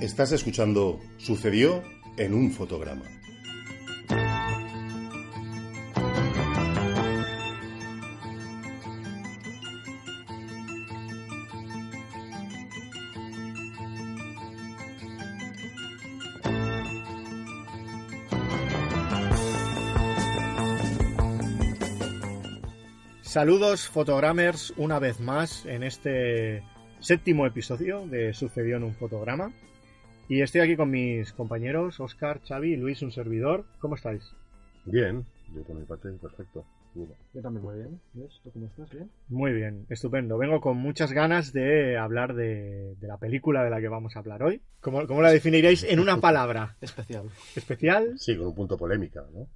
Estás 0.00 0.30
escuchando 0.30 1.00
Sucedió 1.16 1.82
en 2.16 2.32
un 2.32 2.52
fotograma. 2.52 3.02
Saludos 23.22 23.88
fotogramers 23.88 24.72
una 24.76 25.00
vez 25.00 25.18
más 25.18 25.66
en 25.66 25.82
este 25.82 26.62
séptimo 27.00 27.46
episodio 27.46 28.06
de 28.06 28.32
Sucedió 28.32 28.76
en 28.76 28.84
un 28.84 28.94
fotograma. 28.94 29.52
Y 30.28 30.42
estoy 30.42 30.60
aquí 30.60 30.76
con 30.76 30.90
mis 30.90 31.32
compañeros, 31.32 32.00
Oscar, 32.00 32.40
Xavi 32.46 32.74
y 32.74 32.76
Luis, 32.76 33.00
un 33.00 33.10
servidor. 33.12 33.64
¿Cómo 33.78 33.94
estáis? 33.94 34.22
Bien, 34.84 35.24
yo 35.54 35.62
por 35.62 35.74
mi 35.74 35.86
parte 35.86 36.10
perfecto. 36.12 36.66
Yo 37.32 37.40
también 37.40 37.64
muy 37.64 37.76
bien. 37.76 38.00
¿Ves? 38.12 38.38
¿Tú 38.44 38.50
cómo 38.52 38.66
estás? 38.66 38.90
¿Bien? 38.90 39.10
Muy 39.28 39.52
bien, 39.52 39.86
estupendo. 39.88 40.36
Vengo 40.36 40.60
con 40.60 40.76
muchas 40.76 41.12
ganas 41.12 41.54
de 41.54 41.96
hablar 41.96 42.34
de, 42.34 42.94
de 42.96 43.06
la 43.06 43.16
película 43.16 43.64
de 43.64 43.70
la 43.70 43.80
que 43.80 43.88
vamos 43.88 44.16
a 44.16 44.18
hablar 44.18 44.42
hoy. 44.42 44.60
¿Cómo, 44.80 45.06
cómo 45.06 45.22
la 45.22 45.30
definiréis 45.30 45.82
en 45.84 45.98
una 45.98 46.20
palabra? 46.20 46.76
Especial. 46.82 47.30
¿Especial? 47.56 48.18
Sí, 48.18 48.36
con 48.36 48.48
un 48.48 48.54
punto 48.54 48.76
polémica, 48.76 49.24
¿no? 49.32 49.48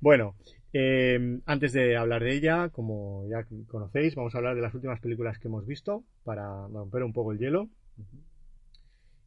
Bueno, 0.00 0.34
eh, 0.72 1.40
antes 1.44 1.74
de 1.74 1.96
hablar 1.98 2.24
de 2.24 2.34
ella, 2.34 2.70
como 2.70 3.26
ya 3.28 3.46
conocéis, 3.66 4.14
vamos 4.14 4.34
a 4.34 4.38
hablar 4.38 4.54
de 4.54 4.62
las 4.62 4.74
últimas 4.74 5.00
películas 5.00 5.38
que 5.38 5.48
hemos 5.48 5.66
visto 5.66 6.04
para 6.24 6.66
romper 6.68 7.02
un 7.02 7.12
poco 7.12 7.32
el 7.32 7.38
hielo. 7.38 7.68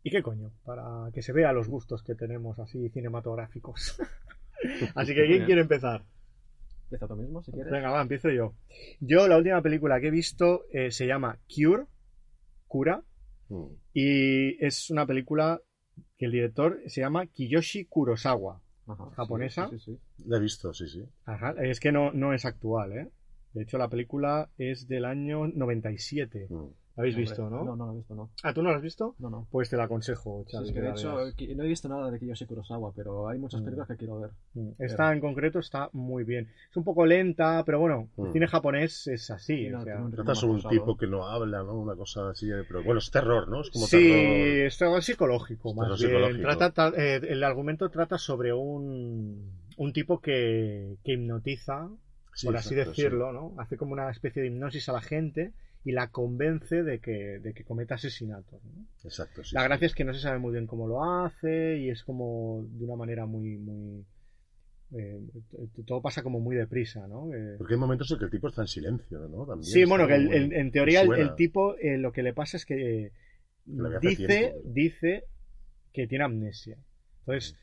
¿Y 0.05 0.11
qué 0.11 0.21
coño? 0.21 0.51
Para 0.63 1.09
que 1.11 1.23
se 1.23 1.33
vea 1.33 1.51
los 1.51 1.67
gustos 1.67 2.03
que 2.03 2.13
tenemos 2.13 2.59
así 2.59 2.89
cinematográficos. 2.89 3.97
así 4.95 5.15
que, 5.15 5.25
¿quién 5.25 5.45
quiere 5.45 5.61
empezar? 5.61 6.05
Empieza 6.83 7.07
tú 7.07 7.15
mismo, 7.15 7.41
si 7.41 7.51
quieres. 7.51 7.71
Venga, 7.71 7.89
va, 7.89 8.01
empiezo 8.03 8.29
yo. 8.29 8.53
Yo, 8.99 9.27
la 9.27 9.37
última 9.37 9.61
película 9.63 9.99
que 9.99 10.07
he 10.09 10.11
visto 10.11 10.65
eh, 10.71 10.91
se 10.91 11.07
llama 11.07 11.39
Cure, 11.53 11.85
Cura, 12.67 13.03
Mm. 13.47 13.65
y 13.93 14.65
es 14.65 14.89
una 14.89 15.05
película 15.05 15.61
que 16.17 16.25
el 16.25 16.31
director 16.31 16.79
se 16.87 17.01
llama 17.01 17.27
Kiyoshi 17.27 17.85
Kurosawa. 17.85 18.59
Ajá, 18.87 19.11
japonesa. 19.15 19.69
Sí, 19.69 19.77
sí, 19.79 19.97
sí. 20.17 20.23
La 20.27 20.37
he 20.37 20.39
visto, 20.39 20.73
sí, 20.73 20.87
sí. 20.87 21.03
Ajá, 21.25 21.53
es 21.63 21.79
que 21.79 21.91
no, 21.91 22.11
no 22.11 22.33
es 22.33 22.43
actual, 22.45 22.93
¿eh? 22.93 23.11
De 23.53 23.61
hecho, 23.63 23.77
la 23.77 23.87
película 23.87 24.49
es 24.57 24.87
del 24.87 25.05
año 25.05 25.47
97. 25.47 26.47
Mm. 26.49 26.65
¿La 26.95 27.01
habéis 27.01 27.15
Hombre, 27.15 27.29
visto, 27.29 27.49
no? 27.49 27.63
No, 27.65 27.75
no 27.75 27.85
lo 27.87 27.91
he 27.93 27.95
visto, 27.97 28.15
no. 28.15 28.29
Ah, 28.43 28.53
¿tú 28.53 28.63
no 28.63 28.69
la 28.71 28.77
has 28.77 28.81
visto? 28.81 29.15
No, 29.19 29.29
no. 29.29 29.47
Pues 29.51 29.69
te 29.69 29.75
la 29.75 29.83
aconsejo, 29.83 30.45
Sí, 30.47 30.51
Xavi. 30.55 30.67
es 30.69 30.73
que 30.73 30.79
de 30.81 30.91
hecho, 30.91 31.13
no 31.57 31.63
he 31.63 31.67
visto 31.67 31.89
nada 31.89 32.09
de 32.09 32.19
Kiyoshi 32.19 32.45
Kurosawa, 32.45 32.93
pero 32.95 33.27
hay 33.27 33.37
muchas 33.37 33.59
Mm. 33.59 33.65
películas 33.65 33.87
que 33.89 33.97
quiero 33.97 34.19
ver. 34.21 34.31
Mm, 34.53 34.69
Esta 34.79 35.11
en 35.11 35.19
concreto 35.19 35.59
está 35.59 35.89
muy 35.91 36.23
bien. 36.23 36.49
Es 36.71 36.77
un 36.77 36.85
poco 36.85 37.05
lenta, 37.05 37.63
pero 37.65 37.79
bueno, 37.81 38.07
el 38.17 38.23
Mm. 38.29 38.31
cine 38.31 38.47
japonés 38.47 39.07
es 39.07 39.29
así. 39.29 39.57
Sí, 39.57 39.67
o 39.67 39.71
no, 39.77 39.83
sea. 39.83 40.07
Trata 40.09 40.35
sobre 40.35 40.51
un 40.51 40.55
Más 40.63 40.69
tipo 40.69 40.85
pausado. 40.85 40.97
que 40.97 41.07
no 41.07 41.25
habla, 41.27 41.63
¿no? 41.63 41.73
Una 41.79 41.95
cosa 41.97 42.29
así, 42.29 42.49
eh, 42.49 42.63
pero 42.65 42.81
bueno, 42.81 42.99
es 42.99 43.11
terror, 43.11 43.49
¿no? 43.49 43.59
Es 43.61 43.69
como 43.71 43.87
Sí, 43.87 43.97
terror. 43.99 44.47
es 44.67 44.77
terror 44.77 45.03
psicológico, 45.03 45.69
Es 45.71 45.75
más 45.75 45.85
terror 45.85 45.97
bien. 45.99 46.09
psicológico. 46.09 46.41
Trata, 46.43 46.71
ta- 46.91 46.93
eh, 46.97 47.19
el 47.27 47.43
argumento 47.43 47.89
trata 47.89 48.17
sobre 48.17 48.53
un, 48.53 49.51
un 49.75 49.91
tipo 49.93 50.21
que, 50.21 50.95
que 51.03 51.11
hipnotiza, 51.13 51.89
Sí, 52.33 52.47
por 52.47 52.55
así 52.57 52.73
exacto, 52.73 52.91
decirlo, 52.91 53.31
¿no? 53.33 53.53
Hace 53.59 53.75
como 53.77 53.91
una 53.93 54.09
especie 54.11 54.41
de 54.41 54.47
hipnosis 54.49 54.87
a 54.89 54.93
la 54.93 55.01
gente 55.01 55.53
y 55.85 55.91
la 55.93 56.09
convence 56.09 56.83
de 56.83 56.99
que, 56.99 57.39
de 57.39 57.53
que 57.53 57.63
cometa 57.63 57.95
asesinatos. 57.95 58.61
¿no? 58.65 58.85
Exacto, 59.03 59.43
sí. 59.43 59.55
la 59.55 59.61
sí. 59.61 59.67
gracia 59.67 59.85
es 59.85 59.95
que 59.95 60.03
no 60.03 60.13
se 60.13 60.19
sabe 60.19 60.39
muy 60.39 60.51
bien 60.51 60.65
cómo 60.67 60.87
lo 60.87 61.03
hace 61.03 61.77
y 61.77 61.89
es 61.91 62.03
como 62.03 62.65
de 62.71 62.83
una 62.85 62.95
manera 62.95 63.25
muy, 63.27 63.57
muy... 63.57 64.03
eh, 64.97 65.19
todo 65.85 66.01
pasa 66.01 66.23
como 66.23 66.39
muy 66.39 66.55
deprisa, 66.55 67.07
¿no? 67.07 67.31
Eh, 67.33 67.55
Porque 67.59 67.75
hay 67.75 67.79
momentos 67.79 68.09
en 68.11 68.17
que 68.19 68.25
el 68.25 68.31
tipo 68.31 68.47
está 68.47 68.61
en 68.63 68.67
silencio, 68.67 69.19
¿no? 69.29 69.45
También 69.45 69.63
Sí, 69.71 69.85
bueno, 69.85 70.07
que 70.07 70.15
el- 70.15 70.25
muy- 70.25 70.35
el- 70.35 70.53
en 70.53 70.71
teoría 70.71 71.01
el, 71.03 71.35
tipo 71.35 71.77
eh, 71.77 71.97
lo 71.99 72.11
que 72.11 72.23
le 72.23 72.33
pasa 72.33 72.57
es 72.57 72.65
que 72.65 73.11
dice, 74.01 74.25
tiempo. 74.27 74.59
dice 74.65 75.23
que 75.93 76.07
tiene 76.07 76.23
amnesia. 76.25 76.77
Entonces, 77.19 77.55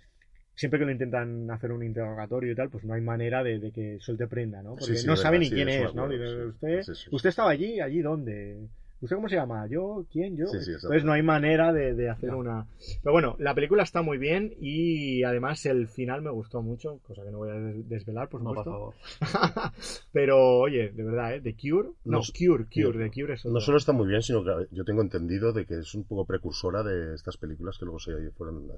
siempre 0.54 0.78
que 0.78 0.84
lo 0.86 0.92
intentan 0.92 1.50
hacer 1.50 1.72
un 1.72 1.82
interrogatorio 1.82 2.52
y 2.52 2.54
tal, 2.54 2.68
pues 2.70 2.84
no 2.84 2.94
hay 2.94 3.00
manera 3.00 3.42
de, 3.42 3.58
de 3.58 3.72
que 3.72 3.98
suelte 4.00 4.26
prenda, 4.26 4.62
¿no? 4.62 4.70
Porque 4.76 4.94
Sí, 4.94 5.02
sí, 5.02 5.06
no 5.06 5.16
sabe 5.16 5.38
verdad, 5.38 5.40
ni 5.40 5.48
sí, 5.48 5.54
quién 5.54 5.68
es, 5.68 5.94
¿no? 5.94 6.02
acuerdo, 6.06 6.08
Dice, 6.08 6.28
sí. 6.28 6.48
usted, 6.86 7.12
usted 7.12 7.28
estaba 7.30 7.50
allí, 7.50 7.80
allí 7.80 8.00
dónde. 8.02 8.68
¿Usted 9.00 9.16
cómo 9.16 9.28
se 9.28 9.34
llama? 9.34 9.66
¿Yo? 9.66 10.06
¿Quién? 10.12 10.36
¿Yo? 10.36 10.46
Sí, 10.46 10.60
sí, 10.60 10.70
exacto. 10.70 10.86
Entonces 10.86 11.04
no 11.04 11.12
hay 11.12 11.24
manera 11.24 11.72
de, 11.72 11.92
de 11.94 12.08
hacer 12.08 12.30
una... 12.34 12.68
Pero 13.02 13.12
bueno, 13.12 13.34
la 13.40 13.52
película 13.52 13.82
está 13.82 14.00
muy 14.00 14.16
bien 14.16 14.54
y 14.60 15.24
además 15.24 15.66
el 15.66 15.88
final 15.88 16.22
me 16.22 16.30
gustó 16.30 16.62
mucho, 16.62 17.00
cosa 17.02 17.24
que 17.24 17.32
no 17.32 17.38
voy 17.38 17.50
a 17.50 17.54
des- 17.54 17.88
desvelar, 17.88 18.28
por 18.28 18.40
No, 18.42 18.54
por 18.54 18.64
supuesto. 18.64 18.94
favor. 19.20 19.72
Pero 20.12 20.58
oye, 20.60 20.90
de 20.92 21.02
verdad, 21.02 21.34
¿eh? 21.34 21.40
The 21.40 21.54
Cure. 21.56 21.88
No, 22.04 22.18
No, 22.18 22.20
Cure, 22.20 22.64
Cure, 22.72 22.92
Cure. 22.92 23.08
The 23.10 23.20
Cure 23.20 23.34
es 23.34 23.44
No 23.44 23.58
solo 23.58 23.78
está 23.78 23.90
muy 23.92 24.06
bien, 24.06 24.22
sino 24.22 24.44
que 24.44 24.68
yo 24.70 24.84
tengo 24.84 25.02
entendido 25.02 25.52
de 25.52 25.66
que 25.66 25.78
es 25.80 25.94
un 25.96 26.04
poco 26.04 26.24
precursora 26.24 26.84
de 26.84 27.14
estas 27.16 27.36
películas 27.36 27.78
que 27.78 27.84
luego 27.86 27.98
se 27.98 28.30
fueron 28.36 28.70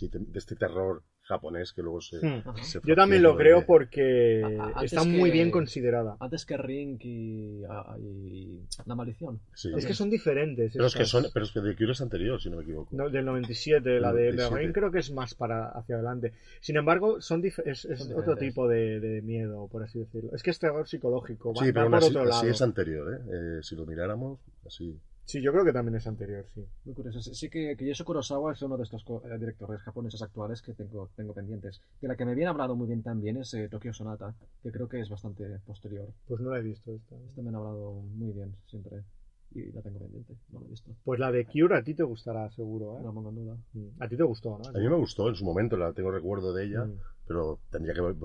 sí, 0.00 0.08
de 0.12 0.38
este 0.38 0.56
terror 0.56 1.02
japonés 1.22 1.72
que 1.72 1.82
luego 1.82 2.00
se, 2.00 2.16
Hmm. 2.26 2.42
Se 2.60 2.80
Yo 2.84 2.96
también 2.96 3.22
lo 3.22 3.36
creo 3.36 3.60
de- 3.60 3.66
porque 3.66 4.42
A- 4.58 4.80
a- 4.80 4.84
está 4.84 5.04
muy 5.04 5.30
que- 5.30 5.34
bien 5.34 5.50
considerada. 5.52 6.16
Antes 6.18 6.44
que 6.44 6.56
Ring 6.56 6.98
y, 7.04 7.62
a- 7.68 7.96
y 8.00 8.60
La 8.86 8.96
Maldición. 8.96 9.40
Sí. 9.54 9.70
Es 9.76 9.86
que 9.86 9.94
son 9.94 10.10
diferentes. 10.10 10.72
pero 10.72 10.86
es 10.86 10.94
que 10.96 11.04
son, 11.04 11.26
pero 11.32 11.44
es 11.44 11.52
que 11.52 11.60
The 11.60 11.76
Cure 11.76 11.92
es 11.92 12.00
anterior, 12.00 12.40
si 12.40 12.50
no 12.50 12.56
me 12.56 12.64
equivoco. 12.64 12.88
No, 12.96 13.08
del 13.10 13.24
97, 13.24 14.00
la 14.00 14.12
de, 14.12 14.22
de 14.22 14.30
97. 14.32 14.54
Rain 14.56 14.72
creo 14.72 14.90
que 14.90 14.98
es 14.98 15.12
más 15.12 15.34
para 15.34 15.68
hacia 15.68 15.94
adelante. 15.96 16.32
Sin 16.60 16.76
embargo, 16.76 17.20
son 17.20 17.40
dif- 17.42 17.62
es, 17.64 17.84
es 17.84 18.00
Son 18.00 18.18
otro 18.18 18.34
tipo 18.36 18.66
de, 18.66 18.98
de 18.98 19.22
miedo, 19.22 19.68
por 19.70 19.84
así 19.84 20.00
decirlo. 20.00 20.30
Es 20.34 20.42
que 20.42 20.50
es 20.50 20.58
terror 20.58 20.88
psicológico, 20.88 21.54
va, 21.54 21.60
sí, 21.62 21.68
va 21.68 21.72
pero 21.72 21.82
aún 21.82 21.90
por 21.92 21.98
así, 21.98 22.08
otro 22.08 22.20
así 22.22 22.30
lado. 22.30 22.48
es 22.48 22.62
anterior, 22.62 23.14
¿eh? 23.14 23.18
Eh, 23.58 23.62
Si 23.62 23.76
lo 23.76 23.86
miráramos, 23.86 24.40
así. 24.66 24.98
Sí, 25.30 25.40
yo 25.40 25.52
creo 25.52 25.64
que 25.64 25.72
también 25.72 25.94
es 25.94 26.06
anterior, 26.08 26.44
sí. 26.52 26.66
Muy 26.84 26.92
curioso. 26.94 27.20
Sí 27.20 27.48
que 27.48 27.76
Kiyoshi 27.76 28.02
Kurosawa 28.02 28.52
es 28.52 28.62
uno 28.62 28.76
de 28.76 28.82
estos 28.82 29.04
eh, 29.08 29.38
directores 29.38 29.80
japoneses 29.82 30.20
actuales 30.22 30.60
que 30.60 30.72
tengo, 30.74 31.08
tengo 31.14 31.32
pendientes. 31.34 31.80
De 32.00 32.08
la 32.08 32.16
que 32.16 32.24
me 32.24 32.32
habían 32.32 32.48
hablado 32.48 32.74
muy 32.74 32.88
bien 32.88 33.04
también 33.04 33.36
es 33.36 33.54
eh, 33.54 33.68
Tokyo 33.68 33.92
Sonata, 33.92 34.34
que 34.60 34.72
creo 34.72 34.88
que 34.88 34.98
es 35.00 35.08
bastante 35.08 35.44
posterior. 35.64 36.08
Pues 36.26 36.40
no 36.40 36.50
la 36.50 36.58
he 36.58 36.62
visto 36.62 36.92
esta. 36.92 37.14
Este 37.28 37.42
me 37.42 37.50
han 37.50 37.54
hablado 37.54 37.92
muy 37.92 38.32
bien 38.32 38.56
siempre. 38.66 39.04
Y 39.52 39.70
la 39.70 39.82
tengo 39.82 40.00
pendiente, 40.00 40.34
no 40.50 40.58
la 40.60 40.66
he 40.66 40.70
visto. 40.70 40.90
Pues 41.04 41.20
la 41.20 41.30
de 41.30 41.46
Cure 41.46 41.76
a 41.78 41.82
ti 41.84 41.94
te 41.94 42.02
gustará, 42.02 42.50
seguro, 42.50 42.98
¿eh? 42.98 43.02
No 43.04 43.14
pongo 43.14 43.28
en 43.30 43.34
duda. 43.36 43.56
Mm. 43.74 44.02
A 44.02 44.08
ti 44.08 44.16
te 44.16 44.22
gustó, 44.24 44.58
¿no? 44.58 44.68
A 44.68 44.72
mí 44.72 44.88
me 44.88 44.96
gustó 44.96 45.28
en 45.28 45.36
su 45.36 45.44
momento, 45.44 45.76
la 45.76 45.92
tengo 45.92 46.10
recuerdo 46.10 46.52
de 46.52 46.64
ella, 46.64 46.86
Mm. 46.86 46.98
pero 47.28 47.60
tendría 47.70 47.94
que 47.94 48.00
ver- 48.00 48.16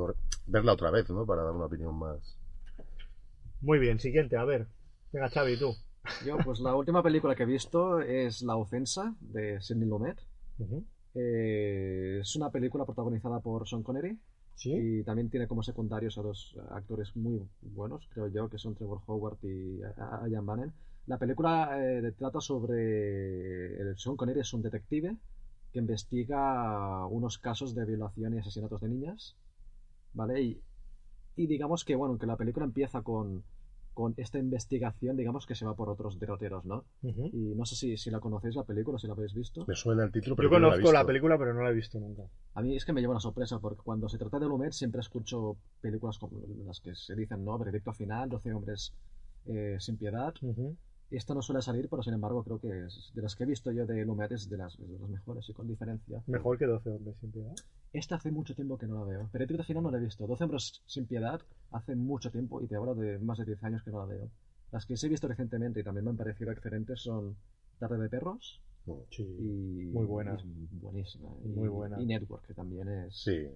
verla 0.48 0.74
otra 0.74 0.90
vez, 0.90 1.08
¿no? 1.12 1.24
Para 1.28 1.44
dar 1.44 1.54
una 1.54 1.66
opinión 1.66 1.94
más. 2.00 2.36
Muy 3.62 3.78
bien, 3.78 4.00
siguiente, 4.00 4.38
a 4.38 4.44
ver. 4.44 4.66
Venga, 5.12 5.30
Xavi, 5.30 5.58
tú. 5.60 5.74
Yo, 6.26 6.38
pues 6.44 6.60
la 6.60 6.76
última 6.76 7.02
película 7.02 7.36
que 7.36 7.44
he 7.44 7.46
visto 7.46 8.00
es 8.00 8.42
La 8.42 8.56
Ofensa, 8.56 9.16
de 9.20 9.62
Sidney 9.62 9.88
Lumet. 9.88 10.18
Eh, 11.14 12.20
es 12.22 12.36
una 12.36 12.50
película 12.50 12.86
protagonizada 12.86 13.40
por 13.40 13.68
Sean 13.68 13.84
Connery 13.84 14.20
¿Sí? 14.56 14.74
y 14.74 15.04
también 15.04 15.30
tiene 15.30 15.48
como 15.48 15.64
secundarios 15.64 16.18
a 16.18 16.22
dos 16.22 16.58
actores 16.72 17.16
muy 17.16 17.42
buenos, 17.62 18.08
creo 18.14 18.28
yo, 18.28 18.50
que 18.50 18.58
son 18.58 18.76
Trevor 18.76 19.02
Howard 19.06 19.38
y 19.44 19.80
Ian 20.30 20.46
Bannon. 20.46 20.74
La 21.08 21.18
película 21.18 21.78
eh, 21.80 22.12
trata 22.18 22.42
sobre... 22.42 23.78
El 23.78 23.98
Sean 23.98 24.16
Connery 24.16 24.40
es 24.40 24.54
un 24.54 24.62
detective 24.62 25.16
que 25.72 25.80
investiga 25.80 27.06
unos 27.08 27.38
casos 27.38 27.76
de 27.76 27.86
violación 27.86 28.34
y 28.34 28.40
asesinatos 28.40 28.82
de 28.82 28.90
niñas, 28.90 29.36
¿vale? 30.14 30.42
Y, 30.42 30.62
y 31.36 31.48
digamos 31.48 31.84
que, 31.84 31.96
bueno, 31.96 32.18
que 32.18 32.26
la 32.26 32.38
película 32.38 32.66
empieza 32.66 33.02
con, 33.02 33.44
con 33.96 34.14
esta 34.18 34.38
investigación, 34.38 35.18
digamos 35.18 35.48
que 35.48 35.56
se 35.56 35.66
va 35.66 35.74
por 35.76 35.90
otros 35.90 36.20
derroteros, 36.20 36.64
¿no? 36.66 36.86
Y 37.02 37.56
no 37.56 37.66
sé 37.66 37.76
si, 37.76 37.98
si 37.98 38.12
la 38.12 38.20
conocéis 38.20 38.56
la 38.56 38.64
película, 38.66 39.00
si 39.00 39.08
la 39.08 39.14
habéis 39.14 39.34
visto. 39.34 39.66
Me 39.68 39.74
suena 39.74 40.04
el 40.04 40.12
título, 40.12 40.36
pero 40.36 40.50
Yo 40.52 40.60
no 40.60 40.60
la 40.60 40.68
he 40.68 40.70
conozco 40.78 40.92
la 40.94 41.00
visto. 41.00 41.08
película, 41.08 41.38
pero 41.40 41.54
no 41.56 41.64
la 41.64 41.70
he 41.72 41.74
visto 41.74 42.00
nunca. 42.00 42.24
A 42.54 42.62
mí 42.62 42.76
es 42.76 42.86
que 42.86 42.94
me 42.94 43.02
lleva 43.02 43.14
una 43.14 43.20
sorpresa 43.20 43.58
porque 43.60 43.82
cuando 43.84 44.08
se 44.08 44.20
trata 44.20 44.38
de 44.38 44.46
Lumet 44.46 44.74
siempre 44.74 45.02
escucho 45.02 45.58
películas 45.82 46.20
como 46.20 46.40
las 46.68 46.80
que 46.82 46.94
se 46.94 47.16
dicen, 47.16 47.44
¿no? 47.44 47.58
Veredicto 47.58 47.92
final, 47.94 48.30
12 48.30 48.54
hombres 48.54 48.94
eh, 49.48 49.78
sin 49.80 49.98
piedad. 49.98 50.34
Esta 51.12 51.34
no 51.34 51.42
suele 51.42 51.62
salir, 51.62 51.88
pero 51.90 52.02
sin 52.04 52.14
embargo 52.14 52.44
creo 52.44 52.60
que 52.60 52.86
es 52.86 53.12
de 53.14 53.22
las 53.22 53.36
que 53.36 53.44
he 53.44 53.48
visto 53.48 53.72
yo 53.72 53.86
de 53.86 54.04
Lumet 54.06 54.32
es 54.32 54.50
de 54.50 54.58
las, 54.58 54.76
de 54.78 54.98
las 55.00 55.10
mejores 55.10 55.48
y 55.50 55.54
con 55.54 55.68
diferencia. 55.68 56.22
Mejor 56.28 56.58
que 56.58 56.66
12 56.66 56.90
hombres 56.90 57.16
sin 57.22 57.32
piedad. 57.32 57.54
Esta 57.94 58.16
hace 58.16 58.32
mucho 58.32 58.56
tiempo 58.56 58.78
que 58.78 58.88
no 58.88 58.96
la 59.00 59.06
veo. 59.06 59.30
Veredicto 59.32 59.64
final 59.64 59.84
no 59.84 59.92
la 59.92 59.98
he 59.98 60.02
visto. 60.02 60.26
12 60.28 60.44
hombres 60.44 60.82
sin 60.86 61.06
piedad 61.06 61.40
hace 61.72 61.96
mucho 61.96 62.32
tiempo 62.32 62.62
y 62.62 62.68
te 62.68 62.76
hablo 62.76 62.96
de 62.96 63.20
más 63.20 63.38
de 63.38 63.46
10 63.46 63.64
años 63.64 63.84
que 63.84 63.92
no 63.92 64.00
la 64.00 64.06
veo. 64.06 64.30
Las 64.72 64.86
que 64.86 64.98
sí 64.98 65.06
he 65.06 65.10
visto 65.10 65.28
recientemente 65.28 65.80
y 65.80 65.84
también 65.84 66.04
me 66.06 66.10
han 66.12 66.18
parecido 66.18 66.52
excelentes 66.52 67.02
son 67.02 67.38
Tarde 67.80 67.98
de 68.00 68.10
Perros 68.10 68.62
Sí. 69.10 69.24
y... 69.24 69.86
Muy 69.94 70.06
buena. 70.06 70.38
y 70.44 70.68
buenísima. 70.78 71.30
Y- 71.44 71.48
Muy 71.50 71.70
buena. 71.70 72.00
Y 72.02 72.06
Network, 72.06 72.46
que 72.46 72.54
también 72.54 72.88
es... 72.88 73.16
Sí, 73.24 73.48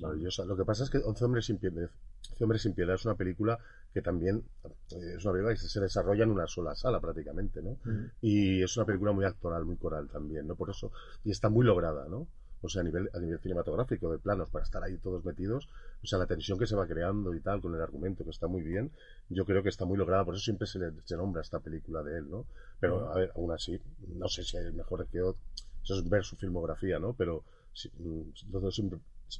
maravillosa. 0.00 0.44
Lo 0.44 0.56
que 0.56 0.64
pasa 0.64 0.82
es 0.84 0.90
que 0.90 0.98
11 0.98 1.24
hombres 1.24 1.46
sin 1.46 1.58
piedad, 1.58 1.88
11 2.32 2.44
hombres 2.44 2.62
sin 2.62 2.72
piedad 2.74 2.94
es 2.94 3.04
una 3.04 3.14
película 3.14 3.58
que 3.92 4.02
también 4.02 4.42
eh, 4.90 5.14
es 5.16 5.24
una 5.24 5.32
película 5.32 5.54
que 5.54 5.60
se 5.60 5.80
desarrolla 5.80 6.24
en 6.24 6.30
una 6.30 6.46
sola 6.46 6.74
sala 6.74 7.00
prácticamente, 7.00 7.62
¿no? 7.62 7.76
Y 8.20 8.62
es 8.62 8.76
una 8.76 8.86
película 8.86 9.12
muy 9.12 9.24
actoral, 9.24 9.64
muy 9.64 9.76
coral 9.76 10.08
también, 10.08 10.46
¿no? 10.46 10.54
Por 10.54 10.70
eso, 10.70 10.92
y 11.24 11.30
está 11.30 11.48
muy 11.48 11.64
lograda, 11.64 12.08
¿no? 12.08 12.26
O 12.64 12.68
sea, 12.68 12.82
a 12.82 12.84
nivel, 12.84 13.10
a 13.12 13.18
nivel 13.18 13.40
cinematográfico, 13.40 14.10
de 14.12 14.18
planos, 14.18 14.48
para 14.50 14.64
estar 14.64 14.82
ahí 14.84 14.96
todos 14.98 15.24
metidos, 15.24 15.68
o 16.02 16.06
sea, 16.06 16.18
la 16.18 16.26
tensión 16.26 16.58
que 16.58 16.66
se 16.66 16.76
va 16.76 16.86
creando 16.86 17.34
y 17.34 17.40
tal, 17.40 17.60
con 17.60 17.74
el 17.74 17.80
argumento 17.80 18.24
que 18.24 18.30
está 18.30 18.46
muy 18.46 18.62
bien, 18.62 18.92
yo 19.28 19.44
creo 19.44 19.64
que 19.64 19.68
está 19.68 19.84
muy 19.84 19.98
lograda, 19.98 20.24
por 20.24 20.34
eso 20.34 20.44
siempre 20.44 20.68
se, 20.68 20.78
le, 20.78 20.92
se 21.04 21.16
nombra 21.16 21.42
esta 21.42 21.58
película 21.58 22.02
de 22.02 22.18
él, 22.18 22.30
¿no? 22.30 22.46
Pero, 22.78 23.10
a 23.10 23.16
ver, 23.16 23.32
aún 23.34 23.50
así, 23.50 23.80
no 24.14 24.28
sé 24.28 24.44
si 24.44 24.56
hay 24.56 24.72
mejor 24.72 25.06
que 25.08 25.20
otro, 25.20 25.42
eso 25.82 25.96
es 25.96 26.08
ver 26.08 26.22
su 26.22 26.36
filmografía, 26.36 27.00
¿no? 27.00 27.14
Pero 27.14 27.42
sí, 27.72 27.90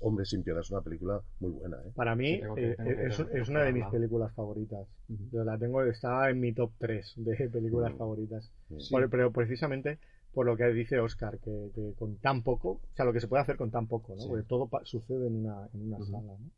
Hombres 0.01 0.31
sin 0.31 0.43
piedad 0.43 0.61
es 0.61 0.71
una 0.71 0.81
película 0.81 1.21
muy 1.41 1.51
buena, 1.51 1.77
¿eh? 1.85 1.93
Para 1.95 2.15
mí 2.17 2.35
Sí, 2.35 2.41
tengo 2.41 2.55
que- 2.55 2.71
eh, 2.71 2.77
es, 3.09 3.17
tengo 3.17 3.31
que 3.31 3.41
es 3.41 3.49
una 3.49 3.63
de 3.65 3.73
mis 3.73 3.87
películas 3.87 4.35
favoritas. 4.35 4.87
Ujú. 5.09 5.23
Yo 5.33 5.45
la 5.45 5.59
tengo, 5.59 5.83
está 5.85 6.31
en 6.31 6.41
mi 6.41 6.53
top 6.53 6.73
3 6.79 7.13
de 7.17 7.49
películas 7.51 7.93
Mm. 7.95 7.99
favoritas. 7.99 8.51
Sí. 8.79 8.91
Por- 8.91 9.11
pero 9.11 9.33
precisamente 9.33 9.99
por 10.33 10.47
lo 10.47 10.57
que 10.57 10.65
dice 10.73 10.99
Oscar, 10.99 11.39
que, 11.41 11.71
que 11.75 11.93
con 11.95 12.17
tan 12.17 12.43
poco, 12.43 12.71
o 12.71 12.81
sea, 12.95 13.05
lo 13.05 13.13
que 13.13 13.21
se 13.21 13.29
puede 13.29 13.43
hacer 13.43 13.57
con 13.57 13.71
tan 13.71 13.87
poco, 13.87 14.15
¿no? 14.15 14.23
Sí. 14.23 14.29
Porque 14.29 14.45
todo 14.45 14.71
sucede 14.85 15.27
en 15.27 15.45
una, 15.45 15.69
en 15.75 15.83
una 15.93 15.99
sala, 16.07 16.23
¿no? 16.39 16.51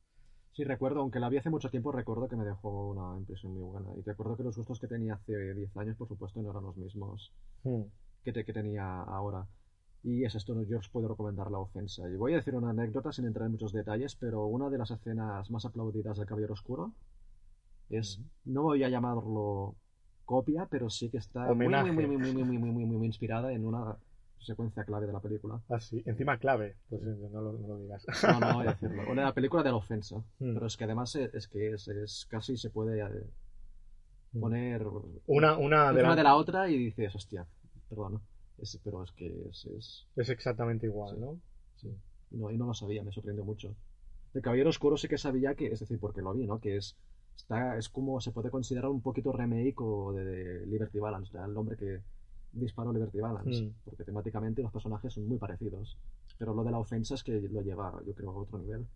Sí, 0.53 0.63
recuerdo, 0.63 1.01
aunque 1.01 1.19
la 1.19 1.29
vi 1.29 1.39
hace 1.39 1.51
mucho 1.51 1.69
tiempo, 1.69 1.91
recuerdo 1.91 2.29
que 2.29 2.37
me 2.37 2.45
dejó 2.45 2.91
una 2.91 3.19
impresión 3.19 3.53
muy 3.55 3.63
buena. 3.65 3.89
Y 3.99 4.03
recuerdo 4.03 4.37
que 4.37 4.45
los 4.45 4.57
gustos 4.57 4.79
que 4.79 4.87
tenía 4.87 5.15
hace 5.15 5.53
10 5.55 5.77
años, 5.77 5.97
por 5.97 6.07
supuesto, 6.07 6.41
no 6.41 6.53
eran 6.53 6.63
los 6.63 6.77
mismos 6.77 7.33
Mm. 7.65 7.83
que, 8.23 8.33
te- 8.33 8.45
que 8.45 8.53
tenía 8.53 9.03
ahora 9.03 9.49
y 10.05 10.25
es 10.25 10.35
esto, 10.35 10.63
yo 10.65 10.79
os 10.79 10.89
puedo 10.91 11.09
recomendar 11.09 11.51
la 11.51 11.59
ofensa. 11.59 12.09
Y 12.11 12.17
voy 12.17 12.35
a 12.35 12.37
decir 12.37 12.55
una 12.55 12.71
anécdota 12.71 13.11
sin 13.11 13.25
entrar 13.25 13.47
en 13.47 13.53
muchos 13.53 13.73
detalles, 13.73 14.15
pero 14.17 14.47
una 14.47 14.69
de 14.69 14.77
las 14.77 14.91
escenas 14.91 15.51
más 15.51 15.65
aplaudidas 15.65 16.19
del 16.19 16.27
Caballero 16.27 16.53
Oscuro 16.53 16.93
es, 17.89 18.21
no 18.45 18.65
voy 18.65 18.85
a 18.85 18.91
llamarlo 18.91 19.77
copia, 20.27 20.67
pero 20.71 20.91
sí 20.91 21.09
que 21.11 21.19
está 21.19 21.53
muy, 21.55 21.69
muy, 21.69 22.07
muy, 22.07 22.19
muy, 22.19 22.59
muy, 22.59 22.85
muy, 22.87 23.07
inspirada 23.07 23.53
en 23.53 23.65
una 23.65 23.97
secuencia 24.39 24.85
clave 24.85 25.07
de 25.07 25.15
la 25.15 25.21
película. 25.21 25.63
Ah, 25.71 25.81
sí, 25.81 26.03
encima 26.05 26.37
clave, 26.37 26.77
pues 26.91 27.03
eh, 27.03 27.29
no 27.33 27.41
lo, 27.41 27.79
digas. 27.79 28.05
No, 28.25 28.41
no 28.41 28.55
voy 28.57 28.67
a 28.67 28.71
decirlo. 28.73 29.11
Una 29.11 29.23
la 29.25 29.33
película 29.33 29.63
de 29.63 29.71
la 29.71 29.77
ofensa, 29.77 30.19
mm. 30.19 30.53
pero 30.53 30.67
es 30.67 30.77
que 30.77 30.85
además 30.85 31.17
es, 31.17 31.49
que 31.49 31.73
es, 31.73 31.89
es, 31.89 32.27
casi 32.29 32.59
se 32.59 32.69
puede 32.69 33.01
eh, 33.01 33.27
mm. 34.33 34.41
poner 34.41 34.87
una, 35.27 35.57
una 35.57 35.93
de, 35.95 36.03
la... 36.03 36.15
de 36.15 36.23
la 36.23 36.37
otra 36.37 36.69
y 36.69 36.77
dices, 36.77 37.15
hostia, 37.15 37.47
perdona 37.89 38.21
es, 38.59 38.79
pero 38.85 39.03
es 39.03 39.13
que 39.13 39.49
es, 39.51 39.65
es- 39.67 40.07
es 40.17 40.29
exactamente 40.29 40.87
igual, 40.87 41.15
Sí. 41.17 41.21
¿no? 41.21 41.41
sí. 41.77 41.95
Y 42.31 42.37
no, 42.37 42.51
y 42.51 42.57
no 42.57 42.67
lo 42.67 42.75
sabía, 42.75 43.03
me 43.05 43.13
sorprendió 43.13 43.45
mucho. 43.45 43.75
De 44.33 44.41
Caballero 44.41 44.71
Oscuro 44.71 44.97
sí 44.97 45.07
que 45.09 45.19
sabía 45.19 45.55
que, 45.55 45.67
es 45.69 45.81
decir, 45.81 45.99
porque 46.01 46.21
lo 46.23 46.33
vi, 46.35 46.47
¿no? 46.47 46.59
Que 46.61 46.77
es, 46.77 46.97
está, 47.37 47.79
es 47.79 47.89
como 47.89 48.21
se 48.21 48.33
puede 48.33 48.51
considerar 48.51 48.91
un 48.91 49.01
poquito 49.03 49.31
remake 49.33 49.81
o 49.81 50.13
de, 50.13 50.25
de 50.25 50.67
Liberty 50.67 50.99
Balance, 50.99 51.33
¿verdad? 51.33 51.51
el 51.51 51.57
hombre 51.57 51.77
que 51.77 52.01
disparó 52.53 52.93
Liberty 52.93 53.21
Balance, 53.21 53.63
Mm. 53.65 53.73
porque 53.85 54.05
temáticamente 54.05 54.63
los 54.63 54.73
personajes 54.73 55.13
son 55.13 55.27
muy 55.29 55.39
parecidos. 55.39 55.97
Pero 56.39 56.53
lo 56.55 56.65
de 56.65 56.71
la 56.73 56.79
ofensa 56.79 57.15
es 57.15 57.23
que 57.23 57.33
lo 57.41 57.61
lleva, 57.63 58.01
yo 58.07 58.15
creo, 58.15 58.31
a 58.31 58.35
otro 58.37 58.59
nivel. 58.59 58.87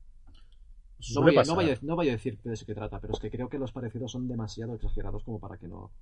No 1.14 1.22
voy, 1.22 1.36
a, 1.36 1.44
no, 1.44 1.54
voy 1.54 1.70
a, 1.70 1.78
no 1.82 1.94
voy 1.94 2.08
a 2.08 2.12
decir 2.12 2.40
de 2.42 2.56
que 2.66 2.74
trata, 2.74 2.98
pero 3.00 3.12
es 3.14 3.20
que 3.20 3.30
creo 3.30 3.48
que 3.48 3.58
los 3.60 3.70
parecidos 3.70 4.10
son 4.10 4.26
demasiado 4.26 4.74
exagerados 4.74 5.22
como 5.22 5.38
para 5.38 5.56
que 5.56 5.68
no. 5.68 5.92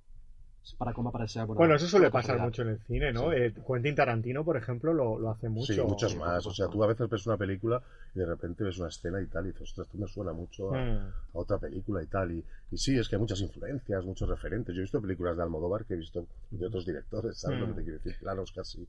Para 0.75 0.93
sea 1.27 1.45
buena- 1.45 1.57
Bueno, 1.59 1.75
eso 1.75 1.87
suele 1.87 2.09
pasar 2.11 2.39
mucho 2.39 2.61
en 2.63 2.69
el 2.69 2.79
cine, 2.85 3.11
¿no? 3.13 3.31
Sí. 3.31 3.37
Eh, 3.37 3.53
Quentin 3.67 3.95
Tarantino, 3.95 4.43
por 4.43 4.57
ejemplo, 4.57 4.93
lo, 4.93 5.17
lo 5.19 5.29
hace 5.29 5.49
mucho. 5.49 5.73
Sí, 5.73 5.81
muchos 5.81 6.11
Sí, 6.11 6.17
más. 6.17 6.45
O 6.45 6.51
sea, 6.53 6.67
tú 6.67 6.83
a 6.83 6.87
veces 6.87 7.09
ves 7.09 7.25
una 7.27 7.37
película 7.37 7.81
y 8.15 8.19
de 8.19 8.25
repente 8.25 8.63
ves 8.63 8.77
una 8.79 8.89
escena 8.89 9.21
y 9.21 9.27
tal, 9.27 9.45
y 9.45 9.47
dices, 9.49 9.63
ostras, 9.63 9.87
esto 9.87 9.97
me 9.97 10.07
suena 10.07 10.33
mucho 10.33 10.73
a, 10.73 10.77
Mm. 10.77 10.97
a 10.97 11.11
otra 11.33 11.57
película 11.57 12.01
y 12.03 12.07
tal. 12.07 12.31
Y, 12.31 12.43
y 12.71 12.77
sí, 12.77 12.97
es 12.97 13.07
que 13.09 13.15
hay 13.15 13.21
muchas 13.21 13.41
influencias, 13.41 14.03
muchos 14.05 14.27
referentes. 14.29 14.75
Yo 14.75 14.79
he 14.79 14.83
visto 14.83 15.01
películas 15.01 15.37
de 15.37 15.43
Almodóvar 15.43 15.85
que 15.85 15.93
he 15.93 15.97
visto 15.97 16.25
de 16.51 16.65
otros 16.65 16.85
directores, 16.85 17.37
¿sabes 17.37 17.59
lo 17.59 17.67
que 17.67 17.73
te 17.73 17.83
quiero 17.83 17.97
decir? 17.99 18.15
Planos 18.19 18.51
casi 18.51 18.87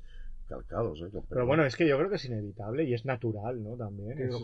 calcados, 0.49 1.03
¿eh? 1.03 1.11
Pero 1.29 1.47
bueno, 1.47 1.65
es 1.65 1.77
que 1.77 1.87
yo 1.87 1.97
creo 1.99 2.09
que 2.09 2.17
es 2.17 2.25
inevitable 2.25 2.85
y 2.85 2.95
es 2.95 3.05
natural, 3.05 3.63
¿no? 3.63 3.77
También. 3.77 4.17
Que 4.17 4.25
Es-. 4.29 4.35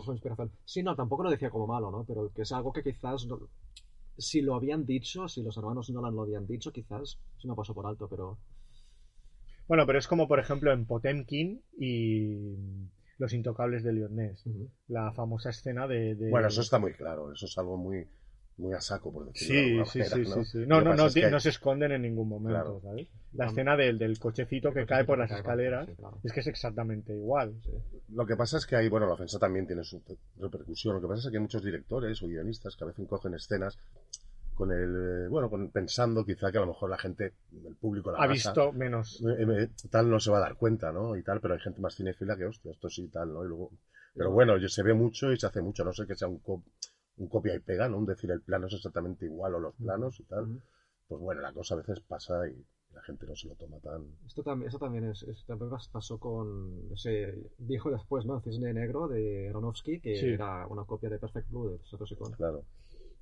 Sí, 0.65 0.83
no, 0.83 0.95
tampoco 0.95 1.23
lo 1.23 1.31
decía 1.31 1.49
como 1.49 1.65
malo, 1.67 1.89
¿no? 1.89 2.03
Pero 2.07 2.31
que 2.33 2.43
es 2.43 2.51
algo 2.51 2.71
que 2.71 2.83
quizás. 2.83 3.25
no- 3.25 3.39
si 4.17 4.41
lo 4.41 4.55
habían 4.55 4.85
dicho, 4.85 5.27
si 5.27 5.43
los 5.43 5.57
hermanos 5.57 5.89
Nolan 5.89 6.15
lo 6.15 6.23
habían 6.23 6.47
dicho, 6.47 6.71
quizás 6.71 7.19
se 7.37 7.47
me 7.47 7.55
pasó 7.55 7.73
por 7.73 7.85
alto, 7.87 8.07
pero. 8.09 8.37
Bueno, 9.67 9.85
pero 9.85 9.99
es 9.99 10.07
como, 10.07 10.27
por 10.27 10.39
ejemplo, 10.39 10.71
en 10.71 10.85
Potemkin 10.85 11.61
y 11.77 12.55
Los 13.17 13.33
Intocables 13.33 13.83
de 13.83 13.93
Lyonés. 13.93 14.43
La 14.87 15.11
famosa 15.13 15.49
escena 15.49 15.87
de... 15.87 16.15
de- 16.15 16.31
Bueno, 16.31 16.47
eso 16.47 16.61
está 16.61 16.77
muy 16.79 16.93
claro. 16.93 17.31
Eso 17.33 17.45
es 17.45 17.57
algo 17.57 17.77
muy, 17.77 18.07
muy 18.57 18.73
a 18.73 18.81
saco, 18.81 19.11
por 19.11 19.25
decirlo 19.25 19.55
de 19.55 19.59
Sí, 19.59 19.65
alguna 19.65 19.85
sí, 19.85 19.99
manera, 19.99 20.15
sí, 20.15 20.25
¿no? 20.25 20.35
sí, 20.35 20.45
sí. 20.45 20.57
Lo 20.59 20.65
No, 20.65 20.81
no, 20.81 20.89
pasa 20.89 21.07
no, 21.07 21.09
es 21.09 21.15
que 21.15 21.25
ti- 21.25 21.25
hay- 21.25 21.31
no 21.31 21.39
se 21.39 21.49
esconden 21.49 21.91
en 21.91 22.01
ningún 22.01 22.27
momento, 22.29 22.51
Claro. 22.53 22.81
¿sabes? 22.81 23.07
La 23.33 23.45
escena 23.47 23.75
del, 23.77 23.97
del 23.99 24.17
cochecito 24.17 24.73
que 24.73 24.85
cae 24.85 25.03
por 25.03 25.17
las 25.19 25.29
cae 25.29 25.39
escaleras 25.39 25.85
sí, 25.87 25.95
claro. 25.95 26.17
es 26.23 26.31
que 26.33 26.39
es 26.39 26.47
exactamente 26.47 27.13
igual. 27.13 27.53
Lo 28.09 28.25
que 28.25 28.35
pasa 28.35 28.57
es 28.57 28.65
que 28.65 28.75
hay, 28.75 28.89
bueno, 28.89 29.07
la 29.07 29.13
ofensa 29.13 29.39
también 29.39 29.67
tiene 29.67 29.83
su 29.83 30.01
repercusión. 30.39 30.95
Lo 30.95 31.01
que 31.01 31.07
pasa 31.07 31.27
es 31.27 31.31
que 31.31 31.37
hay 31.37 31.41
muchos 31.41 31.63
directores 31.63 32.21
o 32.23 32.27
guionistas 32.27 32.75
que 32.75 32.83
a 32.83 32.87
veces 32.87 33.07
cogen 33.07 33.33
escenas 33.33 33.77
con 34.55 34.71
el, 34.71 35.25
eh, 35.25 35.27
bueno, 35.29 35.49
con, 35.49 35.69
pensando 35.71 36.25
quizá 36.25 36.51
que 36.51 36.57
a 36.59 36.61
lo 36.61 36.67
mejor 36.67 36.89
la 36.89 36.97
gente, 36.97 37.33
el 37.65 37.75
público, 37.75 38.11
la 38.11 38.19
Ha 38.21 38.27
masa, 38.27 38.51
visto 38.51 38.71
menos... 38.73 39.21
eh, 39.27 39.45
eh, 39.63 39.69
tal 39.91 40.09
no 40.09 40.19
se 40.19 40.31
va 40.31 40.37
a 40.37 40.41
dar 40.41 40.55
cuenta, 40.55 40.91
¿no? 40.93 41.15
Y 41.17 41.23
tal, 41.23 41.41
pero 41.41 41.55
hay 41.55 41.59
gente 41.61 41.81
más 41.81 41.95
cinéfila 41.95 42.37
que, 42.37 42.45
hostia, 42.45 42.71
esto 42.71 42.89
sí 42.89 43.03
y 43.05 43.09
tal, 43.09 43.33
¿no? 43.33 43.43
Y 43.45 43.49
luego, 43.49 43.71
pero 44.15 44.31
bueno, 44.31 44.57
yo- 44.57 44.69
se 44.69 44.83
ve 44.83 44.93
mucho 44.93 45.31
y 45.31 45.39
se 45.39 45.47
hace 45.47 45.61
mucho, 45.61 45.83
no 45.85 45.93
sé 45.93 46.07
que 46.07 46.15
sea 46.15 46.27
un, 46.29 46.39
co- 46.39 46.63
un 47.17 47.27
copia 47.27 47.55
y 47.55 47.59
pega, 47.59 47.87
¿no? 47.89 47.97
Un 47.97 48.05
decir 48.05 48.29
el 48.31 48.41
plano 48.41 48.67
es 48.67 48.73
exactamente 48.73 49.25
igual 49.25 49.55
o 49.55 49.59
los 49.59 49.75
planos 49.75 50.19
y 50.19 50.23
tal. 50.23 50.61
Pues 51.07 51.21
bueno, 51.21 51.41
la 51.41 51.53
cosa 51.53 51.75
a 51.75 51.77
veces 51.77 51.99
pasa 52.01 52.47
y 52.47 52.65
la 52.93 53.01
gente 53.03 53.25
no 53.27 53.35
se 53.35 53.47
lo 53.47 53.55
toma 53.55 53.79
tan... 53.79 54.05
Esto 54.25 54.41
también, 54.43 54.69
eso 54.69 54.79
también 54.79 55.03
es, 55.05 55.23
es- 55.23 55.45
también 55.45 55.69
pasó 55.91 56.17
con 56.19 56.89
ese 56.93 57.35
viejo 57.57 57.91
después, 57.91 58.25
¿no? 58.25 58.41
Cisne 58.41 58.73
Negro 58.73 59.07
de 59.07 59.49
Aronofsky, 59.49 59.99
que 59.99 60.15
Sí. 60.15 60.27
era 60.27 60.65
una 60.67 60.85
copia 60.85 61.09
de 61.09 61.19
Perfect 61.19 61.49
Blue 61.49 61.69
de 61.69 62.15
Kon. 62.17 62.31
Claro. 62.33 62.63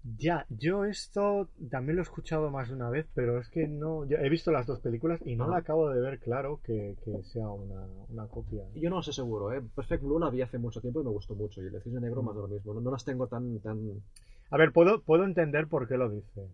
Ya, 0.03 0.45
yo 0.49 0.83
esto 0.83 1.49
también 1.71 1.95
lo 1.95 2.01
he 2.01 2.03
escuchado 2.03 2.49
más 2.49 2.67
de 2.67 2.75
una 2.75 2.89
vez, 2.89 3.07
pero 3.13 3.39
es 3.39 3.47
que 3.47 3.67
no... 3.67 4.05
yo 4.05 4.17
he 4.17 4.29
visto 4.29 4.51
las 4.51 4.67
dos 4.67 4.81
películas 4.81 5.21
y 5.25 5.37
no 5.37 5.47
la 5.47 5.57
acabo 5.57 5.89
de 5.89 6.01
ver 6.01 6.19
claro 6.19 6.59
que, 6.61 6.97
que 7.05 7.23
sea 7.23 7.47
una, 7.47 7.87
una 8.09 8.27
copia. 8.27 8.63
Yo 8.75 8.89
no 8.89 8.97
lo 8.97 9.03
sé 9.03 9.13
seguro, 9.13 9.53
¿eh? 9.53 9.61
Perfect 9.75 10.03
Blue 10.03 10.19
la 10.19 10.29
vi 10.29 10.41
hace 10.41 10.57
mucho 10.57 10.81
tiempo 10.81 11.01
y 11.01 11.05
me 11.05 11.11
gustó 11.11 11.35
mucho. 11.35 11.61
Y 11.61 11.67
el 11.67 11.81
Cisne 11.81 12.01
Negro 12.01 12.21
más 12.21 12.35
de 12.35 12.41
lo 12.41 12.47
mismo. 12.49 12.73
No, 12.73 12.81
no 12.81 12.91
las 12.91 13.05
tengo 13.05 13.27
tan... 13.27 13.59
tan... 13.59 13.79
A 14.49 14.57
ver, 14.57 14.73
puedo, 14.73 15.01
puedo 15.01 15.23
entender 15.23 15.67
por 15.67 15.87
qué 15.87 15.97
lo 15.97 16.09
dice. 16.09 16.49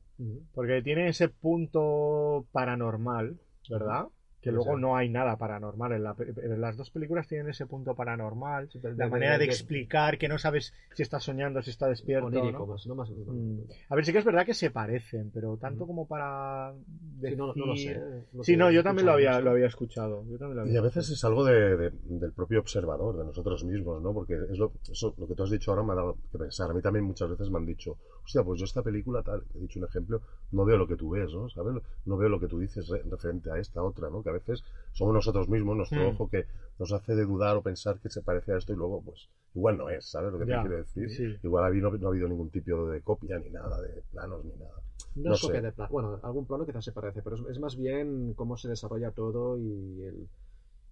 Porque 0.54 0.82
tiene 0.84 1.10
ese 1.10 1.28
punto 1.28 2.46
paranormal, 2.52 3.40
¿verdad? 3.70 4.06
Que 4.42 4.52
luego 4.52 4.78
no 4.78 4.96
hay 4.96 5.10
nada 5.10 5.36
paranormal. 5.38 5.92
En, 5.94 6.04
la 6.04 6.16
en 6.18 6.62
las 6.62 6.78
dos 6.78 6.90
películas 6.92 7.28
tienen 7.28 7.50
ese 7.50 7.66
punto 7.66 7.94
paranormal. 7.96 8.70
Sí, 8.72 8.80
La 8.82 8.92
de- 8.92 9.10
manera 9.10 9.34
de 9.34 9.40
de- 9.40 9.46
explicar 9.46 10.18
que 10.18 10.30
no 10.30 10.38
sabes 10.38 10.74
si 10.94 11.04
está 11.04 11.20
soñando, 11.20 11.62
si 11.62 11.72
está 11.72 11.88
despierto. 11.90 12.28
Onírico, 12.28 12.60
¿no? 12.60 12.68
más, 12.68 12.88
no 12.88 12.96
más... 12.96 13.10
Mm. 13.10 13.60
A 13.90 13.96
ver, 13.96 14.06
sí 14.06 14.14
que 14.14 14.20
es 14.20 14.26
verdad 14.26 14.46
que 14.46 14.54
se 14.54 14.72
parecen, 14.72 15.30
pero 15.34 15.58
tanto 15.58 15.84
Ujú. 15.84 15.88
como 15.88 16.08
para 16.08 16.74
Sí, 17.22 17.36
no, 17.36 17.54
no 17.54 17.66
lo 17.66 17.76
sé. 17.76 17.90
decir-. 17.90 18.26
Lo 18.34 18.44
Sí, 18.46 18.56
no, 18.56 18.72
yo 18.72 18.82
también 18.84 19.06
lo 19.08 19.12
había, 19.12 19.42
lo 19.42 19.52
había 19.52 19.68
escuchado. 19.68 20.24
Yo 20.30 20.38
también 20.38 20.56
lo 20.56 20.62
había 20.62 20.74
Y 20.74 20.78
a 20.78 20.82
veces 20.82 21.10
es 21.10 21.24
algo 21.26 21.44
de, 21.44 21.76
de- 21.76 21.92
del 22.06 22.32
propio 22.32 22.62
observador, 22.62 23.18
de 23.18 23.26
nosotros 23.26 23.64
mismos, 23.66 24.02
¿no? 24.02 24.14
Porque 24.14 24.36
es 24.50 24.58
lo, 24.58 24.72
eso, 24.90 25.14
lo 25.18 25.28
que 25.28 25.36
tú 25.36 25.44
has 25.44 25.50
dicho 25.50 25.72
ahora 25.72 25.84
me 25.84 25.92
ha 25.92 25.96
dado 25.96 26.18
que 26.32 26.38
pensar. 26.38 26.72
A 26.72 26.74
mí 26.74 26.82
también 26.82 27.04
muchas 27.04 27.30
veces 27.30 27.50
me 27.50 27.58
han 27.58 27.66
dicho, 27.66 27.98
hostia, 28.24 28.42
pues 28.44 28.60
yo 28.60 28.66
esta 28.66 28.82
película, 28.84 29.22
tal, 29.22 29.44
he 29.56 29.60
dicho 29.60 29.80
un 29.80 29.86
ejemplo, 29.86 30.22
no 30.52 30.64
veo 30.64 30.78
lo 30.78 30.88
que 30.88 30.96
tú 30.96 31.10
ves, 31.10 31.34
¿no? 31.34 31.50
¿Sabes? 31.50 31.76
No 32.06 32.16
veo 32.18 32.30
lo 32.30 32.40
que 32.40 32.48
tú 32.48 32.58
dices 32.60 32.88
re- 32.88 33.04
referente 33.10 33.52
a 33.52 33.58
esta 33.58 33.84
otra, 33.84 34.10
¿no? 34.10 34.24
A 34.30 34.34
veces 34.34 34.64
somos 34.94 35.14
nosotros 35.14 35.50
mismos, 35.50 35.76
nuestro 35.78 36.02
Mm. 36.02 36.10
ojo, 36.10 36.30
que 36.30 36.46
nos 36.80 36.92
hace 36.94 37.16
de 37.16 37.26
dudar 37.26 37.58
o 37.58 37.62
pensar 37.64 38.00
que 38.00 38.10
se 38.10 38.22
parece 38.22 38.54
a 38.54 38.58
esto 38.58 38.74
y 38.74 38.76
luego, 38.76 39.02
pues, 39.02 39.30
igual 39.56 39.78
no 39.78 39.90
es, 39.90 40.06
¿sabes 40.06 40.32
lo 40.32 40.40
que 40.40 40.46
Ya, 40.46 40.56
te 40.56 40.62
quiero 40.62 40.78
decir? 40.78 41.10
sí. 41.10 41.40
Igual 41.44 41.80
no, 41.82 41.88
ha 42.08 42.10
habido 42.10 42.28
ningún 42.28 42.50
tipo 42.50 42.90
de 42.90 43.02
copia, 43.02 43.40
ni 43.40 43.50
nada, 43.50 43.82
de 43.82 44.02
planos, 44.12 44.44
ni 44.46 44.54
nada. 44.54 44.82
No, 45.16 45.30
No 45.30 45.34
es 45.34 45.42
copia 45.42 45.62
sé. 45.62 45.62
de 45.62 45.72
plano. 45.72 45.92
Bueno, 45.92 46.20
algún 46.24 46.46
plano 46.46 46.66
quizás 46.66 46.84
se 46.86 46.92
parece, 46.92 47.22
pero 47.22 47.36
es, 47.36 47.42
es 47.52 47.60
más 47.60 47.76
bien 47.76 48.34
cómo 48.36 48.58
se 48.58 48.70
desarrolla 48.70 49.12
todo 49.12 49.58
y 49.58 50.02
el... 50.04 50.28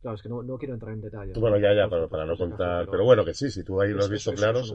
Claro, 0.01 0.15
es 0.15 0.21
que 0.21 0.29
no, 0.29 0.43
no 0.43 0.57
quiero 0.59 0.75
entrar 0.75 0.93
en 0.93 1.01
detalles. 1.01 1.37
Bueno, 1.39 1.57
ya, 1.57 1.73
ya, 1.73 1.89
Por 1.89 2.07
para, 2.07 2.25
no 2.25 2.37
contar. 2.37 2.81
pero- 2.81 2.91
Pero 2.91 3.03
bueno, 3.05 3.25
que 3.25 3.33
sí, 3.33 3.49
si 3.49 3.63
tú 3.63 3.81
ahí 3.81 3.89
lo 3.91 3.97
es- 3.99 4.05
has 4.05 4.11
visto 4.11 4.29
es- 4.29 4.35
es- 4.35 4.39
claro. 4.39 4.59
es 4.59 4.65
es 4.65 4.71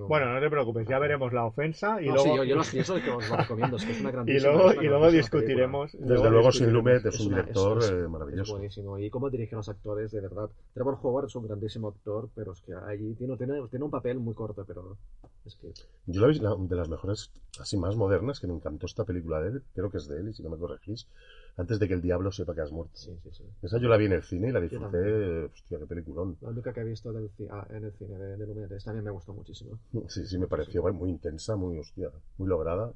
un- 0.00 0.08
Bueno, 0.08 0.32
no 0.32 0.40
te 0.40 0.48
preocupes, 0.48 0.88
ya 0.88 0.98
veremos 0.98 1.30
la 1.32 1.44
ofensa 1.44 2.00
y 2.00 2.06
No, 2.06 2.14
luego, 2.14 2.30
sí, 2.30 2.36
yo, 2.38 2.44
yo, 2.44 2.54
lo, 2.56 2.62
eso 2.62 2.94
de 2.94 3.02
que 3.02 3.10
os 3.10 3.28
lo 3.28 3.36
recomiendo, 3.36 3.76
es 3.76 3.84
que 3.84 3.92
es 3.92 4.00
una 4.00 4.08
y 4.10 4.12
grandísima 4.12 4.52
luego, 4.52 4.70
es 4.70 4.76
y 4.82 4.86
luego 4.86 5.10
discutiremos. 5.10 5.92
Desde 5.92 6.30
luego, 6.30 6.52
Sin. 6.52 6.72
Lumet 6.72 7.04
es 7.04 7.14
Es 7.14 7.20
un 7.20 7.26
una- 7.28 7.42
director 7.42 7.78
es- 7.78 7.84
es- 7.84 7.90
eh, 7.92 8.02
Es 8.04 8.08
maravilloso. 8.08 8.52
buenísimo. 8.52 8.98
Y 8.98 9.10
cómo 9.10 9.28
dirige 9.30 9.54
a 9.54 9.58
los 9.58 9.68
actores, 9.68 10.10
de 10.10 10.20
verdad. 10.20 10.48
Trevor 10.72 10.98
Howard 11.02 11.26
es 11.26 11.34
un 11.36 11.46
grandísimo 11.46 11.88
actor, 11.88 12.30
pero 12.34 12.52
es 12.52 12.60
que 12.62 12.72
allí 12.74 13.14
tiene, 13.14 13.36
tiene, 13.36 13.60
tiene 13.68 13.84
un 13.84 13.90
papel 13.90 14.18
muy 14.20 14.34
corto, 14.34 14.64
pero 14.66 14.96
es 15.44 15.54
que... 15.56 15.70
Yo 16.06 16.26
la- 16.28 16.56
de 16.58 16.76
las 16.76 16.88
mejores, 16.88 17.30
así 17.60 17.76
más 17.76 17.94
modernas, 17.94 18.40
que 18.40 18.46
me 18.46 18.54
encantó 18.54 18.86
esta 18.86 19.04
película 19.04 19.40
de 19.42 19.50
él, 19.50 19.62
creo 19.74 19.90
que 19.90 19.98
es 19.98 20.08
de 20.08 20.18
él, 20.18 20.28
y 20.30 20.32
si 20.32 20.42
no 20.42 20.48
me 20.48 20.56
corregís, 20.56 21.06
antes 21.56 21.78
de 21.78 21.86
que 21.88 21.94
el 21.94 22.00
diablo 22.02 22.32
sepa 22.32 22.54
que 22.54 22.62
has 22.62 22.72
muerto. 22.72 22.96
Sí, 22.96 23.10
sí, 23.22 23.30
sí. 23.32 23.44
Esa 23.62 23.78
yo 23.78 23.88
la 23.88 23.96
vi 23.96 24.06
en 24.06 24.12
el 24.12 24.22
cine 24.22 24.48
y 24.48 24.52
la 24.52 24.60
disfruté, 24.60 25.44
hostia, 25.44 25.78
qué 25.78 25.86
peliculón. 25.86 26.36
La 26.40 26.48
única 26.50 26.72
que 26.72 26.80
he 26.80 26.84
visto 26.84 27.12
del, 27.12 27.30
ci- 27.36 27.48
ah, 27.50 27.66
en 27.70 27.84
el 27.84 27.92
cine 27.92 28.16
de, 28.18 28.36
de 28.36 28.46
Lumière 28.46 28.82
también 28.84 29.04
me 29.04 29.10
gustó 29.10 29.32
muchísimo. 29.34 29.78
Sí, 30.08 30.24
sí, 30.26 30.38
me 30.38 30.46
pareció 30.46 30.82
muy 30.92 31.10
intensa, 31.10 31.54
muy, 31.56 31.78
hostia, 31.78 32.10
muy 32.38 32.48
lograda. 32.48 32.92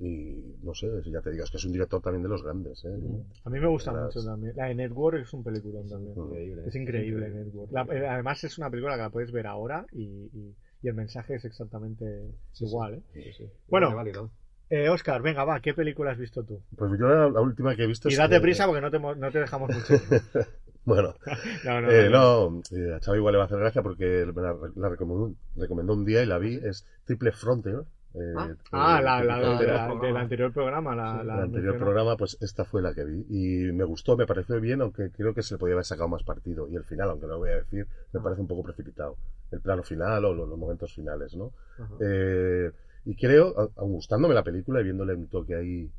Y 0.00 0.54
no 0.62 0.74
sé, 0.74 0.86
ya 1.06 1.20
te 1.20 1.32
digo, 1.32 1.42
es 1.42 1.50
que 1.50 1.56
es 1.56 1.64
un 1.64 1.72
director 1.72 2.00
también 2.00 2.22
de 2.22 2.28
los 2.28 2.44
grandes. 2.44 2.84
¿eh? 2.84 2.96
A 3.44 3.50
mí 3.50 3.58
me 3.58 3.66
gusta 3.66 3.92
Las- 3.92 4.14
mucho 4.14 4.24
también. 4.24 4.54
La 4.54 4.66
de 4.66 4.76
Network 4.76 5.18
es 5.22 5.32
un 5.34 5.42
peliculón 5.42 5.88
también. 5.88 6.14
Increíble. 6.16 6.62
Es 6.66 6.74
increíble 6.76 7.28
Network. 7.30 7.72
La- 7.72 7.82
eh, 7.82 8.06
además 8.06 8.44
es 8.44 8.56
una 8.58 8.70
película 8.70 8.94
que 8.94 9.02
la 9.02 9.10
puedes 9.10 9.32
ver 9.32 9.48
ahora 9.48 9.84
y, 9.90 10.04
y- 10.32 10.54
y 10.82 10.88
el 10.88 10.94
mensaje 10.94 11.34
es 11.34 11.44
exactamente 11.44 12.28
Sí, 12.52 12.58
sí. 12.58 12.64
igual. 12.66 12.94
¿eh? 12.94 13.02
Sí, 13.12 13.32
sí. 13.38 13.50
Bueno. 13.66 13.92
Válido. 13.96 14.30
Eh, 14.70 14.88
Oscar, 14.90 15.22
venga, 15.22 15.44
va, 15.44 15.60
¿qué 15.60 15.72
película 15.74 16.10
has 16.10 16.18
visto 16.18 16.42
tú? 16.44 16.60
Pues 16.76 16.90
yo 16.98 17.08
la, 17.08 17.30
la 17.30 17.40
última 17.40 17.74
que 17.74 17.84
he 17.84 17.86
visto 17.86 18.08
Y 18.08 18.12
es. 18.12 18.18
date 18.18 18.36
eh, 18.36 18.40
prisa 18.40 18.66
porque 18.66 18.80
no 18.82 18.90
te, 18.90 18.98
mo- 18.98 19.14
no 19.14 19.30
te 19.30 19.40
dejamos 19.40 19.70
mucho. 19.70 19.94
Bueno, 20.84 21.14
No, 21.66 21.80
no, 21.82 21.90
eh, 21.90 22.08
no. 22.08 22.50
no, 22.50 22.62
eh, 22.76 22.94
a 22.94 23.00
Chava 23.00 23.16
igual 23.18 23.32
le 23.32 23.38
va 23.38 23.44
a 23.44 23.46
hacer 23.46 23.58
gracia 23.58 23.82
porque 23.82 24.24
me 24.34 24.40
la, 24.42 24.56
la 24.76 24.88
recomendó, 24.88 25.34
recomendó 25.56 25.92
un 25.92 26.04
día 26.06 26.22
y 26.22 26.26
la 26.26 26.38
vi. 26.38 26.54
Es 26.64 26.86
Triple 27.04 27.32
Frontier. 27.32 27.82
eh, 28.14 28.18
Ah. 28.38 28.48
Ah, 28.72 28.98
eh, 29.00 29.04
la, 29.04 29.22
la, 29.24 29.38
la- 29.38 29.58
programa. 29.86 30.00
del 30.06 30.16
anterior 30.16 30.52
programa. 30.52 30.94
La, 30.96 31.10
anterior 31.20 31.50
mencionó. 31.52 31.78
programa, 31.78 32.16
pues 32.16 32.38
esta 32.40 32.64
fue 32.64 32.80
la 32.80 32.94
que 32.94 33.04
vi. 33.04 33.26
Y 33.28 33.72
me 33.72 33.84
gustó, 33.84 34.16
me 34.16 34.26
pareció 34.26 34.58
bien, 34.62 34.80
aunque 34.80 35.10
creo 35.10 35.34
que 35.34 35.42
se 35.42 35.54
le 35.54 35.58
podía 35.58 35.74
haber 35.74 35.84
sacado 35.84 36.08
más 36.08 36.22
partido. 36.22 36.66
Y 36.70 36.76
el 36.76 36.84
final, 36.84 37.10
aunque 37.10 37.26
no 37.26 37.32
lo 37.34 37.38
voy 37.40 37.50
a 37.50 37.56
decir, 37.56 37.86
me 38.14 38.20
parece 38.20 38.40
un 38.40 38.48
poco 38.48 38.62
precipitado. 38.62 39.16
El 39.50 39.60
plano 39.60 39.82
final 39.82 40.24
o 40.24 40.32
los, 40.32 40.48
los 40.48 40.58
momentos 40.58 40.94
finales, 40.94 41.36
¿no? 41.36 41.52
Ajá. 41.78 41.94
Eh, 42.00 42.70
y 43.10 43.16
creo, 43.16 43.46
aun 43.76 43.92
gustándome 43.98 44.34
la 44.34 44.44
película 44.44 44.80
y 44.80 44.84
viéndole 44.84 45.14
un 45.14 45.28
toque 45.28 45.54
ahí, 45.56 45.90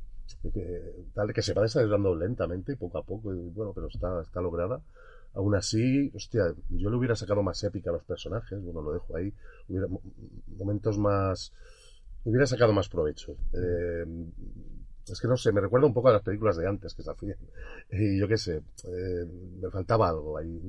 que, 0.54 0.94
tal, 1.14 1.32
que 1.34 1.42
se 1.42 1.54
va 1.54 1.62
desarrollando 1.62 2.14
lentamente, 2.16 2.76
poco 2.76 2.98
a 2.98 3.02
poco, 3.04 3.34
y 3.34 3.50
bueno, 3.50 3.72
pero 3.74 3.88
está, 3.88 4.22
está 4.22 4.40
lograda. 4.40 4.80
Aún 5.34 5.54
así, 5.54 6.10
hostia, 6.14 6.44
yo 6.70 6.90
le 6.90 6.96
hubiera 6.96 7.16
sacado 7.16 7.42
más 7.42 7.62
épica 7.64 7.90
a 7.90 7.94
los 7.94 8.04
personajes, 8.04 8.60
bueno, 8.62 8.82
lo 8.82 8.92
dejo 8.92 9.16
ahí, 9.16 9.32
hubiera 9.68 9.86
mo- 9.88 10.02
momentos 10.58 10.98
más, 10.98 11.52
hubiera 12.24 12.46
sacado 12.46 12.72
más 12.72 12.88
provecho. 12.88 13.36
Eh, 13.52 14.04
es 15.08 15.20
que 15.20 15.28
no 15.28 15.36
sé, 15.36 15.52
me 15.52 15.60
recuerda 15.60 15.86
un 15.86 15.94
poco 15.94 16.08
a 16.08 16.12
las 16.12 16.22
películas 16.22 16.56
de 16.56 16.66
antes 16.68 16.94
que 16.94 17.02
se 17.02 17.10
hacían. 17.10 17.36
Y 17.92 18.18
yo 18.20 18.28
qué 18.28 18.36
sé, 18.38 18.56
eh, 18.84 19.26
me 19.60 19.70
faltaba 19.70 20.08
algo 20.08 20.38
ahí. 20.38 20.60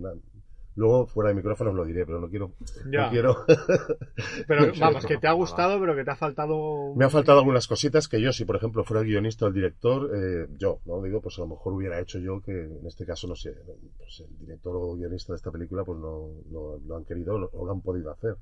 Luego, 0.76 1.06
fuera 1.06 1.30
de 1.30 1.36
micrófonos 1.36 1.76
lo 1.76 1.84
diré, 1.84 2.06
pero 2.06 2.20
no 2.20 2.30
quiero. 2.30 2.54
Ya. 2.90 3.06
No 3.06 3.10
quiero 3.12 3.36
Pero 4.48 4.72
vamos, 4.80 5.06
que 5.06 5.18
te 5.18 5.28
ha 5.28 5.34
gustado, 5.34 5.80
pero 5.80 5.96
que 5.96 6.04
te 6.04 6.12
ha 6.12 6.16
faltado. 6.16 6.96
Me 6.96 7.06
han 7.06 7.12
faltado 7.12 7.40
algunas 7.40 7.68
cositas 7.68 8.08
que 8.08 8.22
yo, 8.22 8.32
si 8.32 8.46
por 8.46 8.56
ejemplo 8.56 8.84
fuera 8.84 9.02
el 9.02 9.08
guionista 9.08 9.46
o 9.46 9.48
el 9.50 9.54
director, 9.54 10.12
eh, 10.16 10.48
yo, 10.58 10.80
¿no? 10.86 11.02
Digo, 11.02 11.22
pues 11.22 11.38
a 11.40 11.42
lo 11.42 11.48
mejor 11.48 11.74
hubiera 11.74 12.00
hecho 12.00 12.20
yo 12.20 12.42
que 12.42 12.52
en 12.52 12.86
este 12.88 13.06
caso, 13.06 13.28
no 13.28 13.36
sé, 13.36 13.54
pues 13.98 14.22
el 14.22 14.38
director 14.40 14.76
o 14.76 14.96
guionista 14.96 15.34
de 15.34 15.38
esta 15.38 15.52
película 15.52 15.84
pues 15.84 16.00
no, 16.00 16.30
no 16.50 16.78
lo 16.86 16.96
han 16.96 17.06
querido 17.06 17.36
o 17.36 17.66
lo 17.66 17.72
han 17.72 17.82
podido 17.82 18.12
hacer. 18.12 18.38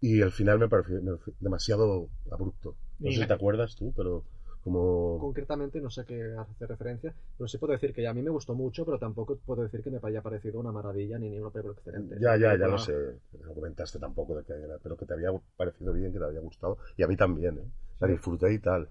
Y 0.00 0.20
el 0.20 0.30
final 0.30 0.58
me 0.58 0.68
pareció 0.68 1.00
demasiado 1.40 2.08
abrupto. 2.30 2.76
No 3.00 3.10
sé 3.10 3.20
si 3.20 3.26
te 3.26 3.32
acuerdas 3.32 3.74
tú, 3.76 3.92
pero 3.96 4.24
como... 4.68 5.18
Concretamente 5.20 5.80
no 5.80 5.90
sé 5.90 6.02
a 6.02 6.04
qué 6.04 6.34
hace 6.38 6.66
referencia, 6.66 7.14
pero 7.36 7.48
sí 7.48 7.58
puedo 7.58 7.72
decir 7.72 7.92
que 7.92 8.06
a 8.06 8.14
mí 8.14 8.22
me 8.22 8.30
gustó 8.30 8.54
mucho, 8.54 8.84
pero 8.84 8.98
tampoco 8.98 9.36
puedo 9.44 9.62
decir 9.62 9.82
que 9.82 9.90
me 9.90 10.00
haya 10.02 10.22
parecido 10.22 10.60
una 10.60 10.72
maravilla 10.72 11.18
ni, 11.18 11.28
ni 11.30 11.38
una 11.40 11.50
película 11.50 11.74
excelente. 11.76 12.16
Ya, 12.20 12.36
ya, 12.36 12.56
ya 12.56 12.68
lo 12.68 12.78
sé. 12.78 12.92
No 13.44 13.54
comentaste 13.54 13.98
tampoco 13.98 14.36
de 14.36 14.44
que 14.44 14.52
era, 14.52 14.78
pero 14.82 14.96
que 14.96 15.06
te 15.06 15.14
había 15.14 15.30
parecido 15.56 15.92
bien, 15.92 16.12
que 16.12 16.18
te 16.18 16.24
había 16.24 16.40
gustado. 16.40 16.78
Y 16.96 17.02
a 17.02 17.08
mí 17.08 17.16
también, 17.16 17.58
¿eh? 17.58 17.70
La 18.00 18.06
disfruté 18.08 18.52
y 18.52 18.58
tal. 18.58 18.88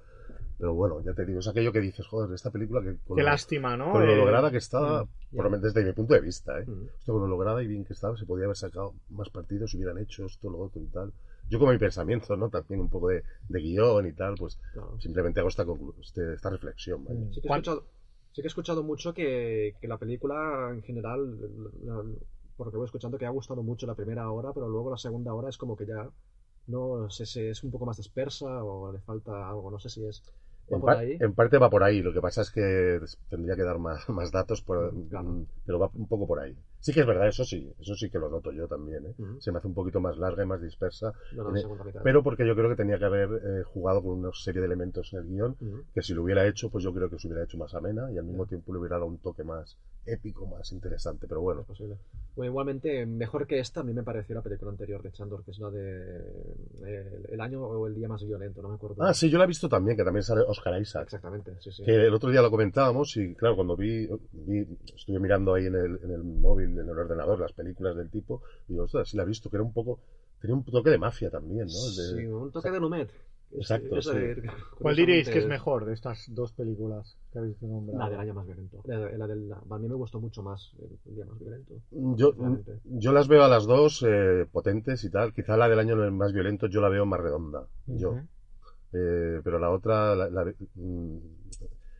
Pero 0.57 0.74
bueno, 0.74 1.01
ya 1.01 1.13
te 1.13 1.25
digo, 1.25 1.39
es 1.39 1.48
aquello 1.48 1.72
que 1.72 1.79
dices, 1.81 2.05
joder, 2.07 2.34
esta 2.34 2.51
película 2.51 2.81
que... 2.81 2.98
con 3.07 3.17
Qué 3.17 3.24
lo- 3.24 3.29
lástima, 3.29 3.77
¿no? 3.77 3.91
con 3.91 4.01
lo 4.05 4.13
Eh, 4.13 4.17
lograda 4.17 4.51
que 4.51 4.57
estaba, 4.57 5.03
mm, 5.03 5.36
por 5.36 5.46
lo 5.46 5.50
menos 5.51 5.63
desde 5.63 5.86
mi 5.86 5.93
punto 5.93 6.13
de 6.15 6.22
vista, 6.22 6.60
¿eh? 6.60 6.65
Mm. 6.67 6.88
Esto 7.00 7.13
con 7.13 7.22
lo 7.22 7.27
lograda 7.27 7.62
y 7.63 7.67
bien 7.67 7.86
que 7.86 7.93
estaba, 7.93 8.17
se 8.17 8.25
podía 8.25 8.46
haber 8.46 8.57
sacado 8.57 8.93
más 9.10 9.29
partidos, 9.29 9.74
hubieran 9.75 9.98
hecho 10.00 10.25
esto, 10.25 10.50
lo 10.50 10.60
otro 10.60 10.81
y 10.81 10.88
tal. 10.88 11.13
Yo 11.50 11.60
como 11.60 11.72
mi 11.72 11.77
pensamiento, 11.77 12.36
¿no? 12.36 12.50
También 12.50 12.82
un 12.82 12.89
poco 12.89 13.10
de, 13.10 13.24
de 13.48 13.60
guion 13.62 14.08
y 14.08 14.13
tal, 14.13 14.36
pues 14.38 14.60
Claro. 14.72 14.98
simplemente 15.00 15.39
hago 15.39 15.50
esta, 15.50 15.66
conclu- 15.66 15.96
este- 16.01 16.34
esta 16.34 16.50
reflexión, 16.50 17.04
vaya. 17.06 17.20
Sí 17.32 17.42
que, 17.42 17.48
he 17.48 17.50
¿Cuán- 17.50 17.60
escuchado, 17.60 17.84
sí 18.34 18.42
que 18.42 18.48
he 18.48 18.54
escuchado 18.54 18.84
mucho 18.84 19.13
que, 19.13 19.75
que 19.80 19.88
la 19.88 19.98
película 19.98 20.70
en 20.74 20.82
general, 20.84 21.20
la- 21.84 22.04
porque 22.58 22.77
voy 22.77 22.86
escuchando 22.86 23.18
que 23.18 23.25
ha 23.25 23.30
gustado 23.30 23.63
mucho 23.63 23.86
la 23.88 23.96
primera 23.96 24.30
hora, 24.32 24.51
pero 24.54 24.68
luego 24.68 24.89
la 24.92 24.98
segunda 24.98 25.34
hora 25.34 25.50
es 25.50 25.58
como 25.58 25.75
que 25.77 25.86
ya 25.86 26.10
no 26.68 27.10
sé 27.10 27.25
si 27.25 27.42
es 27.42 27.63
un 27.63 27.72
poco 27.72 27.86
más 27.86 27.98
dispersa 27.98 28.63
o 28.63 28.92
le 28.92 29.00
falta 29.00 29.48
algo, 29.50 29.72
no 29.72 29.80
sé 29.80 29.89
si 29.89 30.06
es 30.06 30.24
En, 30.70 30.82
por 30.82 30.88
par- 30.94 30.98
ahí. 30.98 31.18
en 31.20 31.34
parte 31.34 31.58
va 31.58 31.70
por 31.70 31.84
ahí, 31.84 32.02
lo 32.02 32.12
que 32.14 32.20
pasa 32.20 32.42
es 32.42 32.52
que 32.52 33.00
tendría 33.30 33.56
que 33.56 33.64
dar 33.64 33.80
más, 33.80 34.08
más 34.10 34.32
datos, 34.32 34.62
por- 34.62 34.94
Mm, 34.94 35.08
claro. 35.10 35.46
pero 35.66 35.80
va 35.80 35.90
un 35.94 36.08
poco 36.08 36.28
por 36.28 36.40
ahí. 36.40 36.56
Sí 36.80 36.94
que 36.94 37.02
es 37.02 37.06
verdad, 37.08 37.28
eso 37.28 37.44
sí, 37.46 37.72
eso 37.80 37.96
sí 37.96 38.10
que 38.10 38.20
lo 38.20 38.30
noto 38.30 38.52
yo 38.52 38.68
también, 38.68 39.06
¿eh? 39.06 39.16
Se 39.40 39.52
me 39.52 39.58
hace 39.60 39.68
un 39.68 39.74
poquito 39.74 40.00
más 40.00 40.18
larga 40.18 40.44
y 40.44 40.46
más 40.46 40.62
dispersa, 40.62 41.14
No, 41.34 41.44
no, 41.52 41.78
pero 42.04 42.22
porque 42.24 42.46
yo 42.46 42.56
creo 42.56 42.70
que 42.70 42.76
tenía 42.76 43.00
que 43.00 43.06
haber 43.06 43.30
eh, 43.44 43.64
jugado 43.64 44.02
con 44.04 44.12
una 44.20 44.30
serie 44.34 44.62
de 44.62 44.68
elementos 44.68 45.12
en 45.14 45.20
el 45.20 45.26
guion 45.28 45.58
que 45.94 46.02
si 46.02 46.14
lo 46.14 46.24
hubiera 46.24 46.46
hecho, 46.48 46.70
pues 46.70 46.84
yo 46.84 46.94
creo 46.94 47.10
que 47.10 47.18
se 47.20 47.28
hubiera 47.28 47.44
hecho 47.44 47.58
más 47.58 47.74
amena 47.74 48.12
y 48.12 48.18
al 48.18 48.26
mismo 48.26 48.46
tiempo 48.46 48.74
le 48.74 48.80
hubiera 48.80 48.96
dado 48.98 49.08
un 49.08 49.18
toque 49.20 49.44
más 49.44 49.78
épico, 50.08 50.46
más 50.48 50.72
interesante. 50.72 51.28
Pero 51.28 51.42
bueno, 51.42 51.62
Es 51.62 51.68
posible. 51.68 51.98
Bueno, 52.36 52.52
igualmente, 52.52 53.06
mejor 53.06 53.48
que 53.48 53.60
esta, 53.60 53.80
a 53.80 53.84
mí 53.84 53.94
me 53.94 54.04
pareció 54.04 54.36
la 54.36 54.42
película 54.42 54.70
anterior 54.72 55.02
de 55.02 55.12
Chandor, 55.12 55.44
que 55.44 55.52
es 55.52 55.60
la 55.60 55.70
de 55.72 56.18
eh, 56.86 57.26
El 57.30 57.42
año 57.42 57.62
o 57.64 57.88
el 57.88 57.96
día 57.96 58.08
más 58.08 58.24
violento, 58.24 58.62
no 58.62 58.70
me 58.70 58.76
acuerdo. 58.76 59.04
ah, 59.04 59.14
sí, 59.14 59.30
yo 59.30 59.38
la 59.38 59.44
he 59.46 59.48
visto 59.48 59.68
también, 59.68 59.98
que 59.98 60.04
también 60.04 60.24
sale 60.24 60.42
Oscar 60.48 60.80
Isaac. 60.82 61.04
Exactamente, 61.06 61.54
sí, 61.60 61.72
sí. 61.72 61.84
Que 61.84 61.96
el 62.08 62.14
otro 62.14 62.30
día 62.30 62.42
lo 62.42 62.52
comentábamos 62.52 63.16
y 63.18 63.34
claro, 63.36 63.56
cuando 63.56 63.76
vi, 63.76 64.08
vi- 64.32 64.68
estuve 64.96 65.20
mirando 65.20 65.54
ahí 65.56 65.66
en 65.66 65.76
el, 65.76 66.00
en 66.04 66.12
el 66.12 66.24
móvil, 66.24 66.70
en 66.78 66.88
el 66.90 66.98
ordenador, 66.98 67.40
las 67.40 67.54
películas 67.54 67.96
del 67.96 68.10
tipo, 68.10 68.42
y 68.68 68.74
digo, 68.74 68.86
ostras, 68.86 69.10
sí 69.10 69.18
la 69.18 69.24
he 69.24 69.26
visto, 69.28 69.50
que 69.50 69.58
era 69.58 69.64
un 69.64 69.74
poco, 69.74 70.00
tenía 70.40 70.56
un 70.56 70.64
toque 70.64 70.90
de 70.92 70.98
mafia 71.00 71.30
también, 71.32 71.66
¿no? 71.68 71.74
De- 71.74 72.22
Sí, 72.22 72.26
un 72.28 72.52
toque 72.52 72.70
de 72.72 72.80
Lumet. 72.80 73.10
Exacto, 73.51 73.98
Esa 73.98 74.12
sí. 74.13 74.20
de- 74.20 74.51
¿Cuál 74.82 74.96
diréis 74.96 75.30
que 75.30 75.39
es 75.39 75.48
mejor 75.48 75.86
de 75.86 75.94
estas 75.94 76.25
dos 76.34 76.51
películas 76.54 77.18
que 77.32 77.39
habéis 77.39 77.62
nombrado? 77.62 78.04
La 78.04 78.10
del 78.10 78.20
año 78.20 78.34
más 78.34 78.46
violento. 78.46 78.82
La, 78.86 79.00
de- 79.00 79.18
la 79.18 79.27
del- 79.27 79.51
a 79.51 79.77
mí 79.77 79.88
me 79.88 79.96
gustó 79.96 80.20
mucho 80.20 80.44
más 80.44 80.72
el, 80.80 81.16
día 81.16 81.25
más 81.25 81.39
violento. 81.39 81.74
Yo, 81.92 82.34
Realmente. 82.34 82.80
yo 82.84 83.12
las 83.12 83.27
veo 83.27 83.44
a 83.44 83.48
las 83.48 83.66
dos 83.66 84.04
eh, 84.08 84.46
potentes 84.51 85.04
y 85.04 85.10
tal, 85.10 85.34
quizá 85.34 85.58
la 85.58 85.70
del 85.70 85.80
año 85.80 85.96
más 86.12 86.34
violento 86.34 86.68
yo 86.68 86.82
la 86.82 86.89
veo 86.89 87.06
más 87.06 87.20
redonda, 87.20 87.66
yo. 87.88 88.16
Eh, 88.94 89.42
pero 89.44 89.60
la 89.60 89.70
otra, 89.72 90.16
la- 90.16 90.30
la- 90.30 90.54
mm, 90.75 91.18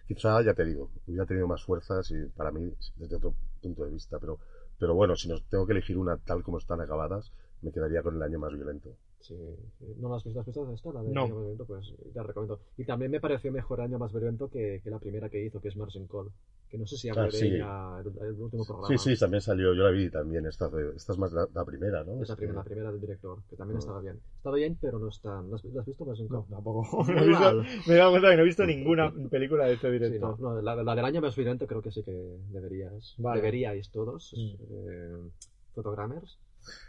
quizá, 0.08 0.42
ya 0.42 0.54
te 0.54 0.66
digo, 0.66 0.90
hubiera 1.08 1.26
tenido 1.26 1.48
más 1.48 1.64
fuerzas 1.64 2.10
y 2.12 2.26
para 2.36 2.52
mí, 2.52 2.72
desde 2.96 3.16
otro 3.18 3.34
punto 3.62 3.84
de 3.86 3.92
vista, 3.92 4.20
pero, 4.20 4.40
pero 4.80 4.94
bueno, 4.96 5.16
si 5.16 5.28
nos 5.28 5.44
tengo 5.50 5.66
que 5.66 5.74
elegir 5.74 5.98
una 5.98 6.18
tal 6.18 6.44
como 6.44 6.58
están 6.60 6.82
acabadas, 6.82 7.32
me 7.62 7.72
quedaría 7.72 8.04
con 8.04 8.16
el 8.16 8.24
año 8.24 8.40
más 8.40 8.54
violento. 8.54 8.90
Sí, 9.20 9.36
sí. 9.80 9.86
¿No 9.98 10.10
la 10.10 10.16
has 10.18 10.24
visto, 10.24 10.40
¿Has 10.40 10.46
visto 10.46 10.72
esta? 10.72 10.94
La 10.94 11.02
del 11.04 11.12
No. 11.14 11.24
año 11.26 11.34
más 11.36 11.42
violento, 11.44 11.66
pues 11.66 11.94
ya 12.14 12.22
la 12.22 12.28
recomiendo. 12.28 12.60
Y 12.78 12.86
también 12.86 13.12
me 13.12 13.20
pareció 13.20 13.52
mejor 13.52 13.82
año 13.82 13.98
más 14.00 14.12
violento 14.14 14.50
que, 14.50 14.80
que 14.84 14.90
la 14.90 15.00
primera 15.00 15.30
que 15.30 15.44
hizo, 15.44 15.60
que 15.60 15.68
es 15.70 15.76
Margin 15.76 16.08
Call. 16.08 16.30
Que 16.70 16.78
no 16.78 16.86
sé 16.86 16.98
si 16.98 17.08
hablé 17.10 17.22
Ah, 17.22 17.26
de 17.26 17.32
sí. 17.32 17.48
el, 17.48 18.26
el 18.26 18.42
último 18.42 18.66
programa. 18.66 18.88
Sí, 18.90 18.98
sí, 18.98 19.18
también 19.20 19.40
salió, 19.42 19.74
yo 19.74 19.84
la 19.84 19.90
vi 19.92 20.10
también, 20.10 20.46
esta, 20.46 20.68
de- 20.70 20.96
esta 20.98 21.14
es 21.14 21.18
más 21.18 21.32
la, 21.32 21.48
la 21.54 21.64
primera, 21.64 22.04
¿no? 22.04 22.22
Es 22.22 22.28
la 22.28 22.34
Es 22.34 22.38
primera, 22.38 22.60
la 22.60 22.64
primera 22.66 22.92
del 22.92 23.00
director, 23.00 23.40
que 23.50 23.56
también 23.56 23.78
Ah. 23.78 23.80
estaba 23.80 24.02
bien. 24.02 24.20
Estaba 24.36 24.56
bien, 24.58 24.78
pero 24.82 25.00
no 25.00 25.08
está. 25.08 25.42
¿La 25.42 25.56
has, 25.56 25.86
visto 25.86 26.06
Margin 26.06 26.28
Call? 26.28 26.38
No, 26.40 26.46
tampoco. 26.50 27.04
Muy 27.06 27.16
No 27.16 27.22
he 27.24 27.28
visto- 27.28 27.64
me 27.88 27.94
he 27.94 27.98
dado 27.98 28.12
cuenta 28.12 28.30
que 28.32 28.36
no 28.36 28.42
he 28.42 28.46
visto 28.46 28.66
ninguna 28.66 29.14
película 29.32 29.66
de 29.66 29.74
este 29.74 29.88
Sí, 29.88 29.94
director. 29.94 30.40
no, 30.42 30.54
no, 30.56 30.62
la, 30.62 30.76
la 30.76 30.96
del 30.96 31.06
año 31.06 31.22
más 31.22 31.36
violento 31.38 31.66
creo 31.68 31.82
que 31.82 31.92
sí 31.92 32.04
que 32.04 32.12
deberías. 32.52 33.16
Vale. 33.18 33.40
Deberíais 33.42 33.90
todos, 33.90 34.34
Mm. 34.36 34.64
eh, 34.70 35.30
fotogramers, 35.74 36.38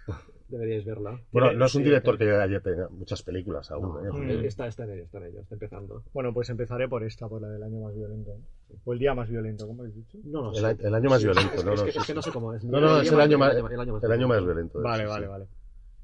deberíais 0.48 0.84
verla. 0.84 1.20
Bueno, 1.32 1.52
no 1.52 1.66
es 1.66 1.74
un 1.74 1.84
director 1.84 2.16
que- 2.18 2.24
que 2.24 2.30
haya 2.34 2.60
tenido 2.60 2.90
muchas 2.90 3.22
películas 3.22 3.70
aún, 3.70 4.02
No, 4.04 4.22
¿eh? 4.22 4.46
está, 4.46 4.66
está 4.66 4.84
en 4.84 4.92
ello, 4.92 5.02
está 5.04 5.18
en 5.18 5.24
ello, 5.24 5.40
está 5.40 5.54
empezando. 5.54 6.02
Bueno, 6.12 6.32
pues 6.32 6.48
empezaré 6.50 6.88
por 6.88 7.04
esta, 7.04 7.28
por 7.28 7.40
la 7.42 7.48
del 7.48 7.62
año 7.62 7.80
más 7.80 7.94
violento. 7.94 8.32
O 8.84 8.92
el 8.92 8.98
día 8.98 9.14
más 9.14 9.28
violento, 9.28 9.66
¿cómo 9.66 9.82
habéis 9.82 9.96
dicho? 9.96 10.18
No, 10.24 10.42
no, 10.42 10.52
El, 10.52 10.80
el 10.80 10.94
año 10.94 11.10
más 11.10 11.22
violento, 11.22 11.54
es, 11.54 11.64
¿no? 11.64 11.72
es 11.74 11.78
no, 11.80 11.84
que, 11.84 11.90
es 11.98 12.14
no 12.14 12.22
sé 12.22 12.32
cómo 12.32 12.54
es. 12.54 12.64
No, 12.64 12.80
no, 12.80 13.00
es 13.00 13.10
el 13.12 13.20
año 13.20 13.38
más- 13.38 13.54
el 13.54 13.58
año 13.80 13.92
más 13.94 14.02
el 14.04 14.12
año 14.12 14.28
más 14.28 14.44
violento. 14.44 14.80
Vale, 14.80 15.06
vale, 15.06 15.26
vale. 15.26 15.46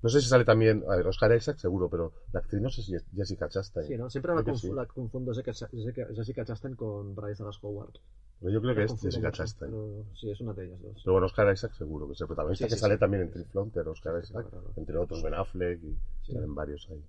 No 0.04 0.10
sé 0.10 0.20
si 0.20 0.28
sale 0.28 0.44
también, 0.44 0.84
a 0.86 0.96
ver, 0.96 1.06
Oscar 1.06 1.34
Isaac 1.34 1.56
seguro, 1.56 1.88
pero 1.88 2.12
la 2.30 2.40
actriz 2.40 2.60
no 2.60 2.68
sé 2.68 2.82
si 2.82 2.94
es 2.94 3.06
Jessica 3.16 3.48
Chastain. 3.48 3.86
Sí, 3.86 3.96
¿no? 3.96 4.10
Siempre 4.10 4.34
la, 4.34 4.54
sí. 4.54 4.70
confundo 4.94 5.32
Jessica, 5.32 5.52
Jessica, 5.72 6.06
Jessica 6.14 6.44
Chastain 6.44 6.76
con 6.76 7.14
Bryce 7.14 7.42
Dallas 7.42 7.58
Howard. 7.62 7.94
Pero 8.38 8.52
yo 8.52 8.60
creo 8.60 8.74
que 8.74 8.80
La 8.80 8.84
es 8.84 9.00
Jessica 9.00 9.32
Chastain. 9.32 9.72
pero 9.72 10.04
sí, 10.14 10.30
es 10.30 10.38
una 10.42 10.52
de 10.52 10.66
ellas 10.66 10.82
dos. 10.82 11.00
Pero 11.02 11.12
bueno, 11.14 11.24
Oscar 11.24 11.50
Isaac 11.50 11.72
seguro, 11.72 12.06
que 12.06 12.12
es 12.12 12.20
el 12.20 12.26
protagonista 12.26 12.66
Sí, 12.66 12.74
que 12.74 12.78
sale 12.78 12.98
también 12.98 13.22
en 13.22 13.30
Triflonter, 13.30 13.88
Oscar 13.88 14.20
Sí, 14.22 14.28
Isaac, 14.30 14.46
claro, 14.50 14.50
claro. 14.66 14.72
entre 14.76 14.98
otros 14.98 15.22
Ben 15.22 15.32
Affleck 15.32 15.82
y 15.82 15.98
salen 16.32 16.54
varios 16.54 16.86
ahí. 16.90 17.02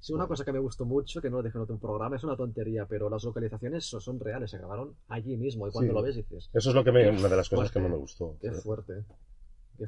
Sí, 0.00 0.14
una 0.14 0.26
cosa 0.26 0.46
que 0.46 0.52
me 0.52 0.60
gustó 0.60 0.86
mucho, 0.86 1.20
que 1.20 1.28
no 1.28 1.36
lo 1.36 1.42
dije 1.42 1.58
en 1.58 1.62
otro 1.64 1.78
programa, 1.78 2.16
es 2.16 2.24
una 2.24 2.36
tontería, 2.38 2.86
pero 2.86 3.10
las 3.10 3.22
localizaciones 3.22 3.84
so- 3.84 4.00
son 4.00 4.18
reales, 4.18 4.50
se 4.50 4.56
grabaron 4.56 4.96
allí 5.08 5.36
mismo, 5.36 5.68
y 5.68 5.70
cuando 5.70 5.92
lo 5.92 6.02
ves 6.02 6.16
dices, 6.16 6.48
Eso 6.54 6.70
es 6.70 6.74
lo 6.74 6.82
que 6.82 6.90
me, 6.90 7.08
una 7.10 7.28
de 7.28 7.36
las 7.36 7.50
cosas 7.50 7.70
que 7.70 7.80
más 7.80 7.90
me 7.90 7.96
gustó. 7.98 8.38
qué 8.40 8.50
fuerte. 8.50 9.04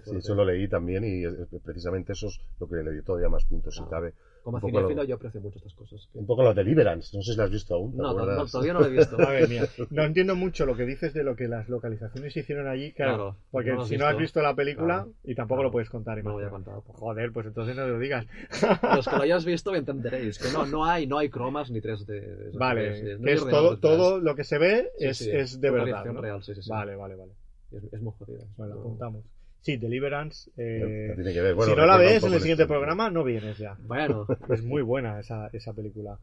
Sí, 0.05 0.17
eso 0.17 0.35
lo 0.35 0.45
leí 0.45 0.69
también 0.69 1.05
y 1.05 1.23
precisamente 1.65 2.13
eso 2.13 2.29
es 2.29 2.41
lo 2.59 2.69
que 2.69 2.77
le 2.77 2.93
dio 2.93 3.03
todavía 3.05 3.29
más 3.29 3.45
puntos, 3.45 3.75
si 3.77 3.83
Ah. 3.83 3.89
cabe. 3.91 4.15
Como 4.43 4.59
un 4.59 4.61
poco 4.61 4.73
cinéfilo 4.77 5.03
lo- 5.03 5.09
yo 5.09 5.15
aprecio 5.15 5.41
mucho 5.41 5.57
estas 5.57 5.73
cosas. 5.73 6.07
Un 6.13 6.27
poco 6.27 6.43
los 6.43 6.55
Deliverance, 6.55 7.17
no 7.17 7.23
sé 7.23 7.33
si 7.33 7.39
lo 7.39 7.45
has 7.45 7.51
visto 7.51 7.75
aún. 7.75 7.93
¿te 7.93 7.97
No, 7.97 8.03
no, 8.03 8.11
acuerdas? 8.11 8.37
no, 8.37 8.47
todavía 8.47 8.73
no 8.75 8.81
lo 8.81 8.87
he 8.87 8.91
visto. 8.91 9.17
Madre 9.19 9.47
mía. 9.49 9.65
No 9.91 10.03
entiendo 10.05 10.37
mucho 10.37 10.67
lo 10.67 10.77
que 10.77 10.85
dices 10.85 11.15
de 11.15 11.25
lo 11.25 11.35
que 11.35 11.49
las 11.49 11.67
localizaciones 11.71 12.37
hicieron 12.37 12.69
allí, 12.69 12.93
claro. 12.93 13.15
Claro, 13.17 13.37
porque 13.51 13.73
no 13.73 13.87
si 13.87 13.97
no 13.97 14.07
has 14.07 14.19
visto. 14.19 14.43
la 14.43 14.55
película 14.55 14.95
Claro. 15.05 15.13
y 15.25 15.35
tampoco 15.35 15.57
Claro. 15.61 15.69
lo 15.69 15.73
puedes 15.73 15.89
contar. 15.89 16.23
No 16.23 16.33
voy 16.35 16.45
a 16.45 16.51
contar. 16.51 16.75
Joder, 16.85 17.33
pues 17.33 17.47
entonces 17.47 17.75
no 17.75 17.87
lo 17.89 17.99
digas. 17.99 18.27
Los 18.97 19.09
que 19.09 19.17
lo 19.17 19.23
hayas 19.23 19.45
visto 19.47 19.73
me 19.73 19.79
entenderéis. 19.79 20.39
Que 20.39 20.53
no, 20.53 20.67
no 20.67 20.85
hay, 20.85 21.07
no 21.07 21.17
hay 21.17 21.31
cromas 21.31 21.71
ni 21.71 21.81
3D. 21.81 22.49
es- 22.51 22.55
Vale, 22.55 22.91
es- 22.91 23.19
que 23.21 23.33
es 23.33 23.41
todo, 23.49 23.79
todo 23.79 24.19
lo 24.21 24.35
que 24.35 24.45
se 24.45 24.59
ve 24.59 24.91
Sí, 24.99 25.07
es, 25.07 25.17
sí, 25.19 25.31
es 25.33 25.59
de 25.59 25.71
verdad. 25.71 26.05
real, 26.05 26.43
sí, 26.43 26.55
sí, 26.55 26.63
sí. 26.63 26.69
Vale, 26.69 26.97
vale, 26.97 27.15
vale. 27.17 27.33
Es, 27.73 27.83
es 27.93 28.03
muy 28.03 28.13
jodida. 28.19 28.45
Bueno, 28.59 28.75
No- 28.75 28.81
apuntamos. 28.81 29.25
Sí, 29.65 29.79
Deliverance. 29.79 30.51
eh, 30.59 31.07
No 31.09 31.15
tiene 31.15 31.33
que 31.33 31.41
ver. 31.41 31.55
Bueno, 31.55 31.73
si 31.73 31.79
no 31.81 31.87
la 31.87 31.97
ves 31.97 32.23
en 32.23 32.35
el 32.35 32.41
siguiente 32.41 32.67
programa, 32.67 33.09
no 33.11 33.25
vienes 33.25 33.57
ya. 33.57 33.77
Bueno, 33.81 34.27
Es 34.51 34.63
muy 34.63 34.83
buena 34.83 35.19
esa, 35.19 35.49
esa 35.55 35.73
película. 35.73 36.19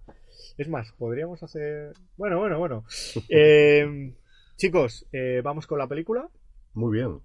Es 0.60 0.70
más, 0.70 0.92
podríamos 0.94 1.42
hacer. 1.42 1.94
Bueno, 2.18 2.38
bueno, 2.40 2.60
bueno. 2.60 2.86
Eh, 3.30 4.14
chicos, 4.58 5.08
eh, 5.12 5.42
vamos 5.44 5.66
con 5.66 5.80
la 5.80 5.88
película. 5.88 6.30
Muy 6.76 7.00
bien. 7.00 7.20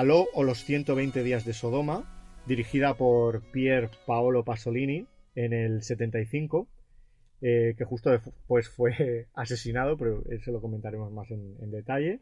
Saló 0.00 0.28
o 0.32 0.44
los 0.44 0.64
120 0.64 1.22
días 1.22 1.44
de 1.44 1.52
Sodoma, 1.52 2.10
dirigida 2.46 2.94
por 2.94 3.42
Pier 3.52 3.90
Paolo 4.06 4.46
Pasolini 4.46 5.06
en 5.34 5.52
el 5.52 5.82
75, 5.82 6.66
eh, 7.42 7.74
que 7.76 7.84
justo 7.84 8.08
después 8.08 8.70
fue 8.70 9.26
asesinado, 9.34 9.98
pero 9.98 10.24
eso 10.30 10.52
lo 10.52 10.62
comentaremos 10.62 11.12
más 11.12 11.30
en 11.30 11.70
detalle. 11.70 12.20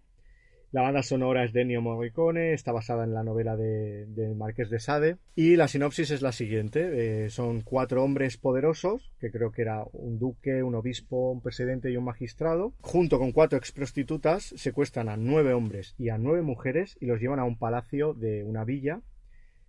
La 0.71 0.83
banda 0.83 1.03
sonora 1.03 1.45
es 1.45 1.55
de 1.55 1.63
Ennio 1.63 1.81
Morricone, 1.81 2.53
está 2.53 2.73
basada 2.73 3.05
en 3.05 3.15
la 3.15 3.23
novela 3.23 3.57
de, 3.57 4.35
Marqués 4.37 4.69
de 4.69 4.79
Sade. 4.79 5.17
Y 5.35 5.57
la 5.57 5.67
sinopsis 5.67 6.11
es 6.11 6.21
la 6.21 6.31
siguiente: 6.31 7.25
eh, 7.25 7.31
son 7.31 7.63
cuatro 7.63 8.05
hombres 8.05 8.37
poderosos, 8.37 9.11
que 9.19 9.31
creo 9.31 9.51
que 9.51 9.63
era 9.63 9.85
un 9.93 10.19
duque, 10.19 10.63
un 10.63 10.75
obispo, 10.75 11.31
un 11.31 11.41
presidente 11.41 11.91
y 11.91 11.97
un 11.97 12.05
magistrado, 12.05 12.75
junto 12.83 13.19
con 13.19 13.33
cuatro 13.33 13.57
exprostitutas, 13.57 14.53
secuestran 14.59 15.09
a 15.09 15.17
nueve 15.17 15.55
hombres 15.55 15.95
y 15.97 16.11
a 16.11 16.19
nueve 16.19 16.43
mujeres 16.43 16.99
y 17.01 17.07
los 17.07 17.19
llevan 17.19 17.39
a 17.39 17.45
un 17.45 17.57
palacio 17.57 18.13
de 18.13 18.45
una 18.45 18.65
villa, 18.65 19.01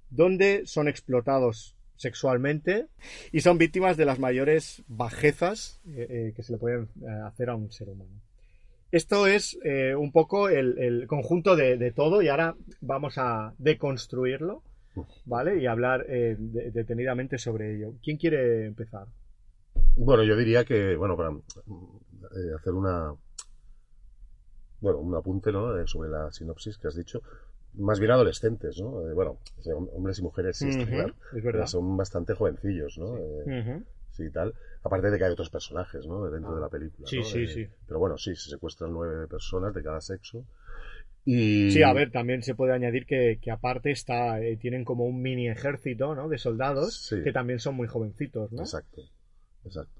donde 0.10 0.64
son 0.66 0.90
explotados 0.90 1.78
sexualmente 1.96 2.88
y 3.32 3.40
son 3.40 3.58
víctimas 3.58 3.96
de 3.96 4.04
las 4.04 4.20
mayores 4.20 4.84
bajezas 4.90 5.80
eh, 5.88 6.08
eh, 6.10 6.34
que 6.36 6.44
se 6.44 6.52
le 6.52 6.58
pueden 6.58 6.90
hacer 7.26 7.50
a 7.50 7.56
un 7.56 7.72
ser 7.72 7.88
humano. 7.88 8.29
Esto 8.92 9.28
es 9.28 9.58
eh, 9.64 9.94
un 9.96 10.12
poco 10.12 10.50
el, 10.50 10.78
el 10.80 11.08
conjunto 11.08 11.56
de, 11.56 11.78
de, 11.78 11.92
todo 11.92 12.22
y 12.22 12.28
ahora 12.28 12.56
vamos 12.82 13.18
a 13.18 13.54
deconstruirlo, 13.60 14.64
¿vale? 15.26 15.62
Y 15.62 15.68
hablar 15.68 16.06
eh, 16.10 16.36
de, 16.40 16.72
detenidamente 16.72 17.38
sobre 17.38 17.76
ello. 17.76 17.94
¿Quién 18.04 18.18
quiere 18.18 18.66
empezar? 18.66 19.06
Bueno, 19.96 20.24
yo 20.24 20.36
diría 20.36 20.66
que, 20.66 20.96
bueno, 20.96 21.16
para 21.16 21.30
eh, 21.32 22.54
hacer 22.58 22.74
una, 22.74 23.14
bueno, 24.82 25.00
un 25.00 25.16
apunte, 25.16 25.52
¿no? 25.52 25.78
Eh, 25.80 25.84
sobre 25.86 26.10
la 26.10 26.32
sinopsis 26.32 26.78
que 26.80 26.88
has 26.88 26.96
dicho, 26.96 27.22
más 27.76 28.00
bien 28.00 28.12
adolescentes, 28.12 28.80
¿no? 28.82 29.08
Eh, 29.08 29.14
bueno, 29.14 29.38
hombres 29.94 30.18
y 30.20 30.24
mujeres, 30.24 30.58
sí, 30.58 30.66
uh 30.66 30.70
está 30.70 30.84
-huh, 30.84 30.90
claro, 30.96 31.16
es 31.36 31.44
verdad. 31.44 31.66
son 31.68 31.96
bastante 31.96 32.34
jovencillos, 32.34 32.98
¿no? 32.98 33.16
Sí. 33.18 33.22
Eh, 33.24 33.44
Uh 33.46 33.50
-huh. 33.50 33.84
Y 34.26 34.32
tal. 34.32 34.54
Aparte 34.84 35.10
de 35.12 35.18
que 35.18 35.26
hay 35.26 35.32
otros 35.32 35.50
personajes, 35.50 36.06
¿no? 36.08 36.30
Dentro 36.30 36.56
de 36.56 36.62
la 36.62 36.70
película. 36.70 37.08
Sí, 37.08 37.18
¿no? 37.20 37.24
sí, 37.26 37.44
Eh, 37.44 37.48
sí. 37.48 37.68
Pero 37.88 38.00
bueno, 38.00 38.18
sí, 38.18 38.36
se 38.36 38.50
secuestran 38.50 38.92
nueve 38.94 39.28
personas 39.28 39.74
de 39.74 39.84
cada 39.84 40.00
sexo. 40.02 40.46
Y... 41.26 41.70
Sí, 41.72 41.84
a 41.84 41.94
ver, 41.94 42.12
también 42.12 42.42
se 42.42 42.56
puede 42.56 42.74
añadir 42.74 43.06
que, 43.06 43.40
que 43.42 43.52
aparte 43.52 43.92
está, 43.92 44.40
eh, 44.42 44.58
tienen 44.58 44.84
como 44.86 45.06
un 45.06 45.22
mini 45.22 45.50
ejército, 45.50 46.16
¿no? 46.16 46.30
De 46.30 46.38
soldados 46.38 47.08
Sí. 47.08 47.22
que 47.24 47.32
también 47.34 47.60
son 47.60 47.76
muy 47.76 47.88
jovencitos, 47.88 48.52
¿no? 48.52 48.62
Exacto, 48.62 49.02
exacto. 49.66 50.00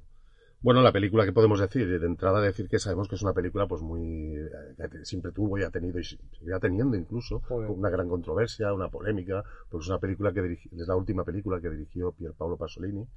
Bueno, 0.62 0.82
la 0.82 0.92
película 0.92 1.24
que 1.24 1.32
podemos 1.32 1.60
decir, 1.62 1.88
de 2.00 2.06
entrada 2.06 2.42
decir 2.42 2.68
que 2.68 2.80
sabemos 2.80 3.08
que 3.08 3.16
es 3.16 3.22
una 3.22 3.32
película 3.34 3.66
pues 3.66 3.82
muy 3.82 4.36
eh, 4.36 4.90
que 4.92 5.06
siempre 5.06 5.32
tuvo 5.32 5.58
y 5.58 5.64
ha 5.64 5.70
tenido 5.70 6.00
y 6.00 6.04
seguirá 6.04 6.60
teniendo 6.60 6.98
incluso 6.98 7.40
Joder. 7.48 7.70
una 7.70 7.90
gran 7.90 8.10
controversia, 8.10 8.74
una 8.74 8.90
polémica, 8.90 9.42
porque 9.70 9.84
es 9.86 9.90
una 9.90 10.00
película 10.00 10.34
que 10.34 10.42
dirigi- 10.42 10.70
es 10.82 10.86
la 10.88 10.98
última 10.98 11.24
película 11.24 11.62
que 11.62 11.70
dirigió 11.70 12.12
Pier 12.12 12.34
Paolo 12.34 12.58
Pasolini 12.58 13.08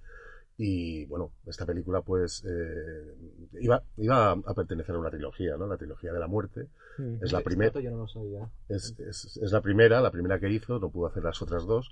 y 0.59 1.07
bueno, 1.07 1.33
esta 1.47 1.67
película 1.67 2.03
pues 2.03 2.45
eh, 2.47 3.15
iba, 3.61 3.83
iba 3.97 4.33
a 4.33 4.55
pertenecer 4.55 4.95
a 4.95 4.99
una 4.99 5.11
trilogía, 5.11 5.57
¿no? 5.57 5.67
La 5.67 5.77
trilogía 5.77 6.13
de 6.13 6.21
la 6.21 6.27
muerte. 6.27 6.69
Mm. 6.99 7.23
Es 7.23 7.33
la 7.33 7.39
este 7.39 7.51
primera 7.51 7.71
dato 7.71 7.81
yo 7.81 7.91
no 7.91 7.99
lo 7.99 8.09
sabía. 8.09 8.51
es, 8.69 8.95
es, 8.99 9.37
es 9.37 9.53
la 9.53 9.61
primera, 9.61 10.01
la 10.01 10.11
primera 10.11 10.39
que 10.39 10.51
hizo, 10.51 10.79
no 10.79 10.91
pudo 10.91 11.07
hacer 11.07 11.25
las 11.25 11.41
otras 11.41 11.67
dos. 11.67 11.91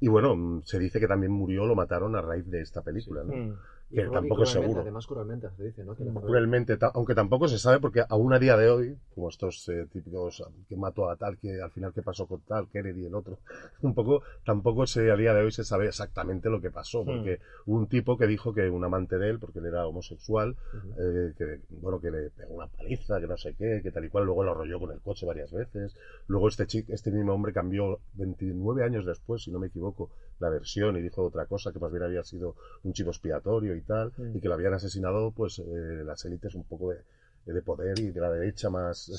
Y 0.00 0.08
bueno, 0.08 0.36
mm, 0.36 0.62
se 0.64 0.78
dice 0.78 1.00
que 1.00 1.08
también 1.08 1.32
murió, 1.32 1.66
lo 1.66 1.74
mataron 1.74 2.14
a 2.16 2.20
raíz 2.20 2.48
de 2.50 2.60
esta 2.60 2.82
película, 2.82 3.22
¿no? 3.24 3.34
Mm. 3.34 3.58
Y 3.90 3.96
Que 3.96 4.02
tampoco 4.08 4.42
es 4.44 4.50
seguro. 4.50 4.80
Además, 4.80 5.06
cruelmente 5.06 5.48
se 5.56 5.62
dice, 5.64 5.84
¿no? 5.84 5.94
Que 5.94 6.04
fue- 6.04 6.22
Cruelmente, 6.22 6.78
aunque 6.94 7.14
tampoco 7.14 7.46
se 7.48 7.58
sabe, 7.58 7.78
porque 7.80 8.02
aún 8.08 8.32
a 8.32 8.38
día 8.38 8.56
de 8.56 8.68
hoy, 8.68 8.96
como 9.14 9.28
estos 9.28 9.68
eh, 9.68 9.86
típicos 9.92 10.42
que 10.68 10.76
mató 10.76 11.08
a 11.10 11.16
tal, 11.16 11.38
que 11.38 11.60
al 11.60 11.70
final 11.70 11.92
qué 11.92 12.02
pasó 12.02 12.26
con 12.26 12.40
tal, 12.40 12.68
Kennedy 12.70 13.02
y 13.02 13.06
el 13.06 13.14
otro, 13.14 13.38
un 13.82 13.94
poco, 13.94 14.22
tampoco 14.44 14.86
se, 14.86 15.10
a 15.12 15.16
día 15.16 15.32
de 15.34 15.42
hoy 15.44 15.52
se 15.52 15.64
sabe 15.64 15.86
exactamente 15.86 16.48
lo 16.48 16.60
que 16.60 16.70
pasó, 16.70 17.04
porque 17.04 17.40
hubo 17.66 17.76
un 17.78 17.86
tipo 17.86 18.16
que 18.16 18.26
dijo 18.26 18.52
que 18.54 18.68
un 18.68 18.82
amante 18.84 19.18
de 19.18 19.30
él, 19.30 19.38
porque 19.38 19.60
él 19.60 19.66
era 19.66 19.86
homosexual, 19.86 20.56
eh, 20.98 21.32
que 21.38 21.60
bueno 21.68 22.00
que 22.00 22.10
le 22.10 22.30
pegó 22.30 22.54
una 22.54 22.66
paliza, 22.66 23.20
que 23.20 23.26
no 23.28 23.36
sé 23.36 23.54
qué, 23.54 23.80
que 23.82 23.90
tal 23.92 24.04
y 24.06 24.08
cual, 24.08 24.24
luego 24.24 24.42
lo 24.42 24.52
arrolló 24.52 24.80
con 24.80 24.90
el 24.92 25.00
coche 25.00 25.26
varias 25.26 25.52
veces. 25.52 25.94
Luego 26.26 26.48
este 26.48 26.66
chico, 26.66 26.92
este 26.92 27.12
mismo 27.12 27.32
hombre 27.34 27.52
cambió 27.52 28.00
29 28.14 28.82
años 28.82 29.04
después, 29.06 29.42
si 29.44 29.52
no 29.52 29.58
me 29.60 29.68
equivoco, 29.68 30.10
la 30.40 30.48
versión 30.50 30.96
y 30.96 31.00
dijo 31.02 31.22
otra 31.22 31.46
cosa 31.46 31.72
que 31.72 31.78
más 31.78 31.90
bien 31.90 32.02
había 32.04 32.22
sido 32.24 32.56
un 32.82 32.92
chivo 32.92 33.10
expiatorio 33.10 33.74
y 33.76 33.82
tal, 33.82 34.12
Mm. 34.16 34.36
y 34.36 34.40
que 34.40 34.48
lo 34.48 34.54
habían 34.54 34.74
asesinado 34.74 35.32
pues 35.32 35.58
eh, 35.58 36.02
las 36.04 36.24
élites 36.24 36.54
un 36.54 36.64
poco 36.64 36.90
de, 36.90 37.52
de 37.52 37.62
poder 37.62 37.98
y 37.98 38.10
de 38.10 38.20
la 38.20 38.30
derecha 38.30 38.70
más, 38.70 39.10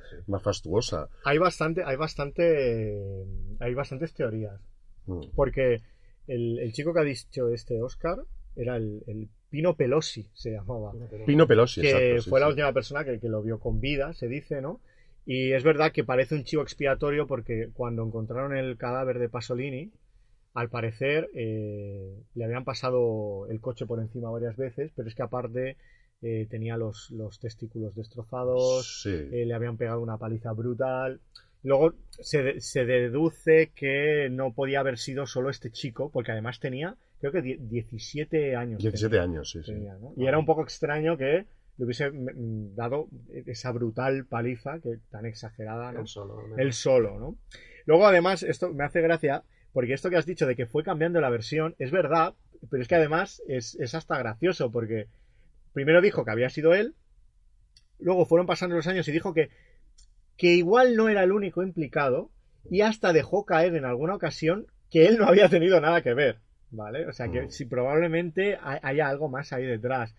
más 0.26 0.42
fastuosa. 0.42 1.08
Hay 1.24 1.38
bastante, 1.38 1.82
hay 1.84 1.96
bastante, 1.96 3.24
hay 3.60 3.74
bastantes 3.74 4.12
teorías. 4.14 4.60
Mm. 5.06 5.20
Porque 5.34 5.82
el, 6.26 6.58
el 6.58 6.72
chico 6.72 6.92
que 6.92 7.00
ha 7.00 7.04
dicho 7.04 7.48
este 7.50 7.80
Oscar 7.82 8.18
era 8.56 8.76
el, 8.76 9.02
el 9.06 9.28
Pino 9.50 9.76
Pelosi, 9.76 10.28
se 10.34 10.50
llamaba. 10.50 10.92
Pino 11.24 11.46
Pelosi, 11.46 11.80
que 11.82 11.90
exacto. 11.90 12.22
sí, 12.22 12.30
fue 12.30 12.40
la 12.40 12.46
sí. 12.46 12.50
última 12.50 12.72
persona 12.72 13.04
que, 13.04 13.20
que 13.20 13.28
lo 13.28 13.42
vio 13.42 13.60
con 13.60 13.80
vida, 13.80 14.12
se 14.12 14.26
dice, 14.28 14.60
¿no? 14.60 14.80
Y 15.24 15.52
es 15.52 15.62
verdad 15.64 15.92
que 15.92 16.04
parece 16.04 16.34
un 16.34 16.44
chivo 16.44 16.62
expiatorio 16.62 17.26
porque 17.26 17.70
cuando 17.72 18.04
encontraron 18.04 18.56
el 18.56 18.76
cadáver 18.76 19.18
de 19.18 19.28
Pasolini, 19.28 19.92
al 20.56 20.68
parecer 20.70 21.28
eh, 21.34 22.22
le 22.34 22.44
habían 22.44 22.64
pasado 22.64 23.46
el 23.48 23.60
coche 23.60 23.86
por 23.86 24.00
encima 24.00 24.30
varias 24.30 24.56
veces, 24.56 24.90
pero 24.96 25.06
es 25.08 25.14
que 25.14 25.22
aparte 25.22 25.76
eh, 26.22 26.46
tenía 26.50 26.76
los, 26.76 27.10
los 27.10 27.38
testículos 27.38 27.94
destrozados, 27.94 29.02
Sí. 29.02 29.10
eh, 29.10 29.44
le 29.46 29.54
habían 29.54 29.76
pegado 29.76 30.00
una 30.00 30.16
paliza 30.18 30.52
brutal. 30.52 31.20
Luego 31.62 31.94
se, 32.10 32.42
de- 32.42 32.60
se 32.60 32.84
deduce 32.86 33.70
que 33.74 34.28
no 34.30 34.52
podía 34.54 34.80
haber 34.80 34.98
sido 34.98 35.26
solo 35.26 35.50
este 35.50 35.70
chico, 35.70 36.10
porque 36.10 36.32
además 36.32 36.58
tenía, 36.58 36.96
creo 37.20 37.32
que 37.32 37.42
die- 37.42 37.58
17 37.60 38.56
años. 38.56 38.80
17 38.80 39.10
tenía 39.10 39.22
años, 39.24 39.50
sí, 39.50 39.60
tenía, 39.62 39.94
¿no? 39.98 40.12
Y 40.16 40.26
era 40.26 40.38
un 40.38 40.46
poco 40.46 40.62
extraño 40.62 41.16
que 41.18 41.44
le 41.78 41.84
hubiese 41.84 42.10
mm, 42.10 42.74
dado 42.74 43.08
esa 43.46 43.72
brutal 43.72 44.24
paliza 44.24 44.78
que 44.80 44.98
tan 45.10 45.26
exagerada, 45.26 45.92
¿no? 45.92 46.00
Él 46.00 46.06
solo. 46.06 46.56
Él 46.56 46.72
solo, 46.72 47.18
¿no? 47.18 47.36
Luego, 47.84 48.06
además, 48.06 48.42
esto 48.42 48.72
me 48.72 48.84
hace 48.84 49.00
gracia, 49.02 49.42
porque 49.76 49.92
esto 49.92 50.08
que 50.08 50.16
has 50.16 50.24
dicho 50.24 50.46
de 50.46 50.56
que 50.56 50.64
fue 50.64 50.82
cambiando 50.82 51.20
la 51.20 51.28
versión, 51.28 51.74
es 51.78 51.90
verdad, 51.90 52.32
pero 52.70 52.80
es 52.82 52.88
que 52.88 52.94
además 52.94 53.42
es, 53.46 53.74
es 53.74 53.94
hasta 53.94 54.16
gracioso, 54.16 54.72
porque 54.72 55.06
primero 55.74 56.00
dijo 56.00 56.24
que 56.24 56.30
había 56.30 56.48
sido 56.48 56.72
él, 56.72 56.94
luego 57.98 58.24
fueron 58.24 58.46
pasando 58.46 58.74
los 58.74 58.86
años 58.86 59.06
y 59.06 59.12
dijo 59.12 59.34
que, 59.34 59.50
que 60.38 60.54
igual 60.54 60.96
no 60.96 61.10
era 61.10 61.22
el 61.24 61.30
único 61.32 61.62
implicado, 61.62 62.30
y 62.70 62.80
hasta 62.80 63.12
dejó 63.12 63.44
caer 63.44 63.74
en 63.76 63.84
alguna 63.84 64.14
ocasión 64.14 64.66
que 64.90 65.06
él 65.08 65.18
no 65.18 65.26
había 65.26 65.50
tenido 65.50 65.78
nada 65.78 66.00
que 66.02 66.14
ver. 66.14 66.38
¿vale? 66.70 67.06
O 67.06 67.12
sea 67.12 67.30
que 67.30 67.42
Mm. 67.42 67.50
si 67.50 67.66
probablemente 67.66 68.58
hay- 68.62 68.80
haya 68.82 69.08
algo 69.08 69.28
más 69.28 69.52
ahí 69.52 69.66
detrás. 69.66 70.14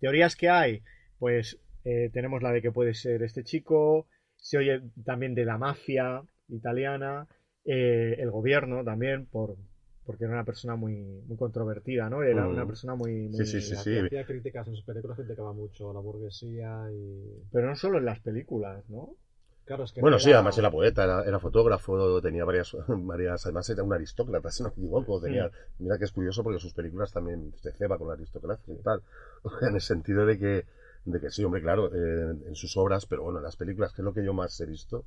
Teorías 0.00 0.36
que 0.36 0.48
hay, 0.48 0.82
pues 1.18 1.58
eh, 1.84 2.08
tenemos 2.14 2.42
la 2.42 2.50
de 2.50 2.62
que 2.62 2.72
puede 2.72 2.94
ser 2.94 3.22
este 3.22 3.44
chico, 3.44 4.06
se 4.36 4.56
oye 4.56 4.80
también 5.04 5.34
de 5.34 5.44
la 5.44 5.58
mafia 5.58 6.22
italiana, 6.48 7.28
eh, 7.64 8.16
el 8.18 8.30
gobierno 8.30 8.84
también, 8.84 9.26
por, 9.26 9.56
porque 10.04 10.24
era 10.24 10.32
una 10.34 10.44
persona 10.44 10.76
muy, 10.76 10.94
muy 11.26 11.36
controvertida, 11.36 12.10
¿no? 12.10 12.22
Era 12.22 12.46
Mm. 12.46 12.52
una 12.52 12.66
persona 12.66 12.94
muy... 12.94 13.28
Sí, 13.30 13.44
muy- 13.44 13.46
sí, 13.46 13.60
sí, 13.60 13.76
sí. 13.76 14.00
Hacía 14.06 14.26
críticas 14.26 14.66
en 14.68 14.74
sus 14.76 14.84
películas, 14.84 15.18
criticaba 15.18 15.52
mucho 15.52 15.90
a 15.90 15.94
la 15.94 16.00
burguesía 16.00 16.88
y... 16.92 17.42
Pero 17.52 17.68
no 17.68 17.76
solo 17.76 17.98
en 17.98 18.04
las 18.06 18.20
películas, 18.20 18.88
¿no? 18.88 19.16
Claro, 19.64 19.84
es 19.84 19.92
que 19.92 20.00
Bueno, 20.00 20.16
no 20.16 20.18
sí, 20.18 20.32
además 20.32 20.58
era 20.58 20.70
poeta, 20.70 21.04
era, 21.04 21.22
era 21.24 21.38
fotógrafo, 21.38 22.20
tenía 22.20 22.44
varias, 22.44 22.76
varias, 22.88 23.46
además 23.46 23.68
era 23.70 23.82
un 23.84 23.92
aristócrata, 23.92 24.50
si 24.50 24.62
no 24.62 24.68
me 24.70 24.74
equivoco, 24.82 25.20
tenía, 25.20 25.50
mira 25.78 25.96
que 25.98 26.04
es 26.04 26.12
curioso 26.12 26.42
porque 26.42 26.58
sus 26.58 26.74
películas 26.74 27.12
también 27.12 27.54
se 27.62 27.72
ceba 27.72 27.98
con 27.98 28.08
la 28.08 28.14
aristocracia 28.14 28.74
y 28.74 28.78
tal, 28.82 29.02
en 29.62 29.74
el 29.74 29.80
sentido 29.80 30.26
de 30.26 30.38
que, 30.38 30.66
de 31.04 31.20
que 31.20 31.30
sí, 31.30 31.44
hombre, 31.44 31.62
claro, 31.62 31.90
eh, 31.94 32.34
en 32.46 32.54
sus 32.56 32.76
obras, 32.76 33.06
pero 33.06 33.22
bueno, 33.22 33.38
en 33.38 33.44
las 33.44 33.56
películas, 33.56 33.92
que 33.92 34.02
es 34.02 34.04
lo 34.04 34.12
que 34.12 34.24
yo 34.24 34.32
más 34.34 34.58
he 34.60 34.66
visto, 34.66 35.04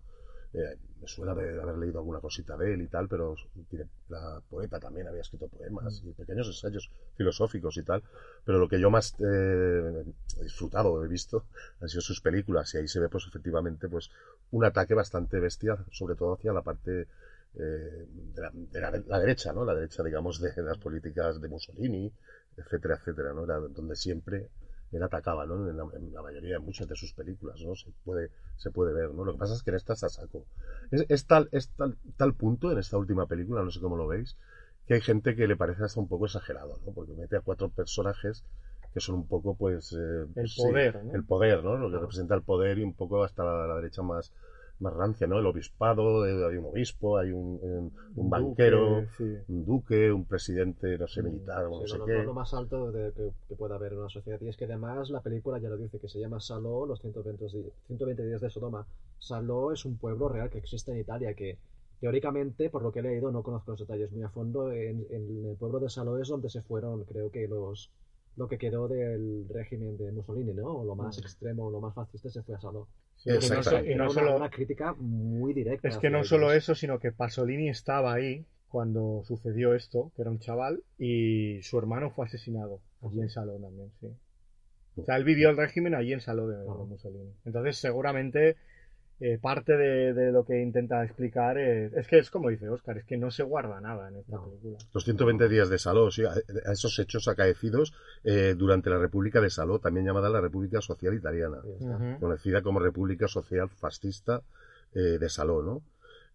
eh, 0.58 0.78
me 1.02 1.08
suena 1.08 1.36
de 1.36 1.62
haber 1.62 1.78
leído 1.78 2.00
alguna 2.00 2.20
cosita 2.20 2.56
de 2.58 2.74
él 2.74 2.82
y 2.82 2.88
tal, 2.88 3.08
pero 3.08 3.36
tiene- 3.70 3.90
la 4.10 4.42
poeta 4.50 4.80
también 4.80 5.08
había 5.08 5.22
escrito 5.22 5.48
poemas 5.48 6.02
y 6.04 6.14
pequeños 6.14 6.48
ensayos 6.48 6.92
filosóficos 7.18 7.78
y 7.78 7.84
tal, 7.84 8.04
pero 8.46 8.60
lo 8.60 8.68
que 8.70 8.80
yo 8.80 8.90
más 8.90 9.14
eh, 9.20 10.04
he 10.40 10.44
disfrutado, 10.44 11.04
he 11.04 11.08
visto, 11.08 11.46
han 11.82 11.90
sido 11.90 12.02
sus 12.02 12.22
películas 12.22 12.74
y 12.74 12.78
ahí 12.78 12.88
se 12.88 13.00
ve 13.00 13.10
pues 13.10 13.26
efectivamente 13.28 13.88
pues 13.90 14.10
un 14.52 14.66
ataque 14.66 14.94
bastante 14.94 15.40
bestia, 15.40 15.78
sobre 15.92 16.16
todo 16.16 16.34
hacia 16.36 16.54
la 16.54 16.62
parte 16.62 17.08
eh, 17.56 18.06
de, 18.34 18.42
la, 18.42 18.52
de 18.54 18.82
la- 18.82 19.04
la 19.08 19.20
derecha, 19.20 19.54
¿no? 19.54 19.66
La 19.66 19.74
derecha, 19.76 20.04
digamos, 20.04 20.40
de 20.42 20.52
las 20.64 20.78
políticas 20.78 21.40
de 21.42 21.48
Mussolini, 21.48 22.12
etcétera, 22.58 22.96
etcétera, 22.96 23.34
¿no? 23.34 23.44
Era 23.46 23.58
donde 23.60 23.96
siempre 23.96 24.50
él 24.92 25.04
atacaba, 25.04 25.46
¿no? 25.46 25.70
En 25.70 25.78
la, 25.78 25.84
en 25.94 26.14
la 26.14 26.22
mayoría 26.22 26.54
de 26.54 26.60
muchas 26.60 26.88
de 26.88 26.96
sus 26.96 27.14
películas, 27.14 27.62
¿no? 27.62 27.76
Se 27.76 27.92
puede, 28.04 28.32
se 28.56 28.72
puede 28.72 28.94
ver, 28.94 29.12
¿no? 29.14 29.26
Lo 29.26 29.34
que 29.34 29.40
pasa 29.40 29.54
es 29.54 29.64
que 29.64 29.72
en 29.72 29.76
esta 29.78 29.94
está 29.94 30.10
saco. 30.10 30.46
Es, 30.92 31.06
es 31.10 31.26
tal, 31.28 31.50
es 31.52 31.70
tal, 31.72 31.98
tal 32.18 32.34
punto 32.36 32.72
en 32.72 32.78
esta 32.80 32.98
última 32.98 33.28
película, 33.28 33.64
no 33.64 33.72
sé 33.72 33.80
cómo 33.82 33.98
lo 33.98 34.08
veis, 34.08 34.38
que 34.88 34.96
hay 34.96 35.02
gente 35.02 35.36
que 35.36 35.48
le 35.48 35.56
parece 35.58 35.84
hasta 35.84 36.00
un 36.00 36.08
poco 36.08 36.26
exagerado, 36.26 36.80
¿no? 36.86 36.92
Porque 36.94 37.14
mete 37.14 37.38
a 37.38 37.42
cuatro 37.42 37.70
personajes 37.70 38.44
que 38.94 39.00
son 39.02 39.16
un 39.16 39.28
poco, 39.28 39.56
pues... 39.56 39.92
eh, 39.94 40.26
El 40.36 40.48
sí, 40.48 40.62
poder, 40.62 41.04
¿no? 41.04 41.12
el 41.12 41.26
poder, 41.26 41.64
¿no? 41.64 41.78
Lo 41.78 41.92
que 41.92 41.98
representa 42.00 42.36
el 42.36 42.44
poder 42.44 42.78
y 42.80 42.84
un 42.84 42.94
poco 42.94 43.24
hasta 43.24 43.44
la, 43.44 43.68
la 43.68 43.76
derecha 43.76 44.02
más, 44.04 44.32
más 44.80 44.94
rancia, 44.94 45.28
¿no? 45.28 45.40
El 45.40 45.46
obispado, 45.46 46.26
eh, 46.28 46.32
hay 46.50 46.58
un 46.58 46.66
obispo, 46.66 47.18
hay 47.18 47.32
un, 47.32 47.60
un- 47.62 47.94
un 48.16 48.30
banquero, 48.30 48.80
Duque, 49.02 49.08
sí. 49.18 49.24
un 49.48 49.66
duque, 49.66 50.12
un 50.12 50.26
presidente, 50.26 50.98
no 50.98 51.08
sé, 51.08 51.22
militar, 51.24 51.66
o 51.66 51.80
no 51.80 51.86
Sí, 51.86 51.92
sé 51.92 51.98
lo, 51.98 52.06
qué. 52.06 52.14
lo- 52.14 52.24
lo 52.26 52.34
más 52.34 52.54
alto 52.54 52.92
de- 52.92 53.12
que, 53.14 53.32
que 53.48 53.56
pueda 53.56 53.76
haber 53.76 53.94
en 53.94 54.00
una 54.00 54.10
sociedad. 54.10 54.40
Y 54.42 54.48
es 54.50 54.58
que 54.58 54.66
además 54.66 55.10
la 55.10 55.22
película 55.22 55.60
ya 55.60 55.70
lo 55.70 55.78
dice, 55.78 56.00
que 56.00 56.10
se 56.10 56.20
llama 56.20 56.40
Saló, 56.40 56.86
los 56.86 57.00
120, 57.02 57.46
di- 57.46 57.72
120 57.88 58.26
días 58.26 58.42
de 58.42 58.50
Sodoma. 58.50 58.86
Saló 59.20 59.72
es 59.72 59.86
un 59.86 59.98
pueblo 59.98 60.28
real 60.30 60.50
que 60.50 60.58
existe 60.60 60.92
en 60.92 61.00
Italia, 61.00 61.34
que 61.34 61.58
teóricamente, 62.00 62.70
por 62.70 62.82
lo 62.84 62.92
que 62.92 63.00
he 63.00 63.04
leído, 63.04 63.32
no 63.32 63.44
conozco 63.44 63.72
los 63.72 63.80
detalles 63.80 64.12
muy 64.12 64.24
a 64.24 64.30
fondo, 64.30 64.72
en, 64.72 65.06
en 65.10 65.46
el 65.46 65.56
pueblo 65.58 65.80
de 65.80 65.90
Saló 65.90 66.18
es 66.20 66.28
donde 66.28 66.50
se 66.50 66.62
fueron, 66.62 67.04
creo 67.06 67.32
que 67.32 67.48
los 67.48 67.92
lo 68.38 68.48
que 68.48 68.58
quedó 68.58 68.88
del 68.88 69.46
régimen 69.50 69.98
de 69.98 70.12
Mussolini, 70.12 70.54
¿no? 70.54 70.68
O 70.68 70.86
lo 70.86 70.96
más 70.96 71.18
extremo, 71.18 71.70
lo 71.72 71.80
más 71.80 71.94
fascista 71.94 72.30
se 72.30 72.44
fue 72.44 72.56
a 72.56 72.60
Saló. 72.60 72.88
Sí, 73.16 73.30
no 73.30 73.64
so- 73.64 73.84
y 73.84 73.96
no 73.96 74.04
una, 74.06 74.14
solo, 74.14 74.36
una 74.36 74.50
crítica 74.50 74.94
muy 74.94 75.54
directa. 75.54 75.88
es 75.88 75.98
que 75.98 76.10
no 76.10 76.24
solo 76.24 76.52
eso, 76.52 76.76
sino 76.76 77.00
que 77.00 77.12
Pasolini 77.12 77.70
estaba 77.70 78.14
ahí 78.14 78.46
cuando 78.68 79.24
sucedió 79.26 79.74
esto, 79.74 80.12
que 80.16 80.22
era 80.24 80.32
un 80.32 80.40
chaval, 80.40 80.84
y 81.00 81.62
su 81.62 81.78
hermano 81.80 82.12
fue 82.12 82.26
asesinado 82.26 82.82
allí 83.02 83.22
en 83.22 83.30
Saló 83.30 83.58
también, 83.58 83.90
sí. 84.02 84.08
O 84.98 85.04
sea, 85.04 85.18
él 85.18 85.24
vivió 85.24 85.50
el 85.50 85.58
régimen 85.58 85.94
allí 85.96 86.14
en 86.14 86.22
Saló 86.22 86.48
de. 86.48 86.58
Mussolini. 86.66 87.34
Entonces, 87.46 87.78
seguramente, 87.78 88.56
eh, 89.20 89.38
parte 89.42 89.78
de, 89.78 90.14
de 90.14 90.32
lo 90.32 90.44
que 90.46 90.62
intenta 90.62 91.04
explicar 91.04 91.58
es, 91.58 91.94
es 91.94 92.08
que 92.08 92.20
es 92.20 92.30
como 92.30 92.50
dice 92.50 92.68
Oscar, 92.70 92.98
es 92.98 93.06
que 93.06 93.16
no 93.18 93.32
se 93.32 93.44
guarda 93.44 93.80
nada 93.80 94.10
en 94.10 94.18
esta 94.18 94.36
No. 94.36 94.46
película. 94.46 94.78
Los 94.94 95.04
120 95.06 95.48
días 95.48 95.70
de 95.70 95.78
Saló, 95.80 96.12
sí, 96.12 96.24
a, 96.26 96.32
a 96.32 96.72
esos 96.74 97.00
hechos 97.00 97.28
acaecidos 97.28 97.94
eh, 98.24 98.56
durante 98.58 98.90
la 98.90 98.98
República 98.98 99.40
de 99.40 99.50
Saló, 99.50 99.80
también 99.80 100.06
llamada 100.06 100.30
la 100.30 100.42
República 100.42 100.82
Social 100.82 101.14
Italiana, 101.14 101.58
conocida 102.20 102.62
como 102.62 102.80
República 102.80 103.28
Social 103.28 103.70
Fascista 103.70 104.42
eh, 104.94 105.18
de 105.20 105.30
Saló, 105.30 105.64
¿no? 105.64 105.82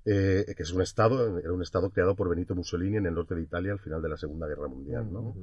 Eh, 0.07 0.47
que 0.57 0.63
es 0.63 0.73
un 0.73 0.81
estado, 0.81 1.39
era 1.39 1.53
un 1.53 1.61
estado 1.61 1.91
creado 1.91 2.15
por 2.15 2.31
Benito 2.31 2.55
Mussolini 2.55 2.97
en 2.97 3.05
el 3.07 3.15
norte 3.15 3.35
de 3.35 3.43
Italia 3.43 3.73
al 3.73 3.79
final 3.81 4.01
de 4.01 4.09
la 4.09 4.17
Segunda 4.17 4.47
Guerra 4.47 4.67
Mundial, 4.69 5.13
¿no? 5.13 5.35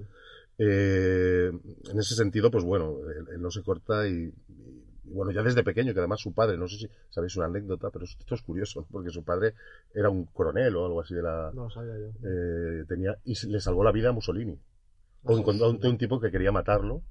Eh, 0.58 1.52
en 1.92 2.00
ese 2.00 2.16
sentido, 2.16 2.50
pues 2.50 2.64
bueno, 2.64 2.98
él, 3.16 3.28
él 3.36 3.42
no 3.42 3.52
se 3.52 3.62
corta 3.62 4.08
y, 4.08 4.34
y, 4.50 4.77
bueno, 5.08 5.32
ya 5.32 5.44
desde 5.44 5.64
pequeño, 5.64 5.94
que 5.94 6.00
además 6.00 6.20
su 6.22 6.34
padre, 6.34 6.58
no 6.58 6.68
sé 6.68 6.78
si 6.78 6.90
sabéis 7.10 7.36
una 7.38 7.46
anécdota, 7.48 7.90
pero 7.90 8.06
esto 8.06 8.36
es 8.36 8.42
curioso, 8.42 8.86
porque 8.92 9.10
su 9.10 9.24
padre 9.24 9.54
era 9.94 10.10
un 10.10 10.26
coronel 10.26 10.76
o 10.76 10.86
algo 10.86 11.02
así 11.02 11.14
de 11.16 11.22
la... 11.24 11.52
No 11.54 11.64
lo 11.64 11.70
sabía 11.70 11.94
yo. 11.98 12.08
eh, 12.24 12.86
tenía 12.88 13.18
y 13.24 13.34
le 13.48 13.60
salvó 13.60 13.84
la 13.84 13.92
vida 13.92 14.10
a 14.10 14.14
Mussolini. 14.14 14.60
O 15.24 15.36
Ah, 15.36 15.40
encontró 15.40 15.66
a 15.66 15.70
un, 15.70 15.98
tipo 15.98 16.20
que 16.20 16.32
quería 16.32 16.52
matarlo 16.52 17.02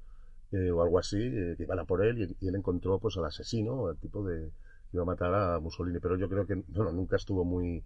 eh, 0.52 0.70
o 0.70 0.82
algo 0.82 0.98
así, 0.98 1.18
eh, 1.20 1.54
que 1.56 1.64
iban 1.64 1.78
a 1.78 1.84
por 1.84 2.04
él 2.04 2.36
y, 2.40 2.44
y 2.44 2.48
él 2.48 2.54
encontró 2.56 2.98
pues 2.98 3.16
al 3.16 3.24
asesino, 3.26 3.88
al 3.88 3.96
tipo 3.98 4.24
de 4.26 4.50
que 4.90 4.96
iba 4.96 5.02
a 5.02 5.06
matar 5.06 5.34
a 5.34 5.58
Mussolini. 5.60 5.98
Pero 6.00 6.16
yo 6.16 6.28
creo 6.28 6.46
que 6.46 6.54
bueno, 6.68 6.92
nunca 6.92 7.16
estuvo 7.16 7.44
muy 7.44 7.82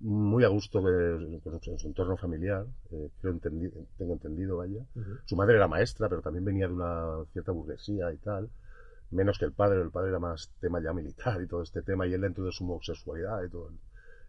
muy 0.00 0.44
a 0.44 0.48
gusto 0.48 0.78
eh, 0.88 1.40
en 1.44 1.78
su 1.78 1.86
entorno 1.86 2.16
familiar, 2.16 2.64
eh, 2.90 3.10
creo 3.20 3.34
entendi- 3.34 3.72
tengo 3.98 4.14
entendido, 4.14 4.56
vaya. 4.56 4.82
Su 5.26 5.36
madre 5.36 5.56
era 5.56 5.68
maestra, 5.68 6.08
pero 6.08 6.22
también 6.22 6.44
venía 6.44 6.66
de 6.68 6.72
una 6.74 7.24
cierta 7.32 7.52
burguesía 7.52 8.10
y 8.12 8.16
tal. 8.16 8.48
Menos 9.10 9.38
que 9.38 9.44
el 9.44 9.52
padre, 9.52 9.80
el 9.82 9.90
padre 9.90 10.10
era 10.10 10.18
más 10.18 10.50
tema 10.60 10.80
ya 10.82 10.92
militar 10.92 11.40
y 11.42 11.46
todo 11.48 11.62
este 11.62 11.82
tema, 11.82 12.06
y 12.06 12.12
él 12.14 12.20
dentro 12.20 12.44
de 12.44 12.52
su 12.52 12.64
homosexualidad 12.64 13.42
y 13.44 13.50
todo 13.50 13.68
el, 13.68 13.78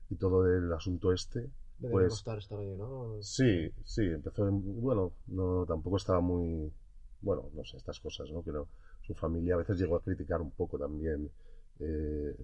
y 0.09 0.15
todo 0.15 0.45
el 0.47 0.71
asunto 0.73 1.13
este. 1.13 1.49
Debería 1.77 1.91
Pues- 2.07 2.09
costar 2.13 2.37
estar 2.39 2.59
ahí, 2.59 2.75
¿no? 2.75 3.17
Sí, 3.21 3.71
sí, 3.83 4.01
empezó, 4.05 4.47
en- 4.47 4.81
bueno, 4.81 5.13
no, 5.27 5.65
tampoco 5.67 5.97
estaba 5.97 6.19
muy, 6.21 6.71
bueno, 7.21 7.49
no 7.53 7.63
sé, 7.63 7.77
estas 7.77 7.99
cosas, 7.99 8.29
¿no? 8.31 8.43
No- 8.45 8.67
su 9.01 9.13
familia 9.15 9.55
a 9.55 9.57
veces 9.57 9.77
llegó 9.79 9.95
a 9.97 10.01
criticar 10.03 10.41
un 10.41 10.51
poco 10.51 10.77
también. 10.77 11.29
eh, 11.79 12.35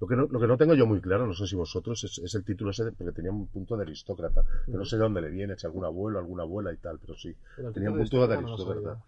lo, 0.00 0.06
que 0.06 0.16
no, 0.16 0.26
lo 0.30 0.38
que 0.40 0.46
no 0.46 0.56
tengo 0.56 0.74
yo 0.74 0.86
muy 0.86 1.00
claro, 1.00 1.26
no 1.26 1.34
sé 1.34 1.46
si 1.46 1.56
vosotros, 1.56 2.02
es, 2.04 2.18
es 2.18 2.34
el 2.34 2.44
título 2.44 2.70
ese, 2.70 2.84
de- 2.84 2.92
porque 2.92 3.12
tenía 3.12 3.30
un 3.32 3.46
punto 3.48 3.76
de 3.76 3.82
aristócrata, 3.82 4.42
que 4.66 4.72
no 4.72 4.84
sé 4.84 4.96
de 4.96 5.02
dónde 5.02 5.20
le 5.20 5.30
viene, 5.30 5.56
si 5.58 5.66
algún 5.66 5.84
abuelo, 5.84 6.18
alguna 6.18 6.42
abuela 6.44 6.72
y 6.72 6.76
tal, 6.76 6.98
pero 6.98 7.14
sí. 7.16 7.34
Pero 7.56 7.72
tenía 7.72 7.90
un 7.90 7.96
punto 8.10 8.26
de 8.28 8.36
no 8.42 8.48
aristócrata. 8.54 9.04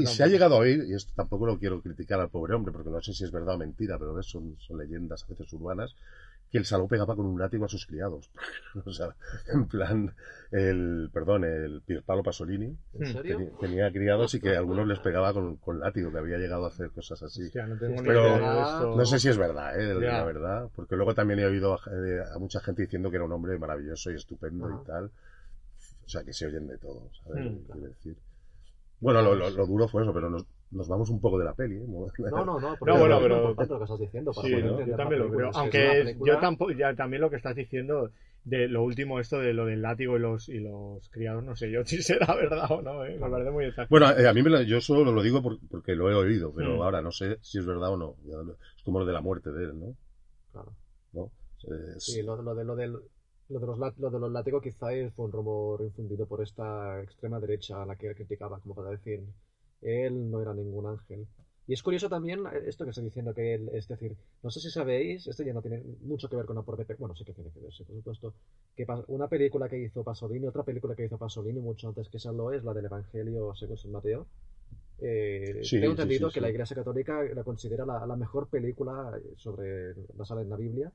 Y 0.00 0.06
se 0.06 0.22
ha 0.22 0.26
llegado 0.26 0.54
a 0.56 0.58
oír, 0.58 0.84
y 0.88 0.94
esto 0.94 1.12
tampoco 1.14 1.46
lo 1.46 1.58
quiero 1.58 1.80
criticar 1.82 2.18
al 2.20 2.28
pobre 2.30 2.54
hombre, 2.54 2.72
porque 2.72 2.90
no 2.90 3.00
sé 3.02 3.12
si 3.12 3.24
es 3.24 3.30
verdad 3.30 3.54
o 3.56 3.58
mentira, 3.58 3.98
pero 3.98 4.14
ves, 4.14 4.26
son, 4.26 4.56
son 4.66 4.78
leyendas 4.78 5.22
a 5.24 5.26
veces 5.28 5.52
urbanas, 5.52 5.94
que 6.52 6.58
el 6.58 6.66
saló 6.66 6.86
pegaba 6.86 7.16
con 7.16 7.24
un 7.26 7.40
látigo 7.40 7.64
a 7.64 7.68
sus 7.68 7.86
criados. 7.86 8.30
o 8.84 8.92
sea, 8.92 9.16
en 9.52 9.66
plan, 9.66 10.14
el, 10.50 11.08
perdón, 11.12 11.44
el 11.44 11.80
Pierpaolo 11.80 12.22
Pasolini 12.22 12.76
¿En 12.92 13.06
serio? 13.06 13.38
teni- 13.38 13.58
tenía 13.58 13.90
criados 13.90 14.34
y 14.34 14.40
que 14.40 14.54
a 14.54 14.58
algunos 14.58 14.86
les 14.86 14.98
pegaba 15.00 15.32
con, 15.32 15.56
con 15.56 15.80
látigo, 15.80 16.12
que 16.12 16.18
había 16.18 16.36
llegado 16.38 16.66
a 16.66 16.68
hacer 16.68 16.90
cosas 16.90 17.22
así. 17.22 17.44
Hostia, 17.46 17.66
no 17.66 17.76
tengo 17.78 18.02
ni 18.02 18.06
Pero 18.08 18.22
idea 18.36 18.54
de 18.54 18.62
esto. 18.62 18.94
No 18.96 19.06
sé 19.06 19.18
si 19.18 19.28
es 19.30 19.38
verdad, 19.38 19.80
¿eh? 19.80 19.94
La 19.94 20.24
verdad, 20.24 20.68
porque 20.76 20.94
luego 20.94 21.14
también 21.14 21.40
he 21.40 21.46
oído 21.46 21.74
a, 21.74 21.78
eh, 21.90 22.22
a 22.34 22.38
mucha 22.38 22.60
gente 22.60 22.82
diciendo 22.82 23.10
que 23.10 23.16
era 23.16 23.24
un 23.24 23.32
hombre 23.32 23.58
maravilloso 23.58 24.10
y 24.10 24.16
estupendo 24.16 24.70
y 24.70 24.86
tal. 24.86 25.10
O 26.04 26.08
sea, 26.08 26.22
que 26.22 26.32
se 26.34 26.46
oyen 26.46 26.66
de 26.66 26.76
todo, 26.78 27.10
¿sabes? 27.24 27.50
Mm. 27.50 27.58
Quiero 27.72 27.88
decir. 27.88 28.16
Bueno, 29.00 29.22
lo, 29.22 29.34
lo- 29.34 29.50
lo 29.50 29.66
duro 29.66 29.88
fue 29.88 30.02
eso, 30.02 30.12
pero 30.12 30.28
nos, 30.30 30.44
nos 30.72 30.88
vamos 30.88 31.08
un 31.10 31.20
poco 31.20 31.38
de 31.38 31.44
la 31.44 31.54
peli, 31.54 31.76
¿eh? 31.76 31.86
No, 31.86 32.44
no, 32.44 32.58
no. 32.60 32.70
No, 32.80 32.98
bueno, 32.98 33.16
es 33.16 33.22
pero- 33.22 33.36
importante 33.50 33.72
lo 33.72 33.78
que 33.78 33.84
estás 33.84 34.00
diciendo. 34.00 34.32
Para 34.32 34.46
Sí, 34.48 34.52
poder 34.52 34.64
¿no? 34.64 34.70
entender 34.72 34.90
yo 34.92 34.96
también 34.96 35.20
lo 35.22 35.30
creo. 35.30 35.48
Es 35.50 35.50
que 35.50 35.50
es 35.50 35.56
Aunque 35.62 35.98
es- 35.98 36.04
película- 36.06 36.32
yo 36.34 36.40
tampoco, 36.40 36.70
ya 36.72 36.94
también 36.94 37.20
lo 37.22 37.30
que 37.30 37.36
estás 37.36 37.54
diciendo 37.56 38.10
de 38.44 38.66
lo 38.68 38.82
último 38.82 39.20
esto 39.20 39.38
de 39.38 39.52
lo 39.52 39.66
del 39.66 39.82
látigo 39.82 40.16
y 40.16 40.20
los 40.20 40.48
y 40.48 40.58
los 40.58 41.08
criados, 41.10 41.44
no 41.44 41.54
sé 41.54 41.70
yo 41.70 41.84
si 41.84 42.02
será 42.02 42.34
verdad 42.34 42.66
o 42.70 42.82
no, 42.82 43.04
¿eh? 43.04 43.16
me 43.18 43.30
parece 43.30 43.50
muy 43.52 43.66
exagerado. 43.66 43.88
Bueno, 43.90 44.10
eh, 44.18 44.26
a 44.28 44.34
mí 44.34 44.42
me 44.42 44.50
lo- 44.50 44.62
yo 44.62 44.80
solo 44.80 45.12
lo 45.12 45.22
digo 45.22 45.40
por- 45.42 45.58
porque 45.70 45.94
lo 45.94 46.10
he 46.10 46.14
oído, 46.14 46.52
pero 46.52 46.76
Mm. 46.78 46.82
ahora 46.82 47.02
no 47.02 47.12
sé 47.12 47.38
si 47.40 47.58
es 47.58 47.66
verdad 47.66 47.90
o 47.92 47.96
no. 47.96 48.16
Es 48.76 48.82
como 48.82 48.98
lo 48.98 49.06
de 49.06 49.12
la 49.12 49.20
muerte 49.20 49.50
de 49.52 49.64
él, 49.64 49.78
¿no? 49.78 49.94
Claro. 50.52 50.72
¿No? 51.12 51.30
Es- 51.96 52.04
Sí, 52.04 52.22
lo, 52.22 52.40
lo 52.42 52.54
de, 52.56 52.64
lo, 52.64 52.74
del- 52.74 52.92
lo 53.48 53.60
de 53.60 53.66
los, 53.66 53.78
lo 53.98 54.10
de 54.10 54.18
los 54.18 54.32
látigos 54.32 54.62
quizá 54.62 54.86
fue 55.14 55.26
un 55.26 55.32
rumor 55.32 55.82
infundido 55.82 56.26
por 56.26 56.42
esta 56.42 57.00
extrema 57.02 57.38
derecha 57.38 57.80
a 57.82 57.86
la 57.86 57.94
que 57.96 58.12
criticaba, 58.14 58.58
como 58.60 58.74
para 58.74 58.90
decir, 58.90 59.20
él 59.82 60.30
no 60.30 60.40
era 60.40 60.54
ningún 60.54 60.86
ángel. 60.86 61.26
Y 61.66 61.74
es 61.74 61.82
curioso 61.82 62.08
también 62.08 62.40
eh, 62.46 62.62
esto 62.66 62.84
que 62.84 62.90
estoy 62.90 63.04
diciendo, 63.04 63.34
que 63.34 63.54
él, 63.54 63.70
es 63.74 63.88
decir, 63.88 64.16
no 64.42 64.50
sé 64.50 64.60
si 64.60 64.70
sabéis, 64.70 65.26
esto 65.26 65.42
ya 65.42 65.52
no 65.54 65.62
tiene 65.62 65.82
mucho 66.02 66.28
que 66.28 66.36
ver 66.36 66.46
con 66.46 66.56
la 66.56 66.62
propia, 66.62 66.86
bueno, 66.98 67.14
sí 67.14 67.24
que 67.24 67.32
tiene 67.34 67.50
que 67.52 67.60
ver, 67.60 67.72
sí, 67.72 67.84
por 67.84 67.96
supuesto, 67.96 68.34
que 68.76 68.86
una 69.08 69.28
película 69.28 69.68
que 69.68 69.78
hizo 69.78 70.02
Pasolini, 70.04 70.46
otra 70.46 70.64
película 70.64 70.94
que 70.96 71.04
hizo 71.04 71.18
Pasolini 71.18 71.60
mucho 71.60 71.88
antes 71.88 72.08
que 72.08 72.16
esa 72.18 72.32
lo 72.32 72.52
es, 72.52 72.64
la 72.64 72.74
del 72.74 72.86
Evangelio 72.86 73.54
según 73.54 73.76
San 73.76 73.92
Mateo. 73.92 74.26
Eh, 74.98 75.62
Sí, 75.62 75.80
tengo 75.80 75.92
entendido 75.92 76.28
sí, 76.28 76.34
que 76.34 76.40
la 76.40 76.50
Iglesia 76.50 76.76
Católica 76.76 77.22
la 77.34 77.44
considera 77.44 77.84
la, 77.86 78.06
la 78.06 78.16
mejor 78.16 78.48
película 78.48 79.18
sobre 79.36 79.94
basada 80.14 80.42
en 80.42 80.50
la 80.50 80.56
Biblia 80.56 80.92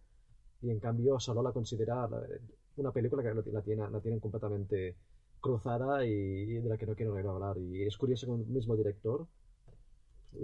y 0.61 0.69
en 0.71 0.79
cambio 0.79 1.19
solo 1.19 1.41
la 1.43 1.51
considera 1.51 2.07
una 2.77 2.91
película 2.91 3.23
que 3.23 3.33
la, 3.33 3.43
la 3.51 3.61
tiene, 3.61 3.89
la 3.89 3.99
tienen 4.01 4.19
completamente 4.19 4.95
cruzada 5.47 6.05
y, 6.05 6.45
de 6.45 6.69
la 6.69 6.77
que 6.77 6.85
no 6.85 6.95
quiero 6.95 7.15
hablar. 7.31 7.57
Y 7.57 7.83
es 7.83 7.97
curioso 7.97 8.25
que 8.25 8.31
un 8.33 8.53
mismo 8.53 8.75
director 8.75 9.25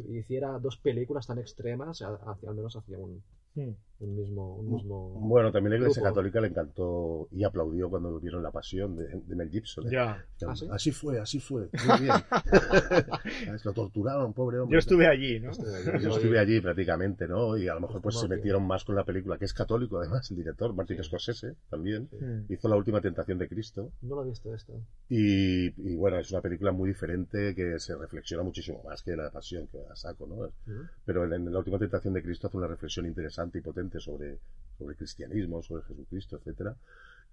hiciera 0.10 0.58
dos 0.60 0.78
películas 0.78 1.28
tan 1.28 1.40
extremas, 1.40 2.02
hacia, 2.02 2.50
al 2.50 2.56
menos 2.56 2.76
hacia 2.76 2.98
un, 2.98 3.22
Hmm. 3.56 3.76
un 4.00 4.16
mismo... 4.16 4.56
Un 4.56 4.72
mismo 4.74 5.10
Bueno, 5.22 5.52
también 5.52 5.72
la 5.72 5.78
Iglesia 5.78 6.02
grupo. 6.02 6.16
Católica 6.16 6.42
le 6.42 6.48
encantó 6.48 7.28
y 7.32 7.44
aplaudió 7.44 7.90
cuando 7.90 8.20
vieron 8.20 8.42
la 8.44 8.52
pasión 8.52 8.96
de, 8.98 9.06
de 9.08 9.36
Mel 9.36 9.50
Gibson. 9.50 9.86
¿eh? 9.88 9.92
Ya. 9.92 10.26
¿Ah, 10.48 10.56
sí? 10.56 10.68
Así 10.72 10.92
fue, 10.92 11.20
así 11.20 11.40
fue. 11.40 11.70
Muy 11.88 12.02
bien. 12.02 12.14
Lo 13.64 13.74
torturaron, 13.74 14.34
pobre 14.34 14.60
hombre. 14.60 14.74
Yo 14.74 14.80
estuve 14.80 15.08
allí, 15.08 15.40
¿no? 15.40 15.52
Yo 16.00 16.10
estuve 16.10 16.40
allí 16.40 16.60
prácticamente, 16.60 17.28
¿no? 17.28 17.56
Y 17.58 17.68
a 17.68 17.76
lo 17.76 17.82
mejor 17.82 18.02
pues 18.02 18.20
se 18.20 18.28
metieron 18.28 18.66
más 18.66 18.84
con 18.84 18.96
la 18.96 19.06
película, 19.06 19.38
que 19.38 19.46
es 19.46 19.54
católico 19.54 20.00
además, 20.00 20.30
el 20.32 20.38
director, 20.38 20.74
Martin 20.74 21.04
Scorsese, 21.04 21.56
también. 21.70 22.10
Hizo 22.50 22.68
La 22.68 22.76
Última 22.76 23.00
Tentación 23.02 23.38
de 23.38 23.48
Cristo. 23.48 23.92
No 24.02 24.16
lo 24.16 24.24
he 24.26 24.30
visto 24.30 24.54
esto. 24.54 24.74
Y, 25.10 25.68
y, 25.68 25.96
bueno, 25.96 26.18
es 26.18 26.32
una 26.32 26.42
película 26.42 26.72
muy 26.72 26.90
diferente 26.90 27.54
que 27.56 27.80
se 27.80 27.96
reflexiona 27.96 28.44
muchísimo 28.44 28.82
más 28.84 29.04
que 29.04 29.16
La 29.16 29.30
Pasión, 29.30 29.68
que 29.68 29.78
a 29.90 29.96
saco, 29.96 30.28
¿no? 30.28 30.52
Pero 31.06 31.24
en, 31.26 31.34
en 31.34 31.54
La 31.54 31.60
Última 31.60 31.78
Tentación 31.78 32.14
de 32.14 32.24
Cristo 32.24 32.48
hace 32.48 32.58
una 32.58 32.68
reflexión 32.68 33.06
interesante 33.06 33.43
y 33.58 33.62
potente 33.62 34.00
sobre, 34.00 34.40
sobre 34.78 34.92
el 34.94 34.98
cristianismo, 34.98 35.62
sobre 35.64 35.84
Jesucristo, 35.84 36.38
etcétera. 36.38 36.76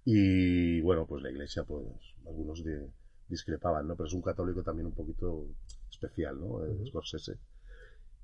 Y 0.05 0.81
bueno, 0.81 1.05
pues 1.05 1.21
la 1.23 1.29
iglesia, 1.29 1.63
pues 1.63 1.85
algunos 2.25 2.63
de- 2.63 2.87
discrepaban, 3.27 3.87
¿no? 3.87 3.95
Pero 3.95 4.07
es 4.07 4.13
un 4.13 4.21
católico 4.21 4.61
también 4.63 4.87
un 4.87 4.93
poquito 4.93 5.45
especial, 5.89 6.39
¿no? 6.39 6.65
Eh, 6.65 6.69
Ujú. 6.71 6.87
Scorsese. 6.87 7.37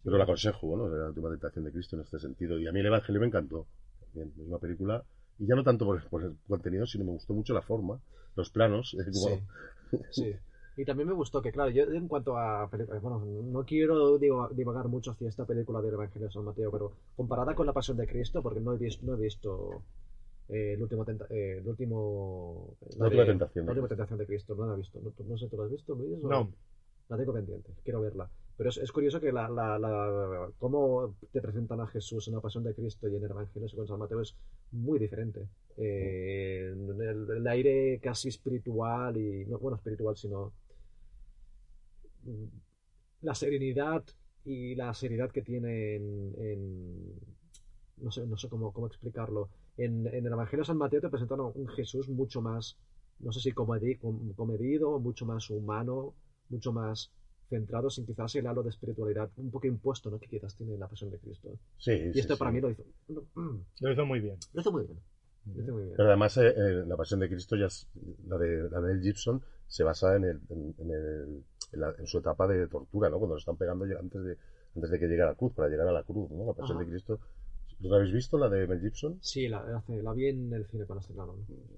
Pero 0.03 0.17
lo 0.17 0.23
aconsejo, 0.23 0.75
¿no? 0.77 0.87
La 0.89 1.07
Última 1.07 1.29
Tentación 1.29 1.65
de 1.65 1.71
Cristo 1.71 1.95
en 1.95 2.01
este 2.03 2.19
sentido. 2.19 2.59
Y 2.59 2.67
a 2.67 2.71
mí 2.71 2.79
el 2.79 2.87
Evangelio 2.87 3.21
me 3.21 3.27
encantó. 3.27 3.67
También 4.01 4.33
es 4.37 4.47
una 4.47 4.57
película, 4.57 5.03
y 5.39 5.45
ya 5.47 5.55
no 5.55 5.63
tanto 5.63 5.85
por 5.85 5.97
el, 5.97 6.03
por 6.09 6.23
el 6.23 6.35
contenido, 6.47 6.85
sino 6.85 7.05
me 7.05 7.11
gustó 7.11 7.33
mucho 7.33 7.53
la 7.53 7.61
forma, 7.61 7.99
los 8.35 8.49
planos. 8.49 8.95
eh, 8.99 9.05
como- 9.11 9.27
Sí. 9.29 10.01
Sí. 10.11 10.35
Y 10.77 10.85
también 10.85 11.07
me 11.09 11.15
gustó 11.15 11.41
que, 11.41 11.51
claro, 11.51 11.71
yo 11.71 11.83
en 11.85 12.07
cuanto 12.07 12.37
a 12.37 12.69
películas, 12.69 13.01
bueno, 13.01 13.19
no 13.25 13.65
quiero 13.65 14.17
digo, 14.19 14.47
divagar 14.49 14.87
mucho 14.87 15.11
hacia 15.11 15.27
esta 15.27 15.45
película 15.45 15.81
del 15.81 15.95
Evangelio 15.95 16.27
de 16.27 16.33
San 16.33 16.45
Mateo, 16.45 16.71
pero 16.71 16.91
comparada 17.15 17.55
con 17.55 17.65
La 17.65 17.73
Pasión 17.73 17.97
de 17.97 18.07
Cristo, 18.07 18.43
porque 18.43 18.59
no 18.61 18.73
he 18.73 18.77
visto, 18.77 19.05
no 19.05 19.15
he 19.15 19.17
visto 19.21 19.81
eh, 20.49 20.73
el 20.75 20.81
último, 20.83 21.03
tenta- 21.03 21.27
eh, 21.31 21.57
el 21.61 21.67
último 21.67 22.75
La 22.97 23.05
última 23.05 23.25
tentación 23.25 23.65
la 23.65 23.71
última 23.71 23.87
tentación 23.87 24.19
de 24.19 24.25
Cristo, 24.27 24.55
no 24.55 24.67
la 24.67 24.73
he 24.75 24.77
visto, 24.77 24.99
no, 25.01 25.11
no 25.27 25.37
sé, 25.37 25.47
¿tú 25.47 25.57
la 25.57 25.63
has 25.65 25.71
visto, 25.71 25.95
Luis? 25.95 26.23
o- 26.23 26.29
No. 26.29 26.51
La 27.09 27.17
tengo 27.17 27.33
pendiente, 27.33 27.71
quiero 27.83 28.01
verla. 28.01 28.29
Pero 28.57 28.69
es, 28.69 28.77
es 28.77 28.91
curioso 28.91 29.21
que 29.21 29.31
la, 29.31 29.47
la, 29.49 29.79
la- 29.79 30.49
cómo 30.59 31.15
te 31.31 31.41
presentan 31.41 31.79
a 31.79 31.87
Jesús 31.87 32.27
en 32.27 32.35
la 32.35 32.41
Pasión 32.41 32.63
de 32.63 32.73
Cristo 32.73 33.07
y 33.07 33.15
en 33.15 33.23
el 33.23 33.31
Evangelio 33.31 33.69
según 33.69 33.87
San 33.87 33.97
Mateo 33.99 34.19
es 34.21 34.35
muy 34.71 34.99
diferente. 34.99 35.47
Eh, 35.77 36.73
el, 36.73 37.27
el 37.37 37.47
aire 37.47 37.99
casi 38.01 38.29
espiritual 38.29 39.15
y 39.17 39.45
no 39.45 39.57
bueno 39.59 39.77
espiritual 39.77 40.17
sino 40.17 40.51
la 43.21 43.35
serenidad 43.35 44.03
y 44.45 44.75
la 44.75 44.93
seriedad 44.93 45.31
que 45.31 45.41
tiene 45.41 45.95
en, 45.95 46.33
en- 46.39 47.13
no 47.97 48.11
sé 48.11 48.25
no 48.27 48.37
sé 48.37 48.47
cómo, 48.49 48.71
cómo 48.71 48.87
explicarlo. 48.87 49.49
En, 49.77 50.07
en 50.07 50.25
el 50.25 50.33
Evangelio 50.33 50.61
de 50.63 50.67
San 50.67 50.77
Mateo 50.77 51.01
te 51.01 51.09
presentan 51.09 51.39
un 51.41 51.67
Jesús 51.69 52.09
mucho 52.09 52.41
más 52.41 52.77
no 53.19 53.31
sé 53.31 53.39
si 53.39 53.51
comedi- 53.51 53.97
com- 53.97 54.31
comedido 54.33 54.99
mucho 54.99 55.25
más 55.25 55.49
humano 55.49 56.13
mucho 56.49 56.71
más 56.71 57.11
centrado 57.49 57.89
sin 57.89 58.05
quizás 58.05 58.35
el 58.35 58.45
halo 58.47 58.61
de 58.63 58.69
espiritualidad 58.69 59.29
un 59.37 59.49
poco 59.51 59.67
impuesto 59.67 60.09
¿no? 60.11 60.19
que 60.19 60.27
quizás 60.27 60.55
tiene 60.55 60.77
la 60.77 60.87
pasión 60.87 61.09
de 61.11 61.17
Cristo. 61.17 61.49
Sí, 61.77 61.91
y 61.93 62.13
sí, 62.13 62.19
esto 62.19 62.35
sí. 62.35 62.39
para 62.39 62.51
mí 62.51 62.59
lo 62.61 62.69
hizo. 62.69 62.83
Mm, 63.35 63.57
Lo 63.81 63.91
hizo 63.91 64.05
muy 64.05 64.19
bien. 64.19 64.37
lo 64.53 64.61
hizo 64.61 64.71
muy 64.71 64.83
bien. 64.83 64.99
Lo 65.55 65.63
hizo 65.63 65.71
muy 65.73 65.83
bien. 65.83 65.93
Pero 65.95 66.09
además, 66.09 66.37
eh, 66.37 66.53
eh, 66.55 66.83
la 66.85 66.97
Pasión 66.97 67.19
de 67.21 67.29
Cristo, 67.29 67.55
ya 67.55 67.67
es- 67.67 67.87
la 68.27 68.37
de 68.37 68.69
la 68.69 68.81
de 68.81 68.99
Gibson, 69.01 69.41
se 69.67 69.83
basa 69.83 70.15
en, 70.17 70.25
el, 70.25 70.41
en, 70.49 70.75
en 70.77 70.91
el- 70.91 71.43
en 71.71 71.79
la- 71.81 71.93
en 71.97 72.07
su 72.07 72.19
etapa 72.19 72.47
de 72.47 72.67
tortura, 72.67 73.09
¿no? 73.09 73.17
Cuando 73.17 73.35
lo 73.35 73.39
están 73.39 73.57
pegando 73.57 73.85
antes 73.85 74.23
de, 74.23 74.37
antes 74.75 74.89
de 74.91 74.99
que 74.99 75.07
llegue 75.07 75.21
a 75.23 75.27
la 75.27 75.35
cruz, 75.35 75.53
para 75.53 75.69
llegar 75.69 75.87
a 75.87 75.91
la 75.91 76.03
cruz, 76.03 76.29
¿no? 76.31 76.45
La 76.45 76.53
Pasión 76.53 76.77
Ajá. 76.77 76.85
de 76.85 76.91
Cristo. 76.91 77.19
¿Lo 77.79 77.95
habéis 77.95 78.11
visto, 78.11 78.39
la 78.39 78.49
de 78.49 78.65
Mel 78.65 78.79
Gibson? 78.81 79.19
Sí, 79.21 79.47
la, 79.47 79.59
hace- 79.77 80.01
la 80.01 80.11
vi 80.13 80.29
en 80.29 80.51
el 80.51 80.65
cine 80.65 80.85
cuando 80.85 81.01
estrenaron. 81.01 81.35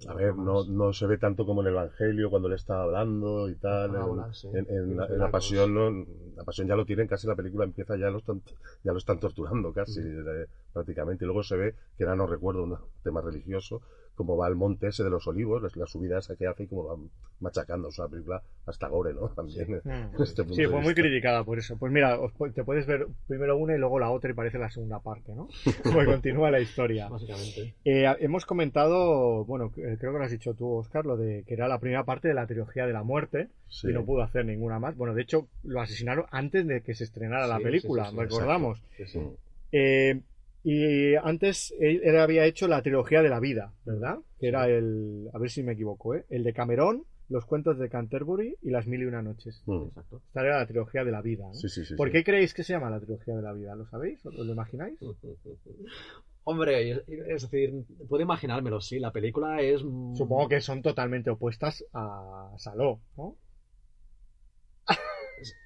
A 0.08 0.13
ver, 0.13 0.34
no, 0.34 0.63
no 0.63 0.93
se 0.93 1.06
ve 1.08 1.17
tanto 1.17 1.45
como 1.45 1.60
en 1.62 1.67
el 1.67 1.73
Evangelio 1.73 2.30
cuando 2.30 2.47
le 2.47 2.56
está 2.56 2.84
hablando 2.84 3.49
y 3.49 3.56
tal. 3.56 3.93
Ah, 3.97 3.99
En, 3.99 4.08
volar, 4.08 4.34
sí. 4.34 4.47
en- 4.54 4.65
en 4.69 4.95
la, 4.95 5.08
en 5.08 5.19
la 5.19 5.30
pasión, 5.30 5.73
lo- 5.75 6.06
la 6.38 6.45
pasión 6.45 6.67
ya 6.69 6.78
lo 6.78 6.86
tienen, 6.86 7.06
casi 7.08 7.28
la 7.28 7.36
película 7.36 7.65
empieza 7.65 7.97
ya 7.97 8.10
lo 8.10 8.19
están, 8.19 8.41
ya 8.84 8.93
lo 8.93 8.97
están 8.97 9.19
torturando 9.19 9.73
casi, 9.73 9.99
Ujú. 9.99 10.30
eh, 10.30 10.47
prácticamente. 10.71 11.25
Y 11.25 11.28
luego 11.28 11.43
se 11.43 11.58
ve, 11.58 11.75
que 11.97 12.06
ahora 12.06 12.15
no 12.15 12.28
recuerdo 12.28 12.63
un 12.63 12.78
tema 13.04 13.19
religioso, 13.19 13.82
cómo 14.19 14.36
va 14.36 14.47
al 14.47 14.55
monte 14.58 14.88
ese 14.88 15.01
de 15.05 15.10
los 15.10 15.25
olivos, 15.27 15.62
la, 15.63 15.69
la 15.75 15.88
subida 15.88 16.19
esa 16.19 16.36
que 16.36 16.45
hace 16.45 16.63
y 16.63 16.67
cómo 16.67 16.84
va 16.84 16.97
machacando. 17.39 17.88
Es 17.88 17.97
una 17.99 18.10
película 18.10 18.43
hasta 18.65 18.89
gore, 18.89 19.13
¿no? 19.13 19.29
También. 19.29 19.79
Mm. 19.86 19.89
en 19.89 20.21
este 20.21 20.43
punto 20.43 20.55
Sí, 20.55 20.63
de 20.63 20.67
fue 20.67 20.79
muy 20.82 20.89
vista. 20.89 21.01
criticada 21.03 21.43
por 21.45 21.58
eso. 21.58 21.77
Pues 21.77 21.89
mira, 21.93 22.19
os 22.19 22.34
te 22.53 22.65
puedes 22.65 22.86
ver 22.86 23.08
primero 23.29 23.55
una 23.55 23.75
y 23.75 23.77
luego 23.77 23.97
la 23.97 24.10
otra 24.12 24.29
y 24.29 24.34
parece 24.34 24.58
la 24.58 24.69
segunda 24.69 24.99
parte, 24.99 25.34
¿no? 25.34 25.47
Pues 25.93 26.05
continúa 26.05 26.51
la 26.51 26.60
historia. 26.60 27.08
Básicamente. 27.08 27.75
Eh, 27.86 28.05
hemos 28.19 28.45
comentado, 28.45 29.45
bueno, 29.45 29.71
eh, 29.77 29.95
creo 29.97 30.12
que 30.12 30.17
lo 30.19 30.23
has 30.25 30.32
dicho 30.32 30.53
tú, 30.53 30.69
Oscar, 30.75 31.05
lo 31.05 31.15
de 31.15 31.43
que 31.47 31.53
era 31.53 31.69
la 31.69 31.79
primera 31.79 32.03
parte 32.03 32.27
de 32.27 32.34
la 32.34 32.45
trilogía 32.45 32.86
de 32.86 32.91
la 32.93 33.03
muerte 33.03 33.47
Sí. 33.69 33.88
y 33.89 33.93
no 33.93 34.03
pudo 34.03 34.21
hacer 34.23 34.45
ninguna 34.45 34.79
más. 34.79 34.97
Bueno, 34.97 35.13
de 35.13 35.21
hecho, 35.21 35.47
lo 35.63 35.79
asesinaron 35.79 36.25
antes 36.32 36.67
de 36.67 36.82
que 36.82 36.93
se 36.93 37.05
estrenara 37.05 37.47
la 37.47 37.58
Sí, 37.60 37.63
película, 37.63 38.03
sí, 38.05 38.10
sí, 38.10 38.15
sí, 38.15 38.21
recordamos. 38.21 38.84
Sí, 38.97 39.05
sí. 39.05 39.19
Mm. 39.19 39.34
Eh, 39.71 40.21
y 40.63 41.15
antes 41.15 41.74
él, 41.80 42.02
había 42.17 42.45
hecho 42.45 42.67
la 42.67 42.82
trilogía 42.82 43.22
de 43.22 43.30
la 43.30 43.39
vida, 43.39 43.74
¿verdad? 43.86 44.19
Que 44.39 44.48
era 44.48 44.67
el, 44.67 45.30
a 45.34 45.38
ver 45.39 45.50
si 45.50 45.63
me 45.63 45.74
equivoco, 45.74 46.15
¿eh? 46.15 46.26
El 46.30 46.43
de 46.43 46.54
Camerón, 46.54 47.04
los 47.30 47.45
cuentos 47.45 47.78
de 47.78 47.89
Canterbury 47.89 48.56
y 48.62 48.69
las 48.72 48.88
mil 48.88 49.02
y 49.02 49.06
una 49.06 49.22
noches. 49.22 49.62
Mm. 49.65 49.84
Exacto. 49.89 50.22
Esta 50.28 50.41
era 50.41 50.60
la 50.60 50.65
trilogía 50.65 51.04
de 51.04 51.12
la 51.12 51.22
vida. 51.22 51.45
¿no? 51.45 51.54
Sí, 51.54 51.69
sí, 51.69 51.86
sí. 51.86 51.95
¿Por 51.95 52.08
sí. 52.10 52.13
qué 52.13 52.24
creéis 52.24 52.54
que 52.54 52.63
se 52.63 52.74
llama 52.74 52.89
la 52.89 53.00
trilogía 53.00 53.36
de 53.36 53.41
la 53.41 53.54
vida? 53.54 53.76
¿Lo 53.76 53.86
sabéis? 53.86 54.26
¿Os 54.26 54.34
lo 54.36 54.52
imagináis? 54.52 55.00
Hombre, 56.43 56.91
es- 56.91 57.41
decir, 57.43 57.74
puedo 58.08 58.24
imaginármelo, 58.24 58.82
sí. 58.82 59.00
La 59.00 59.12
película 59.12 59.62
es. 59.62 59.82
Supongo 59.82 60.48
que 60.50 60.62
son 60.62 60.82
totalmente 60.82 61.30
opuestas 61.30 61.86
a 61.93 62.52
Saló, 62.58 63.00
¿no? 63.17 63.36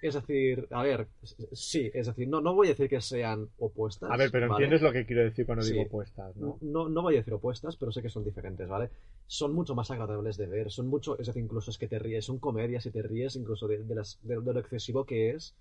Es, 0.01 0.13
decir, 0.13 0.67
a 0.71 0.83
ver, 0.83 1.07
sí, 1.51 1.89
es 1.93 2.07
decir, 2.07 2.27
no, 2.27 2.41
no 2.41 2.53
voy 2.53 2.67
a 2.67 2.69
decir 2.71 2.89
que 2.89 3.01
sean 3.01 3.49
opuestas. 3.57 4.09
A 4.11 4.17
ver, 4.17 4.29
pero 4.31 4.47
¿vale? 4.47 4.65
entiendes 4.65 4.81
lo 4.81 4.91
que 4.91 5.05
quiero 5.05 5.23
decir 5.23 5.45
cuando 5.45 5.63
Sí. 5.63 5.71
digo 5.71 5.83
opuestas, 5.83 6.35
¿no? 6.35 6.57
No, 6.61 6.89
no 6.89 7.01
voy 7.01 7.15
a 7.15 7.17
decir 7.17 7.33
opuestas, 7.33 7.75
pero 7.77 7.91
sé 7.91 8.01
que 8.01 8.09
son 8.09 8.23
diferentes, 8.23 8.67
¿vale? 8.67 8.89
Son 9.27 9.53
mucho 9.53 9.75
más 9.75 9.89
agradables 9.91 10.37
de 10.37 10.47
ver, 10.47 10.71
son 10.71 10.87
mucho, 10.87 11.17
es 11.19 11.27
decir, 11.27 11.43
incluso 11.43 11.71
es 11.71 11.77
que 11.77 11.87
te 11.87 11.99
ríes, 11.99 12.25
son 12.25 12.39
comedias 12.39 12.85
y 12.85 12.91
te 12.91 13.01
ríes 13.01 13.35
incluso 13.35 13.67
de, 13.67 13.83
de 13.83 13.95
las- 13.95 14.19
de- 14.23 14.39
de 14.41 14.53
lo 14.53 14.59
excesivo 14.59 15.05
que 15.05 15.31
es, 15.31 15.55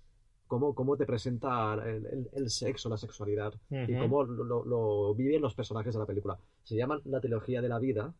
cómo, 0.47 0.75
cómo 0.75 0.97
te 0.97 1.05
presenta 1.05 1.73
el, 1.85 2.05
el- 2.05 2.29
el 2.33 2.49
sexo, 2.49 2.89
la 2.89 2.97
sexualidad, 2.97 3.53
y 3.71 3.95
cómo 3.97 4.23
lo, 4.23 4.43
lo- 4.43 4.65
lo 4.65 5.15
viven 5.15 5.41
los 5.41 5.55
personajes 5.55 5.93
de 5.93 5.99
la 5.99 6.05
película. 6.05 6.37
Se 6.63 6.75
llaman 6.75 6.99
la 7.05 7.19
trilogía 7.21 7.61
de 7.61 7.69
la 7.69 7.79
vida, 7.79 8.13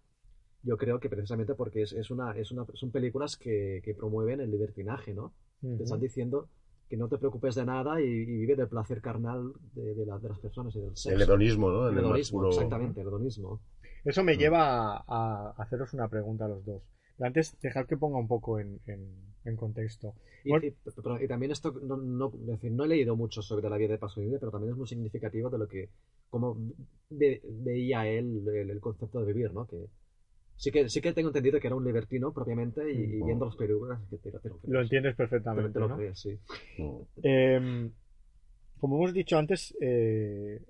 yo 0.65 0.77
creo 0.77 0.99
que 0.99 1.10
precisamente 1.10 1.56
porque 1.56 1.82
es, 1.82 1.91
es 1.91 2.10
una, 2.10 2.32
es 2.32 2.51
una, 2.51 2.65
son 2.73 2.89
películas 2.89 3.36
que, 3.36 3.82
que 3.84 3.93
promueven 3.93 4.39
el 4.39 4.49
libertinaje, 4.49 5.13
¿no? 5.13 5.34
Te 5.78 5.84
están 5.84 5.99
diciendo 5.99 6.49
que 6.89 6.97
no 6.97 7.08
te 7.08 7.17
preocupes 7.17 7.56
de 7.56 7.65
nada 7.65 7.99
y, 8.02 8.06
y 8.06 8.26
vive 8.38 8.56
del 8.56 8.67
placer 8.67 9.02
carnal 9.02 9.54
de, 9.73 9.95
de 9.95 10.06
la- 10.06 10.19
de 10.19 10.30
las 10.30 10.39
personas 10.39 10.76
y 10.76 10.80
del 10.82 10.95
sexo. 10.95 11.10
El 11.15 11.21
hedonismo, 11.21 11.69
¿no? 11.71 11.88
El 11.89 11.97
hedonismo, 11.97 12.39
puro- 12.39 12.49
exactamente, 12.49 13.02
el 13.02 13.08
hedonismo. 13.08 13.62
Eso 14.04 14.23
me 14.23 14.36
Mm. 14.36 14.39
lleva 14.39 14.97
a, 14.97 15.04
a 15.08 15.54
haceros 15.63 15.93
una 15.93 16.08
pregunta 16.10 16.45
a 16.45 16.49
los 16.49 16.65
dos. 16.65 16.84
Pero 17.17 17.28
antes, 17.28 17.58
dejad 17.62 17.86
que 17.86 17.95
ponga 17.97 18.19
un 18.19 18.28
poco 18.28 18.60
en, 18.60 18.80
en- 18.86 19.15
en 19.45 19.56
contexto. 19.56 20.13
Y, 20.43 20.49
Bueno. 20.49 20.65
y- 20.67 20.76
pero- 21.02 21.21
y 21.23 21.28
también 21.28 21.52
esto, 21.54 21.71
no, 21.82 21.95
no, 21.97 22.32
es 22.41 22.45
decir, 22.47 22.71
no 22.73 22.84
he 22.84 22.88
leído 22.89 23.15
mucho 23.15 23.41
sobre 23.41 23.69
la 23.69 23.78
vida 23.78 23.93
de 23.93 23.97
Pasolini, 23.99 24.38
pero 24.39 24.52
también 24.52 24.73
es 24.73 24.78
muy 24.78 24.88
significativo 24.88 25.49
de 25.49 25.58
lo 25.58 25.67
que, 25.69 25.89
cómo 26.30 26.58
ve- 27.10 27.41
veía 27.45 28.06
él 28.08 28.45
el, 28.47 28.69
el 28.69 28.80
concepto 28.82 29.19
de 29.21 29.32
vivir, 29.34 29.54
¿no? 29.54 29.65
Que 29.65 29.88
sí 30.55 30.71
que 30.71 30.87
sí 30.89 31.01
que 31.01 31.13
tengo 31.13 31.29
entendido 31.29 31.59
que 31.59 31.67
era 31.67 31.75
un 31.75 31.83
libertino 31.85 32.31
propiamente 32.33 32.91
y, 32.91 32.97
y 32.97 33.21
viendo 33.23 33.45
las 33.45 33.55
películas 33.55 33.99
que 34.09 34.17
te, 34.17 34.31
te 34.31 34.49
lo. 34.49 34.59
Lo 34.63 34.81
entiendes 34.81 35.13
Te- 35.13 35.17
perfectamente, 35.17 35.71
te 35.73 35.79
lo 35.79 35.87
¿no? 35.89 35.97
crees, 35.97 36.19
sí. 36.19 36.39
Mm. 36.77 37.01
Eh, 37.23 37.89
como 38.79 38.97
hemos 38.97 39.13
dicho 39.13 39.37
antes, 39.37 39.75
eh, 39.81 40.61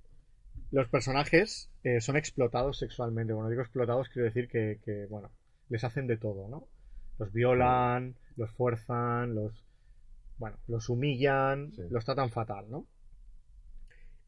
los 0.72 0.88
personajes 0.90 1.72
eh, 1.84 2.00
son 2.02 2.16
explotados 2.18 2.78
sexualmente. 2.80 3.34
Cuando 3.34 3.50
digo 3.50 3.62
explotados, 3.62 4.10
quiero 4.10 4.26
decir 4.26 4.48
que, 4.48 4.80
que, 4.86 5.06
bueno, 5.08 5.32
les 5.70 5.84
hacen 5.84 6.08
de 6.08 6.18
todo, 6.18 6.48
¿no? 6.48 6.68
Los 7.20 7.32
violan, 7.34 8.16
los 8.38 8.52
fuerzan, 8.52 9.36
los, 9.36 9.66
bueno, 10.38 10.58
los 10.68 10.90
humillan, 10.90 11.72
Sí. 11.74 11.82
los 11.90 12.06
tratan 12.06 12.30
fatal, 12.32 12.70
¿no? 12.70 12.86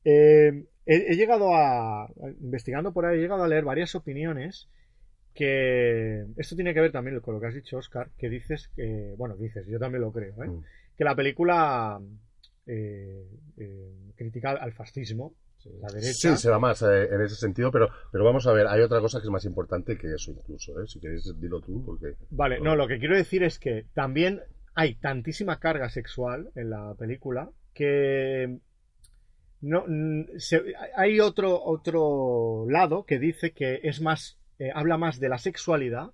Eh, 0.04 0.66
he, 0.86 0.96
he 1.12 1.16
llegado 1.16 1.56
a, 1.56 2.08
investigando 2.42 2.94
por 2.94 3.06
ahí, 3.06 3.18
he 3.18 3.22
llegado 3.22 3.44
a 3.44 3.48
leer 3.48 3.64
varias 3.64 3.96
opiniones 3.96 4.70
que 5.36 6.26
esto 6.38 6.56
tiene 6.56 6.74
que 6.74 6.82
ver 6.82 6.92
también 6.92 7.20
con 7.20 7.36
lo 7.36 7.40
que 7.42 7.48
has 7.48 7.54
dicho, 7.54 7.78
Oscar, 7.78 8.10
que 8.18 8.30
dices 8.30 8.70
que, 8.76 9.14
bueno, 9.18 9.36
dices, 9.36 9.68
yo 9.68 9.78
también 9.78 10.02
lo 10.02 10.12
creo, 10.12 10.42
¿eh? 10.44 10.48
Mm. 10.48 10.64
que 10.98 11.04
la 11.04 11.16
película 11.16 12.00
eh, 12.66 13.28
eh, 13.58 13.92
critica 14.16 14.52
al 14.52 14.74
fascismo, 14.74 15.34
La 15.82 15.88
derecha. 15.92 16.14
Sí, 16.14 16.38
se 16.38 16.50
va 16.50 16.58
más 16.60 16.82
eh, 16.84 17.10
en 17.12 17.22
ese 17.22 17.36
sentido, 17.36 17.72
pero, 17.72 17.90
pero 18.12 18.24
vamos 18.24 18.48
a 18.48 18.54
ver, 18.54 18.66
hay 18.68 18.82
otra 18.82 19.00
cosa 19.02 19.20
que 19.20 19.26
es 19.26 19.32
más 19.32 19.46
importante 19.46 19.98
que 19.98 20.14
eso 20.14 20.32
incluso, 20.32 20.80
¿eh? 20.82 20.88
Si 20.88 21.00
queréis, 21.00 21.32
dilo 21.40 21.60
tú, 21.62 21.84
porque... 21.86 22.14
Vale, 22.32 22.60
no, 22.60 22.76
lo 22.76 22.88
que 22.88 22.98
quiero 23.00 23.16
decir 23.16 23.44
es 23.44 23.60
que 23.60 23.86
también 23.94 24.42
hay 24.74 24.96
tantísima 24.96 25.60
carga 25.60 25.90
sexual 25.90 26.50
en 26.56 26.70
la 26.70 26.94
película 26.98 27.50
que 27.74 28.60
no 29.62 29.86
se- 30.38 30.74
hay 30.96 31.20
otro 31.20 31.62
otro 31.64 32.66
lado 32.70 33.06
que 33.06 33.18
dice 33.20 33.52
que 33.52 33.80
es 33.84 34.02
más 34.02 34.38
eh, 34.60 34.72
habla 34.74 34.98
más 34.98 35.20
de 35.20 35.30
la 35.30 35.38
sexualidad 35.38 36.12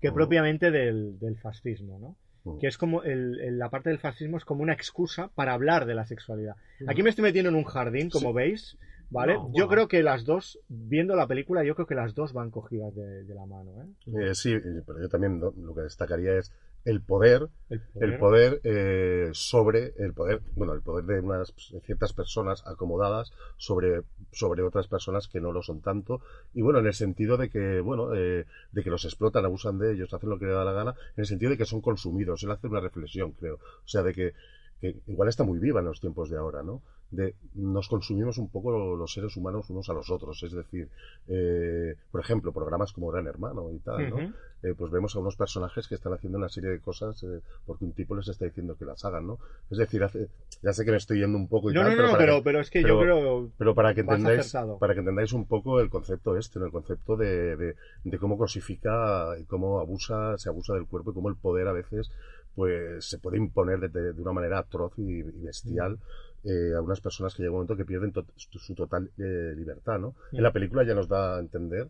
que 0.00 0.12
propiamente 0.12 0.70
del, 0.70 1.18
del 1.18 1.36
fascismo, 1.38 1.98
¿no? 1.98 2.16
Que 2.58 2.68
es 2.68 2.78
como 2.78 3.02
el- 3.02 3.38
el- 3.40 3.58
la 3.58 3.68
parte 3.68 3.90
del 3.90 3.98
fascismo 3.98 4.38
es 4.38 4.44
como 4.46 4.62
una 4.62 4.72
excusa 4.72 5.28
para 5.34 5.52
hablar 5.52 5.84
de 5.84 5.94
la 5.94 6.06
sexualidad. 6.06 6.54
Aquí 6.88 7.02
me 7.02 7.10
estoy 7.10 7.22
metiendo 7.24 7.50
en 7.50 7.54
un 7.56 7.64
jardín, 7.64 8.08
como 8.08 8.32
veis, 8.32 8.78
¿vale? 9.10 9.34
No, 9.34 9.46
Yo 9.48 9.66
bueno. 9.66 9.68
creo 9.68 9.88
que 9.88 10.02
las 10.02 10.24
dos, 10.24 10.58
viendo 10.68 11.14
la 11.16 11.26
película, 11.26 11.64
yo 11.64 11.74
creo 11.74 11.86
que 11.86 11.94
las 11.94 12.14
dos 12.14 12.32
van 12.32 12.50
cogidas 12.50 12.94
de, 12.94 13.24
de 13.24 13.34
la 13.34 13.44
mano, 13.44 13.72
¿eh? 13.82 14.30
Eh, 14.30 14.34
sí, 14.34 14.52
eh, 14.54 14.62
pero 14.86 15.00
yo 15.02 15.08
también 15.10 15.38
lo 15.38 15.74
que 15.74 15.82
destacaría 15.82 16.38
es 16.38 16.50
el 16.84 17.02
poder, 17.02 17.48
El 17.68 17.82
el 18.00 18.18
poder 18.18 18.60
eh, 18.64 19.30
sobre 19.32 19.92
el 19.98 20.14
poder, 20.14 20.40
bueno, 20.56 20.72
el 20.72 20.80
poder 20.80 21.04
de 21.04 21.20
unas 21.20 21.52
ciertas 21.84 22.12
personas 22.12 22.66
acomodadas 22.66 23.32
sobre, 23.56 24.02
sobre 24.32 24.62
otras 24.62 24.88
personas 24.88 25.28
que 25.28 25.40
no 25.40 25.52
lo 25.52 25.62
son 25.62 25.80
tanto. 25.82 26.20
Y 26.54 26.62
bueno, 26.62 26.78
en 26.78 26.86
el 26.86 26.94
sentido 26.94 27.36
de 27.36 27.50
que, 27.50 27.80
bueno, 27.80 28.14
eh, 28.14 28.46
de 28.72 28.82
que 28.82 28.90
los 28.90 29.04
explotan, 29.04 29.44
abusan 29.44 29.78
de 29.78 29.92
ellos, 29.92 30.12
hacen 30.14 30.30
lo 30.30 30.38
que 30.38 30.46
les 30.46 30.54
da 30.54 30.64
la 30.64 30.72
gana, 30.72 30.94
en 31.16 31.20
el 31.20 31.26
sentido 31.26 31.50
de 31.50 31.58
que 31.58 31.66
son 31.66 31.80
consumidos. 31.80 32.42
Él 32.42 32.50
hace 32.50 32.66
una 32.66 32.80
reflexión, 32.80 33.32
creo. 33.32 33.56
O 33.56 33.88
sea, 33.88 34.02
de 34.02 34.14
que, 34.14 34.32
que 34.80 34.96
igual 35.06 35.28
está 35.28 35.44
muy 35.44 35.58
viva 35.58 35.80
en 35.80 35.86
los 35.86 36.00
tiempos 36.00 36.30
de 36.30 36.38
ahora, 36.38 36.62
¿no? 36.62 36.82
De 37.10 37.34
nos 37.54 37.88
consumimos 37.88 38.38
un 38.38 38.48
poco 38.48 38.94
los 38.96 39.12
seres 39.12 39.36
humanos 39.36 39.68
unos 39.70 39.88
a 39.90 39.92
los 39.94 40.10
otros. 40.10 40.42
Es 40.44 40.52
decir, 40.52 40.88
eh, 41.28 41.94
por 42.10 42.20
ejemplo, 42.20 42.52
programas 42.52 42.92
como 42.92 43.08
Gran 43.10 43.26
Hermano 43.26 43.72
y 43.72 43.78
tal, 43.80 44.10
¿no? 44.10 44.16
Ujú. 44.16 44.32
eh, 44.62 44.74
pues 44.76 44.92
vemos 44.92 45.16
a 45.16 45.20
unos 45.20 45.36
personajes 45.36 45.88
que 45.88 45.94
están 45.96 46.12
haciendo 46.12 46.38
una 46.38 46.48
serie 46.48 46.70
de 46.70 46.80
cosas 46.80 47.22
eh, 47.24 47.40
porque 47.66 47.84
un 47.84 47.92
tipo 47.92 48.14
les 48.14 48.28
está 48.28 48.44
diciendo 48.44 48.76
que 48.76 48.84
las 48.84 49.04
hagan, 49.04 49.26
¿no? 49.26 49.38
Es 49.70 49.78
decir, 49.78 50.02
hace- 50.04 50.28
ya 50.62 50.72
sé 50.72 50.84
que 50.84 50.90
me 50.92 50.98
estoy 50.98 51.18
yendo 51.20 51.38
un 51.38 51.48
poco 51.48 51.70
y 51.70 51.74
No, 51.74 51.80
tal, 51.80 51.90
no, 51.90 51.96
pero, 51.96 52.08
no, 52.12 52.18
pero, 52.18 52.36
que, 52.36 52.42
pero 52.44 52.60
es 52.60 52.70
que 52.70 52.82
pero- 52.82 52.94
yo 52.94 53.00
creo... 53.00 53.50
pero 53.58 53.74
para 53.74 53.94
que 53.94 54.02
entendáis, 54.02 54.52
para 54.78 54.92
que 54.94 55.00
entendáis 55.00 55.32
un 55.32 55.46
poco 55.46 55.80
el 55.80 55.88
concepto 55.90 56.36
este, 56.36 56.58
¿no? 56.60 56.66
el 56.66 56.72
concepto 56.72 57.16
de, 57.16 57.56
de, 57.56 57.74
de 58.04 58.18
cómo 58.18 58.36
cosifica 58.38 59.36
y 59.40 59.44
cómo 59.44 59.80
abusa, 59.80 60.36
se 60.38 60.48
abusa 60.48 60.74
del 60.74 60.86
cuerpo 60.86 61.10
y 61.10 61.14
cómo 61.14 61.28
el 61.28 61.36
poder 61.36 61.66
a 61.66 61.72
veces 61.72 62.10
pues 62.54 63.04
se 63.08 63.18
puede 63.18 63.38
imponer 63.38 63.78
de, 63.80 64.12
de- 64.12 64.20
una 64.20 64.32
manera 64.32 64.58
atroz 64.58 64.92
y, 64.98 65.20
y 65.20 65.22
bestial 65.22 65.98
eh, 66.44 66.72
a 66.76 66.80
unas 66.80 67.00
personas 67.00 67.34
que 67.34 67.42
llega 67.42 67.50
un 67.52 67.56
momento 67.58 67.76
que 67.76 67.84
pierden 67.84 68.12
to- 68.12 68.26
su 68.36 68.74
total 68.74 69.10
eh, 69.18 69.52
libertad, 69.56 69.98
¿no? 69.98 70.14
En 70.32 70.42
la 70.42 70.52
película 70.52 70.84
ya 70.84 70.94
nos 70.94 71.08
da 71.08 71.36
a 71.36 71.40
entender 71.40 71.88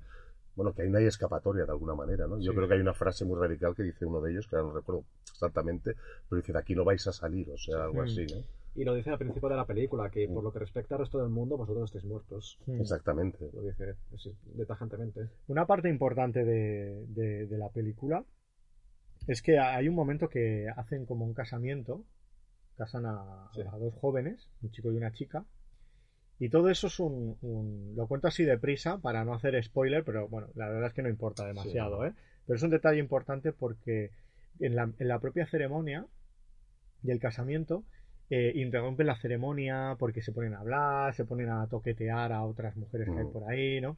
bueno, 0.56 0.74
que 0.74 0.82
ahí 0.82 0.90
no 0.90 0.98
hay 0.98 1.06
escapatoria 1.06 1.64
de 1.64 1.70
alguna 1.70 1.94
manera, 1.94 2.26
¿no? 2.26 2.36
Yo 2.38 2.50
Sí. 2.50 2.56
creo 2.56 2.68
que 2.68 2.74
hay 2.74 2.80
una 2.80 2.92
frase 2.92 3.24
muy 3.24 3.38
radical 3.40 3.74
que 3.74 3.82
dice 3.84 4.04
uno 4.04 4.20
de 4.20 4.32
ellos, 4.32 4.46
que 4.46 4.56
ahora 4.56 4.68
no 4.68 4.74
recuerdo 4.74 5.04
exactamente, 5.30 5.94
pero 6.28 6.40
dice, 6.42 6.52
de 6.52 6.58
aquí 6.58 6.74
no 6.74 6.84
vais 6.84 7.06
a 7.06 7.12
salir, 7.12 7.48
o 7.50 7.56
sea, 7.56 7.84
algo 7.84 8.00
Mm. 8.02 8.04
así, 8.04 8.26
¿no? 8.26 8.42
Y 8.74 8.84
lo 8.84 8.94
dice 8.94 9.10
al 9.10 9.16
principio 9.18 9.48
de 9.48 9.56
la 9.56 9.64
película, 9.64 10.10
que 10.10 10.28
por 10.28 10.42
lo 10.44 10.52
que 10.52 10.58
respecta 10.58 10.96
al 10.96 11.00
resto 11.02 11.18
del 11.18 11.30
mundo, 11.30 11.56
vosotros 11.56 11.84
estáis 11.88 12.04
muertos. 12.04 12.58
Mm. 12.66 12.80
Exactamente. 12.80 13.48
Lo 13.54 13.62
dice 13.62 13.94
así, 14.14 14.34
de 14.44 14.66
tajantemente. 14.66 15.28
Una 15.46 15.66
parte 15.66 15.88
importante 15.88 16.44
de, 16.44 17.06
de- 17.08 17.46
de 17.46 17.58
la 17.58 17.68
película 17.70 18.24
es 19.26 19.40
que 19.42 19.58
hay 19.58 19.88
un 19.88 19.94
momento 19.94 20.28
que 20.28 20.68
hacen 20.76 21.06
como 21.06 21.24
un 21.24 21.32
casamiento, 21.32 22.04
casan 22.76 23.06
a, 23.06 23.48
Sí. 23.54 23.61
a 23.62 23.76
dos 23.78 23.94
jóvenes, 24.00 24.48
un 24.62 24.70
chico 24.70 24.92
y 24.92 24.96
una 24.96 25.12
chica, 25.12 25.44
y 26.38 26.48
todo 26.48 26.70
eso 26.70 26.87
es 26.87 26.98
un, 27.00 27.37
un- 27.42 27.94
Lo 27.96 28.06
cuento 28.06 28.28
así 28.28 28.44
deprisa 28.44 28.98
para 28.98 29.24
no 29.24 29.35
hacer 29.35 29.62
spoiler, 29.62 30.04
pero 30.04 30.28
bueno, 30.28 30.48
la 30.54 30.68
verdad 30.68 30.88
es 30.88 30.94
que 30.94 31.02
no 31.02 31.09
importa 31.11 31.46
demasiado, 31.46 32.06
¿eh? 32.06 32.14
Pero 32.46 32.56
es 32.56 32.62
un 32.62 32.70
detalle 32.70 32.98
importante 32.98 33.52
porque 33.52 34.11
en 34.59 34.74
la, 34.74 34.90
en 34.98 35.09
la 35.09 35.18
propia 35.18 35.46
ceremonia 35.46 36.06
del 37.02 37.18
casamiento 37.20 37.85
eh, 38.30 38.52
interrumpen 38.54 39.06
la 39.06 39.16
ceremonia 39.16 39.96
porque 39.98 40.22
se 40.22 40.33
ponen 40.33 40.54
a 40.54 40.61
hablar, 40.61 41.14
se 41.14 41.24
ponen 41.24 41.50
a 41.50 41.66
toquetear 41.66 42.33
a 42.33 42.44
otras 42.44 42.76
mujeres 42.76 43.09
que 43.09 43.18
hay 43.20 43.26
Mm. 43.26 43.33
por 43.33 43.44
ahí, 43.50 43.80
¿no? 43.80 43.96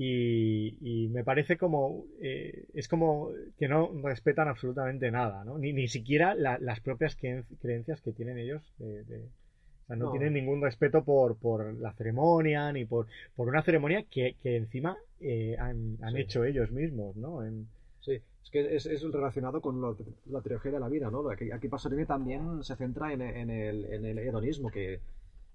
Y, 0.00 0.76
y 0.80 1.08
me 1.08 1.24
parece 1.24 1.56
como 1.56 2.04
eh, 2.22 2.66
es 2.74 2.86
como 2.86 3.30
que 3.58 3.66
no 3.66 3.90
respetan 4.02 4.46
absolutamente 4.46 5.10
nada, 5.10 5.44
¿no? 5.44 5.58
Ni, 5.58 5.72
ni 5.72 5.88
siquiera 5.88 6.34
la- 6.36 6.58
las 6.58 6.78
propias 6.80 7.16
creen- 7.18 7.44
creencias 7.60 8.00
que 8.00 8.12
tienen 8.12 8.38
ellos. 8.38 8.62
de- 8.78 9.02
de- 9.04 9.24
o 9.24 9.86
sea, 9.88 9.96
no, 9.96 10.04
No. 10.06 10.10
tienen 10.12 10.34
ningún 10.34 10.62
respeto 10.62 11.02
por, 11.02 11.36
por 11.36 11.74
la 11.74 11.92
ceremonia 11.94 12.70
ni 12.72 12.84
por, 12.84 13.06
por 13.34 13.48
una 13.48 13.62
ceremonia 13.62 14.04
que, 14.08 14.36
que 14.42 14.56
encima 14.56 14.96
eh, 15.20 15.56
han, 15.58 15.96
han 16.00 16.12
Sí. 16.14 16.20
hecho 16.20 16.44
ellos 16.44 16.70
mismos, 16.70 17.16
¿no? 17.16 17.44
En- 17.44 17.66
Sí, 18.00 18.12
es 18.44 18.50
que 18.52 18.76
es, 18.76 18.86
es 18.86 19.02
relacionado 19.02 19.60
con 19.60 19.80
lo- 19.80 19.96
la 20.26 20.40
trilogía 20.42 20.70
de 20.72 20.80
la 20.80 20.88
vida, 20.88 21.10
¿no? 21.10 21.28
Aquí, 21.28 21.50
aquí 21.50 21.66
Pasolini 21.68 22.04
también 22.06 22.62
se 22.62 22.76
centra 22.76 23.12
en, 23.12 23.20
en 23.22 23.50
el, 23.50 23.84
en 23.86 24.04
el 24.06 24.18
hedonismo, 24.20 24.70
que 24.70 25.00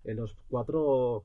en 0.04 0.18
los 0.18 0.36
cuatro 0.50 1.24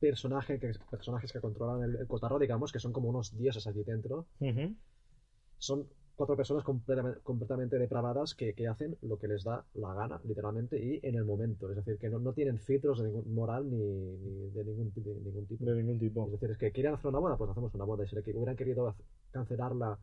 personajes 0.00 0.60
que, 0.60 0.72
personajes 0.90 1.32
que 1.32 1.40
controlan 1.40 1.90
el, 1.90 1.96
el 1.96 2.06
cotarro, 2.06 2.38
digamos, 2.38 2.72
que 2.72 2.78
son 2.78 2.92
como 2.92 3.08
unos 3.08 3.36
dioses 3.36 3.66
allí 3.66 3.82
dentro, 3.84 4.26
son 5.58 5.86
cuatro 6.14 6.36
personas 6.36 6.64
completamente, 6.64 7.20
completamente 7.22 7.78
depravadas 7.78 8.34
que, 8.34 8.52
que 8.54 8.66
hacen 8.66 8.96
lo 9.02 9.18
que 9.18 9.28
les 9.28 9.44
da 9.44 9.64
la 9.74 9.94
gana, 9.94 10.20
literalmente, 10.24 10.78
y 10.78 11.00
en 11.02 11.14
el 11.14 11.24
momento. 11.24 11.70
Es 11.70 11.76
decir, 11.76 11.96
que 11.98 12.08
no, 12.08 12.18
no 12.18 12.32
tienen 12.32 12.58
filtros 12.58 12.98
de 12.98 13.08
ningún 13.08 13.34
moral 13.34 13.70
ni, 13.70 13.78
ni 13.78 14.50
de, 14.50 14.64
ningún, 14.64 14.92
de 14.94 15.14
ningún 15.14 15.46
tipo. 15.46 15.64
De 15.64 15.74
ningún 15.74 15.98
tipo. 15.98 16.26
Es 16.26 16.32
decir, 16.32 16.50
es 16.50 16.58
que 16.58 16.72
quieren 16.72 16.94
hacer 16.94 17.06
una 17.08 17.20
boda, 17.20 17.36
pues 17.36 17.50
hacemos 17.50 17.72
una 17.74 17.84
boda. 17.84 18.04
Y 18.04 18.08
si 18.08 18.16
le 18.16 18.22
hubieran 18.34 18.56
querido 18.56 18.94
cancelarla 19.30 19.98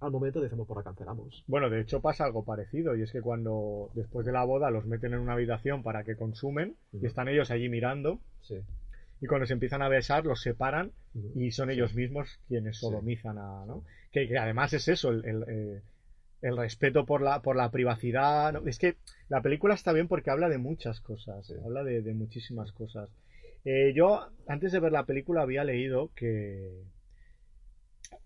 al 0.00 0.10
momento, 0.10 0.40
decimos, 0.40 0.66
pues 0.66 0.76
la 0.76 0.84
cancelamos. 0.84 1.44
Bueno, 1.46 1.68
de 1.68 1.80
hecho 1.80 2.00
pasa 2.00 2.24
algo 2.24 2.44
parecido 2.44 2.96
y 2.96 3.02
es 3.02 3.12
que 3.12 3.20
cuando 3.20 3.90
después 3.94 4.24
de 4.24 4.32
la 4.32 4.44
boda 4.44 4.70
los 4.70 4.86
meten 4.86 5.14
en 5.14 5.20
una 5.20 5.34
habitación 5.34 5.82
para 5.82 6.04
que 6.04 6.16
consumen 6.16 6.76
y 6.92 7.04
están 7.04 7.28
ellos 7.28 7.50
allí 7.50 7.68
mirando 7.68 8.20
Sí. 8.40 8.56
Y 9.20 9.26
cuando 9.26 9.46
se 9.46 9.52
empiezan 9.52 9.82
a 9.82 9.88
besar 9.88 10.24
los 10.24 10.40
separan 10.40 10.92
y 11.34 11.50
son 11.50 11.70
ellos 11.70 11.94
mismos 11.94 12.40
quienes 12.48 12.78
sodomizan 12.78 13.38
a, 13.38 13.64
¿no? 13.66 13.84
Que, 14.12 14.26
que 14.28 14.38
además 14.38 14.72
es 14.72 14.88
eso, 14.88 15.10
el, 15.10 15.24
el, 15.24 15.44
eh, 15.48 15.82
el 16.42 16.56
respeto 16.56 17.04
por 17.04 17.20
la, 17.20 17.42
por 17.42 17.54
la 17.56 17.70
privacidad. 17.70 18.52
¿no? 18.52 18.66
Es 18.66 18.78
que 18.78 18.96
la 19.28 19.42
película 19.42 19.74
está 19.74 19.92
bien 19.92 20.08
porque 20.08 20.30
habla 20.30 20.48
de 20.48 20.58
muchas 20.58 21.00
cosas, 21.00 21.46
Sí. 21.46 21.54
habla 21.64 21.84
de, 21.84 22.02
de 22.02 22.14
muchísimas 22.14 22.72
cosas. 22.72 23.10
Eh, 23.64 23.92
yo, 23.94 24.30
antes 24.48 24.72
de 24.72 24.80
ver 24.80 24.92
la 24.92 25.04
película, 25.04 25.42
había 25.42 25.64
leído 25.64 26.10
que... 26.14 26.82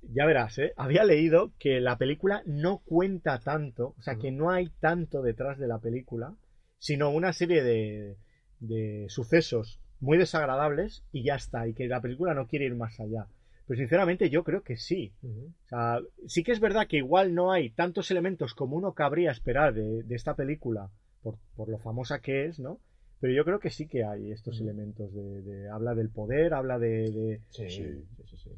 Ya 0.03 0.27
verás, 0.27 0.59
¿eh? 0.59 0.73
Había 0.77 1.05
leído 1.05 1.53
que 1.59 1.81
la 1.81 1.99
película 1.99 2.43
no 2.47 2.79
cuenta 2.85 3.41
tanto, 3.41 3.95
o 3.99 4.03
sea, 4.03 4.17
que 4.17 4.31
no 4.31 4.51
hay 4.51 4.69
tanto 4.81 5.23
detrás 5.23 5.59
de 5.59 5.67
la 5.67 5.79
película, 5.79 6.35
sino 6.79 7.11
una 7.11 7.33
serie 7.33 7.63
de, 7.63 8.17
de 8.61 9.07
sucesos 9.09 9.81
muy 10.05 10.19
desagradables 10.19 11.03
y 11.13 11.25
ya 11.25 11.35
está, 11.37 11.67
y 11.67 11.75
que 11.75 11.89
la 11.89 12.01
película 12.01 12.35
no 12.35 12.47
quiere 12.47 12.67
ir 12.67 12.75
más 12.75 13.01
allá. 13.01 13.27
Pero 13.67 13.79
sinceramente 13.79 14.29
yo 14.31 14.45
creo 14.45 14.63
que 14.63 14.77
sí. 14.77 15.13
O 15.23 15.69
sea, 15.69 16.01
sí 16.27 16.45
que 16.45 16.53
es 16.53 16.61
verdad 16.61 16.87
que 16.87 16.99
igual 16.99 17.35
no 17.35 17.51
hay 17.51 17.71
tantos 17.71 18.11
elementos 18.11 18.55
como 18.55 18.77
uno 18.77 18.93
cabría 18.93 19.31
esperar 19.31 19.73
de, 19.75 20.03
de 20.03 20.15
esta 20.15 20.35
película, 20.37 20.91
por, 21.23 21.37
por 21.57 21.69
lo 21.71 21.79
famosa 21.79 22.21
que 22.21 22.45
es, 22.45 22.59
¿no? 22.61 22.79
Pero 23.21 23.33
yo 23.33 23.45
creo 23.47 23.59
que 23.61 23.71
sí 23.71 23.87
que 23.89 24.05
hay 24.05 24.31
estos 24.33 24.61
elementos 24.61 25.15
de, 25.15 25.41
de- 25.43 25.69
habla 25.71 25.95
del 25.95 26.11
poder, 26.11 26.53
habla 26.53 26.79
de, 26.79 27.11
de- 27.11 27.41
Sí, 27.49 27.71
Sí. 27.71 28.05
sí, 28.17 28.25
sí, 28.31 28.37
sí. 28.37 28.51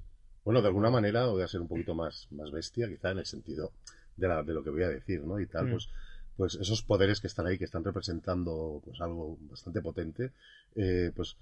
Bueno, 0.45 0.61
de 0.61 0.69
alguna 0.69 0.91
manera 0.91 1.27
voy 1.27 1.43
a 1.43 1.49
ser 1.49 1.61
un 1.61 1.69
poquito 1.69 1.95
más, 1.95 2.27
más 2.33 2.51
bestia, 2.51 2.89
quizá 2.89 3.13
en 3.13 3.19
el 3.19 3.27
sentido 3.27 3.71
de, 4.17 4.27
la- 4.27 4.43
de 4.43 4.53
lo 4.55 4.65
que 4.65 4.71
voy 4.71 4.83
a 4.83 4.89
decir, 4.89 5.23
¿no? 5.23 5.39
Y 5.39 5.47
tal, 5.47 5.67
Mm. 5.67 5.71
pues, 5.71 5.89
pues 6.37 6.55
esos 6.57 6.83
poderes 6.83 7.21
que 7.21 7.27
están 7.27 7.47
ahí, 7.47 7.59
que 7.59 7.65
están 7.65 7.85
representando 7.85 8.81
pues 8.85 9.01
algo 9.01 9.39
bastante 9.41 9.81
potente, 9.81 10.33
eh, 10.75 11.13
pues, 11.15 11.37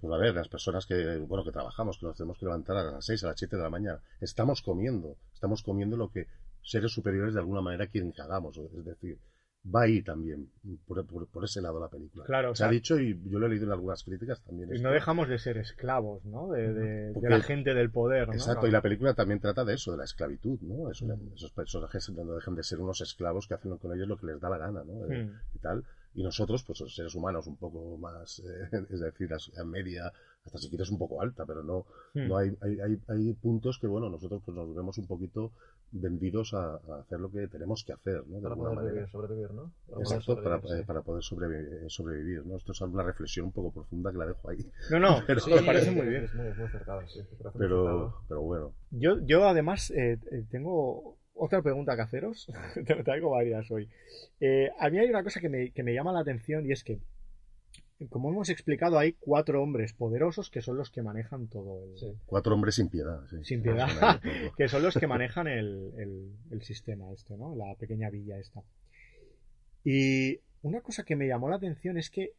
pues 0.00 0.12
a 0.12 0.16
ver, 0.16 0.34
las 0.34 0.48
personas 0.48 0.86
que, 0.86 1.18
bueno, 1.18 1.44
que 1.44 1.52
trabajamos, 1.52 1.98
que 1.98 2.06
nos 2.06 2.16
tenemos 2.16 2.38
que 2.38 2.46
levantar 2.46 2.76
a 2.76 2.84
las 2.84 3.04
6, 3.04 3.24
a 3.24 3.28
las 3.28 3.38
7 3.38 3.56
de 3.56 3.62
la 3.62 3.70
mañana, 3.70 4.00
estamos 4.20 4.62
comiendo, 4.62 5.16
estamos 5.34 5.62
comiendo 5.62 5.96
lo 5.96 6.10
que 6.10 6.26
seres 6.62 6.92
superiores 6.92 7.34
de 7.34 7.40
alguna 7.40 7.60
manera 7.60 7.86
quieren 7.86 8.12
que 8.12 8.22
hagamos, 8.22 8.56
es 8.56 8.84
decir, 8.84 9.18
va 9.74 9.82
ahí 9.82 10.02
también, 10.02 10.48
por, 10.86 11.04
por- 11.06 11.26
por 11.26 11.44
ese 11.44 11.60
lado 11.60 11.80
la 11.80 11.88
película. 11.88 12.24
Claro, 12.24 12.52
o 12.52 12.54
Se 12.54 12.58
sea- 12.60 12.68
ha 12.68 12.70
dicho 12.70 12.98
y 13.00 13.20
yo 13.28 13.38
lo 13.38 13.46
he 13.46 13.48
leído 13.48 13.66
en 13.66 13.72
algunas 13.72 14.02
críticas 14.04 14.40
también. 14.42 14.74
y 14.74 14.80
no 14.80 14.90
dejamos 14.92 15.28
de 15.28 15.38
ser 15.38 15.58
esclavos, 15.58 16.24
¿no? 16.24 16.52
De, 16.52 16.72
de- 16.72 17.12
de 17.12 17.28
la 17.30 17.40
gente 17.40 17.74
del 17.74 17.90
poder, 17.90 18.28
¿no? 18.28 18.34
Exacto, 18.34 18.66
y 18.66 18.70
la 18.70 18.80
película 18.82 19.14
también 19.14 19.40
trata 19.40 19.64
de 19.64 19.74
eso, 19.74 19.92
de 19.92 19.98
la 19.98 20.04
esclavitud, 20.04 20.58
¿no? 20.62 20.90
Es 20.90 21.02
una- 21.02 21.16
Mm. 21.16 21.32
esos 21.34 21.50
personajes 21.52 22.08
no 22.10 22.34
dejan 22.34 22.54
de 22.54 22.62
ser 22.62 22.80
unos 22.80 23.00
esclavos 23.00 23.46
que 23.48 23.54
hacen 23.54 23.76
con 23.78 23.92
ellos 23.94 24.06
lo 24.08 24.16
que 24.16 24.26
les 24.26 24.40
da 24.40 24.48
la 24.50 24.58
gana, 24.58 24.84
¿no? 24.84 25.04
Eh, 25.12 25.24
Mm. 25.24 25.56
Y 25.56 25.58
tal. 25.58 25.84
Y 26.14 26.22
nosotros, 26.22 26.64
pues 26.64 26.80
los 26.80 26.94
seres 26.94 27.14
humanos 27.14 27.46
un 27.46 27.56
poco 27.56 27.98
más, 27.98 28.38
eh, 28.38 28.42
es 28.90 29.00
decir, 29.00 29.28
a, 29.34 29.60
a 29.60 29.64
media, 29.64 30.10
hasta 30.46 30.58
si 30.58 30.68
quieres 30.70 30.88
un 30.90 30.98
poco 30.98 31.20
alta, 31.20 31.44
pero 31.44 31.62
no, 31.62 31.84
Mm. 32.14 32.28
no 32.28 32.36
hay, 32.38 32.56
hay, 32.62 32.78
hay, 32.80 33.00
hay 33.08 33.32
puntos 33.34 33.78
que, 33.78 33.86
bueno, 33.86 34.08
nosotros 34.08 34.40
pues 34.44 34.56
nos 34.56 34.74
vemos 34.74 34.96
un 34.96 35.06
poquito 35.06 35.52
vendidos 35.92 36.52
a, 36.54 36.74
a 36.74 37.00
hacer 37.00 37.20
lo 37.20 37.30
que 37.30 37.46
tenemos 37.48 37.84
que 37.84 37.92
hacer, 37.92 38.22
¿no? 38.26 38.36
De 38.36 38.42
Para 38.42 38.54
alguna 38.54 38.70
poder 38.70 38.76
manera. 38.76 38.94
vivir, 38.94 39.08
sobrevivir, 39.10 39.50
¿no? 39.52 39.72
Para 39.88 40.00
Exacto, 40.02 40.34
para, 40.42 40.60
sobrevivir, 40.60 40.76
eh, 40.76 40.80
sí. 40.80 40.86
para 40.86 41.02
poder 41.02 41.22
eh, 41.22 41.84
sobrevivir, 41.88 42.46
¿no? 42.46 42.56
Esto 42.56 42.72
es 42.72 42.80
una 42.82 43.02
reflexión 43.02 43.46
un 43.46 43.52
poco 43.52 43.72
profunda 43.72 44.12
que 44.12 44.18
la 44.18 44.26
dejo 44.26 44.50
ahí. 44.50 44.70
No, 44.90 44.98
no, 44.98 45.22
Pero- 45.26 45.40
me 45.46 45.62
parece 45.62 45.90
muy 45.90 46.06
bien. 46.06 46.24
Es 46.24 46.34
muy, 46.34 46.44
muy 46.46 46.54
sí. 47.08 47.20
muy 47.20 47.50
Pero, 47.58 47.80
acertado. 47.88 48.14
pero 48.28 48.40
bueno, 48.42 48.72
Yo, 48.90 49.18
yo 49.24 49.48
además 49.48 49.90
eh, 49.92 50.18
eh, 50.32 50.44
tengo 50.50 51.16
otra 51.34 51.62
pregunta 51.62 51.94
que 51.96 52.02
haceros. 52.02 52.46
Te 52.74 53.02
traigo 53.04 53.30
varias 53.30 53.70
hoy. 53.70 53.88
Eh, 54.40 54.70
a 54.78 54.90
mí 54.90 54.98
hay 54.98 55.08
una 55.08 55.22
cosa 55.22 55.40
que 55.40 55.48
me, 55.48 55.70
que 55.70 55.82
me 55.82 55.94
llama 55.94 56.12
la 56.12 56.20
atención 56.20 56.66
y 56.66 56.72
es 56.72 56.82
que, 56.84 56.98
como 58.10 58.30
hemos 58.30 58.48
explicado, 58.50 58.98
hay 58.98 59.14
cuatro 59.14 59.62
hombres 59.62 59.92
poderosos 59.94 60.50
que 60.50 60.60
son 60.60 60.76
los 60.76 60.90
que 60.90 61.02
manejan 61.02 61.48
todo 61.48 61.82
el... 61.84 61.98
Sí. 61.98 62.12
cuatro 62.26 62.54
hombres 62.54 62.74
sin 62.74 62.88
piedad. 62.90 63.20
sí. 63.30 63.36
Sin 63.42 63.62
piedad. 63.62 63.86
Vamos 63.88 64.02
a 64.02 64.18
ver 64.18 64.40
todo. 64.42 64.54
que 64.56 64.68
son 64.68 64.82
los 64.82 64.96
que 64.98 65.06
manejan 65.06 65.46
el, 65.48 65.92
el- 65.96 66.32
el 66.50 66.62
sistema 66.62 67.10
este, 67.12 67.36
¿no? 67.36 67.56
La 67.56 67.74
pequeña 67.76 68.10
villa 68.10 68.38
esta. 68.38 68.62
Y 69.84 70.40
una 70.62 70.80
cosa 70.80 71.04
que 71.04 71.16
me 71.16 71.26
llamó 71.28 71.48
la 71.48 71.56
atención 71.56 71.96
es 71.96 72.10
que 72.10 72.32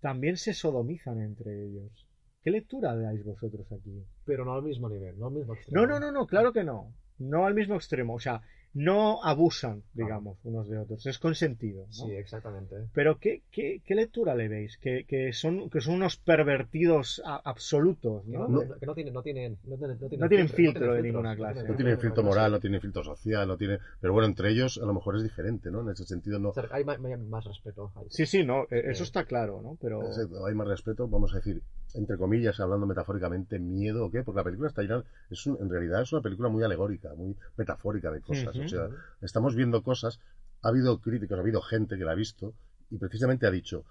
también 0.00 0.36
se 0.36 0.54
sodomizan 0.54 1.20
entre 1.20 1.64
ellos. 1.66 2.06
¿Qué 2.42 2.50
lectura 2.50 2.96
dais 2.96 3.24
vosotros 3.24 3.70
aquí? 3.72 4.04
Pero 4.24 4.44
no 4.44 4.54
al 4.54 4.62
mismo 4.62 4.88
nivel, 4.88 5.18
no 5.18 5.26
al 5.26 5.34
mismo 5.34 5.54
extremo. 5.54 5.80
No, 5.82 5.86
no, 5.86 6.00
no, 6.00 6.12
no, 6.12 6.26
claro 6.26 6.52
que 6.52 6.64
no. 6.64 6.94
No 7.18 7.46
al 7.46 7.54
mismo 7.54 7.74
extremo. 7.74 8.14
O 8.14 8.20
sea, 8.20 8.40
no 8.74 9.22
abusan, 9.24 9.82
digamos, 9.94 10.38
unos 10.44 10.68
de 10.68 10.78
otros. 10.78 11.04
Es 11.06 11.18
consentido. 11.18 11.86
¿no? 11.86 11.92
Sí, 11.92 12.12
exactamente. 12.12 12.76
Pero 12.92 13.18
¿qué, 13.18 13.42
qué, 13.50 13.82
qué 13.84 13.94
lectura 13.94 14.34
le 14.34 14.48
veis? 14.48 14.78
Que, 14.78 15.04
que 15.04 15.32
son, 15.32 15.68
que 15.70 15.80
son 15.80 15.94
unos 15.94 16.16
pervertidos 16.18 17.20
a- 17.24 17.40
absolutos, 17.44 18.24
Que 18.24 18.32
¿no? 18.32 18.48
no, 18.48 18.64
no- 18.64 18.78
que 18.78 18.86
no 18.86 18.94
tienen, 18.94 19.14
no 19.14 19.22
tienen, 19.22 19.58
no 19.64 19.76
tienen, 19.76 19.98
no 20.00 20.08
tienen, 20.08 20.20
No 20.20 20.28
tienen 20.28 20.48
filtro 20.48 20.94
de 20.94 21.02
ninguna 21.02 21.30
no 21.30 21.36
clase. 21.36 21.54
tienen 21.54 21.70
No 21.72 21.76
tienen 21.76 21.98
filtro 21.98 22.22
moral, 22.22 22.52
no 22.52 22.60
tienen 22.60 22.80
filtro 22.80 23.02
social, 23.04 23.48
no 23.48 23.56
tiene. 23.56 23.78
Pero 24.00 24.12
bueno, 24.12 24.26
entre 24.28 24.50
ellos 24.50 24.78
a 24.82 24.86
lo 24.86 24.94
mejor 24.94 25.16
es 25.16 25.22
diferente, 25.22 25.70
¿no? 25.70 25.80
En 25.80 25.88
ese 25.90 26.04
sentido 26.04 26.38
no. 26.38 26.50
O 26.50 26.54
sea, 26.54 26.68
Hay 26.70 26.84
más 26.84 27.44
respeto. 27.44 27.92
hay- 27.96 28.06
Sí, 28.10 28.26
sí, 28.26 28.44
no, 28.44 28.64
eh, 28.70 28.84
eso 28.90 29.02
está 29.02 29.24
claro, 29.24 29.60
¿no? 29.62 29.76
Pero... 29.80 30.06
Exacto, 30.06 30.46
Hay 30.46 30.54
más 30.54 30.68
respeto, 30.68 31.08
vamos 31.08 31.32
a 31.32 31.36
decir, 31.38 31.62
entre 31.94 32.16
comillas, 32.18 32.60
hablando 32.60 32.86
metafóricamente, 32.86 33.58
miedo 33.58 34.06
o 34.06 34.10
qué, 34.10 34.22
porque 34.22 34.38
la 34.38 34.44
película 34.44 34.68
está 34.68 34.82
llena, 34.82 35.04
es 35.30 35.46
un- 35.46 35.58
en 35.60 35.70
realidad 35.70 36.02
es 36.02 36.12
una 36.12 36.22
película 36.22 36.48
muy 36.48 36.62
alegórica, 36.62 37.14
muy 37.14 37.36
metafórica 37.56 38.10
de 38.10 38.20
cosas. 38.20 38.56
O 38.58 38.68
sea, 38.68 38.88
estamos 39.22 39.54
viendo 39.54 39.82
cosas, 39.82 40.20
ha 40.62 40.68
habido 40.68 41.00
críticos, 41.00 41.38
ha 41.38 41.40
habido 41.40 41.60
gente 41.62 41.96
que 41.98 42.04
la 42.04 42.12
ha 42.12 42.14
visto 42.14 42.54
y 42.90 42.98
precisamente 42.98 43.46
ha 43.46 43.50
dicho, 43.50 43.84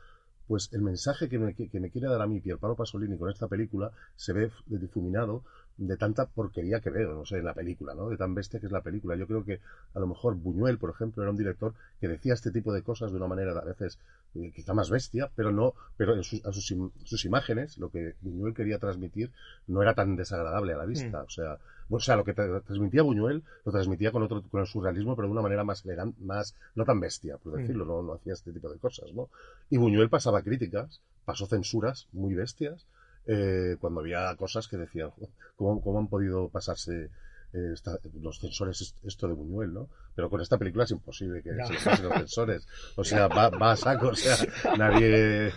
pues 0.48 0.70
el 0.74 0.82
mensaje 0.82 1.28
que 1.28 1.40
me, 1.40 1.54
que- 1.56 1.70
que 1.70 1.80
me 1.80 1.90
quiere 1.92 2.08
dar 2.08 2.22
a 2.22 2.28
mí 2.28 2.40
Pierpaolo 2.40 2.76
Pasolini 2.76 3.18
con 3.18 3.30
esta 3.30 3.48
película 3.48 3.92
se 4.16 4.32
ve 4.34 4.52
difuminado 4.68 5.44
de 5.78 5.96
tanta 5.98 6.26
porquería 6.26 6.80
que 6.80 6.90
veo, 6.90 7.14
no 7.14 7.26
sé, 7.26 7.38
en 7.38 7.46
la 7.46 7.54
película, 7.54 7.94
¿no? 7.94 8.10
De 8.10 8.18
tan 8.18 8.34
bestia 8.34 8.60
que 8.60 8.66
es 8.66 8.72
la 8.72 8.82
película. 8.82 9.16
Yo 9.16 9.28
creo 9.28 9.44
que 9.46 9.60
a 9.94 10.00
lo 10.00 10.08
mejor 10.08 10.36
Buñuel, 10.36 10.78
por 10.80 10.90
ejemplo, 10.90 11.22
era 11.24 11.30
un 11.32 11.38
director 11.38 11.74
que 12.02 12.08
decía 12.08 12.34
este 12.34 12.52
tipo 12.52 12.74
de 12.74 12.82
cosas 12.82 13.12
de 13.12 13.18
una 13.18 13.28
manera 13.28 13.52
a 13.52 13.64
veces 13.64 14.00
eh, 14.36 14.52
quizá 14.56 14.74
más 14.74 14.90
bestia, 14.90 15.30
pero 15.36 15.52
no, 15.52 15.74
pero 15.96 16.16
en 16.16 16.24
sus, 16.24 16.44
a 16.46 16.52
sus, 16.52 16.72
im- 16.72 16.92
sus 17.04 17.26
imágenes, 17.26 17.78
lo 17.78 17.90
que 17.92 18.16
Buñuel 18.22 18.54
quería 18.54 18.80
transmitir 18.80 19.32
no 19.68 19.82
era 19.82 19.94
tan 19.94 20.16
desagradable 20.16 20.74
a 20.74 20.78
la 20.78 20.86
vista. 20.86 21.22
O 21.24 21.30
sea, 21.30 21.60
o 21.90 22.00
sea, 22.00 22.16
lo 22.18 22.24
que 22.26 22.36
tra- 22.36 22.62
transmitía 22.64 23.04
Buñuel 23.04 23.44
lo 23.64 23.72
transmitía 23.72 24.12
con 24.12 24.24
otro, 24.24 24.42
con 24.50 24.62
el 24.62 24.68
surrealismo, 24.68 25.16
pero 25.16 25.28
de 25.28 25.32
una 25.34 25.42
manera 25.44 25.64
más 25.64 25.86
elegante, 25.86 26.20
más, 26.24 26.56
no 26.76 26.86
tan 26.86 27.00
bestia, 27.00 27.38
por 27.38 27.54
Mm. 27.54 27.58
decirlo, 27.58 27.86
no, 27.86 28.02
no 28.02 28.14
hacía 28.14 28.34
este 28.34 28.52
tipo 28.52 28.70
de 28.70 28.80
cosas, 28.80 29.14
¿no? 29.14 29.30
Y 29.70 29.78
Buñuel 29.78 30.10
pasaba 30.10 30.42
críticas, 30.42 31.02
pasó 31.24 31.46
censuras 31.46 32.08
muy 32.12 32.34
bestias, 32.34 32.86
eh, 33.28 33.78
cuando 33.80 34.00
había 34.02 34.36
cosas 34.36 34.68
que 34.68 34.78
decían, 34.78 35.12
"Jo, 35.12 35.30
¿cómo, 35.56 35.82
cómo 35.82 36.00
han 36.00 36.08
podido 36.08 36.50
pasarse 36.50 37.10
eh, 37.54 37.72
esta- 37.74 38.00
los 38.22 38.40
censores 38.40 38.82
est- 38.82 38.98
esto 39.06 39.28
de 39.28 39.34
Buñuel, 39.34 39.74
¿no? 39.74 39.90
Pero 40.18 40.32
con 40.32 40.42
esta 40.42 40.58
película 40.58 40.84
es 40.86 40.90
imposible 40.92 41.44
que 41.44 41.52
Ya. 41.56 41.66
se 41.68 41.74
le 41.74 41.80
pasen 41.80 42.06
los 42.10 42.14
censores. 42.18 42.68
O 42.96 43.04
sea, 43.04 43.28
va, 43.28 43.50
va 43.50 43.72
a 43.74 43.76
saco, 43.78 44.08
o 44.10 44.16
sea, 44.16 44.36
nadie... 44.78 45.52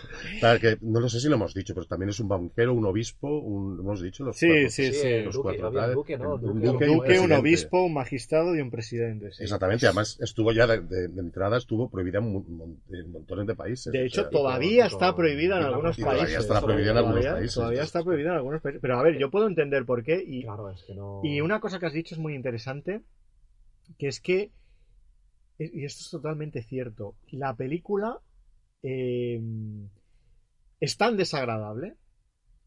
que, 0.61 0.77
no 0.81 0.99
lo 0.99 1.09
sé 1.09 1.19
si 1.19 1.27
lo 1.29 1.35
hemos 1.35 1.53
dicho, 1.55 1.73
pero 1.73 1.87
también 1.87 2.09
es 2.09 2.19
un 2.19 2.27
banquero, 2.27 2.73
un 2.73 2.85
obispo, 2.85 3.39
un, 3.39 3.79
hemos 3.79 4.01
dicho 4.01 4.23
los 4.23 4.37
Sí, 4.37 4.47
cuatro- 4.47 4.69
sí, 4.69 4.93
sí. 4.93 5.21
los 5.23 5.35
duque, 5.35 5.57
cuatro, 5.59 5.93
duque, 5.93 6.17
¿no? 6.17 6.35
Un 6.35 6.61
Duque, 6.61 6.87
Un 6.89 6.97
duque, 6.97 7.19
un 7.19 7.31
obispo, 7.31 7.83
un 7.85 7.93
magistrado 7.95 8.55
y 8.55 8.61
un 8.61 8.69
presidente. 8.69 9.31
sí. 9.31 9.43
Exactamente, 9.43 9.87
además 9.87 10.17
estuvo 10.21 10.51
ya 10.51 10.67
de, 10.67 10.81
de- 10.81 11.07
de 11.07 11.19
entrada, 11.21 11.57
estuvo 11.57 11.89
prohibida 11.89 12.19
en, 12.19 12.31
mon- 12.31 12.77
en 12.91 13.11
montones 13.11 13.47
de 13.47 13.55
países. 13.55 13.91
De 13.91 14.03
o 14.03 14.05
hecho, 14.05 14.21
sea, 14.21 14.29
todavía 14.29 14.85
está 14.85 15.15
prohibida 15.15 15.57
en 15.57 15.63
algunos 15.63 15.97
y 15.97 16.01
todavía 16.01 16.23
países. 16.23 16.41
está 16.41 16.61
prohibida 16.61 16.91
en 16.91 16.97
algunos 16.97 17.19
Todavía- 17.21 17.33
países. 17.39 17.55
Todavía 17.55 17.81
está 17.83 18.03
prohibida 18.03 18.29
en 18.29 18.35
algunos 18.37 18.61
países. 18.61 18.81
Pero 18.81 18.99
a 18.99 19.03
ver, 19.03 19.17
yo 19.17 19.31
puedo 19.31 19.47
entender 19.47 19.85
por 19.85 20.03
qué. 20.03 20.23
Y, 20.25 20.43
Claro, 20.43 20.69
es 20.69 20.83
que 20.83 20.93
no. 20.93 21.21
y 21.23 21.41
una 21.41 21.59
cosa 21.59 21.79
que 21.79 21.87
has 21.87 21.93
dicho 21.93 22.13
es 22.13 22.19
muy 22.19 22.35
interesante, 22.35 23.01
que 23.97 24.07
es 24.07 24.19
que, 24.19 24.51
y 25.59 25.85
esto 25.85 26.01
es 26.03 26.09
totalmente 26.09 26.61
cierto, 26.63 27.15
la 27.31 27.55
película 27.55 28.19
eh, 28.83 29.39
es 30.79 30.97
tan 30.97 31.17
desagradable, 31.17 31.95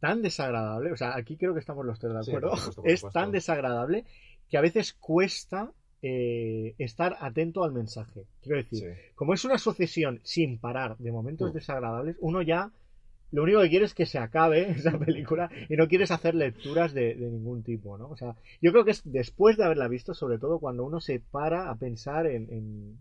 tan 0.00 0.22
desagradable, 0.22 0.92
o 0.92 0.96
sea, 0.96 1.16
aquí 1.16 1.36
creo 1.36 1.54
que 1.54 1.60
estamos 1.60 1.84
los 1.84 1.98
tres 1.98 2.12
de 2.12 2.20
acuerdo, 2.20 2.52
es 2.84 3.02
tan 3.12 3.32
desagradable 3.32 4.04
que 4.48 4.58
a 4.58 4.60
veces 4.60 4.92
cuesta 4.94 5.72
eh, 6.06 6.74
estar 6.78 7.16
atento 7.20 7.64
al 7.64 7.72
mensaje. 7.72 8.26
Quiero 8.42 8.58
decir, 8.58 8.78
Sí. 8.80 9.00
como 9.14 9.32
es 9.32 9.42
una 9.46 9.56
sucesión 9.56 10.20
sin 10.22 10.58
parar 10.58 10.98
de 10.98 11.10
momentos 11.10 11.50
Mm. 11.50 11.54
desagradables, 11.54 12.16
uno 12.20 12.42
ya 12.42 12.70
lo 13.34 13.42
único 13.42 13.60
que 13.60 13.68
quiere 13.70 13.84
es 13.84 13.94
que 13.94 14.06
se 14.06 14.18
acabe 14.18 14.70
esa 14.78 14.98
película 14.98 15.50
y 15.68 15.76
no 15.76 15.88
quieres 15.88 16.10
hacer 16.10 16.34
lecturas 16.34 16.94
de, 16.94 17.14
de 17.14 17.30
ningún 17.30 17.62
tipo, 17.62 17.98
¿no? 17.98 18.08
O 18.08 18.16
sea, 18.16 18.36
yo 18.62 18.72
creo 18.72 18.84
que 18.84 18.92
es 18.92 19.02
después 19.04 19.56
de 19.56 19.64
haberla 19.64 19.88
visto, 19.88 20.14
sobre 20.14 20.38
todo 20.38 20.58
cuando 20.60 20.84
uno 20.84 21.00
se 21.00 21.20
para 21.20 21.70
a 21.70 21.74
pensar 21.76 22.26
en, 22.26 22.48
en, 22.50 22.98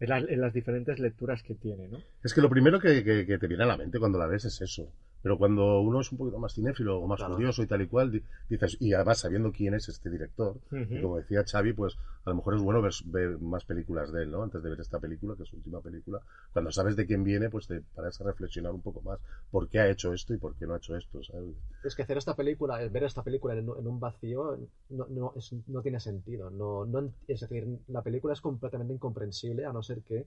en 0.00 0.08
las, 0.08 0.24
en 0.28 0.40
las 0.40 0.52
diferentes 0.54 0.98
lecturas 0.98 1.42
que 1.42 1.54
tiene, 1.54 1.88
¿no? 1.88 1.98
Es 2.22 2.32
que 2.34 2.40
lo 2.40 2.48
primero 2.50 2.80
que, 2.80 3.02
que- 3.04 3.26
que 3.26 3.38
te 3.38 3.46
viene 3.46 3.64
a 3.64 3.66
la 3.66 3.76
mente 3.76 3.98
cuando 3.98 4.18
la 4.18 4.26
ves 4.26 4.44
es 4.44 4.60
eso. 4.60 4.92
Pero 5.22 5.36
cuando 5.38 5.80
uno 5.80 6.00
es 6.00 6.10
un 6.12 6.18
poquito 6.18 6.38
más 6.38 6.54
cinéfilo 6.54 7.00
o 7.00 7.06
más 7.06 7.18
Claro. 7.18 7.34
curioso 7.34 7.62
y 7.62 7.66
tal 7.66 7.82
y 7.82 7.88
cual, 7.88 8.10
di- 8.12 8.22
dices, 8.48 8.76
y 8.80 8.92
además 8.94 9.18
sabiendo 9.18 9.52
quién 9.52 9.74
es 9.74 9.88
este 9.88 10.10
director, 10.10 10.56
y 10.72 11.00
como 11.00 11.16
decía 11.18 11.44
Xavi, 11.44 11.72
pues 11.72 11.96
a 12.24 12.30
lo 12.30 12.36
mejor 12.36 12.54
es 12.54 12.62
bueno 12.62 12.80
ver, 12.82 12.92
ver 13.06 13.38
más 13.40 13.64
películas 13.64 14.12
de 14.12 14.22
él, 14.22 14.30
¿no? 14.30 14.42
Antes 14.42 14.62
de 14.62 14.70
ver 14.70 14.80
esta 14.80 14.98
película, 14.98 15.34
que 15.36 15.42
es 15.42 15.48
su 15.48 15.56
última 15.56 15.80
película. 15.80 16.20
Cuando 16.52 16.70
sabes 16.70 16.96
de 16.96 17.06
quién 17.06 17.24
viene, 17.24 17.50
pues 17.50 17.66
te 17.66 17.80
paras 17.80 18.20
a 18.20 18.24
reflexionar 18.24 18.72
un 18.72 18.80
poco 18.82 19.00
más 19.02 19.18
por 19.50 19.68
qué 19.68 19.80
ha 19.80 19.88
hecho 19.88 20.12
esto 20.12 20.34
y 20.34 20.38
por 20.38 20.54
qué 20.56 20.66
no 20.66 20.74
ha 20.74 20.78
hecho 20.78 20.96
esto, 20.96 21.22
¿sabes? 21.22 21.54
Es 21.82 21.94
que 21.94 22.02
hacer 22.02 22.18
esta 22.18 22.34
película, 22.34 22.82
el 22.82 22.90
ver 22.90 23.04
esta 23.04 23.22
película 23.22 23.54
en, 23.54 23.68
un- 23.68 23.78
en 23.78 23.86
un 23.86 24.00
vacío, 24.00 24.58
no, 24.90 25.06
no, 25.08 25.32
es- 25.36 25.54
no 25.68 25.80
tiene 25.82 26.00
sentido. 26.00 26.50
No, 26.50 26.84
no, 26.84 27.10
es 27.26 27.40
decir, 27.40 27.66
la 27.88 28.02
película 28.02 28.32
es 28.34 28.40
completamente 28.40 28.92
incomprensible 28.94 29.64
a 29.64 29.72
no 29.72 29.82
ser 29.82 30.02
que 30.02 30.26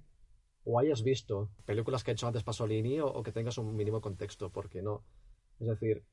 o 0.66 0.80
hayas 0.80 1.04
visto 1.04 1.50
películas 1.66 2.04
que 2.04 2.12
ha 2.12 2.14
hecho 2.14 2.28
antes 2.28 2.44
Pasolini 2.44 3.00
o, 3.00 3.08
o 3.08 3.24
que 3.24 3.32
tengas 3.32 3.58
un 3.58 3.76
mínimo 3.76 4.02
contexto, 4.02 4.50
porque 4.52 4.82
no. 4.82 5.04
Es 5.60 5.68
decir, 5.68 6.04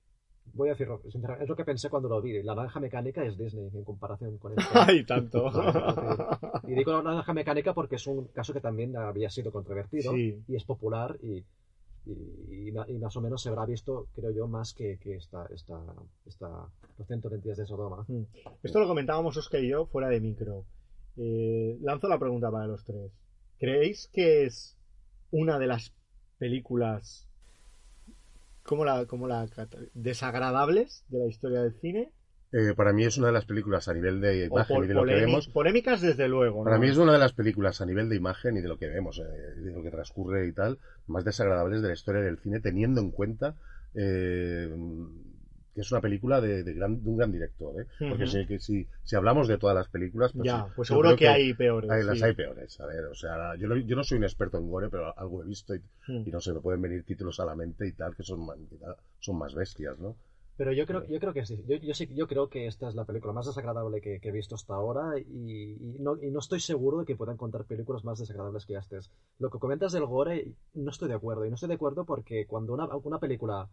voy 0.54 0.68
a 0.68 0.72
decirlo, 0.72 1.00
sinceramente, 1.10 1.44
es 1.44 1.48
lo 1.48 1.56
que 1.56 1.64
pensé 1.64 1.90
cuando 1.90 2.08
lo 2.08 2.20
vi. 2.22 2.42
La 2.42 2.54
naranja 2.54 2.80
mecánica 2.80 3.24
es 3.24 3.36
Disney 3.36 3.68
en 3.72 3.84
comparación 3.84 4.38
con 4.38 4.52
esto. 4.58 4.70
¡Ay, 4.74 5.04
tanto! 5.04 5.50
Y 6.68 6.74
digo 6.74 6.92
la 6.92 7.02
naranja 7.02 7.32
mecánica 7.32 7.72
porque 7.72 7.96
es 7.96 8.06
un 8.06 8.26
caso 8.26 8.52
que 8.52 8.60
también 8.60 8.94
había 8.96 9.30
sido 9.30 9.50
controvertido 9.50 10.12
Sí. 10.12 10.42
y 10.46 10.54
es 10.54 10.64
popular 10.64 11.16
y, 11.22 11.38
y, 12.04 12.12
y 12.50 12.68
y 12.68 12.98
más 12.98 13.16
o 13.16 13.22
menos 13.22 13.40
se 13.40 13.48
habrá 13.48 13.64
visto, 13.64 14.08
creo 14.14 14.30
yo, 14.32 14.46
más 14.48 14.74
que, 14.74 14.98
que 14.98 15.14
esta, 15.16 15.46
esta, 15.46 15.80
esta, 16.26 16.68
los 16.98 17.06
120 17.06 17.42
días 17.46 17.56
de 17.56 17.64
Sodoma. 17.66 18.04
Mm. 18.06 18.22
Esto 18.62 18.80
lo 18.80 18.86
comentábamos 18.86 19.34
Oscar 19.38 19.62
y 19.64 19.68
yo 19.70 19.86
fuera 19.86 20.08
de 20.08 20.20
micro. 20.20 20.64
Eh, 21.16 21.78
lanzo 21.80 22.06
la 22.08 22.18
pregunta 22.18 22.50
para 22.50 22.66
los 22.66 22.84
tres. 22.84 23.12
¿Creéis 23.58 24.08
que 24.12 24.44
es 24.44 24.76
una 25.30 25.58
de 25.58 25.66
las 25.66 25.92
películas 26.38 27.28
como 28.62 28.84
la, 28.84 29.06
como 29.06 29.26
la 29.26 29.48
desagradables 29.94 31.04
de 31.08 31.18
la 31.18 31.26
historia 31.26 31.62
del 31.62 31.74
cine? 31.80 32.12
Eh, 32.52 32.72
para 32.74 32.92
mí 32.92 33.04
es 33.04 33.18
una 33.18 33.26
de 33.26 33.34
las 33.34 33.44
películas 33.44 33.88
a 33.88 33.94
nivel 33.94 34.20
de 34.20 34.46
imagen 34.46 34.84
y 34.84 34.86
de 34.86 34.94
lo 34.94 35.04
que 35.04 35.14
vemos. 35.14 35.48
Polémicas 35.48 36.00
desde 36.00 36.28
luego. 36.28 36.64
Para 36.64 36.76
¿no? 36.76 36.82
mí 36.82 36.88
es 36.88 36.96
una 36.96 37.12
de 37.12 37.18
las 37.18 37.32
películas 37.32 37.80
a 37.80 37.86
nivel 37.86 38.08
de 38.08 38.16
imagen 38.16 38.56
y 38.56 38.60
de 38.60 38.68
lo 38.68 38.78
que 38.78 38.88
vemos, 38.88 39.18
eh, 39.18 39.60
de 39.60 39.72
lo 39.72 39.82
que 39.82 39.90
transcurre 39.90 40.46
y 40.46 40.52
tal, 40.52 40.78
más 41.06 41.24
desagradables 41.24 41.82
de 41.82 41.88
la 41.88 41.94
historia 41.94 42.22
del 42.22 42.38
cine, 42.38 42.60
teniendo 42.60 43.00
en 43.00 43.10
cuenta 43.10 43.54
eh, 43.94 44.74
que 45.78 45.82
es 45.82 45.92
una 45.92 46.00
película 46.00 46.40
de, 46.40 46.64
de 46.64 46.74
gran- 46.74 47.00
de 47.04 47.08
un 47.08 47.16
gran 47.16 47.30
director. 47.30 47.80
¿eh? 47.80 47.86
Porque 48.10 48.26
si, 48.26 48.44
que 48.46 48.58
si, 48.58 48.88
si 49.04 49.14
hablamos 49.14 49.46
de 49.46 49.58
todas 49.58 49.76
las 49.76 49.88
películas, 49.88 50.32
pues, 50.32 50.46
ya, 50.46 50.66
pues 50.74 50.88
seguro 50.88 51.14
que, 51.14 51.28
hay 51.28 51.54
peores. 51.54 51.88
hay- 51.90 52.02
las 52.02 52.20
hay 52.20 52.34
peores. 52.34 52.80
A 52.80 52.86
ver, 52.86 53.04
o 53.04 53.14
sea, 53.14 53.54
yo 53.56 53.68
no, 53.68 53.76
yo 53.76 53.94
no 53.94 54.02
soy 54.02 54.18
un 54.18 54.24
experto 54.24 54.58
en 54.58 54.68
gore, 54.68 54.88
pero 54.90 55.16
algo 55.16 55.42
he 55.42 55.46
visto 55.46 55.74
y, 55.76 55.80
y 56.08 56.30
no 56.32 56.40
sé, 56.40 56.52
me 56.52 56.60
pueden 56.60 56.82
venir 56.82 57.04
títulos 57.04 57.38
a 57.38 57.44
la 57.44 57.54
mente 57.54 57.86
y 57.86 57.92
tal 57.92 58.16
que 58.16 58.24
son, 58.24 58.44
más- 58.44 58.58
son 59.20 59.38
más 59.38 59.54
bestias, 59.54 59.96
¿no? 60.00 60.16
Pero 60.56 60.72
yo 60.72 60.86
creo, 60.86 61.06
yo 61.06 61.20
creo 61.20 61.32
que 61.32 61.46
sí. 61.46 61.62
Yo, 61.68 61.76
yo 61.76 61.94
sí, 61.94 62.08
yo 62.12 62.26
creo 62.26 62.48
que 62.48 62.66
esta 62.66 62.88
es 62.88 62.96
la 62.96 63.04
película 63.04 63.32
más 63.32 63.46
desagradable 63.46 64.00
que, 64.00 64.18
que 64.18 64.30
he 64.30 64.32
visto 64.32 64.56
hasta 64.56 64.74
ahora 64.74 65.16
y, 65.16 65.76
y 65.80 65.98
no, 66.00 66.20
y 66.20 66.32
no 66.32 66.40
estoy 66.40 66.58
seguro 66.58 66.98
de 66.98 67.04
que 67.04 67.14
puedan 67.14 67.36
contar 67.36 67.64
películas 67.64 68.04
más 68.04 68.18
desagradables 68.18 68.66
que 68.66 68.74
estas. 68.74 69.12
Lo 69.38 69.50
que 69.50 69.60
comentas 69.60 69.92
del 69.92 70.04
gore, 70.06 70.52
no 70.74 70.90
estoy 70.90 71.06
de 71.08 71.14
acuerdo. 71.14 71.44
Y 71.46 71.50
no 71.50 71.54
estoy 71.54 71.68
de 71.68 71.76
acuerdo 71.76 72.04
porque 72.04 72.44
cuando 72.48 72.74
una, 72.74 72.86
una 72.96 73.20
película 73.20 73.68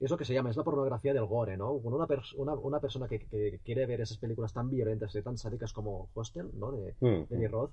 es 0.00 0.10
lo 0.10 0.16
que 0.16 0.24
se 0.24 0.34
llama, 0.34 0.50
es 0.50 0.56
la 0.56 0.64
pornografía 0.64 1.14
del 1.14 1.26
gore, 1.26 1.56
¿no? 1.56 1.72
Una, 1.72 2.06
pers- 2.06 2.34
una, 2.36 2.54
una 2.54 2.80
persona 2.80 3.08
que, 3.08 3.20
que 3.26 3.60
quiere 3.64 3.86
ver 3.86 4.00
esas 4.00 4.18
películas 4.18 4.52
tan 4.52 4.70
violentas 4.70 5.14
y 5.14 5.22
tan 5.22 5.38
sádicas 5.38 5.72
como 5.72 6.10
Hostel, 6.14 6.50
¿no? 6.54 6.72
De, 6.72 6.96
Mm. 7.00 7.26
de 7.28 7.36
Lee 7.36 7.46
Roth, 7.48 7.72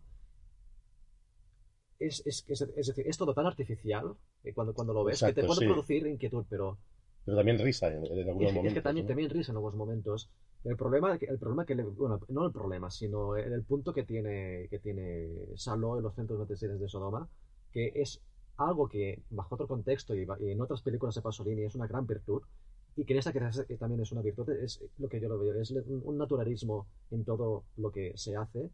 es, 2.00 2.22
es, 2.26 2.46
es, 2.48 2.62
es 2.62 2.88
decir, 2.88 3.08
es 3.08 3.18
todo 3.18 3.34
tan 3.34 3.46
artificial 3.48 4.16
que 4.44 4.54
cuando, 4.54 4.74
cuando 4.74 4.94
lo 4.94 5.04
ves 5.04 5.22
que 5.24 5.34
te 5.34 5.44
puede 5.44 5.60
sí. 5.60 5.66
producir 5.66 6.06
inquietud, 6.08 6.46
pero 6.50 6.78
Pero 7.26 7.38
también 7.38 7.60
risa 7.60 7.88
en, 7.88 8.06
en 8.06 8.30
algunos 8.30 8.54
momentos. 8.54 8.66
es 8.68 8.74
que 8.74 8.82
también, 8.82 9.06
¿no? 9.06 9.08
también 9.08 9.30
risa 9.30 9.52
en 9.52 9.58
algunos 9.58 9.76
momentos. 9.76 10.30
El 10.64 10.78
problema, 10.78 11.16
el 11.16 11.40
problema 11.40 11.66
que 11.66 11.76
le, 11.76 11.84
bueno, 11.84 12.20
no 12.30 12.46
el 12.46 12.52
problema, 12.52 12.90
sino 12.90 13.36
el, 13.38 13.52
el 13.54 13.64
punto 13.64 13.94
que 13.94 14.04
tiene, 14.04 14.68
que 14.70 14.80
tiene 14.80 15.30
Salo 15.56 15.98
en 15.98 16.04
los 16.04 16.16
centros 16.16 16.40
noticiarios 16.40 16.80
de 16.80 16.88
Sodoma, 16.90 17.28
que 17.72 17.92
es 17.96 18.22
algo 18.58 18.88
que 18.88 19.22
bajo 19.30 19.56
otro 19.56 19.68
contexto 19.68 20.16
y, 20.16 20.26
en 20.52 20.62
otras 20.62 20.82
películas 20.82 21.16
de 21.16 21.22
Pasolini 21.22 21.64
es 21.64 21.76
una 21.76 21.88
gran 21.88 22.06
virtud, 22.06 22.42
y 22.96 23.06
que 23.06 23.14
en 23.14 23.20
esta 23.20 23.34
que 23.34 23.78
también 23.78 24.02
es 24.02 24.12
una 24.12 24.22
virtud, 24.22 24.50
es 24.52 24.84
lo 25.00 25.10
que 25.10 25.20
yo 25.20 25.28
lo 25.28 25.40
veo, 25.40 25.60
es 25.60 25.72
un, 25.72 26.18
naturalismo 26.18 26.88
en 27.12 27.24
todo 27.26 27.64
lo 27.78 27.92
que 27.92 28.14
se 28.16 28.36
hace, 28.36 28.70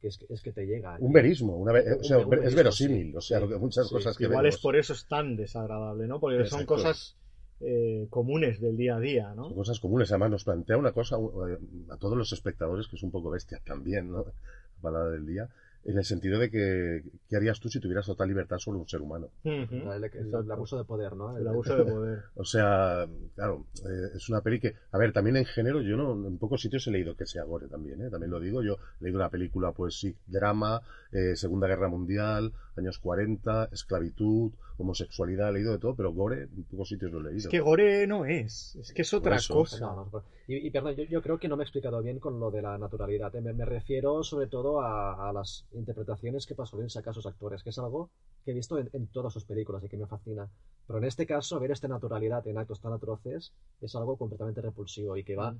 que 0.00 0.08
es 0.08 0.18
que, 0.18 0.26
es 0.28 0.42
que 0.42 0.52
te 0.52 0.66
llega. 0.66 0.96
Un 0.98 1.12
verismo, 1.12 1.56
una 1.56 1.72
ve- 1.72 1.92
o 2.00 2.02
sea, 2.02 2.18
Un- 2.18 2.26
un 2.26 2.32
es 2.34 2.38
verismo, 2.40 2.56
verosímil, 2.56 3.10
sí. 3.12 3.16
o 3.16 3.20
sea, 3.20 3.40
Sí, 3.40 3.46
muchas 3.60 3.86
sí. 3.86 3.94
cosas 3.94 4.16
que 4.16 4.24
Igual 4.24 4.42
vemos 4.44 4.56
es 4.56 4.60
por 4.60 4.76
eso 4.76 4.92
es 4.92 5.06
tan 5.06 5.36
desagradable, 5.36 6.08
¿no? 6.08 6.18
Porque 6.18 6.36
son 6.38 6.62
Exacto. 6.62 6.66
cosas 6.66 7.16
eh, 7.60 8.06
comunes 8.10 8.60
del 8.60 8.76
día 8.76 8.96
a 8.96 9.00
día, 9.00 9.28
son 9.34 9.36
¿no? 9.36 9.54
cosas 9.54 9.78
comunes. 9.78 10.10
Además, 10.10 10.30
nos 10.30 10.44
plantea 10.44 10.78
una 10.78 10.92
cosa 10.92 11.16
eh, 11.18 11.58
a 11.90 11.96
todos 11.98 12.16
los 12.16 12.32
espectadores 12.32 12.88
que 12.88 12.96
es 12.96 13.02
un 13.02 13.10
poco 13.10 13.30
bestia 13.30 13.60
también, 13.64 14.10
¿no? 14.10 14.24
La 14.24 14.80
palabra 14.80 15.10
del 15.10 15.26
día, 15.26 15.48
en 15.84 15.96
el 15.98 16.04
sentido 16.04 16.38
de 16.38 16.50
que, 16.50 17.02
¿qué 17.28 17.36
harías 17.36 17.58
tú 17.60 17.68
si 17.68 17.80
tuvieras 17.80 18.06
total 18.06 18.28
libertad 18.28 18.58
sobre 18.58 18.78
un 18.78 18.88
ser 18.88 19.00
humano? 19.00 19.28
El, 19.44 19.68
el- 19.70 20.04
el 20.04 20.26
Exacto. 20.26 20.52
abuso 20.52 20.78
de 20.78 20.84
poder, 20.84 21.16
¿no? 21.16 21.36
El 21.36 21.46
abuso 21.48 21.76
de 21.76 21.84
poder. 21.84 22.22
O 22.34 22.44
sea, 22.44 23.06
claro, 23.34 23.66
eh, 23.88 24.10
es 24.16 24.28
una 24.28 24.40
peli 24.42 24.60
que, 24.60 24.74
a 24.92 24.98
ver, 24.98 25.12
también 25.12 25.36
en 25.36 25.44
género, 25.46 25.80
yo 25.82 25.96
no, 25.96 26.12
en 26.26 26.38
pocos 26.38 26.60
sitios 26.60 26.86
he 26.86 26.90
leído 26.90 27.16
que 27.16 27.26
sea 27.26 27.44
gore 27.44 27.68
también, 27.68 28.00
¿eh? 28.02 28.10
también 28.10 28.30
lo 28.30 28.40
digo, 28.40 28.62
yo 28.62 28.76
he 29.00 29.04
leído 29.04 29.18
una 29.18 29.30
película, 29.30 29.72
pues 29.72 29.98
sí, 29.98 30.14
drama, 30.26 30.82
eh, 31.12 31.34
Segunda 31.36 31.66
Guerra 31.66 31.88
Mundial, 31.88 32.52
años 32.76 32.98
40, 32.98 33.68
esclavitud, 33.72 34.52
homosexualidad, 34.80 35.50
he 35.50 35.52
leído 35.52 35.72
de 35.72 35.78
todo, 35.78 35.94
pero 35.94 36.12
gore, 36.12 36.42
en 36.42 36.64
pocos 36.64 36.88
sitios 36.88 37.12
lo 37.12 37.20
he 37.20 37.22
leído. 37.24 37.38
Es 37.38 37.48
que 37.48 37.60
Gore 37.60 38.06
no 38.06 38.24
es, 38.24 38.76
es 38.76 38.92
que 38.92 39.02
es 39.02 39.14
otra 39.14 39.36
eso. 39.36 39.54
cosa. 39.54 39.78
No, 39.80 40.08
no, 40.12 40.24
y, 40.48 40.66
y 40.66 40.70
perdón, 40.70 40.94
yo, 40.96 41.04
yo 41.04 41.22
creo 41.22 41.38
que 41.38 41.48
no 41.48 41.56
me 41.56 41.62
he 41.62 41.66
explicado 41.66 42.02
bien 42.02 42.18
con 42.18 42.40
lo 42.40 42.50
de 42.50 42.62
la 42.62 42.76
naturalidad. 42.78 43.32
Me, 43.34 43.52
me 43.52 43.64
refiero 43.64 44.22
sobre 44.24 44.46
todo 44.46 44.80
a, 44.80 45.28
a 45.28 45.32
las 45.32 45.66
interpretaciones 45.72 46.46
que 46.46 46.54
Pasolini 46.54 46.90
saca 46.90 47.10
a 47.10 47.14
sus 47.14 47.26
actores, 47.26 47.62
que 47.62 47.70
es 47.70 47.78
algo 47.78 48.10
que 48.44 48.50
he 48.50 48.54
visto 48.54 48.78
en, 48.78 48.88
en 48.92 49.06
todas 49.08 49.32
sus 49.32 49.44
películas 49.44 49.84
y 49.84 49.88
que 49.88 49.96
me 49.96 50.06
fascina. 50.06 50.48
Pero 50.86 50.98
en 50.98 51.04
este 51.04 51.26
caso, 51.26 51.60
ver 51.60 51.70
esta 51.70 51.88
naturalidad 51.88 52.46
en 52.48 52.58
actos 52.58 52.80
tan 52.80 52.92
atroces 52.92 53.52
es 53.80 53.94
algo 53.94 54.16
completamente 54.16 54.60
repulsivo 54.60 55.16
y 55.16 55.24
que 55.24 55.36
va. 55.36 55.54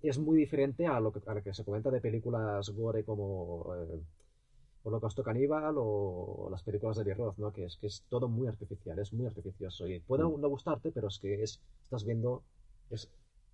Es 0.00 0.16
muy 0.18 0.36
diferente 0.36 0.86
a 0.86 1.00
lo 1.00 1.10
que, 1.10 1.20
a 1.26 1.34
lo 1.34 1.42
que 1.42 1.52
se 1.52 1.64
comenta 1.64 1.90
de 1.90 2.00
películas 2.00 2.68
gore 2.70 3.02
como 3.02 3.74
eh, 3.74 4.00
Holocausto 4.84 5.22
Caníbal 5.22 5.74
o 5.78 6.48
las 6.50 6.62
películas 6.62 6.96
de 6.96 7.04
Lee 7.04 7.14
Roth, 7.14 7.38
¿no? 7.38 7.52
Que 7.52 7.64
es, 7.66 7.76
que 7.76 7.86
es 7.88 8.04
todo 8.08 8.28
muy 8.28 8.46
artificial, 8.48 8.98
es 8.98 9.12
muy 9.12 9.26
artificioso. 9.26 9.86
Y 9.88 10.00
puede 10.00 10.24
Mm. 10.24 10.40
no 10.40 10.48
gustarte, 10.48 10.90
pero 10.92 11.08
es 11.08 11.18
que 11.20 11.42
es, 11.42 11.60
estás 11.84 12.04
viendo. 12.04 12.42
Es, 12.90 13.08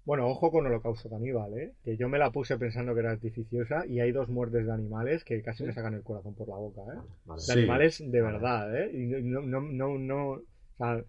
Bueno, 0.04 0.28
ojo 0.28 0.50
con 0.50 0.66
Holocausto 0.66 1.08
Caníbal, 1.08 1.54
¿eh? 1.58 1.72
Que 1.82 1.96
yo 1.96 2.08
me 2.10 2.18
la 2.18 2.30
puse 2.30 2.58
pensando 2.58 2.92
que 2.94 3.00
era 3.00 3.10
artificiosa 3.12 3.86
y 3.86 4.00
hay 4.00 4.12
dos 4.12 4.28
muertes 4.28 4.66
de 4.66 4.72
animales 4.72 5.24
que 5.24 5.42
casi 5.42 5.62
¿Sí? 5.62 5.66
me 5.68 5.72
sacan 5.72 5.94
el 5.94 6.02
corazón 6.02 6.34
por 6.34 6.48
la 6.48 6.56
boca, 6.56 6.82
¿eh? 6.82 6.98
vale. 7.24 7.40
De 7.40 7.46
Sí. 7.46 7.58
animales 7.58 7.98
de 7.98 8.20
Vale. 8.20 8.32
verdad, 8.34 8.76
¿eh? 8.82 8.90
Y 8.92 9.06
no, 9.22 9.40
no, 9.40 9.60
no, 9.62 9.98
no, 9.98 10.30
o 10.32 10.42
sea, 10.76 11.02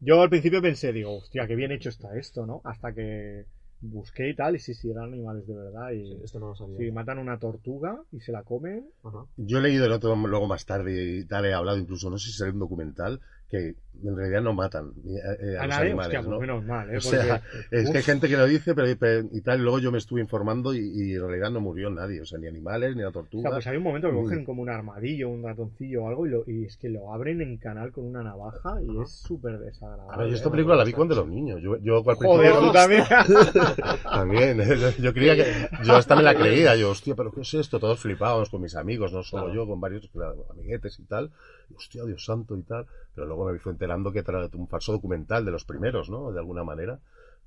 yo 0.00 0.20
al 0.22 0.30
principio 0.30 0.62
pensé, 0.62 0.92
digo, 0.92 1.16
hostia, 1.16 1.46
qué 1.46 1.56
bien 1.56 1.72
hecho 1.72 1.88
está 1.88 2.16
esto, 2.18 2.46
¿no? 2.46 2.60
Hasta 2.64 2.92
que 2.94 3.46
busqué 3.80 4.30
y 4.30 4.34
tal, 4.34 4.56
y 4.56 4.58
sí, 4.58 4.74
sí, 4.74 4.90
eran 4.90 5.04
animales 5.04 5.46
de 5.46 5.54
verdad. 5.54 5.90
Y 5.92 6.06
Sí, 6.06 6.20
esto 6.24 6.40
no 6.40 6.48
lo 6.48 6.54
sabía. 6.56 6.78
sí, 6.78 6.90
matan 6.90 7.18
una 7.18 7.38
tortuga 7.38 8.00
y 8.12 8.20
se 8.20 8.32
la 8.32 8.42
comen. 8.42 8.86
Ajá. 9.04 9.24
Yo 9.36 9.58
he 9.58 9.62
leído 9.62 9.86
el 9.86 9.92
otro, 9.92 10.14
luego 10.16 10.46
más 10.46 10.64
tarde 10.66 11.18
y 11.18 11.24
tal, 11.26 11.46
he 11.46 11.54
hablado 11.54 11.78
incluso, 11.78 12.10
no 12.10 12.18
sé 12.18 12.30
si 12.30 12.36
será 12.36 12.50
un 12.50 12.58
documental, 12.58 13.20
que 13.50 13.74
en 14.04 14.16
realidad 14.16 14.42
no 14.42 14.52
matan 14.52 14.92
eh, 15.06 15.18
eh, 15.40 15.56
a, 15.58 15.62
A 15.62 15.66
los 15.66 15.74
nadie, 15.76 15.86
animales, 15.90 16.06
hostia, 16.06 16.18
pues 16.20 16.28
¿no? 16.30 16.38
menos 16.38 16.64
mal, 16.64 16.88
¿eh? 16.90 16.98
O 16.98 17.00
sea, 17.00 17.42
Porque, 17.42 17.76
Es 17.80 17.90
que 17.90 17.96
hay 17.96 18.02
gente 18.04 18.28
que 18.28 18.36
lo 18.36 18.46
dice, 18.46 18.74
pero, 18.74 18.96
pero- 18.96 19.26
y 19.32 19.40
tal, 19.40 19.58
y 19.58 19.62
luego 19.62 19.80
yo 19.80 19.90
me 19.90 19.98
estuve 19.98 20.20
informando 20.20 20.72
y, 20.72 20.78
y 20.78 21.14
en 21.14 21.22
realidad 21.26 21.50
no 21.50 21.60
murió 21.60 21.90
nadie, 21.90 22.20
o 22.20 22.24
sea, 22.24 22.38
ni 22.38 22.46
animales, 22.46 22.94
ni 22.94 23.02
la 23.02 23.08
o 23.08 23.12
tortuga. 23.12 23.42
sea, 23.48 23.50
pues 23.56 23.66
hay 23.66 23.76
un 23.78 23.82
momento 23.82 24.08
que 24.10 24.14
cogen 24.14 24.44
como 24.44 24.62
un 24.62 24.68
armadillo, 24.70 25.28
un 25.30 25.42
ratoncillo 25.42 26.04
o 26.04 26.08
algo 26.08 26.26
y, 26.26 26.30
lo, 26.30 26.44
y 26.46 26.64
es 26.66 26.76
que 26.76 26.90
lo 26.90 27.12
abren 27.12 27.40
en 27.40 27.56
canal 27.56 27.90
con 27.90 28.04
una 28.04 28.22
navaja 28.22 28.80
y 28.86 28.90
Ajá. 28.90 29.02
es 29.02 29.10
súper 29.10 29.58
desagradable. 29.58 30.24
A 30.24 30.28
yo 30.28 30.34
esta 30.34 30.48
¿eh? 30.48 30.52
película 30.52 30.76
la 30.76 30.84
vi 30.84 30.92
cuando 30.92 31.14
era 31.14 31.22
un 31.24 31.30
niño. 31.30 31.58
Yo, 31.58 31.78
yo 31.78 31.96
al 32.08 32.16
Joder, 32.16 32.52
tú 32.60 32.70
también. 32.70 33.02
También, 34.04 34.58
yo 35.00 35.12
creía 35.12 35.34
que. 35.36 35.68
Yo 35.84 35.96
hasta 35.96 36.14
me 36.14 36.22
la 36.22 36.34
creía. 36.34 36.76
Yo, 36.76 36.90
hostia, 36.90 37.14
pero 37.16 37.32
¿qué 37.32 37.40
es 37.40 37.54
esto? 37.54 37.80
Todos 37.80 37.98
flipábamos 38.00 38.50
con 38.50 38.60
mis 38.62 38.76
amigos, 38.76 39.12
no 39.12 39.22
solo 39.22 39.44
Claro. 39.44 39.54
yo, 39.54 39.66
con 39.66 39.80
varios 39.80 40.08
amiguetes 40.50 40.98
y 41.00 41.04
tal. 41.04 41.30
Hostia, 41.74 42.04
Dios 42.04 42.24
santo 42.24 42.56
y 42.56 42.62
tal. 42.62 42.86
Pero 43.14 43.26
luego 43.26 43.46
me 43.50 43.58
fui 43.58 43.72
enterando 43.72 44.12
que 44.12 44.20
era 44.20 44.48
un 44.54 44.68
falso 44.68 44.92
documental 44.92 45.44
de 45.44 45.50
los 45.52 45.64
primeros, 45.64 46.10
¿no? 46.10 46.32
De 46.32 46.38
alguna 46.38 46.64
manera. 46.64 46.98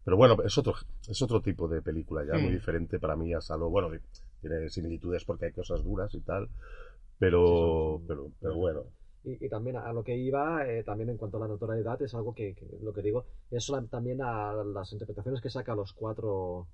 Pero 0.04 0.18
bueno, 0.18 0.38
es 0.44 0.58
otro, 0.58 0.74
es 1.08 1.22
otro 1.22 1.42
tipo 1.42 1.68
de 1.68 1.82
película 1.82 2.24
ya, 2.26 2.40
muy 2.40 2.52
Hmm. 2.52 2.54
diferente 2.54 3.00
para 3.00 3.16
mí 3.16 3.34
a 3.34 3.42
Salo. 3.42 3.70
Bueno, 3.70 3.90
tiene 4.42 4.70
similitudes 4.70 5.26
porque 5.26 5.46
hay 5.46 5.52
cosas 5.52 5.84
duras 5.84 6.14
y 6.16 6.22
tal. 6.22 6.50
Pero, 7.20 8.02
Sí, 8.02 8.08
pero, 8.08 8.32
pero 8.42 8.56
bueno. 8.56 8.84
Y, 9.24 9.46
y 9.46 9.50
también 9.50 9.78
a 9.78 9.94
lo 9.94 10.04
que 10.04 10.18
iba, 10.18 10.68
eh, 10.68 10.84
también 10.84 11.10
en 11.10 11.18
cuanto 11.18 11.38
a 11.38 11.42
la 11.42 11.48
naturalidad, 11.48 12.02
es 12.02 12.14
algo 12.16 12.34
que, 12.34 12.56
que 12.56 12.66
lo 12.82 12.94
que 12.94 13.02
digo, 13.02 13.26
es 13.52 13.72
también 13.90 14.22
a 14.22 14.54
las 14.54 14.92
interpretaciones 14.94 15.42
que 15.42 15.50
saca 15.50 15.76
los 15.76 15.94
cuatro 15.94 16.68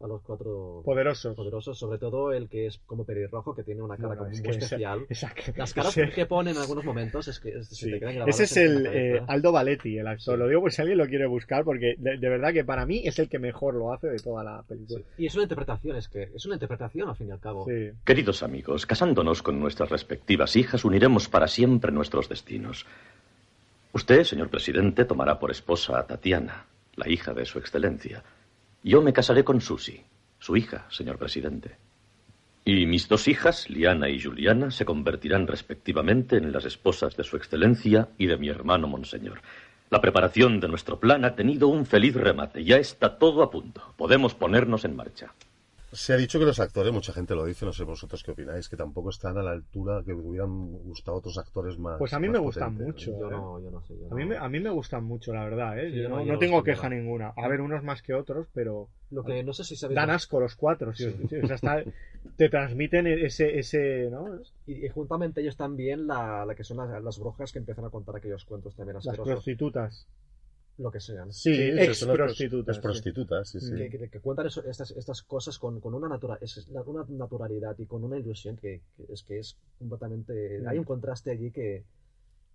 a 0.00 0.06
los 0.06 0.22
cuatro 0.22 0.82
Poderosos. 0.84 1.34
poderosos, 1.36 1.78
sobre 1.78 1.98
todo 1.98 2.32
el 2.32 2.48
que 2.48 2.66
es 2.66 2.78
como 2.86 3.04
pelirrojo, 3.04 3.54
que 3.54 3.64
tiene 3.64 3.82
una 3.82 3.96
cara 3.96 4.16
como 4.16 4.30
es 4.30 4.40
muy 4.40 4.50
esa- 4.50 4.58
especial. 4.64 5.06
esa 5.10 5.34
que- 5.34 5.52
Las 5.56 5.74
caras 5.74 5.96
ese- 5.96 6.10
que 6.12 6.26
pone 6.26 6.52
en 6.52 6.56
algunos 6.58 6.84
momentos 6.84 7.28
es 7.28 7.40
que 7.40 7.50
es- 7.50 7.68
se 7.68 7.74
Sí. 7.74 7.90
te 7.90 7.98
quedan 7.98 8.28
Ese 8.28 8.44
es 8.44 8.56
el 8.56 8.86
eh. 8.86 9.22
Aldo 9.26 9.52
Valetti, 9.52 9.98
el 9.98 10.06
actor. 10.06 10.36
Sí. 10.36 10.38
Lo 10.38 10.48
digo 10.48 10.60
por 10.62 10.72
si 10.72 10.80
alguien 10.80 10.98
lo 10.98 11.06
quiere 11.06 11.26
buscar, 11.26 11.64
porque 11.64 11.96
de, 11.98 12.16
de 12.18 12.28
verdad 12.28 12.52
que 12.52 12.64
para 12.64 12.86
mí 12.86 13.02
es 13.04 13.18
el 13.18 13.28
que 13.28 13.38
mejor 13.38 13.74
lo 13.74 13.92
hace 13.92 14.06
de 14.08 14.18
toda 14.18 14.42
la 14.44 14.62
película. 14.62 15.04
Y 15.18 15.26
es 15.26 15.34
una 15.34 15.42
interpretación, 15.44 15.96
es 15.96 16.08
que 16.08 16.30
es 16.34 16.46
una 16.46 16.54
interpretación 16.54 17.08
al 17.08 17.16
fin 17.16 17.28
y 17.28 17.30
al 17.32 17.40
cabo. 17.40 17.66
Sí. 17.66 17.90
Queridos 18.04 18.42
amigos, 18.42 18.86
casándonos 18.86 19.42
con 19.42 19.58
nuestras 19.60 19.90
respectivas 19.90 20.56
hijas, 20.56 20.84
uniremos 20.84 21.28
para 21.28 21.48
siempre 21.48 21.90
nuestros 21.92 22.28
destinos. 22.28 22.86
Usted, 23.92 24.24
señor 24.24 24.48
presidente, 24.48 25.04
tomará 25.04 25.38
por 25.38 25.50
esposa 25.50 25.98
a 25.98 26.06
Tatiana, 26.06 26.66
la 26.96 27.08
hija 27.08 27.32
de 27.34 27.44
su 27.44 27.58
excelencia. 27.58 28.24
Yo 28.86 29.00
me 29.00 29.14
casaré 29.14 29.44
con 29.44 29.62
Susi, 29.62 30.04
su 30.38 30.58
hija, 30.58 30.86
señor 30.90 31.16
presidente. 31.16 31.78
Y 32.66 32.84
mis 32.84 33.08
dos 33.08 33.28
hijas, 33.28 33.70
Liana 33.70 34.10
y 34.10 34.20
Juliana, 34.20 34.70
se 34.70 34.84
convertirán 34.84 35.46
respectivamente 35.46 36.36
en 36.36 36.52
las 36.52 36.66
esposas 36.66 37.16
de 37.16 37.24
su 37.24 37.38
excelencia 37.38 38.10
y 38.18 38.26
de 38.26 38.36
mi 38.36 38.50
hermano 38.50 38.86
Monseñor. 38.86 39.40
La 39.88 40.02
preparación 40.02 40.60
de 40.60 40.68
nuestro 40.68 41.00
plan 41.00 41.24
ha 41.24 41.34
tenido 41.34 41.68
un 41.68 41.86
feliz 41.86 42.14
remate. 42.14 42.62
Ya 42.62 42.76
está 42.76 43.16
todo 43.16 43.42
a 43.42 43.50
punto. 43.50 43.94
Podemos 43.96 44.34
ponernos 44.34 44.84
en 44.84 44.96
marcha. 44.96 45.32
Se 45.94 46.12
ha 46.12 46.16
dicho 46.16 46.38
que 46.38 46.44
los 46.44 46.60
actores, 46.60 46.92
mucha 46.92 47.12
gente 47.12 47.34
lo 47.34 47.44
dice, 47.44 47.64
no 47.64 47.72
sé 47.72 47.84
vosotros 47.84 48.22
qué 48.22 48.32
opináis, 48.32 48.68
que 48.68 48.76
tampoco 48.76 49.10
están 49.10 49.38
a 49.38 49.42
la 49.42 49.52
altura 49.52 50.02
que 50.04 50.12
hubieran 50.12 50.50
gustado 50.72 51.16
otros 51.18 51.38
actores 51.38 51.78
más. 51.78 51.98
Pues 51.98 52.12
a 52.12 52.18
mí 52.20 52.28
me 52.28 52.38
gustan 52.38 52.76
potentes, 52.76 53.06
mucho. 53.08 53.18
Yo 53.20 53.30
no, 53.30 53.60
yo 53.60 53.70
no 53.70 53.80
sé. 53.82 53.94
yo 53.98 54.10
A 54.10 54.14
mí, 54.14 54.24
me, 54.24 54.36
a 54.36 54.48
mí 54.48 54.60
me 54.60 54.70
gustan 54.70 55.04
mucho, 55.04 55.32
la 55.32 55.44
verdad. 55.44 55.78
¿eh? 55.78 55.90
Sí, 55.90 56.02
yo 56.02 56.08
no, 56.08 56.16
no- 56.16 56.20
yo 56.22 56.26
no 56.26 56.32
no 56.34 56.38
tengo 56.40 56.62
queja 56.62 56.88
nada. 56.88 57.00
ninguna. 57.00 57.32
A 57.36 57.48
ver, 57.48 57.60
unos 57.60 57.82
más 57.82 58.02
que 58.02 58.12
otros, 58.12 58.48
pero 58.52 58.88
Lo 59.10 59.22
que 59.24 59.42
no 59.44 59.52
sé 59.52 59.64
si 59.64 59.76
sabéis. 59.76 59.94
dan 59.96 60.10
asco 60.10 60.40
los 60.40 60.56
cuatro. 60.56 60.92
sí, 60.94 61.04
Sí. 61.10 61.28
sí, 61.28 61.36
o 61.36 61.46
sea, 61.46 61.56
está- 61.56 61.84
te 62.36 62.48
transmiten 62.48 63.06
ese, 63.06 63.58
ese 63.58 64.08
¿no? 64.10 64.26
Y, 64.66 64.84
y 64.84 64.88
juntamente 64.88 65.40
ellos 65.42 65.56
también 65.56 66.06
la, 66.06 66.44
la 66.44 66.54
que 66.54 66.64
son 66.64 66.78
las, 66.78 67.02
las 67.02 67.18
brujas 67.18 67.52
que 67.52 67.60
empiezan 67.60 67.84
a 67.84 67.90
contar 67.90 68.16
aquellos 68.16 68.44
cuentos 68.44 68.74
también 68.74 68.96
las 69.02 69.16
prostitutas. 69.18 70.06
Lo 70.78 70.90
que 70.90 70.98
sean. 70.98 71.32
Sí, 71.32 71.54
Sí, 71.54 71.62
ex-prostitutas, 71.78 72.66
Las 72.66 72.76
sí. 72.76 72.82
prostitutas, 72.82 73.48
sí, 73.48 73.60
sí. 73.60 73.74
Que, 73.76 73.90
que- 73.90 74.08
que 74.08 74.20
cuentan 74.20 74.46
eso- 74.46 74.64
estas, 74.64 74.90
estas 74.90 75.22
cosas 75.22 75.56
con, 75.58 75.80
con 75.80 75.94
una, 75.94 76.08
natura, 76.08 76.36
es- 76.40 76.66
una 76.86 77.04
naturalidad 77.08 77.76
y 77.78 77.86
con 77.86 78.02
una 78.02 78.18
ilusión 78.18 78.56
que, 78.56 78.82
que 78.96 79.12
es 79.12 79.22
que 79.22 79.38
es 79.38 79.56
completamente... 79.78 80.60
Mm. 80.60 80.68
Hay 80.68 80.78
un 80.78 80.84
contraste 80.84 81.30
allí 81.30 81.50
que... 81.52 81.84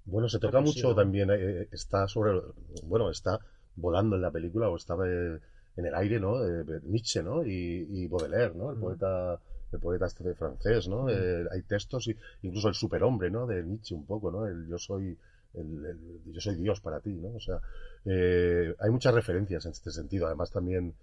Bueno, 0.05 0.27
se 0.27 0.39
toca 0.39 0.59
mucho 0.59 0.93
también, 0.95 1.29
eh, 1.31 1.67
está 1.71 2.07
sobre, 2.07 2.41
bueno, 2.83 3.09
está 3.09 3.39
volando 3.75 4.15
en 4.17 4.21
la 4.23 4.31
película 4.31 4.67
o 4.69 4.75
estaba 4.75 5.07
eh, 5.07 5.39
en 5.77 5.85
el 5.85 5.95
aire, 5.95 6.19
¿no? 6.19 6.43
Eh, 6.45 6.65
Nietzsche, 6.83 7.23
¿no? 7.23 7.45
Y, 7.45 7.87
y 7.89 8.07
Baudelaire, 8.07 8.53
¿no? 8.55 8.71
El 8.71 8.77
Mm. 8.77 8.81
poeta, 8.81 9.39
el 9.71 9.79
poeta 9.79 10.07
este 10.07 10.33
francés, 10.33 10.89
¿no? 10.89 11.03
Mm. 11.03 11.09
Eh, 11.11 11.45
hay 11.51 11.61
textos, 11.61 12.07
y, 12.09 12.17
incluso 12.41 12.67
el 12.67 12.73
superhombre, 12.73 13.29
¿no? 13.31 13.45
De 13.47 13.63
Nietzsche 13.63 13.95
un 13.95 14.05
poco, 14.05 14.29
¿no? 14.31 14.45
El 14.47 14.67
yo 14.67 14.77
soy, 14.77 15.17
el, 15.53 15.85
el- 15.85 16.21
yo 16.33 16.41
soy 16.41 16.55
Dios 16.55 16.79
para 16.81 16.99
ti, 16.99 17.13
¿no? 17.15 17.29
O 17.35 17.39
sea, 17.39 17.59
eh, 18.05 18.73
hay 18.79 18.89
muchas 18.89 19.13
referencias 19.13 19.65
en 19.65 19.71
este 19.71 19.91
sentido. 19.91 20.27
Además 20.27 20.51
también, 20.51 20.93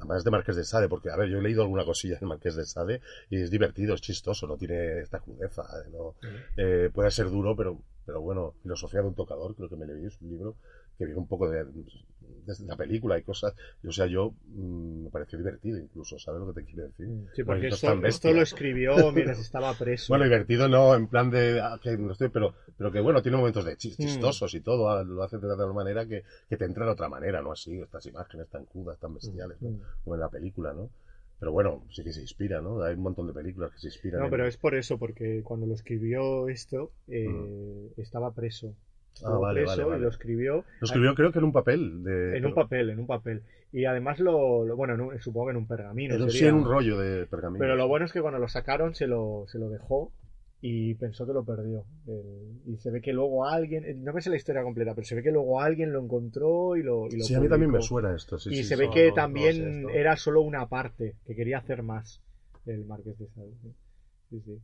además 0.00 0.24
de 0.24 0.30
Marqués 0.30 0.56
de 0.56 0.64
Sade, 0.64 0.88
porque, 0.88 1.10
a 1.10 1.16
ver, 1.16 1.28
yo 1.28 1.38
he 1.38 1.42
leído 1.42 1.62
alguna 1.62 1.84
cosilla 1.84 2.18
del 2.18 2.28
Marqués 2.28 2.56
de 2.56 2.64
Sade 2.64 3.00
y 3.30 3.40
es 3.40 3.50
divertido, 3.50 3.94
es 3.94 4.00
chistoso, 4.00 4.46
no 4.46 4.56
tiene 4.56 5.00
esta 5.00 5.20
crudeza, 5.20 5.62
¿eh? 5.84 5.90
¿no? 5.92 6.14
Eh, 6.56 6.90
puede 6.92 7.10
ser 7.10 7.30
duro, 7.30 7.54
pero, 7.56 7.78
pero 8.04 8.20
bueno, 8.20 8.54
Filosofía 8.62 9.00
de 9.02 9.08
un 9.08 9.14
tocador, 9.14 9.54
creo 9.54 9.68
que 9.68 9.76
me 9.76 9.86
leí, 9.86 10.06
es 10.06 10.20
un 10.20 10.30
libro 10.30 10.56
que 10.98 11.04
viene 11.04 11.20
un 11.20 11.26
poco 11.28 11.48
de, 11.48 11.64
de 11.64 12.54
la 12.66 12.76
película 12.76 13.18
y 13.18 13.22
cosas. 13.22 13.54
O 13.86 13.92
sea, 13.92 14.06
yo 14.06 14.32
mm, 14.46 15.04
me 15.04 15.10
pareció 15.10 15.38
divertido 15.38 15.78
incluso, 15.78 16.18
¿sabes 16.18 16.40
lo 16.40 16.52
que 16.52 16.60
te 16.60 16.66
quiero 16.66 16.84
decir? 16.84 17.08
Sí, 17.34 17.42
porque 17.44 17.68
es 17.68 17.84
esto, 17.84 18.32
lo 18.32 18.42
escribió 18.42 19.12
mientras 19.12 19.38
estaba 19.40 19.72
preso. 19.74 20.06
Bueno, 20.12 20.24
divertido 20.24 20.68
no, 20.68 20.94
en 20.94 21.08
plan 21.08 21.30
de. 21.30 21.60
ah, 21.60 21.78
que 21.82 21.96
no 21.96 22.12
estoy, 22.12 22.28
pero, 22.28 22.54
pero 22.76 22.90
que 22.92 23.00
bueno, 23.00 23.22
tiene 23.22 23.36
momentos 23.36 23.64
de 23.64 23.76
chis- 23.76 23.96
Mm. 23.98 24.02
chistosos 24.02 24.54
y 24.54 24.60
todo. 24.60 24.88
ah, 24.88 25.02
Lo 25.04 25.22
hace 25.22 25.38
de 25.38 25.56
tal 25.56 25.74
manera 25.74 26.06
que, 26.06 26.22
que 26.48 26.56
te 26.56 26.64
entra 26.64 26.84
de 26.86 26.92
otra 26.92 27.08
manera, 27.08 27.42
¿no? 27.42 27.52
Así, 27.52 27.78
estas 27.80 28.06
imágenes 28.06 28.48
tan 28.48 28.64
crudas, 28.66 28.98
tan 28.98 29.14
bestiales, 29.14 29.60
¿no? 29.60 29.70
Mm. 29.70 29.80
Como 30.04 30.14
en 30.16 30.20
la 30.20 30.28
película, 30.28 30.72
¿no? 30.72 30.90
Pero 31.38 31.52
bueno, 31.52 31.84
sí 31.90 32.02
que 32.02 32.12
se 32.12 32.22
inspira, 32.22 32.62
¿no? 32.62 32.82
Hay 32.82 32.94
un 32.94 33.02
montón 33.02 33.26
de 33.26 33.34
películas 33.34 33.70
que 33.72 33.78
se 33.78 33.88
inspiran. 33.88 34.20
No, 34.20 34.26
en- 34.26 34.30
pero 34.30 34.46
es 34.46 34.56
por 34.56 34.74
eso, 34.74 34.98
porque 34.98 35.42
cuando 35.44 35.66
lo 35.66 35.74
escribió 35.74 36.48
esto, 36.48 36.92
eh, 37.08 37.92
estaba 37.98 38.32
preso. 38.32 38.74
Ah, 39.24 39.38
vale, 39.38 39.60
preso 39.60 39.70
vale, 39.70 39.84
vale. 39.84 39.98
y 39.98 40.02
lo 40.02 40.08
escribió 40.08 40.64
Lo 40.80 40.84
escribió, 40.86 41.14
creo 41.14 41.32
que 41.32 41.38
en 41.38 41.44
un 41.44 41.52
papel. 41.52 42.02
De, 42.04 42.36
en 42.36 42.44
un 42.46 42.54
papel, 42.54 42.90
en 42.90 42.98
un 42.98 43.06
papel. 43.06 43.42
Y 43.72 43.84
además 43.84 44.18
lo, 44.20 44.64
lo- 44.64 44.76
bueno, 44.76 44.94
en 44.94 45.00
un- 45.00 45.18
supongo 45.20 45.46
que 45.46 45.50
en 45.52 45.56
un 45.58 45.66
pergamino. 45.66 46.14
Pero 46.14 46.28
sí, 46.30 46.44
en 46.46 46.54
un 46.54 46.64
rollo 46.64 46.98
de 46.98 47.26
pergamino. 47.26 47.58
Pero 47.58 47.76
lo 47.76 47.88
bueno 47.88 48.06
es 48.06 48.12
que 48.12 48.20
cuando 48.20 48.38
lo 48.38 48.48
sacaron 48.48 48.94
se 48.94 49.06
lo, 49.06 49.44
se 49.48 49.58
lo 49.58 49.68
dejó 49.68 50.12
y 50.60 50.94
pensó 50.94 51.26
que 51.26 51.32
lo 51.32 51.44
perdió. 51.44 51.84
Y 52.66 52.76
se 52.78 52.90
ve 52.90 53.00
que 53.00 53.12
luego 53.12 53.46
alguien, 53.46 54.04
no 54.04 54.12
me 54.12 54.20
sé 54.20 54.30
la 54.30 54.36
historia 54.36 54.62
completa, 54.62 54.94
pero 54.94 55.06
se 55.06 55.14
ve 55.14 55.22
que 55.22 55.30
luego 55.30 55.60
alguien 55.60 55.92
lo 55.92 56.02
encontró 56.02 56.76
y 56.76 56.82
lo, 56.82 57.06
y 57.06 57.16
lo 57.16 57.24
Sí, 57.24 57.34
a 57.34 57.40
mí 57.40 57.48
también 57.48 57.70
me 57.70 57.82
suena 57.82 58.14
esto. 58.14 58.38
Sí, 58.38 58.50
y 58.50 58.56
sí, 58.56 58.64
se 58.64 58.76
ve 58.76 58.90
que 58.90 59.04
no, 59.04 59.08
no 59.08 59.14
también 59.14 59.84
sé 59.86 60.00
era 60.00 60.16
solo 60.16 60.40
una 60.42 60.66
parte, 60.66 61.14
que 61.26 61.34
quería 61.36 61.58
hacer 61.58 61.82
más 61.82 62.20
el 62.66 62.84
Marqués 62.84 63.18
de 63.18 63.28
Sade. 63.28 63.52
sí. 64.30 64.40
Sí. 64.44 64.58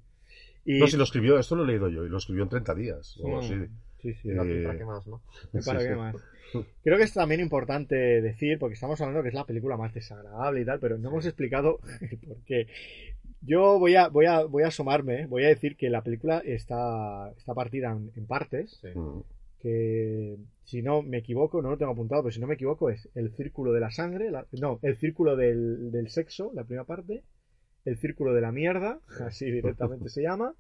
Y, 0.64 0.78
No, 0.80 0.86
si 0.86 0.96
lo 0.96 1.04
escribió, 1.04 1.38
esto 1.38 1.56
lo 1.56 1.64
he 1.64 1.66
leído 1.66 1.88
yo, 1.88 2.04
y 2.04 2.08
lo 2.08 2.18
escribió 2.18 2.42
en 2.44 2.48
30 2.48 2.74
días. 2.74 3.18
o 3.22 3.38
así. 3.38 3.54
Sí, 4.02 4.14
sí. 4.14 4.30
Eh, 4.30 4.60
¿Y 4.60 4.64
para 4.64 4.78
qué 4.78 4.84
más, 4.84 5.06
no? 5.06 5.22
¿Y 5.52 5.60
para 5.62 5.80
sí, 5.80 5.86
qué 5.86 5.92
sí. 5.92 5.98
más? 5.98 6.16
Creo 6.84 6.98
que 6.98 7.04
es 7.04 7.14
también 7.14 7.40
importante 7.40 7.94
decir, 8.20 8.58
porque 8.58 8.74
estamos 8.74 9.00
hablando 9.00 9.22
que 9.22 9.28
es 9.28 9.34
la 9.34 9.46
película 9.46 9.76
más 9.76 9.94
desagradable 9.94 10.60
y 10.60 10.64
tal, 10.64 10.80
pero 10.80 10.98
no 10.98 11.08
hemos 11.08 11.24
explicado 11.26 11.78
el 12.00 12.18
por 12.28 12.36
qué. 12.44 12.66
Yo 13.40 13.78
voy 13.78 13.96
a, 13.96 14.08
voy 14.08 14.26
a, 14.26 14.44
voy 14.44 14.62
a 14.62 14.68
asomarme, 14.68 15.26
voy 15.26 15.44
a 15.44 15.48
decir 15.48 15.76
que 15.76 15.90
la 15.90 16.02
película 16.02 16.38
está, 16.44 17.30
está 17.36 17.54
partida 17.54 17.90
en, 17.92 18.10
en 18.16 18.26
partes, 18.26 18.78
Sí. 18.82 18.88
Que 19.60 20.38
si 20.64 20.82
no 20.82 21.02
me 21.02 21.18
equivoco, 21.18 21.62
no 21.62 21.70
lo 21.70 21.78
tengo 21.78 21.92
apuntado, 21.92 22.22
pero 22.24 22.32
si 22.32 22.40
no 22.40 22.48
me 22.48 22.54
equivoco 22.54 22.90
es 22.90 23.08
el 23.14 23.30
círculo 23.30 23.72
de 23.72 23.78
la 23.78 23.92
sangre, 23.92 24.28
la- 24.30 24.44
no, 24.60 24.80
el 24.82 24.96
círculo 24.96 25.36
del, 25.36 25.92
del 25.92 26.08
sexo, 26.10 26.50
la 26.52 26.64
primera 26.64 26.82
parte, 26.84 27.22
el 27.84 27.96
círculo 27.96 28.34
de 28.34 28.40
la 28.40 28.50
mierda, 28.50 28.98
así 29.24 29.48
directamente 29.52 30.08
se 30.08 30.22
llama, 30.22 30.54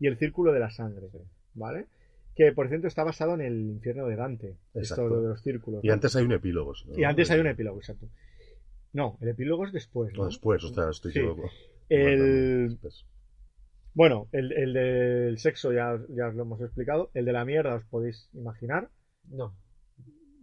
y 0.00 0.06
el 0.06 0.16
círculo 0.16 0.52
de 0.52 0.60
la 0.60 0.70
sangre, 0.70 1.08
¿vale? 1.52 1.84
Que 2.36 2.52
por 2.52 2.68
cierto 2.68 2.86
está 2.86 3.02
basado 3.02 3.34
en 3.34 3.40
el 3.40 3.60
infierno 3.70 4.06
de 4.06 4.16
Dante, 4.16 4.48
esto 4.74 4.78
Exacto. 5.02 5.20
de 5.22 5.28
los 5.28 5.42
círculos. 5.42 5.82
Y 5.82 5.88
¿no? 5.88 5.94
antes 5.94 6.14
hay 6.16 6.24
un 6.24 6.32
epílogo. 6.32 6.72
¿no? 6.86 6.98
Y 6.98 7.04
antes 7.04 7.30
hay 7.30 7.40
un 7.40 7.46
epílogo, 7.46 7.78
exacto. 7.78 8.08
No, 8.92 9.16
el 9.20 9.28
epílogo 9.28 9.64
es 9.66 9.72
después. 9.72 10.12
No, 10.14 10.20
¿no? 10.20 10.26
después, 10.26 10.62
o 10.64 10.68
sea, 10.72 10.90
estoy 10.90 11.12
Sí. 11.12 11.18
equivocado. 11.18 11.48
El-. 11.88 12.78
Bueno, 13.94 14.28
el, 14.32 14.52
el 14.52 14.72
del 14.74 15.38
sexo 15.38 15.72
ya, 15.72 15.98
ya 16.10 16.28
os 16.28 16.34
lo 16.34 16.42
hemos 16.42 16.60
explicado. 16.60 17.10
El 17.14 17.24
de 17.24 17.32
la 17.32 17.44
mierda 17.46 17.74
os 17.76 17.84
podéis 17.86 18.28
imaginar. 18.34 18.90
No, 19.30 19.56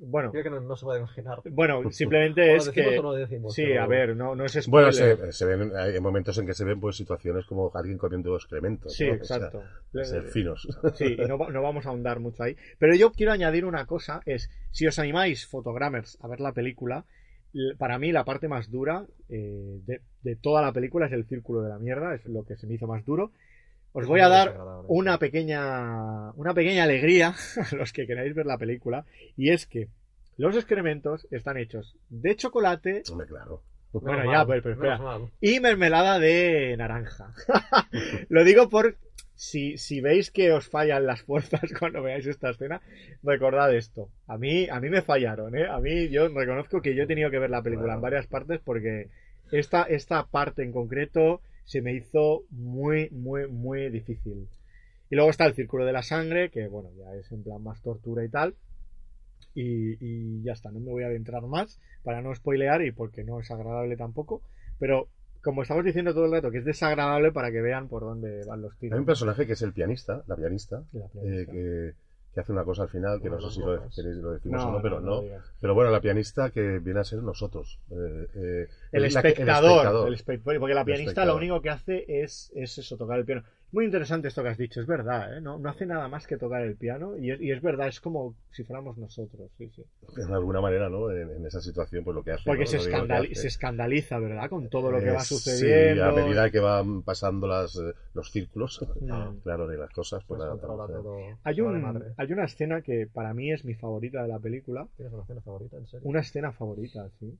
Bueno, 0.06 0.32
creo 0.32 0.44
que 0.44 0.50
no, 0.50 0.60
no 0.62 0.76
se 0.76 0.86
puede 0.86 1.00
imaginar. 1.00 1.40
bueno 1.52 1.90
simplemente 1.92 2.42
¿O 2.52 2.54
lo 2.54 2.58
es 2.58 2.70
que... 2.70 2.98
o 3.00 3.02
no 3.04 3.14
decimos? 3.14 3.54
Sí, 3.54 3.64
Pero- 3.66 3.82
a 3.84 3.88
ver, 3.88 4.16
no, 4.16 4.36
no 4.36 4.46
es 4.46 4.54
spoiler. 4.54 4.92
Bueno, 4.94 5.26
se, 5.26 5.32
se 5.32 5.46
ven, 5.46 5.72
hay 5.76 6.00
momentos 6.00 6.38
en 6.38 6.46
que 6.46 6.54
se 6.54 6.66
ven 6.66 6.80
pues 6.80 6.96
situaciones 6.98 7.46
como 7.46 7.72
alguien 7.74 7.98
comiendo 7.98 8.36
excrementos. 8.36 8.94
Sí, 8.94 9.06
¿no? 9.08 9.14
O 9.22 9.24
sea, 9.24 9.38
exacto. 9.38 9.64
ser 10.04 10.24
finos. 10.26 10.68
Sí, 10.96 11.16
y 11.18 11.26
no, 11.26 11.38
va- 11.38 11.50
no 11.50 11.62
vamos 11.62 11.86
a 11.86 11.90
ahondar 11.90 12.20
mucho 12.20 12.44
ahí. 12.44 12.56
Pero 12.80 12.96
yo 12.96 13.12
quiero 13.12 13.32
añadir 13.32 13.66
una 13.66 13.86
cosa, 13.86 14.22
es, 14.26 14.50
si 14.72 14.86
os 14.88 15.00
animáis, 15.00 15.48
fotogrammers, 15.48 16.18
a 16.22 16.28
ver 16.28 16.40
la 16.42 16.52
película, 16.54 17.06
para 17.78 18.00
mí 18.00 18.12
la 18.12 18.26
parte 18.26 18.48
más 18.48 18.72
dura 18.72 19.06
eh, 19.30 19.80
de, 19.86 20.02
de 20.24 20.36
toda 20.36 20.62
la 20.62 20.74
película 20.74 21.06
es 21.06 21.14
el 21.14 21.26
círculo 21.26 21.62
de 21.62 21.70
la 21.70 21.78
mierda, 21.80 22.16
es 22.16 22.26
lo 22.26 22.44
que 22.44 22.56
se 22.58 22.66
me 22.68 22.74
hizo 22.74 22.88
más 22.88 23.06
duro. 23.06 23.32
Os 23.94 24.08
voy 24.08 24.22
a 24.22 24.28
dar 24.28 24.56
una 24.88 25.18
pequeña, 25.20 26.32
una 26.34 26.54
pequeña 26.54 26.84
alegría 26.84 27.34
a 27.72 27.76
los 27.76 27.94
que 27.94 28.06
queráis 28.08 28.34
ver 28.36 28.46
la 28.46 28.58
película, 28.58 29.06
y 29.38 29.50
es 29.52 29.66
que 29.68 29.88
los 30.38 30.56
excrementos 30.56 31.28
están 31.32 31.58
hechos 31.58 31.96
de 32.10 32.36
chocolate 32.36 33.04
Hombre, 33.12 33.28
claro. 33.28 33.62
Bueno, 33.92 34.26
ya, 34.32 34.44
pero- 34.46 34.64
pero 34.64 34.74
espera. 34.74 34.98
menos 34.98 35.22
mal. 35.22 35.32
y 35.40 35.60
mermelada 35.60 36.18
de 36.18 36.76
naranja. 36.78 37.32
Lo 38.30 38.44
digo 38.44 38.68
por 38.68 38.98
si, 39.36 39.78
si 39.78 40.02
veis 40.02 40.32
que 40.32 40.52
os 40.52 40.68
fallan 40.68 41.06
las 41.06 41.22
fuerzas 41.22 41.62
cuando 41.80 42.02
veáis 42.02 42.26
esta 42.26 42.50
escena, 42.50 42.82
recordad 43.22 43.72
esto. 43.76 44.10
A 44.28 44.38
mí, 44.40 44.68
a 44.70 44.80
mí 44.80 44.90
me 44.90 45.04
fallaron, 45.04 45.56
¿eh? 45.56 45.68
A 45.68 45.80
mí 45.80 46.10
yo 46.10 46.28
reconozco 46.30 46.82
que 46.82 46.96
yo 46.96 47.04
he 47.04 47.08
tenido 47.08 47.30
que 47.30 47.38
ver 47.40 47.52
la 47.52 47.62
película 47.62 47.86
Claro. 47.90 48.00
en 48.00 48.02
varias 48.02 48.26
partes 48.28 48.60
porque 48.66 49.10
esta, 49.52 49.84
esta 49.84 50.26
parte 50.26 50.64
en 50.64 50.72
concreto 50.72 51.42
se 51.66 51.82
me 51.82 51.94
hizo 51.94 52.44
muy, 52.50 53.10
muy, 53.12 53.48
muy 53.48 53.90
difícil. 53.90 54.48
Y 55.10 55.16
luego 55.16 55.30
está 55.30 55.46
el 55.46 55.54
círculo 55.54 55.86
de 55.86 55.94
la 55.94 56.04
sangre, 56.04 56.50
que 56.50 56.68
bueno, 56.68 56.90
ya 56.98 57.14
es 57.16 57.32
en 57.32 57.44
plan 57.44 57.62
más 57.62 57.82
tortura 57.82 58.24
y 58.26 58.30
tal. 58.30 58.56
Y, 59.56 59.98
y 60.00 60.42
ya 60.44 60.54
está, 60.54 60.72
no 60.72 60.80
me 60.80 60.92
voy 60.92 61.04
a 61.04 61.08
adentrar 61.08 61.44
más 61.44 61.80
para 62.04 62.22
no 62.22 62.34
spoilear 62.34 62.84
y 62.84 62.92
porque 62.92 63.24
no 63.24 63.40
es 63.40 63.52
agradable 63.52 63.96
tampoco. 63.96 64.42
Pero 64.80 65.08
como 65.44 65.62
estamos 65.62 65.84
diciendo 65.84 66.14
todo 66.14 66.26
el 66.26 66.32
rato 66.32 66.50
que 66.50 66.60
es 66.60 66.66
desagradable 66.66 67.32
para 67.32 67.52
que 67.52 67.62
vean 67.62 67.90
por 67.90 68.02
dónde 68.04 68.46
van 68.46 68.62
los 68.62 68.74
Hay 68.74 68.80
tiros. 68.80 69.00
un 69.00 69.06
personaje 69.06 69.46
que 69.46 69.54
es 69.54 69.62
el 69.62 69.74
pianista, 69.74 70.24
la 70.26 70.36
pianista, 70.36 70.84
La 70.94 71.06
eh, 71.22 71.46
que, 71.52 71.94
que 72.34 72.40
hace 72.40 72.52
una 72.52 72.64
cosa 72.64 72.84
al 72.84 72.90
final 72.90 73.22
que 73.22 73.30
no 73.30 73.40
sé 73.40 73.52
si 73.52 73.60
lo, 73.60 73.84
queréis- 73.90 74.18
lo 74.22 74.32
decimos 74.32 74.62
No, 74.64 74.70
o 74.70 74.72
no, 74.74 74.82
pero 74.82 75.00
no. 75.00 75.22
Pero 75.62 75.74
bueno, 75.76 75.92
la 75.92 76.02
pianista 76.02 76.50
que 76.50 76.80
viene 76.80 77.00
a 77.00 77.04
ser 77.04 77.22
nosotros. 77.22 77.80
eh, 77.92 78.28
eh, 78.34 78.68
El 78.92 79.14
la 79.14 79.22
que- 79.22 79.28
espectador, 79.30 80.08
el 80.08 80.14
espectador, 80.16 80.60
porque 80.60 80.74
la 80.74 80.82
El 80.82 80.86
pianista 80.86 81.12
espectador. 81.12 81.34
lo 81.34 81.38
único 81.38 81.62
que 81.62 81.70
hace 81.70 82.06
es, 82.08 82.52
es 82.56 82.78
eso, 82.80 82.98
tocar 82.98 83.20
el 83.20 83.26
piano. 83.26 83.44
Muy 83.74 83.86
interesante 83.86 84.28
esto 84.28 84.44
que 84.44 84.50
has 84.50 84.58
dicho, 84.58 84.80
es 84.82 84.88
verdad, 84.88 85.36
¿eh? 85.38 85.42
no, 85.42 85.58
no 85.58 85.68
hace 85.70 85.86
nada 85.88 86.08
más 86.08 86.28
que 86.28 86.38
tocar 86.38 86.62
el 86.62 86.76
piano 86.76 87.18
y 87.18 87.32
es, 87.32 87.42
y 87.42 87.52
es 87.52 87.62
verdad, 87.62 87.88
es 87.88 88.00
como 88.00 88.36
si 88.52 88.64
fuéramos 88.64 88.98
nosotros, 89.00 89.50
sí, 89.58 89.68
sí. 89.76 89.84
De 90.16 90.24
alguna 90.32 90.62
manera, 90.62 90.90
¿no? 90.90 91.10
En, 91.10 91.30
en 91.32 91.46
esa 91.46 91.60
situación, 91.60 92.04
pues 92.04 92.14
lo 92.16 92.24
que 92.24 92.32
hace. 92.34 92.44
Porque 92.46 92.66
¿no? 92.66 92.70
se, 92.70 92.78
escandali- 92.78 93.32
hace. 93.32 93.42
se 93.42 93.48
escandaliza, 93.48 94.20
¿verdad? 94.20 94.48
Con 94.50 94.70
todo 94.70 94.92
lo 94.92 95.00
que 95.00 95.08
Eh, 95.08 95.12
va 95.12 95.20
sí, 95.22 95.36
sucediendo. 95.36 96.04
a 96.06 96.12
medida 96.12 96.52
que 96.52 96.60
van 96.60 97.02
pasando 97.02 97.48
las, 97.48 97.76
eh, 97.78 97.94
los 98.14 98.32
círculos, 98.32 98.80
Mm. 99.02 99.40
claro, 99.44 99.68
de 99.68 99.78
las 99.78 99.90
cosas, 99.92 100.24
pues 100.28 100.40
Pues 100.40 100.62
nada, 100.62 100.88
todo. 100.88 101.18
Hay, 101.44 101.60
un, 101.62 102.14
hay 102.16 102.32
una 102.32 102.44
escena 102.46 102.82
que 102.82 103.08
para 103.12 103.34
mí 103.34 103.52
es 103.52 103.66
mi 103.66 103.74
favorita 103.74 104.22
de 104.22 104.28
la 104.28 104.40
película. 104.40 104.88
¿Tienes 104.96 105.14
una 105.14 105.24
escena 105.24 105.42
favorita, 105.42 105.78
en 105.78 105.88
serio? 105.88 106.08
Una 106.08 106.20
escena 106.20 106.52
favorita, 106.52 107.10
sí. 107.20 107.34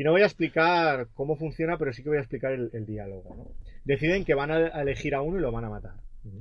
Y 0.00 0.02
no 0.02 0.12
voy 0.12 0.22
a 0.22 0.26
explicar 0.26 1.08
cómo 1.12 1.36
funciona, 1.36 1.76
pero 1.76 1.92
sí 1.92 2.02
que 2.02 2.08
voy 2.08 2.16
a 2.16 2.22
explicar 2.22 2.52
el, 2.52 2.70
el 2.72 2.86
diálogo. 2.86 3.34
¿no? 3.36 3.48
Deciden 3.84 4.24
que 4.24 4.32
van 4.32 4.50
a 4.50 4.68
elegir 4.80 5.14
a 5.14 5.20
uno 5.20 5.36
y 5.38 5.42
lo 5.42 5.52
van 5.52 5.66
a 5.66 5.68
matar. 5.68 5.92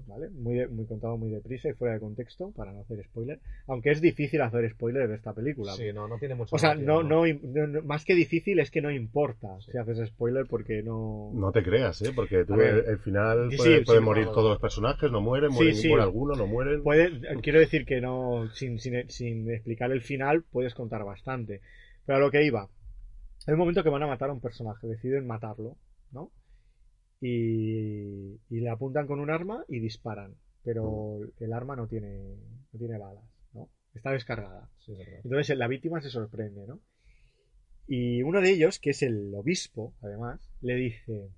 ¿Vale? 0.07 0.30
Muy, 0.30 0.55
de- 0.55 0.68
muy 0.70 0.86
contado 0.86 1.18
muy 1.18 1.30
deprisa 1.30 1.68
y 1.68 1.74
fuera 1.74 1.93
de 1.95 1.99
contexto, 1.99 2.51
para 2.55 2.72
no 2.72 2.80
hacer 2.82 3.03
spoiler. 3.03 3.39
Aunque 3.68 3.91
es 3.91 3.99
difícil 3.99 4.39
hacer 4.41 4.70
spoiler 4.72 5.10
de 5.10 5.16
esta 5.16 5.34
película. 5.34 5.74
Sí, 5.74 5.91
no, 5.93 6.07
no 6.07 6.18
tiene 6.20 6.36
mucho 6.36 6.55
O 6.55 6.60
sea, 6.60 6.74
no, 6.74 7.03
no, 7.03 7.26
no- 7.28 7.68
no- 7.68 7.82
más 7.84 8.05
que 8.05 8.16
difícil 8.16 8.60
es 8.62 8.72
que 8.72 8.82
no 8.82 8.91
importa 8.91 9.60
si 9.60 9.78
haces 9.78 10.07
spoiler 10.07 10.45
porque 10.49 10.82
no... 10.82 11.32
No 11.34 11.51
te 11.51 11.62
creas, 11.62 12.01
¿eh? 12.01 12.12
Porque 12.16 12.45
tú 12.45 12.55
ver. 12.55 12.76
el, 12.76 12.86
el 12.91 12.99
final 12.99 13.51
Sí, 13.51 13.57
puede- 13.57 13.80
sí, 13.80 13.84
pueden 13.86 14.03
sí, 14.03 14.05
morir 14.05 14.26
todos 14.28 14.51
los 14.51 14.60
personajes, 14.60 15.12
no 15.12 15.20
mueren, 15.20 15.49
Sí, 15.51 15.55
mueren, 15.57 15.76
sí. 15.76 15.88
muere 15.89 16.03
alguno, 16.03 16.36
no 16.36 16.47
mueren. 16.47 16.82
Puede- 16.82 17.20
quiero 17.41 17.60
decir 17.60 17.86
que 17.86 17.99
no, 17.99 18.49
sin, 18.53 18.80
sin, 18.80 19.10
sin 19.10 19.51
explicar 19.51 19.91
el 19.91 20.01
final, 20.01 20.43
puedes 20.49 20.74
contar 20.74 21.03
bastante. 21.03 21.60
Pero 22.05 22.18
a 22.18 22.22
lo 22.22 22.32
que 22.32 22.43
iba, 22.43 22.68
hay 23.47 23.53
un 23.53 23.59
momento 23.59 23.83
que 23.83 23.89
van 23.89 24.03
a 24.03 24.07
matar 24.07 24.29
a 24.29 24.33
un 24.33 24.41
personaje, 24.41 24.87
deciden 24.87 25.27
matarlo, 25.27 25.77
¿no? 26.11 26.31
Y, 27.21 28.39
y 28.49 28.59
le 28.61 28.69
apuntan 28.69 29.07
con 29.07 29.19
un 29.19 29.29
arma 29.29 29.63
y 29.67 29.79
disparan, 29.79 30.35
pero 30.63 31.19
el 31.39 31.53
arma 31.53 31.75
no 31.75 31.87
tiene, 31.87 32.35
no 32.71 32.79
tiene 32.79 32.97
balas, 32.97 33.25
¿no? 33.53 33.69
Está 33.93 34.11
descargada. 34.11 34.69
Sí. 34.79 34.93
Entonces 35.23 35.57
la 35.57 35.67
víctima 35.67 36.01
se 36.01 36.09
sorprende, 36.09 36.65
¿no? 36.67 36.79
Y 37.87 38.21
uno 38.21 38.39
de 38.39 38.51
ellos, 38.51 38.79
que 38.79 38.91
es 38.91 39.01
el 39.01 39.33
obispo, 39.33 39.95
además, 40.01 40.51
le 40.61 40.75
dice, 40.75 41.31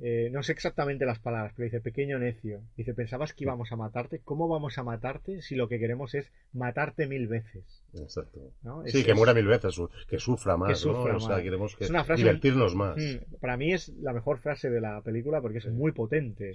eh, 0.00 0.28
no 0.32 0.42
sé 0.42 0.52
exactamente 0.52 1.06
las 1.06 1.18
palabras, 1.20 1.52
pero 1.56 1.64
dice, 1.66 1.80
pequeño 1.80 2.18
necio, 2.18 2.60
dice, 2.76 2.94
pensabas 2.94 3.32
que 3.32 3.44
íbamos 3.44 3.70
a 3.72 3.76
matarte, 3.76 4.20
¿cómo 4.24 4.48
vamos 4.48 4.76
a 4.78 4.82
matarte 4.82 5.40
si 5.40 5.54
lo 5.54 5.68
que 5.68 5.78
queremos 5.78 6.14
es 6.14 6.30
matarte 6.52 7.06
mil 7.06 7.28
veces? 7.28 7.82
Exacto. 7.94 8.40
¿no? 8.62 8.82
Sí, 8.86 8.98
Es- 9.00 9.04
que 9.06 9.14
muera 9.14 9.34
mil 9.34 9.46
veces, 9.46 9.76
que 10.08 10.18
sufra 10.18 10.56
más, 10.56 10.70
Que 10.70 10.74
sufra 10.76 11.12
¿no? 11.12 11.18
O 11.18 11.20
sea, 11.20 11.42
queremos 11.42 11.76
que 11.76 11.84
Es 11.84 11.90
una 11.90 12.04
frase- 12.04 12.22
divertirnos 12.22 12.74
más. 12.74 12.96
Mm, 12.96 13.36
Para 13.40 13.56
mí 13.56 13.72
es 13.72 13.88
la 14.00 14.12
mejor 14.12 14.38
frase 14.38 14.68
de 14.68 14.80
la 14.80 15.00
película 15.02 15.40
porque 15.40 15.58
es 15.58 15.66
muy 15.68 15.92
potente. 15.92 16.54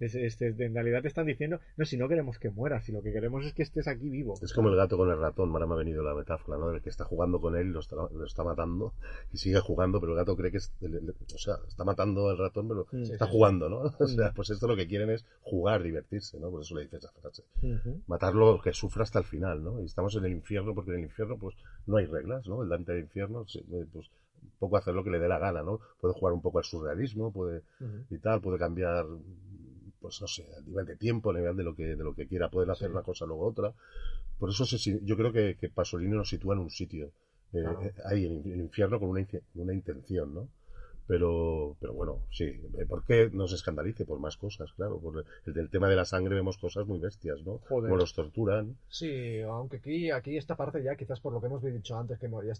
Es- 0.00 0.40
en 0.40 0.74
realidad 0.74 1.02
te 1.02 1.08
están 1.08 1.26
diciendo, 1.26 1.60
no, 1.76 1.84
si 1.84 1.96
no 1.96 2.08
queremos 2.08 2.38
que 2.38 2.50
mueras, 2.50 2.84
si 2.84 2.92
lo 2.92 3.02
que 3.02 3.12
queremos 3.12 3.44
es 3.44 3.52
que 3.52 3.62
estés 3.62 3.86
aquí 3.86 4.08
vivo. 4.08 4.34
Es 4.42 4.52
como 4.54 4.68
el 4.70 4.76
gato 4.76 4.96
con 4.96 5.10
el 5.10 5.18
ratón, 5.18 5.50
ahora 5.52 5.66
me 5.66 5.74
ha 5.74 5.76
venido 5.76 6.02
la 6.02 6.14
metáfora, 6.14 6.58
¿no? 6.58 6.70
El 6.70 6.80
que 6.80 6.88
está 6.88 7.04
jugando 7.04 7.40
con 7.40 7.54
él 7.56 7.68
y 7.68 7.70
lo 7.70 7.80
está, 7.80 7.96
lo 7.96 8.24
está 8.24 8.42
matando 8.42 8.94
y 9.32 9.36
sigue 9.38 9.60
jugando, 9.60 10.00
pero 10.00 10.12
el 10.12 10.18
gato 10.18 10.34
cree 10.36 10.50
que 10.50 10.56
es, 10.58 10.72
el- 10.80 10.94
el- 10.94 11.10
o 11.10 11.38
sea, 11.38 11.56
está 11.68 11.84
matando 11.84 12.28
al 12.30 12.38
ratón, 12.38 12.66
pero 12.68 12.86
Mm. 12.90 13.02
está 13.12 13.26
jugando, 13.26 13.68
¿no? 13.68 13.82
O 14.00 14.06
sea, 14.08 14.32
pues 14.32 14.50
esto 14.50 14.66
lo 14.66 14.74
que 14.76 14.86
quieren 14.88 15.10
es 15.10 15.24
jugar, 15.42 15.82
divertirse, 15.82 16.40
¿no? 16.40 16.50
Por 16.50 16.62
eso 16.62 16.74
le 16.74 16.82
dice 16.82 16.96
esa 16.96 17.12
frase. 17.12 17.44
Matarlo 18.06 18.60
que 18.62 18.72
sufra 18.72 19.02
hasta 19.02 19.18
el 19.18 19.24
final, 19.24 19.62
¿no? 19.62 19.80
Y 19.80 19.84
estamos 19.84 20.14
en 20.16 20.24
el 20.24 20.32
infierno 20.32 20.74
porque 20.74 20.90
en 20.92 20.98
el 20.98 21.02
infierno 21.04 21.36
pues 21.38 21.56
no 21.86 21.96
hay 21.98 22.06
reglas, 22.06 22.46
¿no? 22.48 22.62
El 22.62 22.68
Dante 22.68 22.92
del 22.92 23.02
infierno, 23.02 23.44
eh, 23.54 23.86
pues 23.92 24.10
un 24.42 24.50
poco 24.58 24.76
hacer 24.78 24.94
lo 24.94 25.04
que 25.04 25.10
le 25.10 25.18
dé 25.18 25.28
la 25.28 25.38
gana, 25.38 25.62
¿no? 25.62 25.80
Puede 26.00 26.14
jugar 26.14 26.32
un 26.32 26.40
poco 26.40 26.58
al 26.58 26.64
surrealismo, 26.64 27.30
puede 27.32 27.62
y 28.10 28.18
tal, 28.18 28.40
puede 28.40 28.58
cambiar 28.58 29.04
pues 30.00 30.20
no 30.20 30.26
sé, 30.26 30.46
a 30.56 30.60
nivel 30.62 30.86
de 30.86 30.96
tiempo, 30.96 31.30
a 31.30 31.34
nivel 31.34 31.56
de 31.56 31.64
lo 31.64 31.74
que, 31.74 31.84
de 31.96 32.02
lo 32.04 32.14
que 32.14 32.26
quiera, 32.26 32.48
poder 32.50 32.70
hacer 32.70 32.88
Sí. 32.88 32.92
una 32.92 33.02
cosa 33.02 33.26
luego 33.26 33.46
otra. 33.46 33.72
Por 34.38 34.50
eso 34.50 34.64
se 34.64 35.00
yo 35.04 35.16
creo 35.16 35.32
que, 35.32 35.56
que 35.60 35.68
Pasolini 35.68 36.12
nos 36.16 36.30
sitúa 36.30 36.54
en 36.54 36.60
un 36.60 36.70
sitio, 36.70 37.06
eh, 37.52 37.60
Claro. 37.62 37.82
eh, 37.82 37.94
ahí 38.06 38.24
en 38.26 38.52
el 38.52 38.60
infierno 38.60 38.98
con 38.98 39.10
una, 39.10 39.26
una 39.54 39.74
intención, 39.74 40.32
¿no? 40.34 40.48
Pero, 41.06 41.76
pero 41.80 41.92
bueno, 41.92 42.20
sí, 42.30 42.44
eh, 42.44 42.86
¿por 42.86 43.04
qué 43.04 43.30
nos 43.32 43.52
escandalice? 43.52 44.04
Por 44.04 44.20
más 44.20 44.36
cosas, 44.36 44.72
claro. 44.74 45.00
Por 45.00 45.24
el 45.44 45.52
del 45.54 45.68
tema 45.68 45.88
de 45.88 45.96
la 45.96 46.04
sangre 46.04 46.36
vemos 46.36 46.56
cosas 46.56 46.86
muy 46.86 47.00
bestias, 47.00 47.42
¿no? 47.44 47.58
Joder. 47.68 47.90
Como 47.90 47.96
los 47.96 48.14
torturan. 48.14 48.76
Sí, 48.88 49.40
aunque 49.40 49.78
aquí, 49.78 50.10
aquí 50.12 50.36
esta 50.36 50.56
parte 50.56 50.82
ya, 50.84 50.94
quizás 50.94 51.18
por 51.18 51.32
lo 51.32 51.40
que 51.40 51.48
hemos 51.48 51.62
dicho 51.64 51.98
antes, 51.98 52.16
que 52.20 52.28
ya 52.46 52.54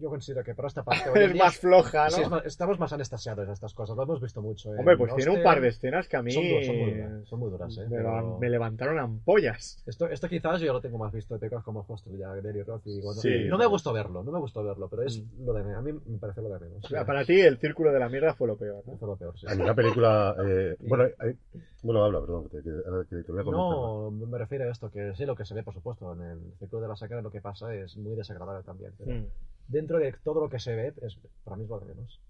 yo 0.00 0.08
considero 0.08 0.44
que 0.44 0.54
para 0.54 0.68
esta 0.68 0.82
parte 0.84 1.24
Es 1.24 1.32
día 1.32 1.44
más 1.44 1.56
floja, 1.58 2.04
¿no? 2.04 2.10
sí, 2.10 2.22
es 2.22 2.30
más- 2.30 2.44
estamos 2.46 2.78
más 2.78 2.92
anestasiados 2.92 3.46
de 3.46 3.52
estas 3.52 3.74
cosas, 3.74 3.96
lo 3.96 4.02
hemos 4.02 4.20
visto 4.20 4.40
mucho. 4.42 4.70
Hombre, 4.70 4.96
pues 4.96 5.14
tiene 5.14 5.30
un 5.36 5.42
par 5.42 5.60
de 5.60 5.68
escenas 5.68 6.08
que 6.08 6.16
a 6.16 6.22
mí 6.22 6.32
Son, 6.32 6.44
muy 6.44 6.64
duras, 6.94 7.28
son 7.28 7.40
muy 7.40 7.50
duras, 7.50 7.76
¿eh? 7.78 7.82
me, 7.88 7.96
pero- 7.96 8.38
me 8.38 8.50
levantaron 8.50 8.98
ampollas. 8.98 9.82
Esto, 9.86 10.08
esto 10.08 10.28
quizás 10.28 10.60
yo 10.60 10.72
lo 10.72 10.80
tengo 10.80 10.98
más 10.98 11.12
visto 11.12 11.34
de 11.34 11.40
películas 11.40 11.64
como 11.64 11.84
Hostel 11.86 12.16
ya, 12.18 12.28
Gary 12.34 12.62
Roth 12.62 12.86
y 12.86 13.00
bueno, 13.00 13.20
Sí. 13.20 13.46
no 13.48 13.58
me 13.58 13.66
gustó 13.66 13.92
verlo, 13.92 14.22
no 14.22 14.32
me 14.32 14.38
gustó 14.38 14.62
verlo, 14.64 14.88
pero 14.88 15.02
es 15.04 15.18
Mm. 15.22 15.44
lo 15.44 15.52
de 15.52 15.74
a 15.74 15.80
mí 15.80 15.92
me 16.06 16.18
parece 16.18 16.40
lo 16.42 16.48
de 16.48 16.60
menos. 16.60 16.84
O 16.84 16.88
sea, 16.88 17.04
para 17.04 17.24
ti 17.24 17.40
el 17.40 17.58
círculo 17.58 17.92
de 17.92 17.98
la 17.98 18.08
mierda 18.08 18.34
fue 18.34 18.46
lo 18.48 18.56
peor, 18.56 18.82
¿no? 18.86 18.96
Fue 18.96 19.08
lo 19.08 19.16
peor, 19.16 19.38
sí. 19.38 19.46
A 19.48 19.54
mí 19.54 19.64
la 19.64 19.74
película... 19.74 20.34
eh, 20.46 20.76
bueno, 20.80 21.04
hay- 21.18 21.36
bueno, 21.82 22.04
habla, 22.04 22.20
perdón, 22.20 22.48
que 22.48 22.58
te, 22.58 22.70
que- 23.08 23.22
te 23.24 23.32
voy 23.32 23.40
a 23.40 23.44
comentar. 23.44 23.78
No, 23.78 24.10
me 24.10 24.38
refiero 24.38 24.64
a 24.64 24.70
esto, 24.72 24.90
que 24.90 25.14
sí, 25.16 25.24
lo 25.24 25.36
que 25.36 25.44
se 25.44 25.54
ve, 25.54 25.62
por 25.62 25.74
supuesto, 25.74 26.12
en 26.12 26.22
el 26.22 26.38
círculo 26.58 26.82
de 26.82 26.88
la 26.88 26.96
sacra 26.96 27.22
lo 27.22 27.30
que 27.30 27.40
pasa 27.40 27.74
es 27.74 27.96
muy 27.96 28.16
desagradable 28.16 28.64
también. 28.64 28.92
Pero 28.98 29.12
Mm. 29.12 29.26
dentro 29.68 29.98
de 29.98 30.12
todo 30.24 30.40
lo 30.40 30.48
que 30.50 30.58
se 30.58 30.74
ve, 30.74 30.92
es, 31.02 31.16
para 31.44 31.56
mí 31.56 31.64
es 31.64 31.70
lo 31.70 31.78
de 31.80 31.86
menos. 31.86 32.20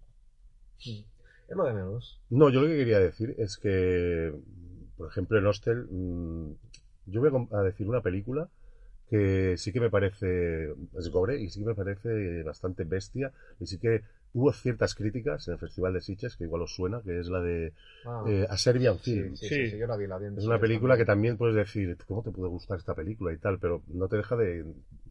Mm. 0.86 1.02
Es 1.48 1.56
lo 1.56 1.64
de 1.64 1.72
menos. 1.72 2.20
No, 2.30 2.50
yo 2.50 2.60
lo 2.60 2.66
que 2.68 2.76
quería 2.76 3.00
decir 3.00 3.34
es 3.38 3.56
que, 3.56 4.32
por 4.96 5.08
ejemplo, 5.08 5.38
en 5.38 5.46
Hostel, 5.46 5.86
mm, 5.90 6.52
yo 7.06 7.20
voy 7.22 7.48
a 7.52 7.62
decir 7.62 7.88
una 7.88 8.02
película 8.02 8.48
que 9.08 9.56
sí 9.56 9.72
que 9.72 9.80
me 9.80 9.90
parece 9.90 10.70
es 10.98 11.08
gore 11.10 11.40
y 11.40 11.48
sí 11.48 11.60
que 11.60 11.66
me 11.66 11.74
parece 11.74 12.42
bastante 12.42 12.84
bestia 12.84 13.32
y 13.58 13.66
sí 13.66 13.78
que 13.78 14.02
hubo 14.34 14.52
ciertas 14.52 14.94
críticas 14.94 15.46
en 15.48 15.54
el 15.54 15.60
Festival 15.60 15.92
de 15.94 16.00
Sitges, 16.00 16.36
que 16.36 16.44
igual 16.44 16.62
os 16.62 16.74
suena, 16.74 17.00
que 17.02 17.18
es 17.20 17.28
la 17.28 17.40
de 17.40 17.72
Ah, 18.04 18.24
eh, 18.28 18.46
A 18.48 18.56
Serbian 18.56 18.98
sí, 18.98 19.12
Film. 19.14 19.36
sí, 19.36 19.48
Sí. 19.48 19.54
sí, 19.54 19.70
sí, 19.70 19.78
yo 19.78 19.86
la 19.86 19.96
vi, 19.96 20.06
la 20.06 20.18
vi. 20.18 20.26
en 20.26 20.38
Es 20.38 20.44
una 20.44 20.60
película 20.60 20.96
que 20.96 21.04
también 21.04 21.36
puedes 21.36 21.56
decir, 21.56 21.96
¿cómo 22.06 22.22
te 22.22 22.30
puede 22.30 22.48
gustar 22.48 22.78
esta 22.78 22.94
película 22.94 23.32
y 23.32 23.38
tal? 23.38 23.58
Pero 23.58 23.82
no 23.88 24.08
te 24.08 24.16
deja 24.16 24.36
de 24.36 24.64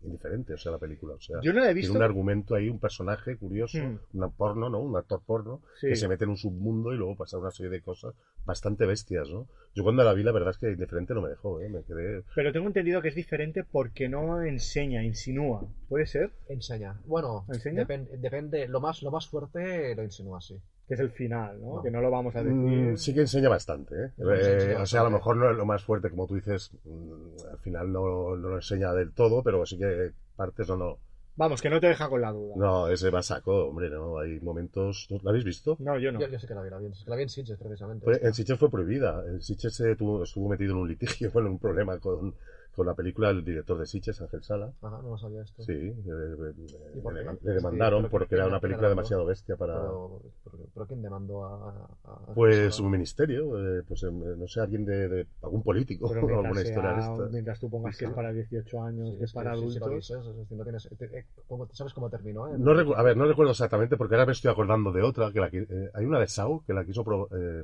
indiferente, 0.04 0.54
o 0.54 0.58
sea, 0.58 0.72
la 0.72 0.78
película. 0.78 1.14
O 1.16 1.22
sea, 1.22 1.38
Yo 1.42 1.54
no 1.54 1.60
la 1.60 1.66
he 1.66 1.74
tiene 1.74 1.82
visto. 1.88 1.94
un 1.98 2.04
argumento 2.04 2.56
ahí, 2.56 2.70
un 2.70 2.80
personaje 2.80 3.38
curioso, 3.38 3.78
Mm. 3.78 4.00
una 4.14 4.30
porno, 4.30 4.70
¿no? 4.70 4.80
Un 4.80 4.96
actor 4.98 5.22
porno, 5.26 5.62
Sí. 5.80 5.88
que 5.88 5.96
se 5.96 6.08
mete 6.08 6.24
en 6.26 6.32
un 6.32 6.38
submundo 6.38 6.94
y 6.94 6.98
luego 6.98 7.16
pasa 7.16 7.38
una 7.38 7.52
serie 7.52 7.70
de 7.72 7.82
cosas 7.82 8.14
bastante 8.46 8.86
bestias, 8.86 9.30
¿no? 9.30 9.48
Yo 9.76 9.84
cuando 9.84 10.04
la 10.04 10.14
vi, 10.14 10.24
la 10.24 10.32
verdad 10.32 10.52
es 10.52 10.58
que 10.58 10.72
indiferente 10.72 11.14
no 11.14 11.22
me 11.22 11.30
dejó, 11.30 11.62
¿eh? 11.62 11.70
Me 11.70 11.84
quedé... 11.84 12.24
Pero 12.36 12.52
tengo 12.52 12.68
entendido 12.68 13.02
que 13.02 13.10
es 13.10 13.16
diferente 13.16 13.64
porque 13.64 14.10
no 14.10 14.42
enseña, 14.42 15.04
insinúa. 15.04 15.66
¿Puede 15.90 16.06
ser? 16.08 16.32
Enseña. 16.50 17.00
Bueno, 17.06 17.46
¿Enseña? 17.50 17.86
depen- 17.86 18.08
depende. 18.20 18.68
Lo 18.68 18.80
más, 18.80 19.04
lo 19.04 19.12
más 19.12 19.28
fuerte 19.28 19.96
lo 19.96 20.04
insinúa 20.04 20.38
así. 20.40 20.60
Que 20.88 20.94
es 20.94 21.00
el 21.02 21.12
final, 21.12 21.60
¿no? 21.60 21.76
No. 21.76 21.82
Que 21.84 21.92
no 21.92 22.00
lo 22.02 22.10
vamos 22.10 22.36
a 22.36 22.44
decir. 22.44 22.54
Mm, 22.58 22.96
sí 22.98 23.14
que 23.14 23.22
enseña 23.22 23.50
bastante, 23.50 23.94
¿eh? 23.96 24.12
Eh, 24.18 24.54
enseña 24.54 24.82
o 24.82 24.86
sea, 24.86 25.02
a 25.02 25.04
lo 25.04 25.10
mejor 25.12 25.36
no 25.36 25.52
es 25.52 25.58
lo 25.58 25.66
más 25.66 25.84
fuerte, 25.84 26.10
como 26.10 26.28
tú 26.28 26.36
dices, 26.36 26.72
mm, 26.86 27.50
al 27.52 27.60
final 27.60 27.92
no, 27.92 28.36
no 28.38 28.50
lo 28.50 28.56
enseña 28.56 28.94
del 28.94 29.12
todo, 29.14 29.44
pero 29.44 29.66
sí 29.66 29.78
que 29.78 30.12
partes 30.36 30.70
o 30.70 30.78
no. 30.78 30.98
Vamos, 31.36 31.62
que 31.62 31.70
no 31.70 31.80
te 31.80 31.88
deja 31.88 32.10
con 32.10 32.20
la 32.22 32.32
duda. 32.32 32.56
No, 32.58 32.88
ese 32.88 33.12
va 33.12 33.22
saco, 33.22 33.68
hombre, 33.68 33.90
¿no? 33.92 34.18
Hay 34.18 34.40
momentos... 34.40 35.08
¿Lo 35.22 35.30
habéis 35.30 35.44
visto? 35.46 35.76
No, 35.80 36.00
yo 36.00 36.12
no. 36.12 36.20
Yo, 36.20 36.28
yo 36.30 36.40
sé 36.40 36.48
que 36.48 36.56
la 36.56 36.64
vi, 36.64 36.70
la 36.72 36.80
vi, 36.80 36.88
en- 36.88 36.94
la 37.06 37.16
vi 37.16 37.22
en 37.24 37.30
Sitges, 37.30 37.60
precisamente. 37.60 38.04
Fue- 38.06 38.20
en 38.26 38.34
Sitges 38.34 38.58
fue 38.58 38.72
prohibida. 38.72 39.24
En 39.28 39.40
Sitges 39.42 39.76
se 39.76 39.96
tuvo- 39.96 40.24
estuvo 40.24 40.50
metido 40.50 40.72
en 40.72 40.78
un 40.80 40.88
litigio, 40.88 41.30
bueno, 41.34 41.52
un 41.52 41.60
problema 41.60 42.00
con, 42.00 42.34
con 42.78 42.86
la 42.86 42.94
película 42.94 43.30
del 43.30 43.44
director 43.44 43.76
de 43.80 43.88
Sitges, 43.88 44.22
Ángel 44.22 44.44
Sala. 44.44 44.72
Ajá, 44.84 45.02
no 45.02 45.10
lo 45.10 45.18
sabía 45.18 45.42
esto. 45.42 45.64
Sí, 45.64 45.74
eh, 45.74 45.94
eh, 46.06 46.54
¿Y 46.94 47.02
por 47.02 47.12
le, 47.16 47.24
demandaron 47.42 48.04
Sí, 48.04 48.10
porque 48.12 48.28
¿quién- 48.30 48.40
era 48.42 48.48
una 48.48 48.60
película 48.60 48.88
demasiado 48.88 49.26
bestia 49.26 49.56
para... 49.58 49.74
Pero, 49.74 50.22
pero, 50.44 50.58
pero 50.76 50.86
¿quién 50.86 51.02
demandó 51.02 51.44
a.? 51.44 51.88
Pues 52.36 52.80
un 52.80 52.92
ministerio, 52.92 53.58
eh, 53.80 53.82
pues 53.88 54.04
eh, 54.04 54.12
no 54.12 54.48
sé, 54.48 54.62
alguien 54.62 54.86
de, 54.86 55.10
de- 55.10 55.28
algún 55.42 55.64
político 55.64 56.08
Pero 56.08 56.22
o 56.28 56.40
alguna 56.40 56.62
historia 56.62 56.94
de 56.94 57.30
mientras 57.32 57.60
tú 57.60 57.68
pongas 57.68 57.98
que 57.98 58.06
es 58.06 58.12
para 58.12 58.32
18 58.32 58.84
años, 58.84 59.10
Sí, 59.10 59.18
que 59.18 59.26
es 59.26 59.34
para 59.34 59.56
sí, 59.56 59.60
adultos. 59.80 60.14
no 60.52 60.64
tienes- 60.64 60.88
te- 61.00 61.18
eh, 61.18 61.26
¿cómo- 61.48 61.68
¿Sabes 61.74 61.94
cómo 61.96 62.12
terminó? 62.12 62.48
eh? 62.48 62.58
No 62.60 62.74
recu- 62.76 62.94
a 62.96 63.02
ver, 63.02 63.18
no 63.18 63.26
recuerdo 63.26 63.54
exactamente 63.54 63.98
porque 63.98 64.14
ahora 64.14 64.28
me 64.28 64.34
estoy 64.34 64.52
acordando 64.52 64.92
de 64.92 65.02
otra, 65.02 65.32
que 65.32 65.40
la, 65.40 65.50
hay 65.96 66.06
una 66.06 66.20
de 66.20 66.28
Sau 66.28 66.64
que 66.64 66.74
la 66.74 66.86
quiso 66.86 67.04
eh, 67.32 67.64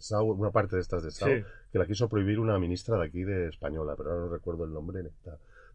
Sau, 0.00 0.26
una 0.32 0.50
parte 0.50 0.76
de 0.76 0.82
estas 0.82 1.02
de 1.02 1.10
Sau, 1.10 1.28
Sí. 1.28 1.44
que 1.72 1.78
la 1.78 1.86
quiso 1.86 2.08
prohibir 2.08 2.38
una 2.38 2.58
ministra 2.58 2.98
de 2.98 3.06
aquí 3.06 3.24
de 3.24 3.48
española, 3.48 3.94
pero 3.96 4.10
ahora 4.10 4.24
no 4.26 4.30
recuerdo 4.30 4.64
el 4.64 4.72
nombre. 4.72 5.10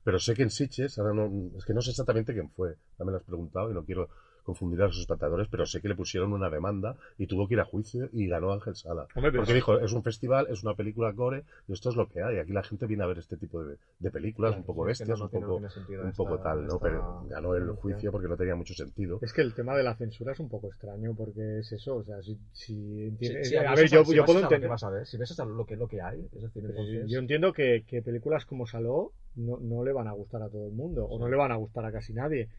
Pero 0.03 0.19
sé 0.19 0.34
que 0.34 0.43
en 0.43 0.49
Sitges, 0.49 0.97
ahora 0.99 1.13
no, 1.13 1.32
es 1.57 1.63
que 1.65 1.74
no 1.74 1.82
sé 1.82 1.91
exactamente 1.91 2.34
quién 2.34 2.49
fue, 2.49 2.76
ya 2.99 3.05
me 3.05 3.11
lo 3.11 3.17
has 3.17 3.24
preguntado 3.24 3.71
y 3.71 3.74
no 3.74 3.84
quiero 3.86 4.09
confundir 4.44 4.82
a 4.82 4.88
los 4.88 5.00
espectadores, 5.00 5.48
pero 5.50 5.66
sé 5.66 5.82
que 5.82 5.88
le 5.88 5.96
pusieron 5.96 6.34
una 6.34 6.50
demanda 6.50 6.96
y 7.18 7.28
tuvo 7.28 7.48
que 7.48 7.54
ir 7.56 7.60
a 7.60 7.66
juicio 7.66 8.10
y 8.12 8.28
ganó 8.28 8.52
Ángel 8.52 8.76
Sala. 8.76 9.08
Hombre, 9.16 9.32
Porque 9.32 9.54
dijo, 9.54 9.80
es 9.80 9.94
un 9.94 10.04
festival, 10.04 10.48
es 10.50 10.64
una 10.64 10.76
película 10.76 11.12
gore 11.12 11.44
y 11.68 11.74
esto 11.74 11.89
es 11.89 11.96
lo 11.96 12.08
que 12.10 12.22
hay. 12.22 12.38
Aquí 12.39 12.52
la 12.52 12.64
gente 12.64 12.86
viene 12.86 13.04
a 13.04 13.08
ver 13.08 13.18
este 13.20 13.38
tipo 13.38 13.64
de, 13.64 13.78
de 14.00 14.12
películas, 14.12 14.52
Claro, 14.52 14.62
un 14.62 14.66
poco 14.66 14.84
bestias, 14.84 15.10
no- 15.10 15.16
un 15.16 15.22
no 15.22 15.30
poco, 15.39 15.56
un 15.58 15.66
esta- 15.66 16.14
poco 16.16 16.39
tal, 16.39 16.66
¿no? 16.68 16.80
Pero 16.80 17.26
ganó 17.30 17.56
el 17.56 17.70
juicio 17.72 18.12
porque 18.12 18.28
no 18.28 18.38
tenía 18.38 18.56
mucho 18.56 18.74
sentido. 18.74 19.20
Es 19.22 19.32
que 19.34 19.41
el 19.41 19.54
tema 19.54 19.76
de 19.76 19.84
la 19.84 19.96
censura 19.96 20.34
es 20.34 20.39
un 20.39 20.50
poco 20.50 20.68
extraño 20.68 21.14
porque 21.16 21.60
es 21.60 21.72
eso, 21.72 21.96
o 21.98 22.04
sea, 22.04 22.22
si, 22.22 22.38
si 22.52 22.74
entiendes- 23.08 23.50
sí, 23.50 23.56
a 23.56 23.70
si 23.76 23.82
ver, 23.82 23.89
yo, 23.89 24.04
si 24.06 24.16
yo 24.16 24.26
puedo 24.26 24.39
a 24.39 24.41
lo 24.44 24.48
que 24.50 24.56
entender, 24.56 24.70
vas 24.70 24.84
a 24.84 24.89
ver, 24.89 25.06
si 25.08 25.18
ves 25.18 25.39
a 25.39 25.46
lo 25.46 25.66
que, 25.66 25.76
lo 25.76 25.88
que 25.88 26.02
hay, 26.02 26.28
es 26.34 26.41
decir, 26.41 26.66
entonces... 26.66 27.10
yo 27.10 27.20
entiendo 27.20 27.54
que, 27.54 27.84
que 27.88 28.02
películas 28.02 28.46
como 28.46 28.68
Saló 28.68 29.14
no, 29.36 29.58
no 29.60 29.84
le 29.84 29.94
van 29.94 30.08
a 30.08 30.12
gustar 30.12 30.41
a 30.44 30.50
todo 30.50 30.68
el 30.68 30.74
mundo 30.74 31.06
o 31.06 31.18
no 31.20 31.28
le 31.28 31.36
van 31.38 31.52
a 31.52 31.56
gustar 31.56 31.86
a 31.86 31.91
casi 31.91 32.14
nadie, 32.14 32.50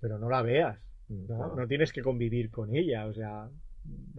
pero 0.00 0.18
no 0.18 0.28
la 0.28 0.42
veas, 0.42 0.78
¿no? 1.08 1.26
claro. 1.26 1.56
No 1.56 1.66
tienes 1.66 1.92
que 1.92 2.02
convivir 2.02 2.50
con 2.50 2.74
ella, 2.74 3.06
o 3.06 3.12
sea, 3.12 3.48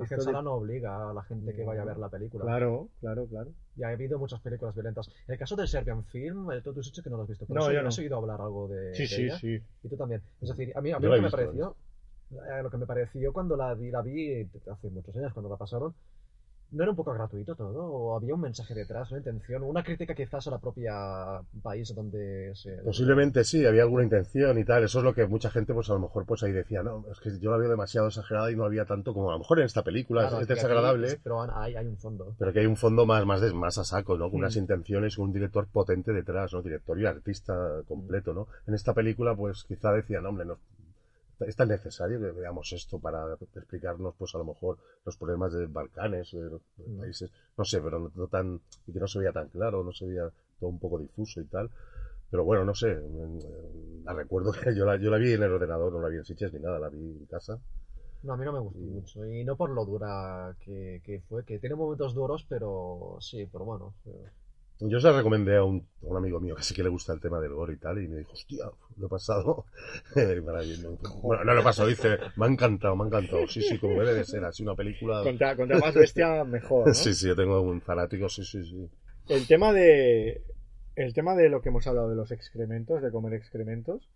esto 0.01 0.15
de- 0.17 0.21
Sala 0.21 0.41
no 0.43 0.53
obliga 0.53 1.09
a 1.09 1.13
la 1.13 1.23
gente 1.23 1.53
que 1.55 1.63
vaya 1.63 1.81
a 1.81 1.85
ver 1.85 1.97
la 1.97 2.09
película. 2.09 2.43
claro, 2.45 2.89
claro, 2.99 3.25
claro. 3.27 3.51
Y 3.75 3.83
ha 3.83 3.89
habido 3.89 4.19
muchas 4.19 4.39
películas 4.41 4.75
violentas. 4.75 5.07
En 5.27 5.33
el 5.33 5.39
caso 5.39 5.55
del 5.55 5.67
Serbian 5.67 6.03
Film, 6.05 6.47
tú 6.63 6.69
has 6.69 6.75
dicho 6.85 7.01
que 7.03 7.09
no 7.09 7.17
lo 7.17 7.23
has 7.23 7.29
visto. 7.29 7.45
Pero 7.47 7.59
No, 7.61 7.71
yo 7.71 7.81
no. 7.81 7.87
has 7.89 7.97
oído 7.99 8.17
hablar 8.17 8.39
algo 8.41 8.67
de, 8.67 8.93
Sí, 8.95 9.03
de 9.03 9.07
sí, 9.07 9.21
ella? 9.23 9.37
sí. 9.39 9.59
Y 9.83 9.89
tú 9.89 9.97
también. 9.97 10.21
Es 10.41 10.49
decir, 10.49 10.71
a 10.77 10.81
mí, 10.81 10.91
a 10.91 10.99
mí 10.99 11.07
lo 11.07 11.15
que 11.15 11.21
me 11.21 11.29
pareció, 11.31 11.75
eh, 12.31 12.63
lo 12.63 12.69
que 12.69 12.77
me 12.77 12.85
pareció 12.85 13.33
cuando 13.33 13.55
la 13.57 13.73
vi, 13.73 13.89
la 13.91 14.01
vi 14.01 14.47
hace 14.71 14.89
muchos 14.91 15.15
años, 15.17 15.33
cuando 15.33 15.49
la 15.49 15.57
pasaron, 15.57 15.93
¿no 16.75 16.83
era 16.83 16.91
un 16.91 16.95
poco 16.95 17.13
gratuito 17.13 17.55
todo? 17.55 17.83
¿O 17.85 18.15
había 18.17 18.35
un 18.35 18.41
mensaje 18.41 18.73
detrás, 18.73 19.09
una 19.11 19.19
intención? 19.19 19.63
¿Una 19.63 19.83
crítica 19.83 20.13
quizás 20.13 20.45
a 20.47 20.51
la 20.51 20.57
propia 20.59 20.93
país 21.63 21.93
donde 21.95 22.51
se... 22.55 22.73
Posiblemente 22.83 23.43
sí, 23.43 23.65
había 23.65 23.83
alguna 23.83 24.03
intención 24.03 24.57
y 24.59 24.65
tal. 24.65 24.83
Eso 24.83 24.99
es 24.99 25.05
lo 25.05 25.13
que 25.13 25.25
mucha 25.25 25.49
gente, 25.49 25.73
pues 25.73 25.89
a 25.89 25.93
lo 25.93 25.99
mejor, 25.99 26.25
pues 26.25 26.43
ahí 26.43 26.51
decía, 26.51 26.83
no, 26.83 27.05
es 27.11 27.19
que 27.19 27.39
yo 27.39 27.51
la 27.51 27.57
veo 27.57 27.69
demasiado 27.69 28.07
exagerada 28.07 28.51
y 28.51 28.55
no 28.55 28.65
había 28.65 28.85
tanto 28.85 29.13
como 29.13 29.29
a 29.29 29.33
lo 29.33 29.39
mejor 29.39 29.59
en 29.59 29.65
esta 29.65 29.83
película. 29.83 30.21
Claro, 30.21 30.35
es, 30.37 30.41
es 30.43 30.47
que 30.47 30.53
aquí- 30.53 30.61
desagradable, 30.61 31.19
pero 31.23 31.41
hay, 31.57 31.75
hay 31.75 31.87
un 31.87 31.97
fondo. 31.97 32.35
pero 32.37 32.51
que 32.53 32.59
hay 32.59 32.65
un 32.65 32.75
fondo 32.77 33.05
más, 33.05 33.25
más, 33.25 33.41
de, 33.41 33.53
más 33.53 33.77
a 33.77 33.83
saco, 33.83 34.17
¿no? 34.17 34.29
Con 34.29 34.39
unas 34.39 34.55
Mm. 34.55 34.59
intenciones, 34.59 35.15
con 35.15 35.25
un 35.25 35.33
director 35.33 35.67
potente 35.67 36.11
detrás, 36.13 36.53
¿no? 36.53 36.61
Director 36.61 36.99
y 36.99 37.05
artista 37.05 37.81
completo, 37.87 38.33
¿no? 38.33 38.47
En 38.67 38.73
esta 38.73 38.93
película, 38.93 39.35
pues 39.35 39.63
quizá 39.63 39.91
decía, 39.93 40.19
no, 40.21 40.29
hombre, 40.29 40.45
no, 40.45 40.57
es 41.41 41.55
tan 41.55 41.69
necesario 41.69 42.19
que 42.19 42.31
veamos 42.31 42.71
esto 42.73 42.99
para 42.99 43.33
explicarnos, 43.33 44.15
pues 44.17 44.33
a 44.35 44.37
lo 44.39 44.45
mejor, 44.45 44.77
los 45.05 45.17
problemas 45.17 45.53
de 45.53 45.65
Balcanes, 45.67 46.31
de 46.31 46.49
los 46.49 46.61
Mm. 46.77 46.99
países, 46.99 47.31
no 47.57 47.63
sé, 47.65 47.81
pero 47.81 47.99
no, 47.99 48.11
no 48.15 48.27
tan, 48.27 48.59
y 48.87 48.93
que 48.93 48.99
no 48.99 49.07
se 49.07 49.19
veía 49.19 49.31
tan 49.33 49.49
claro, 49.49 49.83
no 49.83 49.91
se 49.91 50.05
veía 50.05 50.29
todo 50.59 50.69
un 50.69 50.79
poco 50.79 50.99
difuso 50.99 51.41
y 51.41 51.45
tal. 51.45 51.69
Pero 52.31 52.43
bueno, 52.43 52.65
no 52.65 52.73
sé, 52.75 52.97
la 54.03 54.13
recuerdo 54.13 54.51
que 54.51 54.75
yo 54.75 54.85
la, 54.85 54.97
yo 54.97 55.09
la 55.11 55.17
vi 55.17 55.33
en 55.33 55.43
el 55.43 55.51
ordenador, 55.51 55.91
no 55.93 56.01
la 56.01 56.09
vi 56.09 56.17
en 56.17 56.25
Sitges 56.25 56.53
ni 56.53 56.59
nada, 56.59 56.79
la 56.79 56.89
vi 56.89 56.97
en 56.99 57.25
casa. 57.25 57.59
No, 58.23 58.33
a 58.33 58.37
mí 58.37 58.45
no 58.45 58.53
me 58.53 58.59
gustó 58.59 58.79
mucho. 58.79 59.25
Y 59.25 59.43
no 59.43 59.55
por 59.55 59.69
lo 59.69 59.85
dura 59.85 60.55
que, 60.59 61.01
que 61.03 61.21
fue, 61.29 61.45
que 61.45 61.59
tiene 61.59 61.75
momentos 61.75 62.13
duros, 62.13 62.45
pero 62.49 63.17
sí, 63.19 63.47
pero 63.51 63.65
bueno. 63.65 63.93
Yo 64.79 64.99
se 64.99 65.07
la 65.07 65.17
recomendé 65.17 65.55
a 65.55 65.63
un, 65.63 65.87
a 66.03 66.07
un 66.07 66.17
amigo 66.17 66.39
mío 66.41 66.53
que 66.55 66.63
sí 66.63 66.73
que 66.73 66.83
le 66.83 66.89
gusta 66.89 67.13
el 67.13 67.21
tema 67.21 67.39
del 67.39 67.53
gore 67.53 67.73
y 67.73 67.77
tal, 67.77 68.03
y 68.03 68.07
me 68.09 68.17
dijo, 68.17 68.33
hostia, 68.33 68.65
lo 68.97 69.07
he 69.07 69.09
pasado. 69.09 69.65
Maravilloso. 70.15 70.97
bueno, 71.21 71.45
no 71.45 71.53
lo 71.53 71.61
he 71.61 71.63
pasado, 71.63 71.87
dice, 71.87 72.17
me 72.35 72.45
ha 72.45 72.49
encantado, 72.49 72.95
me 72.95 73.03
ha 73.03 73.07
encantado. 73.07 73.47
Sí, 73.47 73.61
sí, 73.61 73.77
como 73.79 73.93
debe 74.01 74.13
de 74.13 74.25
ser, 74.25 74.43
así 74.43 74.63
una 74.63 74.75
película. 74.75 75.23
Contra, 75.23 75.55
contra 75.55 75.79
más 75.79 75.93
bestia, 75.93 76.43
mejor. 76.43 76.87
¿no? 76.87 76.93
Sí, 77.05 77.13
sí, 77.13 77.27
yo 77.27 77.35
tengo 77.35 77.61
un 77.61 77.81
fanático, 77.81 78.27
sí, 78.27 78.43
sí, 78.43 78.63
sí. 78.65 78.89
El 79.29 79.47
tema 79.47 79.71
de. 79.71 80.43
El 80.95 81.13
tema 81.13 81.35
de 81.35 81.49
lo 81.49 81.61
que 81.61 81.69
hemos 81.69 81.87
hablado 81.87 82.09
de 82.09 82.15
los 82.15 82.31
excrementos, 82.31 83.01
de 83.01 83.11
comer 83.11 83.33
excrementos. 83.33 84.09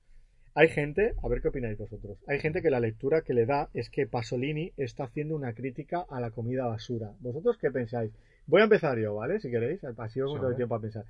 Hay 0.55 0.68
gente, 0.70 1.14
a 1.24 1.28
ver 1.28 1.41
qué 1.41 1.49
opináis 1.49 1.78
vosotros. 1.78 2.18
Hay 2.28 2.39
gente 2.39 2.62
que 2.62 2.70
la 2.70 2.80
lectura 2.80 3.22
que 3.22 3.34
le 3.34 3.45
da 3.45 3.70
es 3.74 3.89
que 3.89 4.07
Pasolini 4.07 4.74
está 4.78 5.05
haciendo 5.05 5.36
una 5.36 5.53
crítica 5.53 6.05
a 6.10 6.20
la 6.20 6.32
comida 6.32 6.68
basura. 6.68 7.14
¿Vosotros 7.20 7.57
qué 7.60 7.70
pensáis? 7.72 8.12
Voy 8.50 8.62
a 8.62 8.66
empezar 8.66 8.97
yo, 9.00 9.16
¿vale? 9.16 9.39
Si 9.39 9.50
queréis, 9.50 9.84
así 9.84 10.20
os 10.22 10.34
doy 10.41 10.56
tiempo 10.56 10.76
a 10.76 10.82
pensar. 10.82 11.06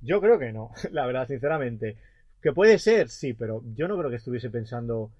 Yo 0.00 0.20
creo 0.20 0.38
que 0.38 0.52
no, 0.52 0.70
la 0.92 1.06
verdad, 1.06 1.26
sinceramente. 1.26 1.96
Que 2.42 2.52
puede 2.52 2.78
ser, 2.78 3.08
sí, 3.08 3.32
pero 3.32 3.62
yo 3.74 3.88
no 3.88 3.96
creo 3.98 4.10
que 4.10 4.16
estuviese 4.16 4.50
pensando. 4.50 5.10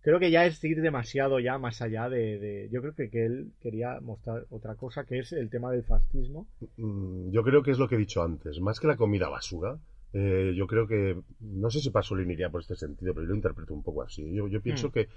Creo 0.00 0.20
que 0.20 0.30
ya 0.30 0.46
es 0.46 0.62
ir 0.62 0.80
demasiado 0.80 1.40
ya 1.40 1.58
más 1.58 1.82
allá 1.82 2.08
de. 2.08 2.38
de- 2.38 2.68
yo 2.70 2.80
creo 2.80 2.94
que, 2.94 3.10
que 3.10 3.26
él 3.26 3.50
quería 3.60 4.00
mostrar 4.00 4.46
otra 4.50 4.76
cosa, 4.76 5.04
que 5.04 5.18
es 5.18 5.32
el 5.32 5.50
tema 5.50 5.72
del 5.72 5.82
fascismo. 5.82 6.46
Mm, 6.76 7.30
Yo 7.32 7.42
creo 7.42 7.62
que 7.64 7.72
es 7.72 7.78
lo 7.78 7.88
que 7.88 7.96
he 7.96 7.98
dicho 7.98 8.22
antes. 8.22 8.60
Más 8.60 8.78
que 8.78 8.86
la 8.86 8.96
comida 8.96 9.28
basura, 9.28 9.76
eh, 10.12 10.52
yo 10.56 10.66
creo 10.66 10.86
que. 10.86 11.16
No 11.40 11.70
sé 11.70 11.80
si 11.80 11.90
Pasolini 11.90 12.32
iría 12.34 12.50
por 12.50 12.60
este 12.62 12.76
sentido, 12.76 13.12
pero 13.14 13.24
yo 13.26 13.30
lo 13.30 13.36
interpreto 13.36 13.74
un 13.74 13.82
poco 13.82 14.02
así. 14.02 14.32
Yo, 14.34 14.48
yo 14.48 14.60
pienso 14.62 14.88
Hmm. 14.88 14.92
que, 14.92 15.08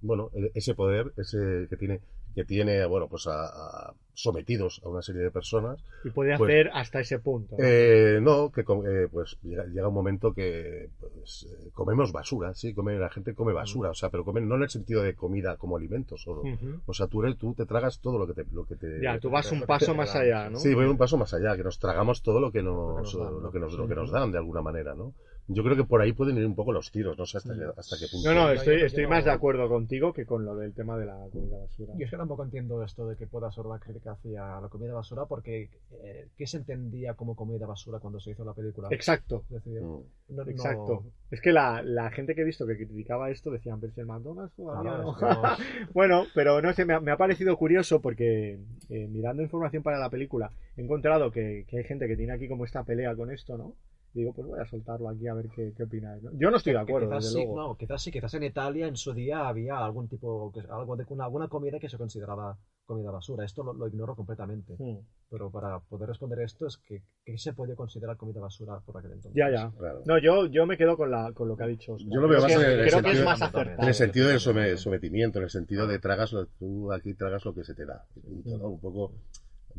bueno, 0.00 0.30
e- 0.34 0.50
ese 0.54 0.74
poder, 0.74 1.12
ese 1.16 1.66
que 1.68 1.76
tiene, 1.76 2.00
que 2.34 2.44
tiene 2.44 2.84
bueno, 2.86 3.08
pues 3.08 3.26
a, 3.26 3.44
a 3.46 3.94
sometidos 4.14 4.82
a 4.84 4.88
una 4.88 5.00
serie 5.02 5.22
de 5.22 5.30
personas, 5.30 5.82
Y 6.04 6.10
puede 6.10 6.36
Pues- 6.36 6.50
hacer 6.50 6.70
hasta 6.74 7.00
ese 7.00 7.18
punto. 7.20 7.56
¿no? 7.58 7.64
Eh, 7.64 8.18
no, 8.20 8.50
que 8.52 8.60
eh, 8.62 9.08
pues 9.10 9.38
llega, 9.42 9.64
llega 9.66 9.88
un 9.88 9.94
momento 9.94 10.34
que 10.34 10.90
pues, 11.00 11.46
eh, 11.50 11.70
comemos 11.72 12.12
basura, 12.12 12.54
sí, 12.54 12.74
come, 12.74 12.98
la 12.98 13.08
gente 13.08 13.34
come 13.34 13.52
basura, 13.54 13.90
o 13.90 13.94
sea, 13.94 14.10
pero 14.10 14.24
comen 14.24 14.46
no 14.48 14.56
en 14.56 14.62
el 14.64 14.68
sentido 14.70 15.02
de 15.02 15.14
comida 15.14 15.56
como 15.56 15.76
alimento 15.76 16.16
solo. 16.18 16.42
O 16.86 16.92
sea, 16.92 17.06
tú, 17.06 17.22
eres- 17.22 17.38
tú 17.38 17.54
te 17.54 17.64
tragas 17.66 18.00
todo 18.00 18.18
lo 18.18 18.26
que 18.26 18.34
te... 18.34 18.44
Lo 18.52 18.64
que 18.66 18.76
te 18.76 19.00
Ya, 19.00 19.18
tú 19.18 19.30
vas 19.30 19.50
un 19.52 19.62
paso 19.62 19.94
más 19.94 20.14
allá, 20.16 20.50
¿no? 20.50 20.58
Sí, 20.58 20.74
voy 20.74 20.84
un 20.86 20.98
paso 20.98 21.16
más 21.16 21.32
allá, 21.32 21.56
que 21.56 21.64
nos 21.64 21.78
tragamos 21.78 22.22
todo 22.22 22.40
lo 22.40 22.52
que 22.52 22.62
nos, 22.62 23.14
Lo 23.14 23.18
que 23.18 23.18
nos 23.18 23.18
dan, 23.32 23.42
lo 23.42 23.50
que 23.52 23.58
nos, 23.60 23.72
¿no? 23.72 23.78
lo 23.82 23.88
que 23.88 23.94
nos 23.94 24.10
dan 24.10 24.32
de 24.32 24.38
alguna 24.40 24.62
manera, 24.62 24.94
¿no? 24.94 25.14
Yo 25.52 25.64
creo 25.64 25.74
que 25.74 25.82
por 25.84 26.00
ahí 26.00 26.12
pueden 26.12 26.38
ir 26.38 26.46
un 26.46 26.54
poco 26.54 26.70
los 26.70 26.92
tiros, 26.92 27.18
no 27.18 27.26
sé 27.26 27.38
hasta, 27.38 27.54
qué, 27.56 27.64
hasta 27.76 27.98
qué 27.98 28.06
punto. 28.06 28.28
No, 28.28 28.34
no, 28.36 28.50
estoy, 28.52 28.82
estoy 28.82 29.06
más 29.08 29.24
de 29.24 29.32
acuerdo 29.32 29.68
contigo 29.68 30.12
que 30.12 30.24
con 30.24 30.44
lo 30.44 30.54
del 30.54 30.72
tema 30.74 30.96
de 30.96 31.06
la 31.06 31.26
comida 31.32 31.58
basura. 31.58 31.92
Yo 31.96 32.04
es 32.04 32.10
que 32.10 32.16
tampoco 32.16 32.44
entiendo 32.44 32.84
esto 32.84 33.08
de 33.08 33.16
que 33.16 33.26
pueda 33.26 33.50
ser 33.50 33.66
una 33.66 33.80
crítica 33.80 34.12
hacia 34.12 34.60
la 34.60 34.68
comida 34.68 34.92
basura, 34.94 35.24
porque 35.26 35.68
eh, 36.04 36.28
¿qué 36.36 36.46
se 36.46 36.58
entendía 36.58 37.14
como 37.14 37.34
comida 37.34 37.66
basura 37.66 37.98
cuando 37.98 38.20
se 38.20 38.30
hizo 38.30 38.44
la 38.44 38.52
película? 38.54 38.88
Exacto, 38.92 39.42
decir, 39.48 39.80
Mm. 39.82 39.84
no- 40.28 40.44
no- 40.44 40.50
exacto. 40.50 41.04
Es 41.32 41.40
que 41.40 41.50
la, 41.52 41.82
la 41.82 42.10
gente 42.12 42.36
que 42.36 42.42
he 42.42 42.44
visto 42.44 42.64
que 42.64 42.76
criticaba 42.76 43.30
esto 43.30 43.50
decían, 43.50 43.80
pero 43.80 43.92
si 43.92 44.00
el 44.00 44.06
McDonald's 44.06 44.54
todavía 44.54 44.82
Claro, 44.82 45.02
no". 45.02 45.10
es 45.10 45.16
que 45.18 45.24
no- 45.24 45.88
Bueno, 45.94 46.26
pero 46.32 46.62
no 46.62 46.72
sé, 46.74 46.84
me 46.84 46.94
ha, 46.94 47.00
me 47.00 47.10
ha 47.10 47.16
parecido 47.16 47.56
curioso 47.56 48.00
porque 48.00 48.60
eh, 48.88 49.08
mirando 49.08 49.42
información 49.42 49.82
para 49.82 49.98
la 49.98 50.10
película 50.10 50.52
he 50.76 50.82
encontrado 50.82 51.32
que, 51.32 51.64
que 51.66 51.78
hay 51.78 51.84
gente 51.84 52.06
que 52.06 52.16
tiene 52.16 52.34
aquí 52.34 52.46
como 52.46 52.64
esta 52.64 52.84
pelea 52.84 53.16
con 53.16 53.32
esto, 53.32 53.58
¿no? 53.58 53.74
Digo, 54.12 54.32
pues 54.32 54.46
voy 54.46 54.58
a 54.58 54.64
soltarlo 54.66 55.08
aquí 55.08 55.28
a 55.28 55.34
ver 55.34 55.46
qué, 55.54 55.72
qué 55.76 55.84
opináis. 55.84 56.20
¿no? 56.22 56.30
Yo 56.34 56.50
no 56.50 56.56
estoy 56.56 56.72
de 56.72 56.80
acuerdo, 56.80 57.08
quizás 57.08 57.24
desde 57.24 57.38
sí, 57.38 57.44
luego. 57.46 57.60
no, 57.68 57.76
quizás 57.76 58.02
sí, 58.02 58.10
quizás 58.10 58.34
en 58.34 58.42
Italia 58.42 58.88
en 58.88 58.96
su 58.96 59.12
día 59.12 59.46
había 59.46 59.78
algún 59.78 60.08
tipo, 60.08 60.52
algo 60.68 60.96
de 60.96 61.04
una, 61.10 61.24
alguna 61.24 61.48
comida 61.48 61.78
que 61.78 61.88
se 61.88 61.96
consideraba 61.96 62.58
comida 62.84 63.12
basura. 63.12 63.44
Esto 63.44 63.62
lo, 63.62 63.72
lo 63.72 63.86
ignoro 63.86 64.16
completamente. 64.16 64.74
Hmm. 64.80 64.98
Pero 65.30 65.48
para 65.48 65.78
poder 65.78 66.08
responder 66.08 66.40
esto 66.40 66.66
es 66.66 66.76
que 66.78 67.04
¿qué 67.24 67.38
se 67.38 67.52
podía 67.52 67.76
considerar 67.76 68.16
comida 68.16 68.40
basura 68.40 68.80
por 68.84 68.98
aquel 68.98 69.12
entonces? 69.12 69.32
Ya, 69.38 69.48
ya. 69.48 69.70
Claro. 69.78 70.02
No, 70.04 70.18
yo, 70.18 70.46
yo 70.46 70.66
me 70.66 70.76
quedo 70.76 70.96
con, 70.96 71.08
la, 71.12 71.32
con 71.32 71.46
lo 71.46 71.56
que 71.56 71.62
ha 71.62 71.66
dicho. 71.68 71.92
Oscar. 71.92 72.10
Yo 72.12 72.20
lo 72.20 72.26
veo 72.26 72.40
más 72.40 72.50
en 72.52 72.60
el 72.62 72.90
sentido- 72.90 73.24
más 73.24 73.38
en 73.40 73.44
acertado. 73.46 73.82
En 73.82 73.88
el 73.88 73.94
sentido 73.94 74.28
del 74.28 74.40
sometimiento, 74.78 75.38
en 75.38 75.44
el 75.44 75.50
sentido 75.50 75.86
de 75.86 76.00
tragas, 76.00 76.32
lo- 76.32 76.46
tú 76.46 76.92
aquí 76.92 77.14
tragas 77.14 77.44
lo 77.44 77.54
que 77.54 77.62
se 77.62 77.74
te 77.76 77.86
da. 77.86 78.04
Un 78.24 78.80
poco, 78.80 79.12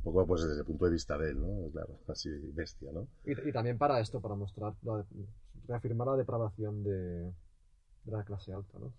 un 0.03 0.13
poco 0.13 0.25
pues 0.27 0.43
desde 0.43 0.59
el 0.59 0.65
punto 0.65 0.85
de 0.85 0.91
vista 0.91 1.17
de 1.17 1.29
él, 1.31 1.39
¿no? 1.39 1.69
Claro, 1.71 1.99
así 2.07 2.29
bestia, 2.53 2.91
¿no? 2.91 3.07
Y, 3.25 3.49
y 3.49 3.51
también 3.51 3.77
para 3.77 3.99
esto, 3.99 4.19
para 4.19 4.35
mostrar, 4.35 4.73
la- 4.83 5.05
reafirmar 5.67 6.07
la 6.07 6.17
depravación 6.17 6.83
de, 6.83 6.91
de 8.03 8.11
la 8.11 8.23
clase 8.23 8.53
alta, 8.53 8.79
¿no? 8.79 8.91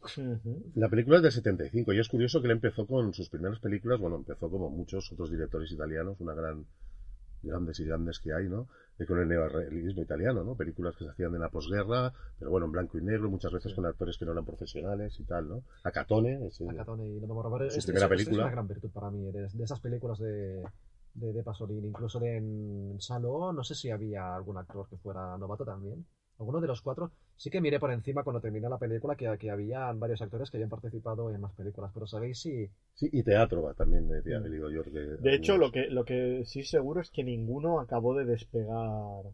La 0.74 0.88
película 0.88 1.16
es 1.16 1.22
del 1.22 1.32
75 1.32 1.92
y 1.92 1.98
es 1.98 2.08
curioso 2.08 2.40
que 2.40 2.46
él 2.46 2.52
empezó 2.52 2.86
con 2.86 3.12
sus 3.12 3.28
primeras 3.28 3.58
películas, 3.58 4.00
bueno, 4.00 4.16
empezó 4.16 4.48
como 4.50 4.70
muchos 4.70 5.10
otros 5.12 5.30
directores 5.30 5.70
italianos, 5.72 6.20
una 6.20 6.34
gran, 6.34 6.64
grandes 7.42 7.80
y 7.80 7.84
grandes 7.84 8.20
que 8.20 8.32
hay, 8.32 8.48
¿no? 8.48 8.68
Eh, 8.98 9.06
con 9.06 9.18
el 9.18 9.28
neorrealismo 9.28 10.02
italiano, 10.02 10.44
¿no? 10.44 10.54
Películas 10.54 10.94
que 10.96 11.04
se 11.04 11.10
hacían 11.10 11.34
en 11.34 11.40
la 11.40 11.48
posguerra, 11.48 12.12
pero 12.38 12.50
bueno, 12.50 12.66
en 12.66 12.72
blanco 12.72 12.98
y 12.98 13.02
negro, 13.02 13.28
muchas 13.30 13.52
veces 13.52 13.74
con 13.74 13.84
actores 13.86 14.16
que 14.18 14.24
no 14.24 14.32
eran 14.32 14.44
profesionales 14.44 15.18
y 15.18 15.24
tal, 15.24 15.48
¿no? 15.48 15.62
A 15.82 15.90
Catone, 15.90 16.46
ese- 16.46 16.68
Acatone 16.68 17.06
y 17.08 17.20
Lomo 17.20 17.42
Robar. 17.42 17.70
Su 17.70 17.78
Es, 17.78 17.84
primera 17.86 18.06
es- 18.06 18.12
es 18.12 18.16
película. 18.18 18.44
una 18.44 18.52
gran 18.52 18.68
virtud 18.68 18.90
para 18.90 19.10
mí, 19.10 19.30
de, 19.32 19.48
de 19.48 19.64
esas 19.64 19.80
películas 19.80 20.18
de, 20.20 20.62
de, 21.14 21.32
de 21.32 21.42
Pasolini. 21.42 21.88
Incluso 21.88 22.18
de 22.20 22.36
en 22.38 22.96
Saló, 23.00 23.52
no 23.52 23.64
sé 23.64 23.74
si 23.74 23.90
había 23.90 24.34
algún 24.34 24.58
actor 24.58 24.88
que 24.88 24.96
fuera 24.98 25.36
novato 25.38 25.64
también. 25.64 26.04
Alguno 26.38 26.60
de 26.60 26.66
los 26.66 26.82
cuatro. 26.82 27.12
Sí 27.36 27.50
que 27.50 27.60
miré 27.60 27.78
por 27.80 27.92
encima 27.92 28.22
cuando 28.24 28.40
terminé 28.40 28.68
la 28.68 28.78
película 28.78 29.16
que, 29.16 29.36
que 29.38 29.50
había 29.50 29.92
varios 29.92 30.22
actores 30.22 30.50
que 30.50 30.56
habían 30.56 30.70
participado 30.70 31.30
en 31.32 31.40
más 31.40 31.52
películas. 31.52 31.90
Pero 31.94 32.06
sabéis 32.06 32.40
si. 32.40 32.68
Sí, 32.94 33.08
y 33.12 33.22
teatro 33.22 33.62
va, 33.62 33.74
también, 33.74 34.08
eh, 34.14 34.22
Mm. 34.24 34.44
he 34.46 34.48
digo 34.50 34.70
yo. 34.70 34.82
que 34.84 34.90
De 35.18 35.34
hecho, 35.34 35.56
lo 35.58 35.70
que, 35.72 35.88
lo 35.90 36.04
que 36.04 36.44
sí 36.46 36.62
seguro 36.64 37.00
es 37.00 37.10
que 37.10 37.24
ninguno 37.24 37.80
acabó 37.80 38.14
de 38.14 38.24
despegar. 38.24 39.24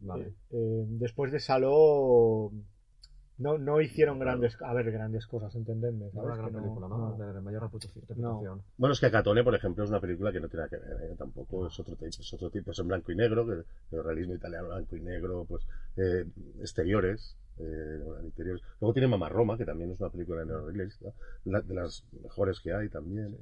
Vale. 0.00 0.24
Eh, 0.26 0.34
eh, 0.50 0.84
después 0.88 1.32
de 1.32 1.40
Saló 1.40 2.52
no, 3.42 3.58
no 3.58 3.80
hicieron 3.80 4.18
grandes, 4.18 4.56
a 4.62 4.72
ver, 4.72 4.90
grandes 4.90 5.26
cosas, 5.26 5.54
entendedme. 5.54 6.06
Era 6.06 6.12
¿sabes? 6.14 6.26
una 6.26 6.36
gran 6.36 6.52
no- 6.52 6.58
película, 6.60 6.88
¿no? 6.88 7.16
no. 7.18 7.32
De, 7.32 7.40
mayor 7.40 7.62
reputación. 7.62 8.62
Bueno, 8.78 8.92
es 8.92 9.00
que 9.00 9.10
Catone, 9.10 9.44
por 9.44 9.54
ejemplo, 9.54 9.84
es 9.84 9.90
una 9.90 10.00
película 10.00 10.32
que 10.32 10.40
no 10.40 10.48
tiene 10.48 10.64
nada 10.66 10.70
que 10.70 10.76
ver, 10.84 11.10
¿eh? 11.10 11.14
tampoco 11.18 11.66
es 11.66 11.78
otro 11.80 11.94
tipo, 11.96 12.06
es 12.06 12.32
otro 12.34 12.50
tipo, 12.50 12.70
es 12.70 12.78
en 12.78 12.88
blanco 12.88 13.12
y 13.12 13.16
negro, 13.16 13.46
que 13.46 13.96
el 13.96 14.04
realismo 14.04 14.34
italiano 14.34 14.68
blanco 14.68 14.96
y 14.96 15.00
negro, 15.00 15.44
pues 15.48 15.64
eh, 15.96 16.24
exteriores, 16.60 17.36
eh, 17.58 18.00
bueno, 18.04 18.22
interiores. 18.24 18.62
Luego 18.80 18.92
tiene 18.94 19.08
Mamá 19.08 19.28
Roma, 19.28 19.58
que 19.58 19.64
también 19.66 19.90
es 19.90 20.00
una 20.00 20.10
película 20.10 20.44
neorrealista, 20.44 21.10
la- 21.44 21.60
de 21.60 21.74
las 21.74 22.04
mejores 22.22 22.60
que 22.60 22.72
hay 22.72 22.88
también. 22.88 23.36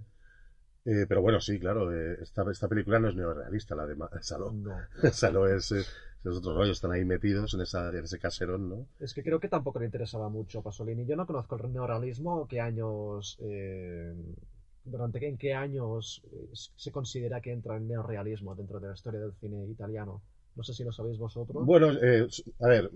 Eh, 0.84 1.04
pero 1.08 1.20
bueno, 1.22 1.40
sí, 1.40 1.58
claro, 1.58 1.92
eh, 1.92 2.18
esta, 2.22 2.50
esta 2.50 2.68
película 2.68 2.98
no 2.98 3.08
es 3.08 3.14
neorrealista, 3.14 3.74
la 3.74 3.86
de 3.86 3.96
Saló. 4.22 4.50
No. 4.52 4.76
Saló 5.12 5.46
es, 5.46 5.70
eh, 5.72 5.80
es 5.80 6.36
otro 6.36 6.54
rollo, 6.54 6.72
están 6.72 6.92
ahí 6.92 7.04
metidos 7.04 7.52
en, 7.54 7.60
esa, 7.60 7.88
en 7.90 8.04
ese 8.04 8.18
caserón, 8.18 8.68
¿no? 8.68 8.86
Es 8.98 9.14
que 9.14 9.22
creo 9.22 9.40
que 9.40 9.48
tampoco 9.48 9.78
le 9.78 9.86
interesaba 9.86 10.28
mucho 10.28 10.58
a 10.60 10.62
Pasolini. 10.62 11.06
Yo 11.06 11.16
no 11.16 11.26
conozco 11.26 11.56
el 11.56 11.72
neorrealismo, 11.72 12.46
qué 12.48 12.60
años. 12.60 13.38
eh, 13.40 14.14
durante 14.84 15.20
qué- 15.20 15.28
en 15.28 15.36
qué 15.36 15.52
años 15.54 16.22
eh, 16.32 16.48
se 16.54 16.90
considera 16.90 17.40
que 17.42 17.52
entra 17.52 17.76
el 17.76 17.86
neorrealismo 17.86 18.54
dentro 18.54 18.80
de 18.80 18.88
la 18.88 18.94
historia 18.94 19.20
del 19.20 19.34
cine 19.34 19.66
italiano. 19.66 20.22
No 20.56 20.62
sé 20.62 20.74
si 20.74 20.84
lo 20.84 20.92
sabéis 20.92 21.18
vosotros. 21.18 21.64
Bueno, 21.64 21.90
eh, 22.02 22.26
a 22.60 22.66
ver, 22.68 22.90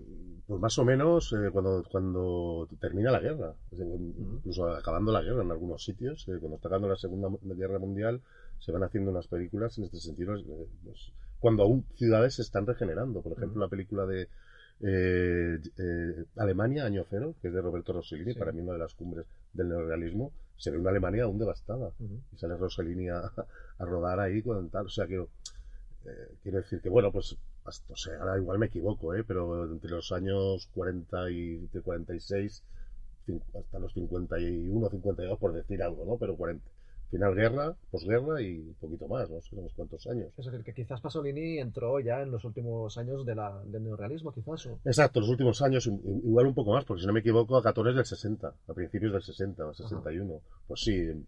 pues 0.46 0.60
más 0.60 0.76
o 0.78 0.84
menos 0.84 1.32
eh, 1.32 1.50
cuando, 1.52 1.82
cuando 1.90 2.68
termina 2.80 3.10
la 3.10 3.20
guerra, 3.20 3.54
incluso 3.72 4.68
acabando 4.68 5.12
la 5.12 5.22
guerra 5.22 5.42
en 5.42 5.50
algunos 5.50 5.84
sitios, 5.84 6.26
eh, 6.28 6.36
cuando 6.40 6.56
está 6.56 6.68
acabando 6.68 6.88
la 6.88 6.96
Segunda 6.96 7.28
Guerra 7.54 7.78
Mundial, 7.78 8.20
se 8.58 8.72
van 8.72 8.82
haciendo 8.82 9.10
unas 9.10 9.28
películas 9.28 9.78
en 9.78 9.84
este 9.84 9.98
sentido, 9.98 10.36
eh, 10.36 10.44
pues, 10.84 11.12
cuando 11.38 11.62
aún 11.62 11.84
ciudades 11.94 12.34
se 12.34 12.42
están 12.42 12.66
regenerando. 12.66 13.22
Por 13.22 13.32
ejemplo, 13.32 13.60
la 13.60 13.68
película 13.68 14.04
de 14.06 14.28
eh, 14.80 15.58
Alemania, 16.36 16.84
Año 16.84 17.04
Cero, 17.08 17.34
que 17.40 17.48
es 17.48 17.54
de 17.54 17.60
Roberto 17.60 17.92
Rossellini, 17.92 18.32
Sí. 18.32 18.38
para 18.38 18.52
mí 18.52 18.60
una 18.60 18.72
de 18.72 18.78
las 18.80 18.94
cumbres 18.94 19.26
del 19.52 19.68
neorrealismo, 19.68 20.32
se 20.56 20.70
ve 20.70 20.78
una 20.78 20.90
Alemania 20.90 21.24
aún 21.24 21.38
devastada. 21.38 21.92
Y 22.32 22.36
sale 22.36 22.56
Rossellini 22.56 23.08
a, 23.08 23.18
a 23.78 23.84
rodar 23.84 24.20
ahí 24.20 24.42
con 24.42 24.68
tal. 24.70 24.86
O 24.86 24.90
sea, 24.90 25.06
que 25.06 25.24
eh, 26.06 26.34
quiero 26.42 26.58
decir 26.58 26.80
que, 26.80 26.88
bueno, 26.88 27.10
pues, 27.12 27.36
hasta, 27.64 27.92
o 27.92 27.96
sea, 27.96 28.18
ahora 28.20 28.36
igual 28.38 28.58
me 28.58 28.66
equivoco, 28.66 29.14
¿eh? 29.14 29.24
pero 29.26 29.64
entre 29.64 29.90
los 29.90 30.12
años 30.12 30.68
40 30.74 31.30
y 31.30 31.66
de 31.72 31.80
46 31.80 32.62
cin- 33.26 33.42
hasta 33.58 33.78
los 33.78 33.92
51, 33.94 34.88
52, 34.90 35.38
por 35.38 35.52
decir 35.52 35.82
algo, 35.82 36.04
¿no? 36.04 36.16
Pero 36.18 36.36
40. 36.36 36.68
Final 37.10 37.34
guerra, 37.34 37.76
posguerra 37.92 38.40
y 38.42 38.58
un 38.58 38.74
poquito 38.74 39.06
más, 39.06 39.30
no 39.30 39.40
sé, 39.40 39.54
unos 39.54 39.72
cuantos 39.74 40.04
años. 40.08 40.32
Es 40.36 40.46
decir, 40.46 40.64
que 40.64 40.74
quizás 40.74 41.00
Pasolini 41.00 41.58
entró 41.58 42.00
ya 42.00 42.22
en 42.22 42.30
los 42.32 42.44
últimos 42.44 42.98
años 42.98 43.24
de 43.24 43.34
la, 43.36 43.62
del 43.66 43.84
neorrealismo, 43.84 44.32
quizás. 44.32 44.66
o- 44.66 44.80
Exacto, 44.84 45.20
los 45.20 45.28
últimos 45.28 45.62
años, 45.62 45.86
igual 45.86 46.46
un 46.46 46.54
poco 46.54 46.72
más, 46.72 46.84
porque 46.84 47.02
si 47.02 47.06
no 47.06 47.12
me 47.12 47.20
equivoco, 47.20 47.56
a 47.56 47.62
14 47.62 47.94
del 47.94 48.04
60, 48.04 48.52
a 48.66 48.72
principios 48.74 49.12
del 49.12 49.22
60 49.22 49.64
o 49.66 49.74
61. 49.74 50.40
Pues 50.66 50.80
sí, 50.80 51.24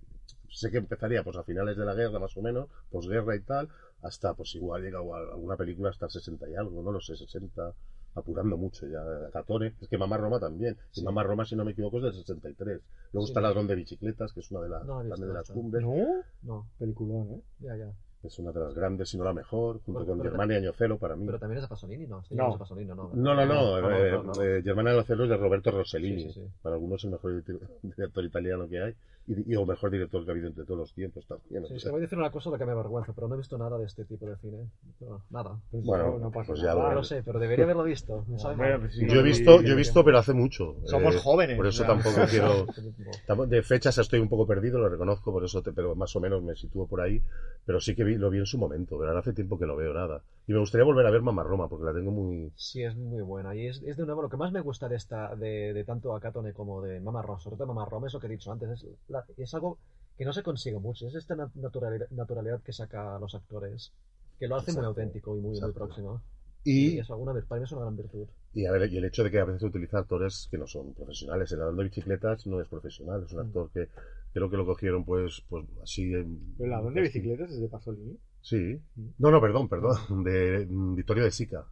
sé 0.51 0.71
que 0.73 0.79
empezaría 0.79 1.23
pues 1.23 1.37
a 1.37 1.45
finales 1.45 1.77
de 1.77 1.85
la 1.85 1.95
guerra, 1.95 2.19
más 2.19 2.37
o 2.37 2.43
menos, 2.43 2.69
posguerra 2.91 3.37
y 3.37 3.41
tal, 3.41 3.69
hasta 4.03 4.35
pues 4.35 4.55
igual 4.55 4.83
llega 4.83 4.99
a 4.99 5.33
alguna 5.33 5.57
película 5.57 5.91
hasta 5.91 6.07
el 6.07 6.13
60 6.13 6.49
y 6.51 6.55
algo, 6.55 6.83
no 6.83 6.93
lo 6.93 7.01
sé, 7.01 7.17
60, 7.17 7.73
apurando 8.15 8.57
mucho 8.57 8.87
ya, 8.87 9.03
14. 9.33 9.75
Es 9.81 9.89
que 9.89 9.99
Mamá 9.99 10.17
Roma 10.17 10.39
también. 10.41 10.77
Y 10.93 11.01
Sí. 11.01 11.05
Mamá 11.05 11.23
Roma, 11.23 11.45
si 11.45 11.55
no 11.57 11.65
me 11.65 11.73
equivoco, 11.73 11.99
es 11.99 12.05
del 12.05 12.15
63. 12.15 12.81
Luego 13.13 13.27
Sí, 13.27 13.31
está 13.31 13.41
no. 13.41 13.49
Ladrón 13.49 13.67
de 13.67 13.75
Bicicletas, 13.75 14.33
que 14.33 14.41
es 14.41 14.51
una 14.51 14.61
de, 14.63 14.69
las 14.71 14.85
No 14.85 15.03
de 15.03 15.33
las 15.33 15.51
cumbres. 15.51 15.85
No, 15.85 16.23
No, 16.43 16.67
peliculón, 16.79 17.31
¿eh? 17.33 17.41
ya, 17.61 17.77
ya. 17.77 17.93
Es 18.23 18.39
una 18.41 18.51
de 18.51 18.59
las 18.61 18.75
grandes, 18.75 19.11
si 19.11 19.19
no 19.19 19.25
la 19.25 19.35
mejor, 19.35 19.81
junto 19.83 20.01
Pero- 20.01 20.07
con 20.07 20.19
pero 20.19 20.31
Germania 20.31 20.59
y 20.59 20.67
Ocelo 20.67 20.99
para 20.99 21.15
mí. 21.15 21.27
Pero 21.27 21.39
también 21.39 21.59
es 21.59 21.63
de 21.65 21.69
Pasolini, 21.69 22.07
¿no? 22.07 22.21
Este 22.21 22.35
No. 22.35 22.49
es 22.49 22.53
de 22.55 22.59
Pasolini, 22.59 22.89
¿no? 22.89 22.95
No, 23.13 23.35
no, 23.35 23.47
no. 23.47 23.81
no, 23.81 23.91
eh, 23.91 24.11
no, 24.13 24.23
no. 24.25 24.43
eh, 24.43 24.63
Germania 24.65 24.95
y 24.97 24.99
es 25.01 25.07
de 25.07 25.37
Roberto 25.37 25.71
Rossellini. 25.71 26.23
Sí, 26.23 26.33
sí, 26.33 26.41
sí. 26.41 26.47
Para 26.63 26.75
algunos 26.77 27.05
el 27.05 27.11
mejor 27.11 27.45
di- 27.45 27.59
director 27.83 28.25
italiano 28.25 28.67
que 28.69 28.81
hay. 28.83 28.95
Y, 29.29 29.53
y- 29.53 29.57
o 29.57 29.67
mejor 29.67 29.91
director 29.91 30.25
que 30.25 30.31
ha 30.31 30.33
habido 30.33 30.47
entre 30.49 30.65
todos 30.65 30.79
los 30.79 30.93
tiempos 30.95 31.27
también. 31.27 31.67
Sí, 31.67 31.81
sea. 31.81 31.89
te 31.89 31.91
voy 31.91 31.99
a 31.99 32.03
decir 32.03 32.17
una 32.17 32.31
cosa 32.31 32.51
de 32.51 32.59
que 32.59 32.65
me 32.67 32.73
avergüenza, 32.73 33.13
pero 33.13 33.27
no 33.27 33.35
he 33.35 33.39
visto 33.39 33.59
nada 33.59 33.77
de 33.77 33.85
este 33.87 34.05
tipo 34.05 34.25
de 34.27 34.37
cine. 34.37 34.71
No, 35.01 35.23
nada. 35.31 35.59
Pues 35.71 35.85
Bueno, 35.85 36.13
no, 36.13 36.19
no 36.19 36.31
pasa 36.31 36.49
pues 36.53 36.61
ya 36.61 36.69
nada. 36.69 36.83
lo- 36.83 36.89
No 36.91 36.95
lo 36.95 37.03
sé, 37.05 37.23
pero 37.25 37.39
debería 37.41 37.65
haberlo 37.65 37.83
visto. 37.83 38.25
Bueno, 38.57 38.81
pues 38.81 38.95
sí, 38.95 39.07
Yo 39.09 39.21
he 39.21 39.23
visto, 39.23 39.63
yo 39.63 39.73
he 39.73 39.77
visto, 39.77 40.05
pero 40.05 40.19
hace 40.19 40.33
mucho. 40.33 40.77
Somos 40.85 41.17
Eh, 41.17 41.19
jóvenes, 41.19 41.57
Por 41.57 41.67
eso 41.67 41.85
tampoco 41.85 42.21
quiero. 42.31 42.67
De 43.49 43.63
fechas 43.63 43.99
estoy 43.99 44.21
un 44.21 44.29
poco 44.29 44.47
perdido, 44.47 44.79
lo 44.79 44.89
reconozco, 44.89 45.33
por 45.33 45.45
eso, 45.45 45.61
te- 45.63 45.73
pero 45.73 45.95
más 45.97 46.15
o 46.15 46.21
menos 46.21 46.43
me 46.43 46.55
sitúo 46.55 46.87
por 46.87 47.01
ahí. 47.01 47.21
Pero 47.65 47.81
sí 47.81 47.97
que 47.97 48.05
vi, 48.05 48.17
lo 48.17 48.31
vi 48.31 48.39
en 48.39 48.47
su 48.47 48.59
momento, 48.59 48.97
pero 48.97 49.09
ahora 49.11 49.21
hace 49.21 49.33
tiempo 49.33 49.59
que 49.59 49.67
no 49.67 49.75
veo 49.75 49.93
nada. 49.93 50.23
Y 50.47 50.53
me 50.53 50.61
gustaría 50.61 50.85
volver 50.85 51.07
a 51.07 51.11
ver 51.11 51.23
Mamá 51.23 51.43
Roma, 51.43 51.69
porque 51.69 51.85
la 51.85 51.93
tengo 51.93 52.13
muy. 52.13 52.53
Sí, 52.55 52.83
es 52.83 52.95
muy 52.97 53.23
buena. 53.23 53.55
Y 53.57 53.67
es, 53.67 53.83
es 53.83 53.97
de 53.97 54.07
nuevo 54.07 54.23
lo 54.23 54.29
que 54.29 54.37
más 54.37 54.53
me 54.53 54.61
gusta 54.61 54.89
de 54.89 54.97
esta, 54.97 55.35
de, 55.35 55.73
de 55.73 55.85
tanto 55.85 56.15
Akatone 56.15 56.53
como 56.53 56.81
de 56.83 57.01
Mama 57.01 57.23
Roma, 57.23 57.41
sobre 57.41 57.57
todo 57.57 57.67
Mama 57.69 57.85
Roma, 57.87 58.07
es 58.07 58.15
lo 58.15 58.21
que 58.21 58.27
he 58.29 58.31
dicho 58.31 58.53
antes. 58.53 58.71
Es, 58.71 58.87
la- 59.09 59.25
es 59.37 59.55
algo 59.55 59.79
que 60.17 60.25
no 60.25 60.33
se 60.33 60.43
consigue 60.45 60.79
mucho. 60.79 61.09
Es 61.09 61.15
esta 61.17 61.35
na- 61.35 61.51
naturalidad, 61.55 62.09
naturalidad 62.11 62.63
que 62.63 62.73
saca 62.73 63.17
a 63.17 63.19
los 63.19 63.35
actores, 63.35 63.93
que 64.39 64.47
lo 64.47 64.57
hace 64.57 64.73
muy 64.73 64.85
auténtico 64.85 65.37
y 65.37 65.41
muy, 65.41 65.61
muy 65.61 65.73
próximo. 65.73 66.23
Y, 66.63 66.99
es 66.99 67.11
alguna, 67.11 67.33
vir- 67.33 67.47
para 67.47 67.61
mí 67.61 67.65
es 67.65 67.73
una 67.73 67.83
gran 67.83 67.97
virtud. 67.97 68.27
y, 68.53 68.67
a 68.67 68.73
ver, 68.73 68.91
y 68.93 68.97
el 68.99 69.05
hecho 69.05 69.23
de 69.25 69.31
que 69.31 69.39
a 69.39 69.45
veces 69.45 69.61
se 69.61 69.67
utiliza 69.67 69.99
actores 69.99 70.49
que 70.51 70.59
no 70.59 70.67
son 70.67 70.95
profesionales. 70.95 71.51
El 71.53 71.59
ladrón 71.59 71.77
de 71.77 71.85
bicicletas 71.85 72.47
no 72.47 72.61
es 72.61 72.69
profesional, 72.69 73.25
es 73.25 73.33
un 73.33 73.39
Mm. 73.41 73.47
actor 73.47 73.71
que 73.73 73.89
creo 74.33 74.51
que 74.51 74.57
lo 74.57 74.67
cogieron, 74.67 75.05
pues, 75.05 75.45
pues 75.49 75.65
así. 75.83 76.05
en- 76.15 76.55
¿El 76.59 76.71
ladrón 76.71 76.95
de 76.95 77.03
bicicletas 77.03 77.51
es 77.51 77.61
de 77.61 77.69
Pasolini? 77.69 78.19
Sí. 78.47 78.81
Mm. 78.95 79.09
No, 79.19 79.31
no, 79.33 79.41
perdón, 79.41 79.69
perdón. 79.69 79.97
De 80.25 80.67
mm, 80.71 80.95
Vittorio 80.95 81.25
de 81.25 81.33
Sica. 81.33 81.67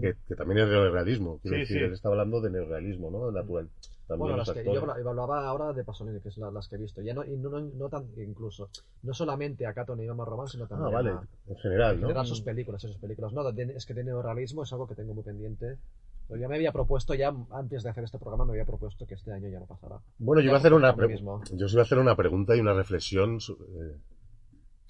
Que, 0.00 0.14
que 0.28 0.36
también 0.36 0.60
es 0.60 0.68
neorrealismo. 0.68 1.40
Quiero 1.40 1.56
Sí, 1.56 1.60
decir, 1.62 1.78
sí. 1.78 1.82
él 1.82 1.92
estaba 1.92 2.14
hablando 2.14 2.40
de 2.40 2.50
neorrealismo, 2.50 3.10
¿no? 3.10 3.32
Natural. 3.32 3.68
También 4.06 4.18
Bueno, 4.20 4.36
las 4.36 4.50
que, 4.52 4.64
yo 4.64 5.08
hablaba 5.08 5.44
ahora 5.48 5.72
de 5.72 5.82
Pasolini, 5.82 6.20
que 6.20 6.28
es 6.28 6.36
la- 6.38 6.52
las 6.52 6.68
que 6.68 6.76
he 6.76 6.78
visto. 6.78 7.02
Ya 7.02 7.12
no, 7.12 7.24
y 7.24 7.36
no, 7.36 7.50
no, 7.50 7.60
no 7.60 7.88
tan, 7.88 8.06
incluso, 8.16 8.70
no 9.02 9.12
solamente 9.12 9.66
Akatone 9.66 10.04
y 10.04 10.06
Mama 10.06 10.24
Roma, 10.24 10.46
sino 10.46 10.64
Ah, 10.66 10.68
también 10.68 10.92
vale. 10.94 11.10
a- 11.10 11.26
En 11.48 11.56
general, 11.56 11.94
en 11.96 12.00
¿no? 12.02 12.06
general 12.06 12.26
sus 12.26 12.40
películas, 12.42 12.82
sus 12.82 12.98
películas. 12.98 13.32
No, 13.32 13.50
de- 13.50 13.74
es 13.74 13.84
que 13.84 13.94
de 13.94 14.04
neorrealismo 14.04 14.62
es 14.62 14.72
algo 14.72 14.86
que 14.86 14.94
tengo 14.94 15.12
muy 15.12 15.24
pendiente. 15.24 15.78
Pero 16.28 16.40
ya 16.40 16.46
me 16.48 16.54
había 16.54 16.70
propuesto, 16.70 17.14
ya 17.14 17.34
antes 17.50 17.82
de 17.82 17.90
hacer 17.90 18.04
este 18.04 18.18
programa, 18.20 18.44
me 18.44 18.52
había 18.52 18.64
propuesto 18.64 19.04
que 19.08 19.14
este 19.14 19.32
año 19.32 19.48
ya 19.48 19.58
no 19.58 19.66
pasará. 19.66 19.98
Bueno, 20.18 20.40
yo 20.40 20.46
iba 20.50 20.54
a 20.56 20.60
hacer 20.60 20.72
una 20.74 20.94
yo 21.52 21.66
os 21.66 21.72
iba 21.72 21.82
a 21.82 21.84
hacer 21.84 21.98
una 21.98 22.14
pregunta 22.14 22.54
y 22.54 22.60
una 22.60 22.74
reflexión 22.74 23.38
eh, 23.38 23.96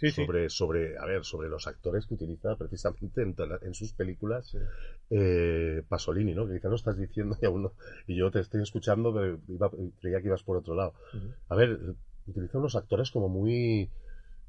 Sí, 0.01 0.11
sí. 0.11 0.25
sobre, 0.25 0.49
sobre, 0.49 0.97
a 0.99 1.05
ver, 1.05 1.25
sobre 1.25 1.49
los 1.51 1.67
actores 1.67 2.07
que 2.07 2.15
utiliza 2.15 2.57
precisamente 2.57 3.23
en, 3.23 3.35
toda- 3.35 3.59
en 3.63 3.75
sus 3.75 3.93
películas 3.93 4.49
Sí. 4.49 4.59
eh, 5.11 5.83
Pasolini, 5.89 6.35
¿no? 6.35 6.47
Que 6.47 6.55
quizás 6.55 6.71
lo 6.71 6.77
estás 6.77 6.97
diciendo 6.97 7.37
y 7.41 7.47
aún 7.47 7.63
no- 7.65 7.73
y 8.07 8.17
yo 8.17 8.31
te 8.31 8.41
estoy 8.41 8.63
escuchando, 8.63 9.13
pero 9.13 9.39
iba- 9.49 9.71
creía 10.01 10.21
que 10.21 10.29
ibas 10.29 10.43
por 10.43 10.57
otro 10.57 10.75
lado. 10.75 10.95
A 11.49 11.55
ver, 11.57 11.79
utiliza 12.27 12.59
unos 12.59 12.77
actores 12.77 13.11
como 13.11 13.29
muy 13.29 13.91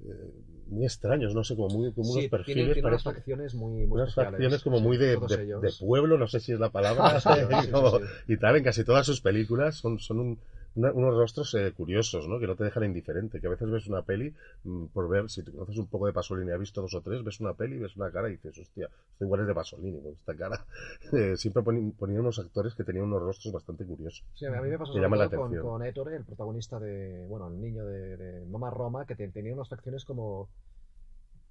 eh, 0.03 0.31
muy 0.67 0.83
extraños, 0.85 1.35
no 1.35 1.43
sé, 1.43 1.55
como 1.55 1.69
muy 1.69 1.91
como 1.93 2.05
Sí, 2.13 2.19
unos 2.19 2.29
perfiles, 2.29 2.73
tiene 2.73 2.87
unas 2.87 3.03
facciones 3.03 3.53
muy, 3.53 3.85
muy 3.85 4.01
unas 4.01 4.15
facciones 4.15 4.63
como 4.63 4.77
Sí, 4.77 4.83
muy 4.83 4.97
de, 4.97 5.15
de- 5.17 5.73
pueblo, 5.79 6.17
no 6.17 6.27
sé 6.27 6.39
si 6.39 6.53
es 6.53 6.59
la 6.59 6.69
palabra, 6.71 7.03
Sí, 7.67 7.71
como- 7.71 7.99
y 8.27 8.37
tal, 8.37 8.55
en 8.55 8.63
casi 8.63 8.83
todas 8.83 9.05
sus 9.05 9.21
películas 9.21 9.75
son, 9.75 9.99
son 9.99 10.19
un- 10.19 10.39
una- 10.75 10.91
unos 10.91 11.15
rostros 11.15 11.53
eh, 11.55 11.71
curiosos, 11.73 12.27
¿no? 12.27 12.39
Que 12.39 12.47
no 12.47 12.55
te 12.55 12.63
dejan 12.63 12.83
indiferente, 12.83 13.39
que 13.41 13.47
a 13.47 13.49
veces 13.49 13.69
ves 13.69 13.87
una 13.87 14.03
peli 14.03 14.33
mm, 14.63 14.85
por 14.87 15.09
ver, 15.09 15.29
si 15.29 15.43
te 15.43 15.51
conoces 15.51 15.77
un 15.77 15.87
poco 15.87 16.07
de 16.07 16.13
Pasolini, 16.13 16.51
has 16.51 16.59
visto 16.59 16.81
dos 16.81 16.93
o 16.93 17.01
tres, 17.01 17.23
ves 17.23 17.39
una 17.39 17.53
peli, 17.53 17.77
ves 17.77 17.95
una 17.97 18.11
cara 18.11 18.29
y 18.29 18.33
dices, 18.33 18.57
hostia, 18.57 18.85
esto 18.85 19.25
igual 19.25 19.41
es 19.41 19.47
de 19.47 19.53
Pasolini, 19.55 20.01
con 20.01 20.11
esta 20.13 20.35
cara. 20.35 20.65
Eh, 21.13 21.35
siempre 21.35 21.61
poni- 21.63 21.91
ponía 21.93 22.19
unos 22.19 22.39
actores 22.39 22.73
que 22.73 22.83
tenían 22.83 23.05
unos 23.05 23.21
rostros 23.21 23.53
bastante 23.53 23.85
curiosos. 23.85 24.23
Sí, 24.33 24.45
a 24.45 24.51
mí 24.51 24.69
me 24.69 24.77
pasó 24.77 24.93
llama 24.93 25.17
la 25.17 25.25
con, 25.25 25.35
atención. 25.37 25.61
con 25.63 25.83
Ettore, 25.83 26.15
el 26.15 26.23
protagonista 26.23 26.79
de, 26.79 27.25
bueno, 27.27 27.47
el 27.47 27.59
niño 27.61 27.85
de, 27.85 28.15
de 28.17 28.45
Mama 28.45 28.69
Roma, 28.69 29.05
que 29.05 29.15
te- 29.15 29.27
tenía 29.29 29.53
unas 29.53 29.67
facciones 29.69 30.05
como 30.05 30.47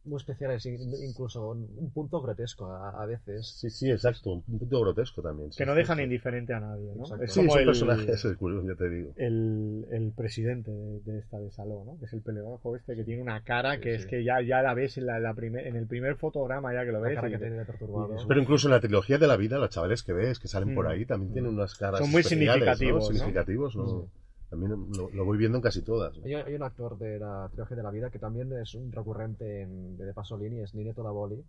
muy 0.05 0.17
especiales, 0.17 0.65
in- 0.67 0.79
incluso 1.07 1.51
un, 1.51 1.69
un 1.77 1.91
punto 1.91 2.21
grotesco 2.23 2.67
a, 2.73 3.03
a 3.03 3.07
veces. 3.07 3.47
Sí, 3.59 3.69
sí, 3.71 3.91
exacto, 3.91 4.31
un 4.31 4.43
punto 4.59 4.81
grotesco 4.81 5.21
también. 5.23 5.53
sí, 5.53 5.59
Que 5.59 5.67
no 5.67 5.75
dejan 5.75 5.99
sí. 5.99 6.05
indiferente 6.05 6.55
a 6.55 6.61
nadie, 6.61 6.93
¿no? 6.95 7.03
Exacto. 7.03 7.25
Es 7.25 7.33
Sí, 7.33 7.41
como 7.41 7.57
el, 7.59 7.67
personaje, 7.67 8.11
es 8.13 8.25
el 8.25 8.37
curioso, 8.37 8.67
ya 8.67 8.75
te 8.77 8.89
digo. 8.89 9.13
el, 9.17 9.87
el 9.91 10.13
presidente 10.13 10.71
de, 10.71 11.01
de 11.01 11.19
esta 11.19 11.39
de 11.39 11.51
Saló, 11.51 11.85
¿no? 11.85 11.99
Que 11.99 12.07
es 12.07 12.13
el 12.13 12.23
pelirrojo 12.23 12.77
este 12.77 12.97
que 12.97 13.05
tiene 13.05 13.23
una 13.23 13.43
cara 13.45 13.79
que 13.81 13.91
sí. 13.97 14.01
es 14.03 14.07
que 14.07 14.25
ya, 14.25 14.41
ya 14.41 14.63
la 14.63 14.73
ves 14.75 14.97
en, 14.99 15.07
la, 15.07 15.19
la 15.21 15.35
primer, 15.35 15.67
en 15.67 15.77
el 15.77 15.87
primer 15.87 16.17
fotograma 16.17 16.73
ya 16.73 16.85
que 16.85 16.93
lo 16.93 17.01
La 17.01 17.09
ves. 17.09 17.15
cara 17.17 17.29
y 17.29 17.33
que 17.33 17.37
dices, 17.39 17.51
tiene 17.51 17.65
perturbado. 17.67 18.17
Pero 18.27 18.41
incluso 18.41 18.69
en 18.69 18.73
la 18.73 18.81
trilogía 18.81 19.19
de 19.19 19.27
la 19.27 19.37
vida, 19.37 19.59
los 19.59 19.71
chavales 19.71 20.03
que 20.03 20.13
ves, 20.13 20.39
que 20.39 20.49
salen 20.49 20.75
por 20.75 20.87
Mm. 20.87 20.89
ahí, 20.89 21.05
también 21.07 21.33
tienen 21.33 21.53
unas 21.53 21.75
caras 21.75 22.01
Son 22.01 22.11
muy 22.11 22.23
significativos, 22.23 23.03
¿no? 23.11 23.17
Significativos, 23.17 23.77
¿no? 23.77 24.09
También 24.51 24.73
lo, 24.97 25.11
lo 25.11 25.25
voy 25.25 25.39
viendo 25.39 25.59
en 25.59 25.63
casi 25.63 25.83
todas. 25.83 26.17
¿no? 26.19 26.25
Hay, 26.25 26.35
hay 26.35 26.55
un 26.55 26.63
actor 26.63 26.99
de 26.99 27.19
la 27.19 27.49
trilogía 27.51 27.77
de 27.77 27.83
la 27.83 27.91
vida 27.91 28.11
que 28.11 28.19
también 28.19 28.53
es 28.53 28.75
un 28.75 28.93
recurrente 28.93 29.63
en- 29.63 29.97
de 29.97 30.13
Pasolini, 30.13 30.61
es 30.61 30.75
Nineto 30.75 31.03
Davoli, 31.03 31.43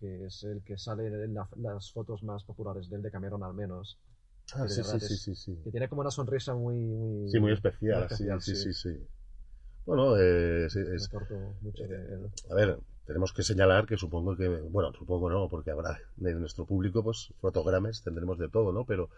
que 0.00 0.26
es 0.26 0.44
el 0.44 0.62
que 0.62 0.76
sale 0.78 1.06
en 1.06 1.34
la- 1.34 1.48
las 1.56 1.92
fotos 1.92 2.22
más 2.22 2.44
populares 2.44 2.88
de 2.90 2.96
él, 2.96 3.02
de 3.02 3.10
Cameron 3.10 3.42
al 3.42 3.54
menos. 3.54 3.98
Ah, 4.54 4.66
de 4.66 4.74
sí, 4.74 4.82
sí, 4.82 5.00
sí, 5.00 5.16
es- 5.16 5.16
sí, 5.16 5.34
sí. 5.34 5.56
Que 5.64 5.70
tiene 5.70 5.88
como 5.88 6.00
una 6.02 6.10
sonrisa 6.10 6.54
muy... 6.54 6.74
muy 6.76 7.30
Sí, 7.30 7.38
muy 7.38 7.52
especial, 7.52 7.98
muy 7.98 8.04
sí, 8.10 8.24
especial, 8.24 8.40
sí, 8.40 8.54
sí, 8.54 8.72
sí. 8.72 8.72
sí. 8.72 8.88
Bueno, 9.86 10.16
eh, 10.18 10.66
es, 10.66 10.76
mucho 11.62 11.84
de 11.84 11.96
él. 11.96 12.30
a 12.50 12.54
ver, 12.54 12.78
tenemos 13.08 13.32
que 13.32 13.42
señalar 13.42 13.86
que 13.86 13.96
supongo 13.96 14.36
que, 14.36 14.48
bueno, 14.48 14.92
supongo 14.92 15.30
no, 15.30 15.48
porque 15.48 15.70
habrá 15.70 15.98
de 16.16 16.34
nuestro 16.34 16.66
público, 16.66 17.02
pues, 17.02 17.32
fotogrames 17.40 18.02
tendremos 18.02 18.38
de 18.38 18.50
todo, 18.50 18.70
¿no? 18.70 18.84
Pero 18.84 19.08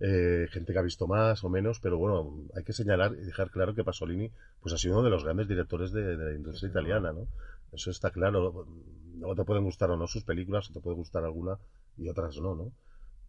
eh, 0.00 0.48
gente 0.50 0.74
que 0.74 0.78
ha 0.78 0.82
visto 0.82 1.06
más 1.06 1.42
o 1.44 1.48
menos, 1.48 1.80
pero 1.80 1.96
bueno, 1.96 2.42
hay 2.54 2.62
que 2.62 2.74
señalar 2.74 3.14
y 3.14 3.24
dejar 3.24 3.50
claro 3.50 3.74
que 3.74 3.84
Pasolini, 3.84 4.30
pues, 4.60 4.74
ha 4.74 4.76
sido 4.76 4.96
uno 4.96 5.02
de 5.02 5.08
los 5.08 5.24
grandes 5.24 5.48
directores 5.48 5.92
de, 5.92 6.18
de 6.18 6.24
la 6.26 6.36
industria 6.36 6.68
italiana, 6.68 7.14
¿no? 7.14 7.26
Eso 7.72 7.90
está 7.90 8.10
claro. 8.10 8.66
Luego 9.16 9.34
te 9.34 9.44
pueden 9.44 9.64
gustar 9.64 9.90
o 9.90 9.96
no 9.96 10.06
sus 10.06 10.24
películas, 10.24 10.70
te 10.70 10.80
puede 10.80 10.96
gustar 10.96 11.24
alguna 11.24 11.56
y 11.96 12.10
otras 12.10 12.36
no, 12.36 12.54
¿no? 12.54 12.70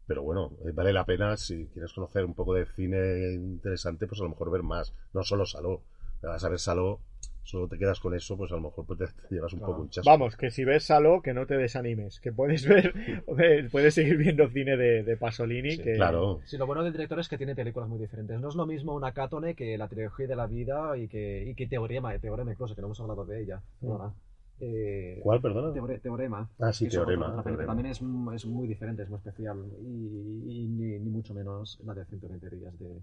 Pero 0.05 0.21
bueno, 0.21 0.51
eh, 0.65 0.73
vale 0.73 0.91
la 0.91 1.05
pena 1.05 1.37
si 1.37 1.67
quieres 1.67 1.93
conocer 1.93 2.25
un 2.25 2.33
poco 2.33 2.55
de 2.55 2.65
cine 2.65 3.35
interesante, 3.35 4.05
pues 4.05 4.19
a 4.19 4.25
lo 4.25 4.31
mejor 4.31 4.51
ver 4.51 4.63
más, 4.63 4.93
no 5.13 5.23
solo 5.23 5.45
Saló. 5.45 5.81
Vas 6.21 6.43
a 6.43 6.49
ver 6.49 6.59
Saló, 6.59 6.99
solo 7.43 7.67
te 7.67 7.77
quedas 7.77 7.99
con 7.99 8.13
eso, 8.13 8.37
pues 8.37 8.51
a 8.51 8.55
lo 8.55 8.61
mejor 8.61 8.85
pues, 8.85 8.99
te, 8.99 9.05
te 9.27 9.35
llevas 9.35 9.53
un 9.53 9.59
poco 9.59 9.81
un 9.81 9.89
chasco. 9.89 10.09
Vamos, 10.09 10.35
que 10.35 10.51
si 10.51 10.63
ves 10.63 10.83
Saló, 10.83 11.21
que 11.21 11.33
no 11.33 11.45
te 11.47 11.57
desanimes, 11.57 12.19
que 12.19 12.31
puedes 12.31 12.67
ver, 12.67 12.93
puedes 13.71 13.93
seguir 13.93 14.17
viendo 14.17 14.47
cine 14.49 14.77
de, 14.77 15.03
de 15.03 15.17
Pasolini, 15.17 15.71
Sí, 15.71 15.81
que 15.81 15.93
Claro, 15.95 16.41
Sí, 16.45 16.57
lo 16.57 16.65
bueno 16.67 16.83
del 16.83 16.93
director 16.93 17.19
es 17.19 17.27
que 17.27 17.37
tiene 17.37 17.55
películas 17.55 17.89
muy 17.89 17.99
diferentes. 17.99 18.39
No 18.39 18.49
es 18.49 18.55
lo 18.55 18.65
mismo 18.65 18.93
una 18.95 19.11
Catone 19.13 19.55
que 19.55 19.77
la 19.77 19.87
trilogía 19.87 20.27
de 20.27 20.35
la 20.35 20.47
vida 20.47 20.97
y 20.97 21.07
que, 21.07 21.45
y 21.47 21.55
que 21.55 21.67
Teorema, 21.67 22.17
Teorema 22.19 22.51
incluso, 22.51 22.75
que 22.75 22.81
no 22.81 22.87
hemos 22.87 22.99
hablado 22.99 23.25
de 23.25 23.41
ella. 23.41 23.61
Perdona. 23.79 24.13
Eh, 24.61 25.19
¿cuál, 25.23 25.39
perdona? 25.41 25.73
Teore- 25.73 26.01
Teorema. 26.01 26.49
Ah, 26.59 26.73
sí, 26.73 26.89
Teorema, 26.89 27.37
que 27.37 27.43
Teorema. 27.43 27.65
también 27.67 27.85
es, 27.87 28.01
es 28.35 28.45
muy 28.45 28.67
diferente, 28.67 29.03
es 29.03 29.09
muy 29.09 29.17
especial. 29.17 29.57
Y, 29.81 30.43
y 30.63 30.67
ni, 30.67 30.99
ni 30.99 31.09
mucho 31.09 31.33
menos 31.33 31.79
la 31.85 31.93
de 31.93 32.03
120 32.05 32.49
días 32.49 32.77
de 32.77 33.01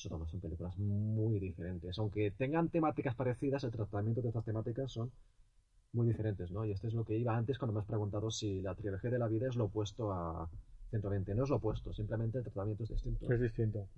Sodoma. 0.00 0.26
Son 0.28 0.40
películas 0.40 0.76
muy 0.78 1.38
diferentes. 1.38 1.98
Aunque 1.98 2.30
tengan 2.32 2.68
temáticas 2.68 3.14
parecidas, 3.14 3.64
el 3.64 3.70
tratamiento 3.70 4.22
de 4.22 4.28
estas 4.28 4.44
temáticas 4.44 4.92
son 4.92 5.10
muy 5.92 6.06
diferentes, 6.06 6.50
¿no? 6.50 6.64
Y 6.64 6.72
esto 6.72 6.88
es 6.88 6.94
lo 6.94 7.04
que 7.04 7.16
iba 7.16 7.36
antes 7.36 7.58
cuando 7.58 7.74
me 7.74 7.80
has 7.80 7.86
preguntado 7.86 8.30
si 8.30 8.60
la 8.62 8.74
trilogía 8.74 9.10
de 9.10 9.18
la 9.18 9.28
vida 9.28 9.48
es 9.48 9.56
lo 9.56 9.64
opuesto 9.64 10.12
a 10.12 10.48
120. 10.90 11.34
No 11.34 11.44
es 11.44 11.50
lo 11.50 11.56
opuesto, 11.56 11.92
simplemente 11.92 12.38
el 12.38 12.44
tratamiento 12.44 12.84
es 12.84 12.90
distinto. 12.90 13.32
es 13.32 13.40
distinto. 13.40 13.88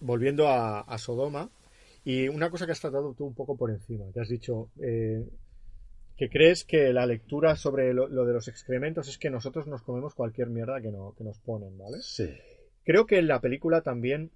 Volviendo 0.00 0.48
a, 0.48 0.80
a 0.80 0.98
Sodoma, 0.98 1.50
y 2.04 2.28
una 2.28 2.50
cosa 2.50 2.66
que 2.66 2.72
has 2.72 2.80
tratado 2.80 3.14
tú 3.14 3.26
un 3.26 3.34
poco 3.34 3.56
por 3.56 3.70
encima, 3.70 4.04
te 4.12 4.20
has 4.20 4.28
dicho 4.28 4.70
eh, 4.80 5.26
que 6.16 6.28
crees 6.28 6.64
que 6.64 6.92
la 6.92 7.06
lectura 7.06 7.56
sobre 7.56 7.92
lo, 7.92 8.08
lo 8.08 8.24
de 8.24 8.32
los 8.32 8.48
excrementos 8.48 9.08
es 9.08 9.18
que 9.18 9.30
nosotros 9.30 9.66
nos 9.66 9.82
comemos 9.82 10.14
cualquier 10.14 10.48
mierda 10.48 10.80
que, 10.80 10.90
no, 10.90 11.14
que 11.16 11.24
nos 11.24 11.38
ponen, 11.38 11.76
¿vale? 11.76 11.98
Sí. 12.00 12.28
Creo 12.88 13.04
que 13.04 13.20
la 13.20 13.38
película 13.42 13.82
también 13.82 14.30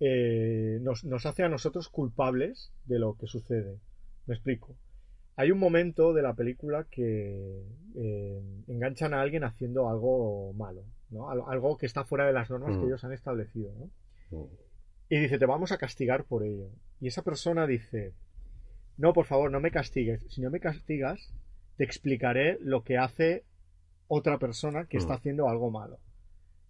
eh, 0.00 0.78
nos, 0.82 1.04
nos 1.04 1.26
hace 1.26 1.44
a 1.44 1.48
nosotros 1.48 1.88
culpables 1.88 2.72
de 2.86 2.98
lo 2.98 3.16
que 3.16 3.28
sucede. 3.28 3.78
Me 4.26 4.34
explico. 4.34 4.76
Hay 5.36 5.52
un 5.52 5.60
momento 5.60 6.12
de 6.12 6.22
la 6.22 6.34
película 6.34 6.88
que 6.90 7.62
eh, 7.94 8.42
enganchan 8.66 9.14
a 9.14 9.20
alguien 9.20 9.44
haciendo 9.44 9.88
algo 9.88 10.52
malo, 10.54 10.82
Algo 11.46 11.76
que 11.76 11.86
está 11.86 12.04
fuera 12.04 12.26
de 12.26 12.32
las 12.32 12.50
normas 12.50 12.76
Mm. 12.76 12.80
que 12.80 12.86
ellos 12.86 13.04
han 13.04 13.12
establecido, 13.12 13.72
¿no? 13.78 13.90
Mm. 14.38 14.46
Y 15.10 15.20
dice, 15.20 15.38
te 15.38 15.46
vamos 15.46 15.70
a 15.70 15.78
castigar 15.78 16.24
por 16.24 16.42
ello. 16.42 16.68
Y 17.00 17.06
esa 17.06 17.22
persona 17.22 17.64
dice, 17.68 18.12
no, 18.96 19.12
por 19.12 19.26
favor, 19.26 19.52
no 19.52 19.60
me 19.60 19.70
castigues. 19.70 20.20
Si 20.30 20.40
no 20.40 20.50
me 20.50 20.58
castigas, 20.58 21.32
te 21.76 21.84
explicaré 21.84 22.58
lo 22.60 22.82
que 22.82 22.98
hace 22.98 23.44
otra 24.08 24.38
persona 24.38 24.86
que 24.86 24.96
está 24.96 25.12
Mm. 25.12 25.16
haciendo 25.18 25.48
algo 25.48 25.70
malo. 25.70 26.00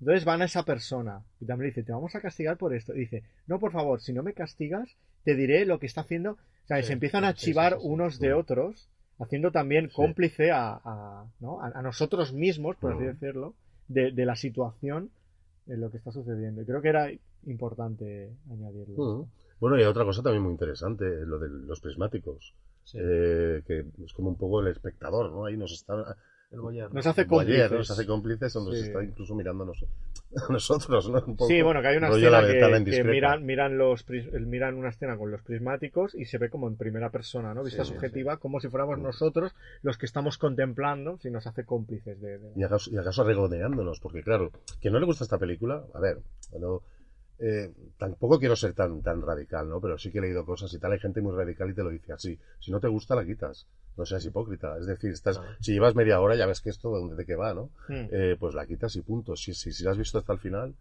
Entonces 0.00 0.24
van 0.24 0.42
a 0.42 0.46
esa 0.46 0.64
persona 0.64 1.22
y 1.40 1.46
también 1.46 1.68
le 1.68 1.70
dice, 1.70 1.82
te 1.82 1.92
vamos 1.92 2.14
a 2.14 2.20
castigar 2.20 2.56
por 2.56 2.74
esto. 2.74 2.94
Y 2.94 3.00
dice, 3.00 3.22
no, 3.46 3.58
por 3.58 3.72
favor, 3.72 4.00
si 4.00 4.12
no 4.12 4.22
me 4.22 4.34
castigas, 4.34 4.96
te 5.24 5.34
diré 5.34 5.64
lo 5.64 5.78
que 5.78 5.86
está 5.86 6.02
haciendo 6.02 6.32
O 6.32 6.66
sea, 6.66 6.78
Sí, 6.78 6.88
se 6.88 6.92
empiezan 6.92 7.24
a 7.24 7.32
sí, 7.32 7.46
chivar 7.46 7.74
sí, 7.74 7.78
unos 7.82 8.18
de 8.18 8.34
otros, 8.34 8.88
haciendo 9.18 9.50
también 9.50 9.88
cómplice 9.88 10.50
a, 10.50 10.80
a, 10.84 11.26
¿no? 11.40 11.62
a, 11.62 11.68
a 11.74 11.82
nosotros 11.82 12.32
mismos, 12.32 12.76
por 12.76 12.92
así 12.94 13.04
decirlo, 13.04 13.54
de, 13.88 14.12
de 14.12 14.26
la 14.26 14.36
situación 14.36 15.10
en 15.66 15.80
lo 15.80 15.90
que 15.90 15.96
está 15.96 16.10
sucediendo. 16.12 16.62
Y 16.62 16.66
creo 16.66 16.82
que 16.82 16.88
era 16.88 17.10
importante 17.46 18.30
añadirlo. 18.50 19.28
Bueno, 19.58 19.78
y 19.80 19.84
otra 19.84 20.04
cosa 20.04 20.22
también 20.22 20.42
muy 20.42 20.52
interesante, 20.52 21.04
lo 21.24 21.38
de 21.38 21.48
los 21.48 21.80
prismáticos. 21.80 22.54
Eh, 22.94 23.62
que 23.66 23.84
es 24.04 24.12
como 24.12 24.28
un 24.28 24.36
poco 24.36 24.60
el 24.60 24.68
espectador, 24.68 25.32
¿no? 25.32 25.46
Ahí 25.46 25.56
nos 25.56 25.72
está 25.72 26.16
el 26.52 26.60
Boyer. 26.60 26.92
Nos 26.94 27.06
hace 27.06 27.26
cómplices. 27.26 27.70
¿no? 27.72 27.78
Nos 27.78 27.90
hace 27.90 28.06
cómplices 28.06 28.56
o 28.56 28.64
nos 28.64 28.74
Sí. 28.78 28.82
está 28.86 29.02
incluso 29.02 29.34
mirándonos 29.34 29.82
a 29.82 29.86
nosotros, 30.52 31.08
¿no? 31.10 31.18
Un 31.26 31.36
poco 31.36 31.48
Sí, 31.48 31.60
bueno, 31.60 31.80
que 31.82 31.88
hay 31.88 31.96
una 31.96 32.08
escena 32.08 32.84
que, 32.84 33.04
miran, 33.04 33.44
miran, 33.44 33.78
los, 33.78 34.04
el- 34.08 34.46
miran 34.46 34.74
una 34.76 34.90
escena 34.90 35.16
con 35.16 35.30
los 35.30 35.42
prismáticos 35.42 36.14
y 36.14 36.24
se 36.26 36.38
ve 36.38 36.48
como 36.48 36.68
en 36.68 36.76
primera 36.76 37.10
persona, 37.10 37.52
¿no? 37.52 37.64
Vista 37.64 37.84
Sí, 37.84 37.88
sí, 37.88 37.94
subjetiva, 37.94 38.36
como 38.36 38.60
si 38.60 38.68
fuéramos 38.68 38.98
nosotros 38.98 39.54
los 39.82 39.98
que 39.98 40.06
estamos 40.06 40.38
contemplando, 40.38 41.18
si 41.18 41.30
nos 41.30 41.46
hace 41.46 41.64
cómplices 41.64 42.20
de... 42.20 42.38
de- 42.38 42.52
Y 42.54 42.62
acaso, 42.62 42.90
y 42.92 42.96
acaso 42.98 43.24
regodeándonos, 43.24 43.98
porque 44.00 44.22
claro, 44.22 44.50
que 44.80 44.90
no 44.90 45.00
le 45.00 45.06
gusta 45.06 45.24
esta 45.24 45.38
película, 45.38 45.84
a 45.94 46.00
ver, 46.00 46.18
bueno, 46.52 46.82
eh, 47.38 47.72
tampoco 47.98 48.38
quiero 48.38 48.56
ser 48.56 48.72
tan, 48.74 49.02
tan 49.02 49.22
radical, 49.22 49.68
¿no? 49.68 49.80
Pero 49.80 49.98
sí 49.98 50.10
que 50.10 50.18
he 50.18 50.22
leído 50.22 50.44
cosas 50.44 50.72
y 50.74 50.78
tal, 50.78 50.92
hay 50.92 50.98
gente 50.98 51.20
muy 51.20 51.34
radical 51.36 51.70
y 51.70 51.74
te 51.74 51.82
lo 51.82 51.90
dice 51.90 52.12
así. 52.12 52.38
Si 52.60 52.70
no 52.70 52.80
te 52.80 52.88
gusta, 52.88 53.14
la 53.14 53.24
quitas. 53.24 53.66
No 53.96 54.04
seas 54.04 54.24
hipócrita. 54.26 54.76
Es 54.78 54.86
decir, 54.86 55.10
estás, 55.12 55.40
si 55.60 55.72
llevas 55.72 55.94
media 55.94 56.20
hora 56.20 56.36
ya 56.36 56.46
ves 56.46 56.60
que 56.60 56.70
esto 56.70 57.08
de, 57.08 57.14
de 57.16 57.24
qué 57.24 57.34
va, 57.34 57.54
¿no? 57.54 57.70
Mm. 57.88 58.08
Eh, 58.10 58.36
pues 58.38 58.54
la 58.54 58.66
quitas 58.66 58.94
y 58.96 59.00
punto. 59.02 59.36
Si, 59.36 59.54
si, 59.54 59.72
si 59.72 59.84
la 59.84 59.92
has 59.92 59.98
visto 59.98 60.18
hasta 60.18 60.32
el 60.34 60.38
final, 60.38 60.74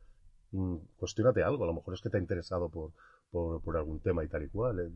mm, 0.51 0.75
cuestiónate 0.97 1.41
algo. 1.43 1.63
A 1.63 1.67
lo 1.67 1.73
mejor 1.73 1.93
es 1.93 2.01
que 2.01 2.09
te 2.09 2.17
ha 2.17 2.19
interesado 2.21 2.67
por, 2.69 2.91
por, 3.31 3.61
por 3.61 3.77
algún 3.77 3.99
tema 4.01 4.23
y 4.23 4.27
tal 4.27 4.43
y 4.43 4.49
cual. 4.49 4.79
eh, 4.79 4.89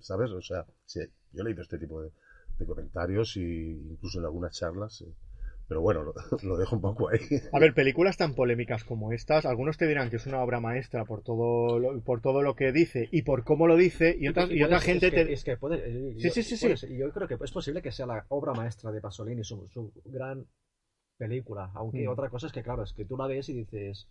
¿Sabes? 0.00 0.30
O 0.32 0.42
sea, 0.42 0.66
sí, 0.84 1.00
yo 1.32 1.42
he 1.42 1.44
leído 1.44 1.62
este 1.62 1.78
tipo 1.78 2.02
de, 2.02 2.10
de 2.58 2.66
comentarios 2.66 3.36
y 3.36 3.42
incluso 3.90 4.18
en 4.18 4.24
algunas 4.26 4.52
charlas. 4.54 5.00
eh, 5.02 5.12
pero 5.72 5.80
bueno, 5.80 6.02
lo, 6.02 6.12
lo 6.42 6.58
dejo 6.58 6.76
un 6.76 6.82
poco 6.82 7.08
ahí. 7.08 7.18
A 7.50 7.58
ver, 7.58 7.72
películas 7.72 8.18
tan 8.18 8.34
polémicas 8.34 8.84
como 8.84 9.10
estas, 9.12 9.46
algunos 9.46 9.78
te 9.78 9.86
dirán 9.86 10.10
que 10.10 10.16
es 10.16 10.26
una 10.26 10.42
obra 10.42 10.60
maestra 10.60 11.06
por 11.06 11.22
todo 11.22 11.78
lo, 11.78 11.98
por 12.02 12.20
todo 12.20 12.42
lo 12.42 12.54
que 12.54 12.72
dice 12.72 13.08
y 13.10 13.22
por 13.22 13.42
cómo 13.42 13.66
lo 13.66 13.76
dice, 13.76 14.14
y, 14.18 14.28
otras, 14.28 14.46
y 14.50 14.58
puede 14.58 14.64
otra 14.66 14.80
gente 14.80 15.06
es 15.06 15.12
que, 15.14 15.24
te... 15.24 15.32
es 15.32 15.44
que 15.44 15.56
puede, 15.56 15.76
eh, 15.78 16.14
Sí, 16.18 16.24
yo- 16.28 16.30
sí, 16.34 16.42
sí, 16.42 16.56
sí. 16.76 16.86
Y 16.94 16.98
yo 16.98 17.10
creo 17.10 17.26
que 17.26 17.38
es 17.42 17.50
posible 17.52 17.80
que 17.80 17.90
sea 17.90 18.04
la 18.04 18.26
obra 18.28 18.52
maestra 18.52 18.92
de 18.92 19.00
Pasolini, 19.00 19.42
su, 19.44 19.66
su 19.72 19.90
gran 20.04 20.46
película. 21.16 21.70
Aunque 21.74 22.06
Mm. 22.06 22.10
otra 22.10 22.28
cosa 22.28 22.48
es 22.48 22.52
que, 22.52 22.62
claro, 22.62 22.82
es 22.82 22.92
que 22.92 23.04
tú 23.06 23.16
la 23.16 23.26
ves 23.26 23.48
y 23.48 23.54
dices, 23.54 24.08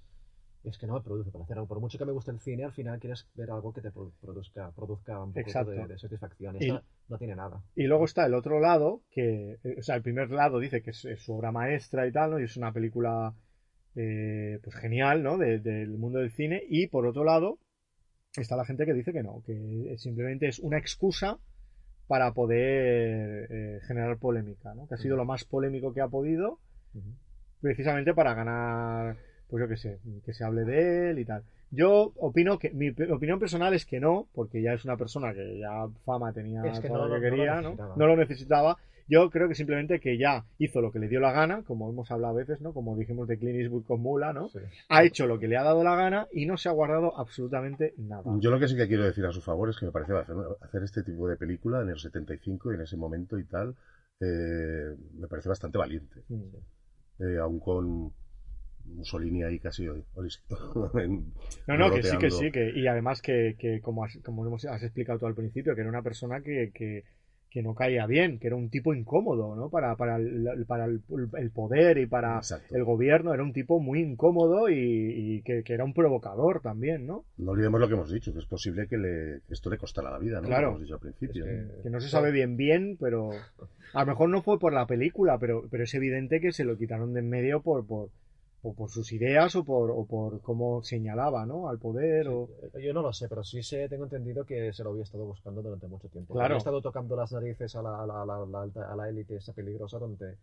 es 0.64 0.78
que 0.78 0.86
no 0.88 0.94
me 0.96 1.02
produce 1.02 1.32
placer. 1.32 1.58
Por 1.68 1.80
mucho 1.80 1.98
que 1.98 2.06
me 2.06 2.12
guste 2.12 2.32
el 2.32 2.40
cine, 2.40 2.64
al 2.66 2.72
final 2.72 3.00
quieres 3.00 3.28
ver 3.36 3.50
algo 3.52 3.74
que 3.74 3.82
te 3.82 3.92
produ- 3.92 4.14
produzca, 4.22 4.72
produzca 4.72 5.24
un 5.24 5.34
poco 5.34 5.50
de, 5.88 5.94
de 5.94 6.00
satisfacción. 6.00 6.56
Y- 6.60 6.66
esta 6.68 6.84
no 7.10 7.18
tiene 7.18 7.36
nada. 7.36 7.62
Y 7.76 7.84
luego 7.88 8.06
está 8.06 8.26
el 8.26 8.34
otro 8.34 8.60
lado, 8.60 9.02
que, 9.12 9.58
eh, 9.64 9.76
o 9.80 9.82
sea, 9.82 9.96
el 9.96 10.02
primer 10.04 10.30
lado 10.32 10.60
dice 10.60 10.82
que 10.82 10.92
es, 10.92 11.04
es 11.06 11.22
su 11.24 11.34
obra 11.34 11.52
maestra 11.52 12.06
y 12.08 12.12
tal, 12.12 12.32
¿no? 12.32 12.40
Y 12.40 12.44
es 12.44 12.58
una 12.58 12.72
película, 12.72 13.34
eh, 13.96 14.60
pues 14.64 14.76
genial, 14.76 15.24
¿no? 15.24 15.38
De- 15.38 15.60
del 15.60 15.98
mundo 15.98 16.20
del 16.20 16.32
cine. 16.32 16.62
Y 16.70 16.88
por 16.88 17.06
otro 17.08 17.24
lado, 17.24 17.58
está 18.38 18.56
la 18.56 18.66
gente 18.66 18.86
que 18.86 18.94
dice 18.94 19.12
que 19.14 19.24
no, 19.24 19.42
que 19.46 19.96
simplemente 19.98 20.48
es 20.48 20.60
una 20.60 20.78
excusa 20.78 21.40
para 22.08 22.34
poder 22.34 23.48
eh, 23.50 23.80
generar 23.88 24.18
polémica, 24.20 24.74
¿no? 24.76 24.86
Que 24.88 24.94
ha 24.96 24.98
sido 24.98 25.16
lo 25.18 25.26
más 25.26 25.44
polémico 25.44 25.94
que 25.94 26.02
ha 26.02 26.08
podido, 26.08 26.60
precisamente 27.62 28.14
para 28.14 28.34
ganar, 28.34 29.18
pues 29.52 29.62
yo 29.62 29.68
qué 29.68 29.76
sé, 29.76 30.00
que 30.26 30.34
se 30.34 30.46
hable 30.46 30.64
de 30.64 31.12
él 31.12 31.20
y 31.20 31.26
tal. 31.26 31.44
Yo 31.72 32.14
opino 32.18 32.58
que, 32.58 32.72
mi 32.72 32.90
opinión 32.90 33.38
personal 33.38 33.74
es 33.74 33.86
que 33.86 34.00
no, 34.00 34.28
porque 34.34 34.62
ya 34.62 34.74
es 34.74 34.86
una 34.86 34.96
persona 34.96 35.34
que 35.34 35.60
ya 35.60 35.88
fama 36.06 36.32
tenía 36.32 36.64
Es 36.64 36.80
que 36.80 36.88
todo 36.88 37.08
no 37.08 37.16
lo 37.16 37.22
que 37.22 37.30
quería, 37.30 37.62
¿no? 37.62 37.76
No 37.98 38.08
lo 38.08 38.16
necesitaba. 38.16 38.78
Yo 39.10 39.30
creo 39.30 39.50
que 39.50 39.56
simplemente 39.56 40.00
que 40.00 40.18
ya 40.18 40.46
hizo 40.58 40.80
lo 40.80 40.90
que 40.94 41.00
le 41.00 41.10
dio 41.10 41.20
la 41.20 41.34
gana, 41.34 41.64
como 41.64 41.90
hemos 41.90 42.10
hablado 42.12 42.34
a 42.34 42.38
veces, 42.38 42.62
¿no? 42.62 42.74
Como 42.74 42.96
dijimos 42.96 43.28
de 43.28 43.38
Clint 43.38 43.60
Eastwood 43.60 43.84
con 43.84 44.02
Mula, 44.02 44.32
¿no? 44.32 44.48
Sí. 44.48 44.60
Ha 44.88 45.04
hecho 45.04 45.28
lo 45.28 45.38
que 45.38 45.50
le 45.50 45.58
ha 45.58 45.64
dado 45.64 45.84
la 45.84 45.98
gana 45.98 46.28
y 46.32 46.46
no 46.46 46.56
se 46.56 46.70
ha 46.70 46.72
guardado 46.72 47.18
absolutamente 47.20 47.94
nada. 47.98 48.24
Yo 48.40 48.52
lo 48.52 48.60
que 48.60 48.70
sí 48.70 48.78
que 48.78 48.88
quiero 48.88 49.04
decir 49.04 49.26
a 49.26 49.34
su 49.34 49.42
favor 49.42 49.70
es 49.70 49.78
que 49.78 49.86
me 49.86 49.92
parece 49.92 50.14
hacer, 50.14 50.36
hacer 50.62 50.84
este 50.84 51.04
tipo 51.04 51.28
de 51.28 51.36
película 51.36 51.82
en 51.82 51.90
el 51.90 52.00
75 52.00 52.72
y 52.72 52.76
en 52.76 52.82
ese 52.82 52.96
momento 52.96 53.38
y 53.38 53.44
tal, 53.44 53.76
eh, 54.22 54.96
me 55.16 55.28
parece 55.28 55.50
bastante 55.50 55.78
valiente. 55.78 56.22
Mm. 56.30 56.44
Eh, 57.20 57.38
aún 57.38 57.60
con 57.60 58.14
Mussolini 58.86 59.44
ahí 59.44 59.60
casi 59.60 59.86
en- 60.96 61.26
No, 61.68 61.78
no, 61.78 61.92
que 61.94 62.04
sí, 62.04 62.18
que 62.18 62.32
sí, 62.32 62.52
que, 62.52 62.72
y 62.76 62.88
además 62.88 63.22
que, 63.22 63.56
que 63.58 63.82
como, 63.82 64.04
has, 64.06 64.18
como 64.24 64.46
hemos, 64.46 64.66
has 64.66 64.84
explicado 64.84 65.20
tú 65.20 65.26
al 65.28 65.36
principio, 65.36 65.76
que 65.76 65.82
era 65.82 65.90
una 65.90 66.02
persona 66.02 66.42
que, 66.42 66.72
que, 66.74 67.04
que 67.50 67.62
no 67.62 67.76
caía 67.76 68.06
bien, 68.08 68.40
que 68.40 68.48
era 68.48 68.56
un 68.56 68.70
tipo 68.70 68.94
incómodo, 68.94 69.56
¿no? 69.58 69.70
Para, 69.70 69.96
para, 69.98 70.16
el, 70.16 70.66
para 70.68 70.86
el, 70.86 71.02
el 71.38 71.52
poder 71.52 71.98
y 71.98 72.06
para 72.06 72.38
Exacto. 72.38 72.74
el 72.76 72.84
gobierno, 72.86 73.34
era 73.34 73.44
un 73.44 73.52
tipo 73.52 73.80
muy 73.82 74.00
incómodo 74.00 74.70
y, 74.70 74.76
y 74.76 75.42
que, 75.42 75.62
que 75.64 75.74
era 75.74 75.84
un 75.84 75.94
provocador 75.94 76.62
también, 76.62 77.06
¿no? 77.06 77.26
No 77.38 77.52
olvidemos 77.52 77.82
lo 77.82 77.88
que 77.90 77.94
hemos 77.96 78.12
dicho, 78.12 78.32
que 78.32 78.40
es 78.40 78.46
posible 78.46 78.88
que, 78.88 78.98
le- 78.98 79.40
esto 79.50 79.70
le 79.70 79.78
costara 79.78 80.10
la 80.12 80.18
vida, 80.20 80.40
¿no? 80.40 80.48
Claro. 80.48 80.68
Como 80.68 80.78
hemos 80.78 80.82
dicho 80.84 80.96
al 80.96 81.02
principio. 81.02 81.46
Es 81.46 81.68
que- 81.76 81.82
Que 81.84 81.90
no 81.90 82.00
se 82.00 82.08
sabe 82.10 82.32
bien 82.32 82.56
bien, 82.56 82.96
pero 83.00 83.32
a 83.94 84.00
lo 84.00 84.06
mejor 84.06 84.30
no 84.30 84.42
fue 84.42 84.58
por 84.58 84.72
la 84.72 84.88
película, 84.88 85.38
pero, 85.38 85.68
pero 85.70 85.84
es 85.84 85.94
evidente 85.94 86.40
que 86.40 86.54
se 86.54 86.64
lo 86.64 86.78
quitaron 86.78 87.14
de 87.14 87.20
en 87.20 87.30
medio 87.30 87.62
por, 87.62 87.86
por, 87.86 88.10
o 88.64 88.74
por 88.74 88.90
sus 88.92 89.12
ideas 89.12 89.56
o 89.56 89.64
por, 89.64 89.90
o 89.92 90.06
por 90.06 90.40
cómo 90.42 90.84
señalaba, 90.84 91.46
¿no? 91.46 91.68
Al 91.70 91.80
poder 91.80 92.28
o... 92.28 92.50
Eh, 92.74 92.84
Yo 92.84 92.94
no 92.94 93.02
lo 93.02 93.12
sé, 93.12 93.28
pero 93.28 93.44
sí 93.44 93.64
sé, 93.64 93.90
tengo 93.90 94.04
entendido 94.04 94.46
que 94.46 94.72
se 94.74 94.84
lo 94.84 94.92
había 94.92 95.04
estado 95.04 95.26
buscando 95.26 95.62
durante 95.62 95.88
mucho 95.88 96.08
tiempo. 96.10 96.34
Claro. 96.34 96.46
Había 96.46 96.58
estado 96.60 96.82
tocando 96.82 97.16
las 97.16 97.32
narices 97.32 97.76
a 97.76 97.82
la, 97.82 98.04
a 98.04 98.06
la, 98.06 98.22
a 98.22 98.26
la- 98.26 98.36
a 98.44 98.46
la 98.46 98.62
alta- 98.62 98.92
a 98.92 98.96
la 98.96 99.10
élite 99.10 99.36
esa 99.38 99.54
peligrosa 99.54 99.98
durante 99.98 100.38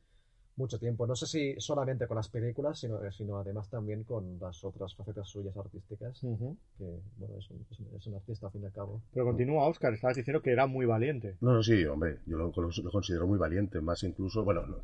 mucho 0.56 0.80
tiempo. 0.80 1.06
No 1.06 1.14
sé 1.14 1.26
si 1.26 1.54
solamente 1.60 2.08
con 2.08 2.16
las 2.16 2.28
películas, 2.28 2.80
sino, 2.80 2.98
sino 3.12 3.38
además 3.38 3.68
también 3.70 4.02
con 4.02 4.40
las 4.40 4.64
otras 4.64 4.92
facetas 4.96 5.28
suyas 5.28 5.56
artísticas, 5.56 6.20
Ujú. 6.24 6.56
que 6.76 6.84
bueno, 7.18 7.36
es 7.38 7.48
un, 7.52 7.64
es 7.70 7.78
un- 7.78 7.96
es 7.96 8.06
un 8.08 8.14
artista 8.16 8.48
a 8.48 8.50
fin 8.50 8.62
de 8.62 8.72
cabo. 8.72 9.00
Pero 9.14 9.26
continúa, 9.26 9.68
Oscar, 9.68 9.94
estabas 9.94 10.16
diciendo 10.16 10.42
que 10.42 10.50
era 10.50 10.66
muy 10.66 10.84
valiente. 10.86 11.36
No, 11.40 11.52
no, 11.52 11.62
sí, 11.62 11.84
hombre, 11.84 12.18
yo 12.26 12.36
lo, 12.36 12.46
lo 12.56 12.90
considero 12.90 13.28
muy 13.28 13.38
valiente, 13.38 13.80
más 13.80 14.02
incluso, 14.02 14.42
bueno, 14.42 14.66
no, 14.66 14.78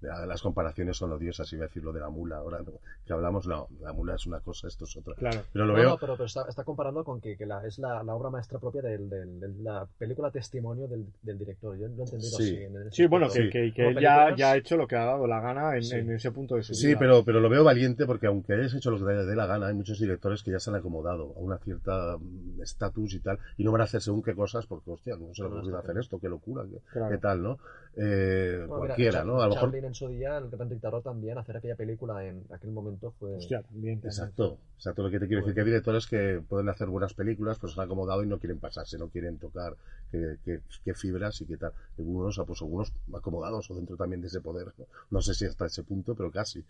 las 0.00 0.42
comparaciones 0.42 0.96
son 0.96 1.12
odiosas, 1.12 1.52
iba 1.52 1.64
a 1.64 1.68
decir 1.68 1.82
lo 1.82 1.92
de 1.92 2.00
la 2.00 2.08
mula 2.08 2.36
ahora, 2.36 2.58
¿no? 2.60 2.72
que 3.04 3.12
hablamos, 3.12 3.46
no, 3.46 3.68
la 3.80 3.92
mula 3.92 4.14
es 4.14 4.26
una 4.26 4.40
cosa, 4.40 4.68
esto 4.68 4.84
es 4.84 4.96
otra. 4.96 5.14
Claro. 5.14 5.40
Pero 5.52 5.64
lo 5.66 5.72
No, 5.72 5.78
veo, 5.78 5.88
no, 5.90 5.98
pero, 5.98 6.12
pero 6.14 6.26
está, 6.26 6.44
está 6.48 6.62
comparando 6.64 7.02
con 7.04 7.20
que, 7.20 7.36
que 7.36 7.46
la, 7.46 7.66
es 7.66 7.78
la, 7.78 8.02
la 8.02 8.14
obra 8.14 8.30
maestra 8.30 8.58
propia 8.58 8.82
del- 8.82 9.08
del- 9.08 9.40
de 9.40 9.48
la 9.62 9.86
película 9.98 10.30
testimonio 10.30 10.86
del, 10.88 11.06
del 11.22 11.38
director. 11.38 11.76
Yo 11.78 11.88
lo 11.88 11.94
he 11.94 12.04
entendido 12.04 12.36
Sí. 12.38 12.42
así. 12.54 12.62
en 12.64 12.92
Sí, 12.92 13.06
bueno, 13.06 13.28
que, 13.28 13.48
que, 13.50 13.72
que 13.72 13.84
Como 13.84 13.98
él 13.98 14.00
ya, 14.36 14.50
ha 14.50 14.56
hecho 14.56 14.76
lo 14.76 14.86
que 14.86 14.96
ha 14.96 15.04
dado 15.04 15.26
la 15.26 15.40
gana 15.40 15.76
en, 15.76 15.82
Sí. 15.82 15.96
en 15.96 16.12
ese 16.12 16.30
punto 16.30 16.54
de 16.56 16.62
su 16.62 16.74
Sí, 16.74 16.88
vida. 16.88 16.98
pero, 16.98 17.24
pero 17.24 17.40
lo 17.40 17.48
veo 17.48 17.64
valiente 17.64 18.06
porque 18.06 18.26
aunque 18.26 18.52
hayas 18.54 18.74
hecho 18.74 18.90
lo 18.90 18.98
que 18.98 19.04
te 19.04 19.24
dé 19.26 19.34
la 19.36 19.46
gana, 19.46 19.68
hay 19.68 19.74
muchos 19.74 19.98
directores 19.98 20.42
que 20.42 20.50
ya 20.52 20.60
se 20.60 20.70
han 20.70 20.76
acomodado 20.76 21.32
a 21.36 21.40
una 21.40 21.58
cierta 21.58 22.16
mm, 22.18 22.62
estatus 22.62 23.14
y 23.14 23.20
tal, 23.20 23.38
y 23.56 23.64
no 23.64 23.72
van 23.72 23.80
a 23.80 23.84
hacer 23.84 24.00
según 24.02 24.22
qué 24.22 24.34
cosas 24.34 24.66
porque, 24.66 24.90
hostia, 24.90 25.16
no 25.16 25.34
se 25.34 25.42
está 25.44 25.78
hacer 25.78 25.98
esto, 25.98 26.18
qué 26.20 26.28
locura, 26.28 26.64
qué, 26.70 26.78
Claro. 26.92 27.10
qué 27.10 27.18
tal, 27.18 27.42
¿no? 27.42 27.58
Eh, 27.96 28.64
Bueno, 28.66 28.86
cualquiera, 28.86 29.24
¿no? 29.24 29.40
A 29.40 29.48
lo 29.48 29.54
mejor... 29.54 29.74
En 29.74 29.94
su 29.94 30.08
día, 30.08 30.38
el 30.38 30.48
gran 30.50 30.68
dictador 30.68 31.02
también, 31.02 31.38
hacer 31.38 31.56
aquella 31.56 31.76
película 31.76 32.24
en 32.24 32.42
aquel 32.52 32.70
momento 32.70 33.12
fue... 33.18 33.36
Hostia, 33.36 33.62
también. 33.62 34.00
también. 34.00 34.00
Exacto, 34.04 34.58
exacto 34.76 35.02
lo 35.02 35.10
que 35.10 35.18
te 35.18 35.26
quiero 35.26 35.42
decir, 35.42 35.54
que 35.54 35.60
hay 35.60 35.66
directores 35.66 36.06
que 36.06 36.42
pueden 36.46 36.68
hacer 36.68 36.88
buenas 36.88 37.14
películas, 37.14 37.58
pero 37.60 37.72
se 37.72 37.80
han 37.80 37.86
acomodado 37.86 38.22
y 38.22 38.26
no 38.26 38.38
quieren 38.38 38.58
pasarse, 38.58 38.98
no 38.98 39.08
quieren 39.08 39.38
tocar 39.38 39.76
qué, 40.10 40.38
qué- 40.84 40.94
fibras 40.94 41.40
y 41.40 41.46
qué 41.46 41.56
tal. 41.56 41.72
Algunos, 41.98 42.40
pues 42.46 42.62
algunos 42.62 42.92
acomodados 43.14 43.70
o 43.70 43.74
dentro 43.74 43.96
también 43.96 44.20
de 44.22 44.28
ese 44.28 44.40
poder, 44.40 44.72
no, 44.78 44.86
No 45.10 45.22
sé 45.22 45.34
si 45.34 45.44
hasta 45.46 45.66
ese 45.66 45.82
punto, 45.84 46.14
pero 46.14 46.30
casi. 46.30 46.64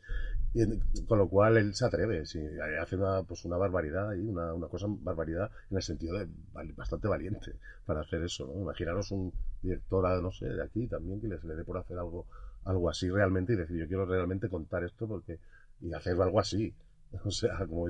Con 1.06 1.18
lo 1.18 1.28
cual 1.28 1.56
él 1.56 1.74
se 1.74 1.84
atreve, 1.86 2.26
sí, 2.26 2.40
hace 2.80 2.96
una, 2.96 3.22
pues 3.22 3.44
una 3.44 3.56
barbaridad 3.56 4.12
y 4.14 4.20
una, 4.20 4.52
una 4.54 4.68
cosa 4.68 4.86
barbaridad 4.88 5.50
en 5.70 5.76
el 5.76 5.82
sentido 5.82 6.18
de 6.18 6.28
bastante 6.76 7.08
valiente 7.08 7.54
para 7.86 8.00
hacer 8.00 8.22
eso, 8.22 8.46
¿no? 8.46 8.60
Imaginaros 8.60 9.10
un 9.12 9.32
director, 9.62 10.04
ah, 10.06 10.20
no 10.20 10.30
sé, 10.32 10.46
de 10.48 10.62
aquí 10.62 10.86
también 10.86 11.20
que 11.20 11.28
les 11.28 11.42
le 11.44 11.54
dé 11.54 11.64
por 11.64 11.78
hacer 11.78 11.98
algo, 11.98 12.26
algo 12.64 12.90
así 12.90 13.08
realmente 13.10 13.52
y 13.54 13.56
decir, 13.56 13.76
yo 13.78 13.86
quiero 13.88 14.04
realmente 14.06 14.48
contar 14.48 14.84
esto 14.84 15.06
porque 15.06 15.38
y 15.80 15.92
hacer 15.92 16.20
algo 16.20 16.40
así. 16.40 16.74
O 17.24 17.30
sea, 17.30 17.56
como 17.66 17.86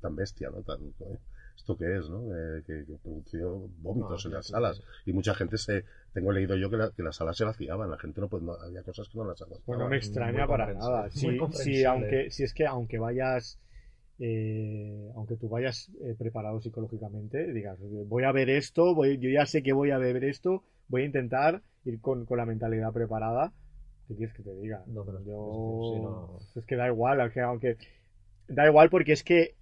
tan 0.00 0.16
bestia, 0.16 0.50
¿no? 0.50 0.62
Tan, 0.62 0.80
esto 1.58 1.76
que 1.76 1.96
es, 1.98 2.08
¿no? 2.08 2.22
Eh, 2.34 2.62
que, 2.66 2.84
que 2.86 2.96
produció 3.02 3.68
vómitos 3.82 4.24
No, 4.24 4.30
en 4.30 4.34
las 4.36 4.46
sí, 4.46 4.52
salas. 4.52 4.76
sí. 4.76 4.82
Y 5.06 5.12
mucha 5.12 5.34
gente 5.34 5.58
se. 5.58 5.84
Tengo 6.14 6.32
leído 6.32 6.56
yo 6.56 6.70
que, 6.70 6.76
la- 6.78 6.90
que 6.90 7.02
las 7.02 7.16
salas 7.16 7.36
se 7.36 7.44
vaciaban. 7.44 7.90
La 7.90 7.98
gente 7.98 8.20
no, 8.20 8.28
pues, 8.28 8.42
no 8.42 8.52
había 8.54 8.82
cosas 8.82 9.08
que 9.08 9.18
no 9.18 9.24
las 9.24 9.42
aguantaba. 9.42 9.66
Pues 9.66 9.78
no 9.78 9.88
me 9.88 9.96
extraña 9.96 10.46
para 10.46 10.72
nada. 10.72 11.10
si, 11.10 11.36
comprensible. 11.36 11.86
aunque, 11.86 12.30
si 12.30 12.44
es 12.44 12.54
que 12.54 12.66
aunque 12.66 12.98
vayas, 12.98 13.58
eh, 14.18 15.10
aunque 15.14 15.36
tú 15.36 15.48
vayas 15.48 15.90
eh, 16.02 16.14
preparado 16.18 16.60
psicológicamente, 16.60 17.52
digas, 17.52 17.78
voy 17.80 18.24
a 18.24 18.32
ver 18.32 18.50
esto, 18.50 18.94
voy, 18.94 19.18
yo 19.18 19.30
ya 19.30 19.46
sé 19.46 19.62
que 19.62 19.72
voy 19.72 19.90
a 19.90 19.98
ver 19.98 20.24
esto, 20.24 20.64
voy 20.88 21.02
a 21.02 21.06
intentar 21.06 21.62
ir 21.84 22.00
con, 22.00 22.24
con 22.26 22.38
la 22.38 22.46
mentalidad 22.46 22.92
preparada. 22.92 23.52
¿Qué 24.08 24.16
quieres 24.16 24.34
que 24.34 24.42
te 24.42 24.54
diga? 24.54 24.82
No, 24.86 25.04
pero 25.04 25.20
yo, 25.24 25.34
es 25.82 25.90
que 25.90 25.96
sí, 25.96 26.00
no. 26.02 26.38
es 26.56 26.64
que 26.64 26.76
da 26.76 26.86
igual, 26.88 27.20
aunque, 27.20 27.40
aunque 27.40 27.76
da 28.48 28.66
igual 28.66 28.90
porque 28.90 29.12
es 29.12 29.22
que 29.22 29.57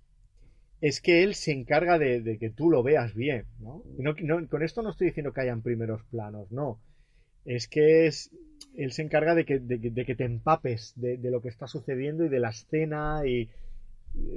es 0.88 1.00
que 1.00 1.22
él 1.24 1.34
se 1.34 1.52
encarga 1.52 1.98
de, 1.98 2.20
de 2.20 2.38
que 2.38 2.50
tú 2.50 2.70
lo 2.70 2.82
veas 2.82 3.14
bien, 3.14 3.44
¿no? 3.60 3.82
Y 3.98 4.02
no- 4.02 4.14
no- 4.20 4.48
Con 4.48 4.62
esto 4.62 4.82
no 4.82 4.90
estoy 4.90 5.08
diciendo 5.08 5.32
que 5.32 5.40
hayan 5.42 5.62
primeros 5.62 6.02
planos, 6.10 6.50
no. 6.52 6.78
Es 7.44 7.68
que 7.68 8.06
es, 8.06 8.30
él 8.76 8.90
se 8.92 9.02
encarga 9.02 9.34
de 9.34 9.44
que, 9.44 9.58
de 9.58 9.80
que, 9.80 9.90
de 9.90 10.04
que 10.04 10.14
te 10.14 10.24
empapes 10.24 10.92
de, 10.96 11.18
lo 11.30 11.40
que 11.42 11.48
está 11.48 11.66
sucediendo 11.66 12.24
y 12.24 12.28
de 12.28 12.40
la 12.40 12.50
escena 12.50 13.22
y 13.26 13.48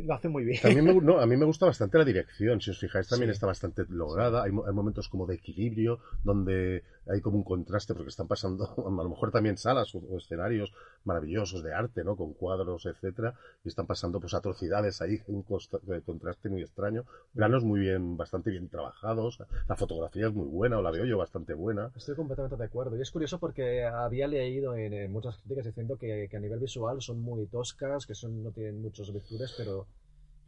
lo 0.05 0.13
hace 0.13 0.27
muy 0.27 0.43
bien. 0.43 0.59
También 0.61 0.85
me, 0.85 0.93
no, 0.93 1.19
a 1.23 1.25
mí 1.25 1.37
me 1.37 1.45
gusta 1.45 1.65
bastante 1.65 1.97
la 1.97 2.05
dirección, 2.05 2.59
si 2.61 2.71
os 2.71 2.79
fijáis 2.79 3.07
también 3.07 3.29
Sí. 3.31 3.35
está 3.35 3.47
bastante 3.47 3.83
lograda, 3.89 4.43
hay 4.43 4.51
momentos 4.51 5.07
como 5.09 5.25
de 5.25 5.35
equilibrio, 5.35 5.99
donde 6.23 6.83
hay 7.09 7.21
como 7.21 7.37
un 7.37 7.43
contraste, 7.43 7.93
porque 7.93 8.09
están 8.09 8.27
pasando 8.27 8.65
a 8.77 9.03
lo 9.03 9.09
mejor 9.09 9.31
también 9.31 9.57
salas 9.57 9.93
o, 9.95 10.17
escenarios 10.17 10.71
maravillosos 11.03 11.63
de 11.63 11.73
arte, 11.73 12.03
¿no? 12.03 12.15
Con 12.15 12.33
cuadros, 12.33 12.85
etcétera, 12.85 13.33
y 13.63 13.69
están 13.69 13.87
pasando 13.87 14.19
pues 14.19 14.33
atrocidades 14.33 15.01
ahí, 15.01 15.21
un 15.27 15.45
eh, 15.87 16.01
contraste 16.05 16.49
muy 16.49 16.61
extraño, 16.61 17.05
planos 17.33 17.63
muy 17.63 17.79
bien, 17.79 18.17
bastante 18.17 18.51
bien 18.51 18.69
trabajados, 18.69 19.39
la 19.67 19.75
fotografía 19.75 20.27
es 20.27 20.33
muy 20.33 20.47
buena, 20.47 20.77
o 20.79 20.81
la 20.81 20.91
de 20.91 21.01
hoyo 21.01 21.17
bastante 21.17 21.53
buena, 21.53 21.91
Estoy 21.95 22.15
completamente 22.15 22.55
de 22.55 22.63
acuerdo. 22.63 22.97
Y 22.97 23.01
es 23.01 23.11
curioso 23.11 23.39
porque 23.39 23.83
había 23.85 24.27
leído 24.27 24.75
en, 24.75 25.11
muchas 25.11 25.37
críticas 25.37 25.65
diciendo 25.65 25.97
que, 25.97 26.27
que 26.29 26.37
a 26.37 26.39
nivel 26.39 26.59
visual 26.59 27.01
son 27.01 27.19
muy 27.19 27.45
toscas, 27.47 28.05
que 28.05 28.15
son, 28.15 28.43
no 28.43 28.51
tienen 28.51 28.81
muchas 28.81 29.11
virtudes, 29.11 29.53
pero 29.57 29.87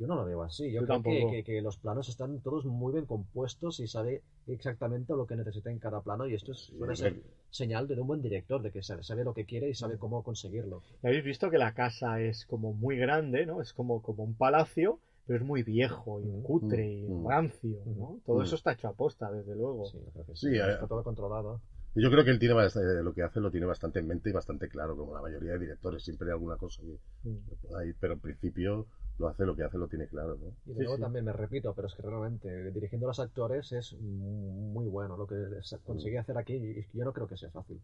yo 0.01 0.07
no 0.07 0.15
lo 0.15 0.25
veo 0.25 0.41
así. 0.43 0.71
Yo, 0.71 0.81
Yo 0.81 0.85
creo 0.87 1.03
que, 1.03 1.27
que- 1.29 1.43
que 1.43 1.61
los 1.61 1.77
planos 1.77 2.09
están 2.09 2.39
todos 2.41 2.65
muy 2.65 2.91
bien 2.93 3.05
compuestos 3.05 3.79
y 3.79 3.87
sabe 3.87 4.21
exactamente 4.47 5.13
lo 5.13 5.25
que 5.27 5.35
necesita 5.35 5.69
en 5.71 5.79
cada 5.79 6.01
plano 6.01 6.27
y 6.27 6.33
esto 6.33 6.51
es, 6.53 6.59
suele 6.59 6.95
ser 6.95 7.13
señal 7.49 7.87
de 7.87 7.99
un 8.01 8.07
buen 8.07 8.21
director, 8.21 8.61
de 8.61 8.71
que 8.71 8.81
sabe, 8.81 9.03
sabe 9.03 9.23
lo 9.23 9.33
que 9.33 9.45
quiere 9.45 9.69
y 9.69 9.73
sabe 9.75 9.97
cómo 9.97 10.23
conseguirlo. 10.23 10.81
Habéis 11.03 11.23
visto 11.23 11.49
que 11.51 11.57
la 11.57 11.73
casa 11.73 12.19
es 12.21 12.45
como 12.45 12.73
muy 12.73 12.97
grande, 12.97 13.45
¿no? 13.45 13.61
Es 13.61 13.73
como, 13.73 14.01
como 14.01 14.23
un 14.23 14.35
palacio, 14.35 14.99
pero 15.27 15.37
es 15.39 15.45
muy 15.45 15.63
viejo 15.63 16.19
y 16.21 16.25
Mm, 16.27 16.43
cutre 16.43 16.87
y 16.87 17.07
mm, 17.07 17.27
rancio, 17.27 17.79
¿no? 17.85 18.19
Todo 18.25 18.39
mm. 18.39 18.43
eso 18.43 18.55
está 18.55 18.71
hecho 18.73 18.87
a 18.87 18.93
posta, 18.93 19.31
desde 19.31 19.55
luego. 19.55 19.85
Sí, 19.85 19.97
creo 20.13 20.25
que 20.25 20.35
Sí, 20.35 20.47
sí, 20.47 20.55
eh, 20.57 20.71
está 20.73 20.87
todo 20.87 21.03
controlado. 21.03 21.61
Yo 21.95 22.09
creo 22.09 22.23
que 22.23 22.31
él 22.31 22.39
tiene 22.39 22.55
eh, 22.55 23.03
lo 23.03 23.13
que 23.13 23.23
hace 23.23 23.39
lo 23.39 23.51
tiene 23.51 23.65
bastante 23.65 23.99
en 23.99 24.07
mente 24.07 24.29
y 24.29 24.33
bastante 24.33 24.67
claro, 24.69 24.95
como 24.95 25.13
la 25.13 25.21
mayoría 25.21 25.53
de 25.53 25.59
directores. 25.59 26.03
Siempre 26.03 26.27
hay 26.27 26.31
alguna 26.33 26.55
cosa 26.57 26.81
que, 26.81 26.97
Mm. 27.25 27.37
que 27.49 27.55
pueda 27.55 27.85
ir, 27.85 27.95
pero 27.99 28.13
en 28.13 28.19
principio 28.19 28.87
lo 29.21 29.27
hace 29.29 29.45
lo 29.45 29.55
que 29.55 29.63
hace 29.63 29.77
lo 29.77 29.87
tiene 29.87 30.07
claro, 30.07 30.35
¿no? 30.37 30.47
Y 30.65 30.75
Sí, 30.75 30.85
sí. 30.95 31.01
también 31.01 31.25
me 31.25 31.31
repito, 31.33 31.73
pero 31.73 31.87
es 31.87 31.95
que 31.95 32.01
realmente 32.01 32.71
dirigiendo 32.71 33.07
a 33.07 33.11
los 33.11 33.19
actores 33.19 33.71
es 33.71 33.93
muy 33.93 34.87
bueno 34.87 35.15
lo 35.15 35.27
que 35.27 35.35
se 35.61 35.77
consigue 35.79 36.17
hacer 36.17 36.37
aquí 36.37 36.55
y 36.55 36.85
yo 36.97 37.05
no 37.05 37.13
creo 37.13 37.27
que 37.27 37.37
sea 37.37 37.51
fácil. 37.51 37.79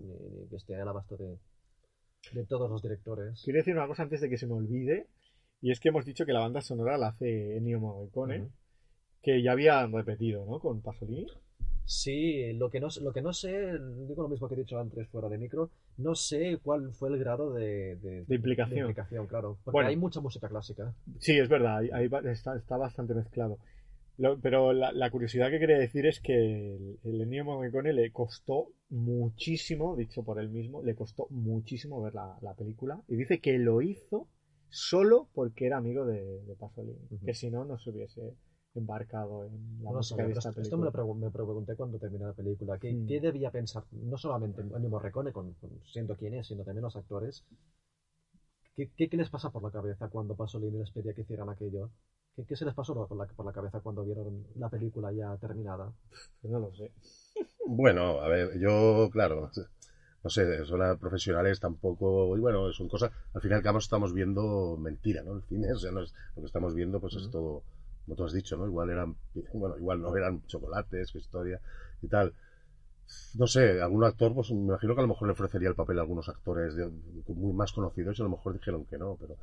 Ni, 0.00 0.08
ni 0.40 0.48
que 0.48 0.56
esté 0.56 0.74
al 0.80 0.88
abasto 0.88 1.16
de, 1.16 1.38
de 2.32 2.44
todos 2.46 2.70
los 2.70 2.82
directores. 2.82 3.40
Quiero 3.44 3.58
decir 3.58 3.74
una 3.76 3.86
cosa 3.86 4.02
antes 4.02 4.20
de 4.20 4.28
que 4.28 4.38
se 4.38 4.46
me 4.46 4.54
olvide, 4.54 5.06
y 5.60 5.70
es 5.70 5.80
que 5.80 5.90
hemos 5.90 6.04
dicho 6.04 6.26
que 6.26 6.32
la 6.32 6.40
banda 6.40 6.60
sonora 6.60 6.98
la 6.98 7.08
hace 7.08 7.56
Ennio 7.56 7.80
Morricone, 7.80 8.40
Ujú. 8.40 8.50
que 9.22 9.42
ya 9.42 9.52
había 9.52 9.86
repetido, 9.86 10.44
¿no? 10.46 10.58
Con 10.58 10.80
Pasolini. 10.80 11.26
Sí, 11.84 12.52
lo 12.52 12.70
que, 12.70 12.78
no, 12.78 12.86
lo 13.00 13.12
que 13.12 13.20
no 13.20 13.32
sé, 13.32 13.50
digo 14.06 14.22
lo 14.22 14.28
mismo 14.28 14.48
que 14.48 14.54
he 14.54 14.58
dicho 14.58 14.78
antes 14.78 15.08
fuera 15.08 15.28
de 15.28 15.38
micro, 15.38 15.70
no 15.96 16.14
sé 16.14 16.58
cuál 16.62 16.92
fue 16.92 17.08
el 17.08 17.18
grado 17.18 17.52
de, 17.52 17.96
de, 17.96 18.24
De 18.26 18.34
implicación. 18.36 18.74
de 18.76 18.80
implicación, 18.80 19.26
claro. 19.26 19.58
Porque 19.64 19.74
Bueno. 19.74 19.88
hay 19.90 19.96
mucha 19.96 20.20
música 20.20 20.48
clásica. 20.48 20.94
Sí, 21.18 21.36
es 21.36 21.48
verdad, 21.48 21.78
ahí, 21.92 22.08
está, 22.30 22.56
está 22.56 22.76
bastante 22.76 23.14
mezclado. 23.14 23.58
Lo- 24.18 24.38
pero 24.38 24.72
la, 24.72 24.92
la 24.92 25.10
curiosidad 25.10 25.50
que 25.50 25.58
quería 25.58 25.78
decir 25.78 26.06
es 26.06 26.20
que 26.20 26.34
el, 26.76 26.98
el 27.02 27.20
Ennio 27.22 27.44
Morricone 27.44 27.92
le 27.92 28.12
costó 28.12 28.68
muchísimo, 28.90 29.96
dicho 29.96 30.22
por 30.22 30.38
él 30.38 30.50
mismo, 30.50 30.82
le 30.82 30.94
costó 30.94 31.26
muchísimo 31.30 32.00
ver 32.02 32.14
la, 32.14 32.38
la 32.42 32.54
película. 32.54 33.02
Y 33.08 33.16
dice 33.16 33.40
que 33.40 33.58
lo 33.58 33.82
hizo 33.82 34.28
solo 34.68 35.28
porque 35.34 35.66
era 35.66 35.78
amigo 35.78 36.04
de, 36.06 36.40
Pasolini. 36.58 36.98
Que 37.24 37.34
si 37.34 37.50
no, 37.50 37.64
no 37.64 37.78
se 37.78 37.90
hubiese 37.90 38.34
embarcado 38.74 39.44
en 39.44 39.82
la 39.82 39.90
No 39.90 39.96
música 39.98 40.22
de 40.24 40.32
esta 40.32 40.50
esto- 40.50 40.60
esto 40.60 40.76
me 40.78 40.84
película. 40.84 41.04
lo, 41.04 41.14
pregun- 41.14 41.18
me 41.20 41.30
pregunté 41.30 41.74
cuando 41.76 41.98
terminé 41.98 42.24
la 42.24 42.32
película. 42.32 42.78
¿Qué, 42.78 42.94
Mm. 42.94 43.06
qué 43.06 43.20
debía 43.20 43.50
pensar? 43.50 43.84
No 43.92 44.16
solamente 44.16 44.60
Ennio 44.62 44.90
Morricone, 44.90 45.32
con, 45.32 45.52
con- 45.54 45.80
siendo 45.84 46.16
quien 46.16 46.34
es, 46.34 46.46
sino 46.46 46.64
también 46.64 46.82
los 46.84 46.96
actores. 46.96 47.44
¿Qué, 48.76 48.88
qué, 48.96 49.08
qué 49.08 49.16
les 49.16 49.28
pasa 49.30 49.50
por 49.50 49.62
la 49.62 49.70
cabeza 49.70 50.08
cuando 50.08 50.34
Pasolini 50.36 50.78
les 50.78 50.90
pedía 50.90 51.12
que 51.12 51.22
hicieran 51.22 51.48
aquello? 51.50 51.90
¿Qué, 52.36 52.44
qué 52.44 52.56
se 52.56 52.64
les 52.64 52.74
pasó 52.74 52.94
por 52.94 53.16
la, 53.16 53.26
por 53.26 53.44
la 53.44 53.52
cabeza 53.52 53.80
cuando 53.80 54.04
vieron 54.04 54.46
la 54.56 54.68
película 54.68 55.12
ya 55.12 55.36
terminada? 55.36 55.92
No 56.42 56.58
lo 56.60 56.72
sé. 56.74 56.90
Bueno, 57.66 58.20
a 58.20 58.28
ver, 58.28 58.58
yo, 58.58 59.08
claro, 59.12 59.50
no 60.22 60.30
sé, 60.30 60.64
son 60.64 60.98
profesionales 60.98 61.60
tampoco, 61.60 62.36
y 62.36 62.40
bueno, 62.40 62.72
son 62.72 62.88
cosas, 62.88 63.10
al 63.34 63.40
fin 63.42 63.50
y 63.52 63.54
al 63.54 63.62
cabo 63.62 63.78
estamos 63.78 64.12
viendo 64.12 64.76
mentira, 64.78 65.22
¿no? 65.22 65.36
El 65.36 65.42
cine, 65.42 65.72
o 65.72 65.78
sea, 65.78 65.90
no 65.92 66.02
es, 66.02 66.12
lo 66.36 66.42
que 66.42 66.46
estamos 66.46 66.74
viendo 66.74 67.00
pues 67.00 67.14
es 67.14 67.22
Ujú. 67.22 67.30
todo, 67.30 67.62
como 68.10 68.16
tú 68.16 68.24
has 68.24 68.32
dicho, 68.32 68.56
¿no? 68.56 68.66
Igual 68.66 68.90
eran, 68.90 69.16
bueno, 69.54 69.76
igual 69.78 70.00
no 70.02 70.16
eran 70.16 70.42
chocolates, 70.46 71.12
qué 71.12 71.18
historia 71.18 71.60
y 72.02 72.08
tal. 72.08 72.34
No 73.34 73.46
sé, 73.46 73.80
algún 73.80 74.04
actor, 74.04 74.34
pues 74.34 74.50
me 74.52 74.58
imagino 74.58 74.94
que 74.94 75.00
a 75.00 75.02
lo 75.02 75.08
mejor 75.08 75.26
le 75.28 75.32
ofrecería 75.32 75.68
el 75.68 75.74
papel 75.74 75.98
a 75.98 76.02
algunos 76.02 76.28
actores 76.28 76.74
de- 76.76 76.90
muy 77.28 77.52
más 77.52 77.72
conocidos 77.72 78.18
y 78.18 78.22
a 78.22 78.24
lo 78.24 78.30
mejor 78.30 78.52
dijeron 78.52 78.84
que 78.84 78.98
no, 78.98 79.16
pero 79.20 79.36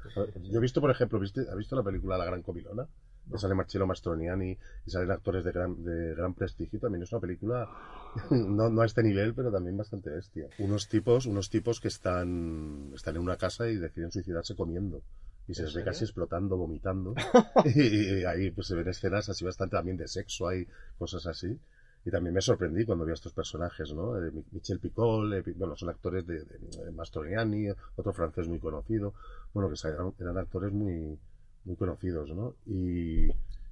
yo 0.49 0.57
he 0.60 0.61
visto, 0.61 0.80
por 0.81 0.91
ejemplo, 0.91 1.19
¿viste, 1.19 1.41
¿has 1.49 1.56
visto 1.57 1.76
la 1.76 1.84
película 1.84 2.18
La 2.18 2.26
Gran 2.26 2.41
Comilona? 2.44 2.88
Que 3.30 3.38
sale 3.38 3.56
Marcello 3.56 3.85
Mastroianni 3.85 4.57
y 4.85 4.89
salen 4.89 5.11
actores 5.11 5.44
de 5.44 5.52
gran, 5.52 5.84
de 5.84 6.15
gran 6.15 6.34
prestigio. 6.34 6.80
También 6.80 7.03
es 7.03 7.11
una 7.11 7.19
película, 7.19 7.68
no, 8.31 8.69
no 8.69 8.81
a 8.81 8.85
este 8.85 9.03
nivel, 9.03 9.34
pero 9.34 9.52
también 9.52 9.76
bastante 9.77 10.10
bestia. 10.10 10.48
Unos 10.60 10.88
tipos, 10.88 11.26
unos 11.26 11.49
tipos 11.49 11.81
que 11.81 11.89
están, 11.89 12.91
están 12.95 13.15
en 13.18 13.22
una 13.22 13.35
casa 13.38 13.69
y 13.69 13.76
deciden 13.76 14.11
suicidarse 14.11 14.56
comiendo. 14.56 15.02
Y 15.48 15.53
se 15.53 15.61
¿En 15.61 15.65
les 15.65 15.74
ve 15.76 15.84
casi 15.84 16.03
explotando, 16.03 16.57
vomitando. 16.57 17.14
y, 17.65 18.19
y 18.22 18.26
ahí 18.26 18.52
pues 18.52 18.68
se 18.68 18.76
ven 18.76 18.88
escenas 18.88 19.30
así 19.30 19.45
bastante 19.45 19.76
también 19.78 19.98
de 19.98 20.07
sexo, 20.07 20.48
hay 20.48 20.68
cosas 20.98 21.26
así. 21.28 21.57
Y 22.06 22.11
también 22.11 22.34
me 22.34 22.41
sorprendí 22.41 22.86
cuando 22.86 23.06
vi 23.06 23.11
a 23.11 23.15
estos 23.15 23.34
personajes, 23.34 23.94
¿no? 23.94 24.18
Eh, 24.18 24.32
Mi- 24.32 24.45
Michel 24.52 24.80
Picol, 24.80 25.34
eh, 25.34 25.44
bueno, 25.56 25.76
son 25.76 25.90
actores 25.90 26.26
de, 26.26 26.40
de, 26.45 26.57
de 26.86 26.91
Mastroianni, 26.91 27.68
otro 27.95 28.14
francés 28.14 28.48
muy 28.48 28.60
conocido, 28.60 29.14
bueno, 29.53 29.69
que 29.69 29.88
eran, 29.88 30.14
eran 30.19 30.38
actores 30.38 30.72
muy, 30.72 31.18
muy 31.65 31.76
conocidos, 31.76 32.30
¿no? 32.34 32.56
Y 32.65 33.28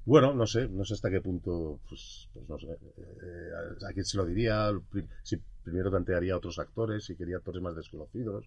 bueno, 0.06 0.34
no 0.34 0.45
sé, 0.47 0.68
no 0.68 0.84
sé 0.84 0.93
hasta 0.95 1.10
qué 1.10 1.22
punto, 1.22 1.80
pues, 1.88 2.27
pues 2.34 2.47
no 2.49 2.57
sé, 2.60 2.68
eh, 2.68 3.49
a 3.89 3.93
quién 3.93 4.06
se 4.06 4.18
lo 4.18 4.26
diría, 4.26 4.72
si 5.23 5.38
primero 5.64 5.89
plantearía 5.89 6.34
a 6.34 6.38
otros 6.38 6.60
actores, 6.60 7.06
si 7.06 7.15
quería 7.15 7.38
actores 7.38 7.61
más 7.61 7.76
desconocidos. 7.76 8.45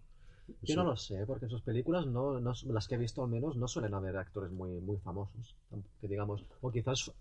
Yo 0.63 0.77
no 0.77 0.85
lo 0.85 0.97
sé, 0.97 1.25
porque 1.27 1.45
en 1.47 1.51
sus 1.51 1.63
películas, 1.63 2.07
no, 2.07 2.41
no- 2.41 2.53
las 2.67 2.89
que 2.89 2.95
he 2.95 2.99
visto 2.99 3.23
al 3.23 3.31
menos, 3.31 3.57
no 3.57 3.69
suelen 3.69 3.95
haber 3.95 4.17
actores 4.17 4.51
muy, 4.51 4.71
muy 4.81 4.97
famosos. 4.99 5.57
Que 6.01 6.09
digamos, 6.09 6.45
o 6.61 6.71
quizás 6.71 7.13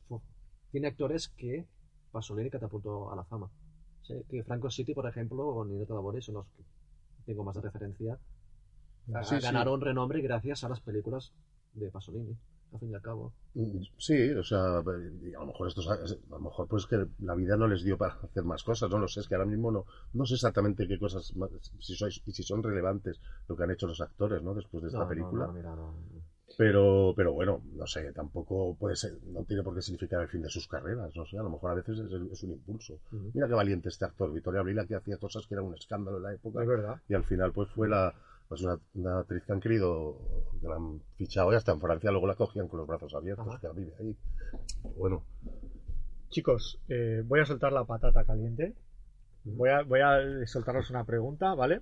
tiene 0.72 0.88
actores 0.88 1.30
que 1.30 1.66
Pasolini 2.12 2.50
catapultó 2.50 3.12
a 3.12 3.16
la 3.16 3.24
fama. 3.26 3.50
Sé 4.04 4.24
que 4.30 4.44
Franco 4.44 4.70
City, 4.70 4.94
por 4.94 5.08
ejemplo, 5.08 5.46
o 5.48 5.66
Nino 5.66 5.86
Tabori 5.86 6.22
son 6.22 6.36
los 6.36 6.46
que 6.48 6.64
tengo 7.26 7.44
más 7.44 7.56
de 7.56 7.62
referencia. 7.62 8.18
A- 9.14 9.24
Sí, 9.24 9.36
sí. 9.38 9.42
ganaron 9.42 9.82
renombre 9.82 10.22
gracias 10.22 10.64
a 10.64 10.70
las 10.70 10.80
películas 10.82 11.32
de 11.74 11.90
Pasolini, 11.92 12.36
al 12.74 12.80
fin 12.80 12.92
y 12.92 12.96
al 12.96 13.02
cabo. 13.02 13.34
Sí, 13.98 14.30
o 14.32 14.44
sea, 14.44 14.78
a 14.80 14.84
lo 14.84 15.46
mejor 15.48 15.68
estos, 15.68 15.88
a 15.90 15.98
lo 16.30 16.40
mejor 16.40 16.68
pues 16.68 16.86
que 16.86 17.08
la 17.20 17.34
vida 17.34 17.58
no 17.58 17.68
les 17.68 17.84
dio 17.84 17.98
para 17.98 18.14
hacer 18.14 18.44
más 18.44 18.64
cosas, 18.64 18.90
no 18.90 19.00
lo 19.00 19.08
sé, 19.08 19.22
es 19.22 19.28
que 19.28 19.34
ahora 19.36 19.48
mismo 19.48 19.72
no, 19.72 19.86
no 20.14 20.26
sé 20.28 20.36
exactamente 20.36 20.88
qué 20.88 21.00
cosas, 21.00 21.36
más- 21.36 21.50
si, 21.80 21.96
sois, 21.96 22.22
si 22.28 22.44
son 22.44 22.62
relevantes 22.62 23.20
lo 23.48 23.56
que 23.56 23.64
han 23.64 23.72
hecho 23.72 23.88
los 23.88 24.00
actores, 24.02 24.44
¿no? 24.44 24.54
Después 24.54 24.84
de 24.84 24.90
esta 24.90 25.00
No, 25.00 25.08
película. 25.08 25.48
no, 25.48 25.54
mira, 25.54 25.76
no. 25.76 25.96
Pero, 26.58 27.14
pero 27.16 27.34
bueno, 27.34 27.62
no 27.74 27.86
sé, 27.86 28.12
tampoco 28.14 28.76
puede 28.76 28.96
ser, 28.96 29.14
no 29.26 29.44
tiene 29.44 29.64
por 29.64 29.76
qué 29.76 29.82
significar 29.82 30.22
el 30.22 30.28
fin 30.30 30.42
de 30.42 30.50
sus 30.50 30.68
carreras, 30.68 31.16
no 31.16 31.26
sé, 31.26 31.38
a 31.38 31.44
lo 31.44 31.50
mejor 31.50 31.72
a 31.72 31.76
veces 31.76 32.00
es, 32.00 32.12
es 32.32 32.44
un 32.44 32.52
impulso. 32.52 33.00
Mira 33.34 33.48
qué 33.48 33.54
valiente 33.54 33.90
este 33.90 34.06
actor, 34.06 34.32
Victoria 34.32 34.62
Abril, 34.62 34.80
que 34.88 34.96
hacía 34.96 35.18
cosas 35.18 35.46
que 35.46 35.56
eran 35.56 35.66
un 35.66 35.76
escándalo 35.76 36.18
en 36.18 36.24
la 36.24 36.34
época, 36.34 36.62
Es 36.62 36.68
verdad. 36.68 37.02
y 37.10 37.14
al 37.16 37.24
final 37.26 37.52
pues 37.52 37.70
fue 37.70 37.90
la, 37.90 38.14
pues 38.48 38.62
una, 38.62 38.80
una 38.94 39.20
actriz 39.20 39.44
que 39.46 39.52
han 39.54 39.60
querido, 39.60 40.18
que 40.62 40.68
la 40.68 40.76
han 40.76 41.02
fichado 41.18 41.52
y 41.52 41.56
hasta 41.56 41.72
en 41.74 41.82
Francia 41.82 42.12
luego 42.12 42.28
la 42.28 42.36
cogían 42.36 42.68
con 42.68 42.80
los 42.80 42.88
brazos 42.88 43.14
abiertos, 43.14 43.48
Ajá. 43.48 43.60
que 43.60 43.70
vive 43.80 43.94
ahí. 44.00 44.16
Bueno, 44.98 45.24
Chicos, 46.30 46.80
eh, 46.90 47.24
voy 47.26 47.40
a 47.40 47.46
soltar 47.46 47.72
la 47.72 47.86
patata 47.86 48.24
caliente. 48.26 48.76
Voy 49.46 49.70
a, 49.70 49.84
voy 49.84 50.02
a 50.02 50.46
soltaros 50.46 50.90
una 50.90 51.06
pregunta, 51.06 51.54
¿vale? 51.56 51.82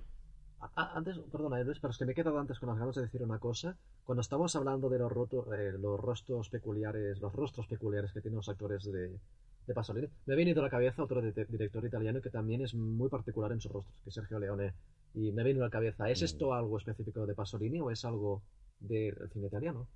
Antes, 0.76 1.18
perdona, 1.32 1.60
Luis, 1.62 1.78
pero 1.80 1.90
es 1.90 1.98
que 1.98 2.06
me 2.06 2.12
he 2.12 2.14
quedado 2.14 2.38
antes 2.38 2.58
con 2.60 2.68
las 2.68 2.78
ganas 2.78 2.94
de 2.94 3.02
decir 3.02 3.22
una 3.22 3.38
cosa. 3.38 3.76
Cuando 4.04 4.20
estamos 4.22 4.54
hablando 4.56 4.88
de 4.88 4.98
los, 4.98 5.10
roto- 5.12 5.52
eh, 5.52 5.72
los 5.78 5.98
rostros 6.00 6.48
peculiares, 6.48 7.20
los 7.20 7.32
rostros 7.32 7.66
peculiares 7.66 8.12
que 8.12 8.20
tienen 8.20 8.36
los 8.36 8.48
actores 8.48 8.84
de, 8.84 9.18
de 9.66 9.74
Pasolini, 9.74 10.08
me 10.26 10.34
ha 10.34 10.36
venido 10.36 10.60
a 10.60 10.64
la 10.64 10.70
cabeza 10.70 11.02
otro 11.02 11.20
director 11.22 11.84
italiano 11.84 12.20
que 12.20 12.30
también 12.30 12.62
es 12.62 12.74
muy 12.74 13.08
particular 13.08 13.52
en 13.52 13.60
sus 13.60 13.72
rostros, 13.72 13.96
que 14.04 14.10
es 14.10 14.14
Sergio 14.14 14.38
Leone. 14.38 14.72
Y 15.14 15.32
me 15.32 15.42
ha 15.42 15.44
venido 15.44 15.64
a 15.64 15.68
la 15.68 15.70
cabeza, 15.72 16.08
¿es 16.10 16.22
esto 16.22 16.52
algo 16.54 16.78
específico 16.78 17.26
de 17.26 17.34
Pasolini 17.34 17.80
o 17.80 17.90
es 17.90 18.04
algo 18.04 18.42
del 18.80 19.16
cine 19.32 19.46
italiano? 19.46 19.86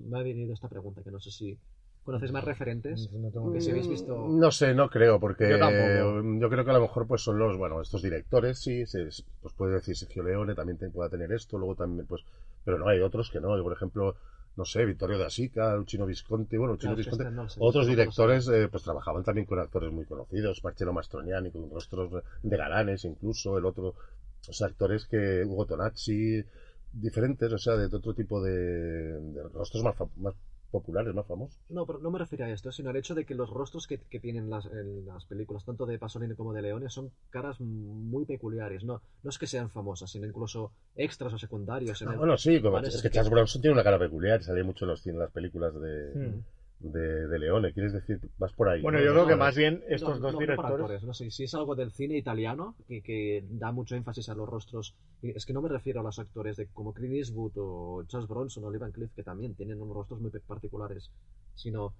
Me 0.00 0.18
ha 0.18 0.22
venido 0.22 0.52
esta 0.52 0.68
pregunta, 0.68 1.02
que 1.02 1.10
no 1.10 1.20
sé 1.20 1.30
si 1.30 1.56
conocéis 2.04 2.32
más 2.32 2.44
referentes. 2.44 3.10
No 3.12 3.30
tengo 3.30 3.52
Que 3.52 3.60
si 3.60 3.70
habéis 3.70 3.88
visto... 3.88 4.28
No 4.28 4.50
sé, 4.50 4.74
no 4.74 4.88
creo, 4.90 5.18
porque 5.18 5.48
Yo 5.48 5.58
yo 6.40 6.50
creo 6.50 6.64
que 6.64 6.70
a 6.70 6.74
lo 6.74 6.80
mejor 6.82 7.06
pues 7.06 7.22
son 7.22 7.38
los, 7.38 7.56
bueno, 7.56 7.80
estos 7.80 8.02
directores, 8.02 8.58
sí, 8.60 8.86
se- 8.86 9.08
pues 9.40 9.54
puede 9.54 9.74
decir 9.74 9.96
Sergio 9.96 10.22
Leone, 10.22 10.54
también 10.54 10.78
te- 10.78 10.90
pueda 10.90 11.08
tener 11.08 11.32
esto, 11.32 11.58
luego 11.58 11.74
también, 11.74 12.06
pues, 12.06 12.22
pero 12.64 12.78
no, 12.78 12.88
hay 12.88 13.00
otros 13.00 13.30
que 13.30 13.40
no. 13.40 13.56
Yo, 13.56 13.62
por 13.62 13.72
ejemplo, 13.72 14.16
no 14.56 14.64
sé, 14.64 14.84
Vittorio 14.84 15.18
da 15.18 15.28
Sica, 15.30 15.74
Luchino 15.74 16.06
Visconti, 16.06 16.56
bueno, 16.56 16.74
Luchino 16.74 16.94
Claro, 16.94 16.96
Visconti, 16.96 17.24
este 17.24 17.34
no 17.34 17.42
lo 17.44 17.48
sé, 17.48 17.58
otros 17.60 17.86
directores 17.86 18.48
eh, 18.48 18.68
pues 18.70 18.82
trabajaban 18.82 19.22
también 19.22 19.46
con 19.46 19.58
actores 19.58 19.92
muy 19.92 20.04
conocidos, 20.06 20.64
Marcello 20.64 20.92
Mastroianni 20.92 21.50
con 21.50 21.70
rostros 21.70 22.22
de 22.42 22.56
galanes 22.56 23.04
incluso, 23.04 23.58
el 23.58 23.66
otro, 23.66 23.94
o 24.48 24.52
sea, 24.52 24.66
actores 24.66 25.06
que 25.06 25.44
Hugo 25.44 25.66
Tonacci, 25.66 26.42
diferentes, 26.92 27.52
o 27.52 27.58
sea, 27.58 27.76
de 27.76 27.94
otro 27.94 28.14
tipo 28.14 28.42
de, 28.42 28.52
de 28.52 29.42
rostros 29.52 29.84
más, 29.84 29.94
más 30.16 30.34
populares, 30.70 31.14
más 31.14 31.26
famosos. 31.26 31.58
No, 31.68 31.84
pero 31.86 31.98
no 31.98 32.10
me 32.10 32.18
refiero 32.18 32.44
a 32.44 32.50
esto, 32.50 32.70
sino 32.70 32.90
al 32.90 32.96
hecho 32.96 33.14
de 33.14 33.24
que 33.24 33.34
los 33.34 33.50
rostros 33.50 33.86
que, 33.86 33.98
que 33.98 34.20
tienen 34.20 34.48
las, 34.48 34.66
en 34.66 35.04
las 35.06 35.24
películas, 35.26 35.64
tanto 35.64 35.84
de 35.86 35.98
Pasolini 35.98 36.34
como 36.34 36.52
de 36.52 36.62
Leone, 36.62 36.88
son 36.88 37.10
caras 37.30 37.60
muy 37.60 38.24
peculiares. 38.24 38.84
No, 38.84 39.00
no 39.22 39.30
es 39.30 39.38
que 39.38 39.46
sean 39.46 39.70
famosas, 39.70 40.10
sino 40.10 40.26
incluso 40.26 40.72
extras 40.94 41.32
o 41.32 41.38
secundarios. 41.38 42.00
en 42.02 42.08
Ah, 42.08 42.12
el- 42.12 42.18
bueno, 42.18 42.36
sí, 42.36 42.60
como, 42.60 42.78
es 42.78 43.02
que 43.02 43.10
Charles 43.10 43.30
Bronson 43.30 43.60
tiene 43.62 43.74
una 43.74 43.84
cara 43.84 43.98
peculiar, 43.98 44.42
sale 44.42 44.62
mucho 44.62 44.84
en, 44.84 44.90
los, 44.90 45.06
en 45.06 45.18
las 45.18 45.30
películas 45.30 45.74
de, 45.80 46.12
Hmm. 46.14 46.40
De, 46.80 47.28
de 47.28 47.38
Leone, 47.38 47.72
¿quieres 47.72 47.92
decir? 47.92 48.20
Vas 48.38 48.52
por 48.52 48.68
ahí. 48.68 48.82
Bueno, 48.82 48.98
¿no? 48.98 49.04
yo 49.04 49.12
creo 49.12 49.26
que 49.26 49.36
más 49.36 49.56
bien 49.56 49.82
No, 49.88 49.88
estos 49.96 50.20
dos 50.20 50.32
no, 50.32 50.38
directores. 50.38 50.74
actores, 50.74 51.02
no 51.04 51.14
sé, 51.14 51.30
si 51.30 51.44
es 51.44 51.54
algo 51.54 51.74
del 51.74 51.92
cine 51.92 52.16
italiano 52.18 52.76
que, 52.86 53.02
que 53.02 53.44
da 53.48 53.72
mucho 53.72 53.96
énfasis 53.96 54.28
a 54.28 54.34
los 54.34 54.48
rostros. 54.48 54.94
Es 55.22 55.46
que 55.46 55.52
no 55.54 55.62
me 55.62 55.68
refiero 55.70 56.00
a 56.00 56.02
los 56.02 56.18
actores 56.18 56.56
de 56.56 56.68
como 56.68 56.92
Clint 56.92 57.14
Eastwood 57.14 57.52
o 57.56 58.04
Charles 58.06 58.28
Bronson 58.28 58.64
o 58.64 58.70
Lee 58.70 58.78
Van 58.78 58.92
Cleef, 58.92 59.12
que 59.14 59.22
también 59.22 59.54
tienen 59.54 59.80
unos 59.80 59.96
rostros 59.96 60.20
muy 60.20 60.30
pe- 60.30 60.40
particulares, 60.40 61.10
sino, 61.54 61.94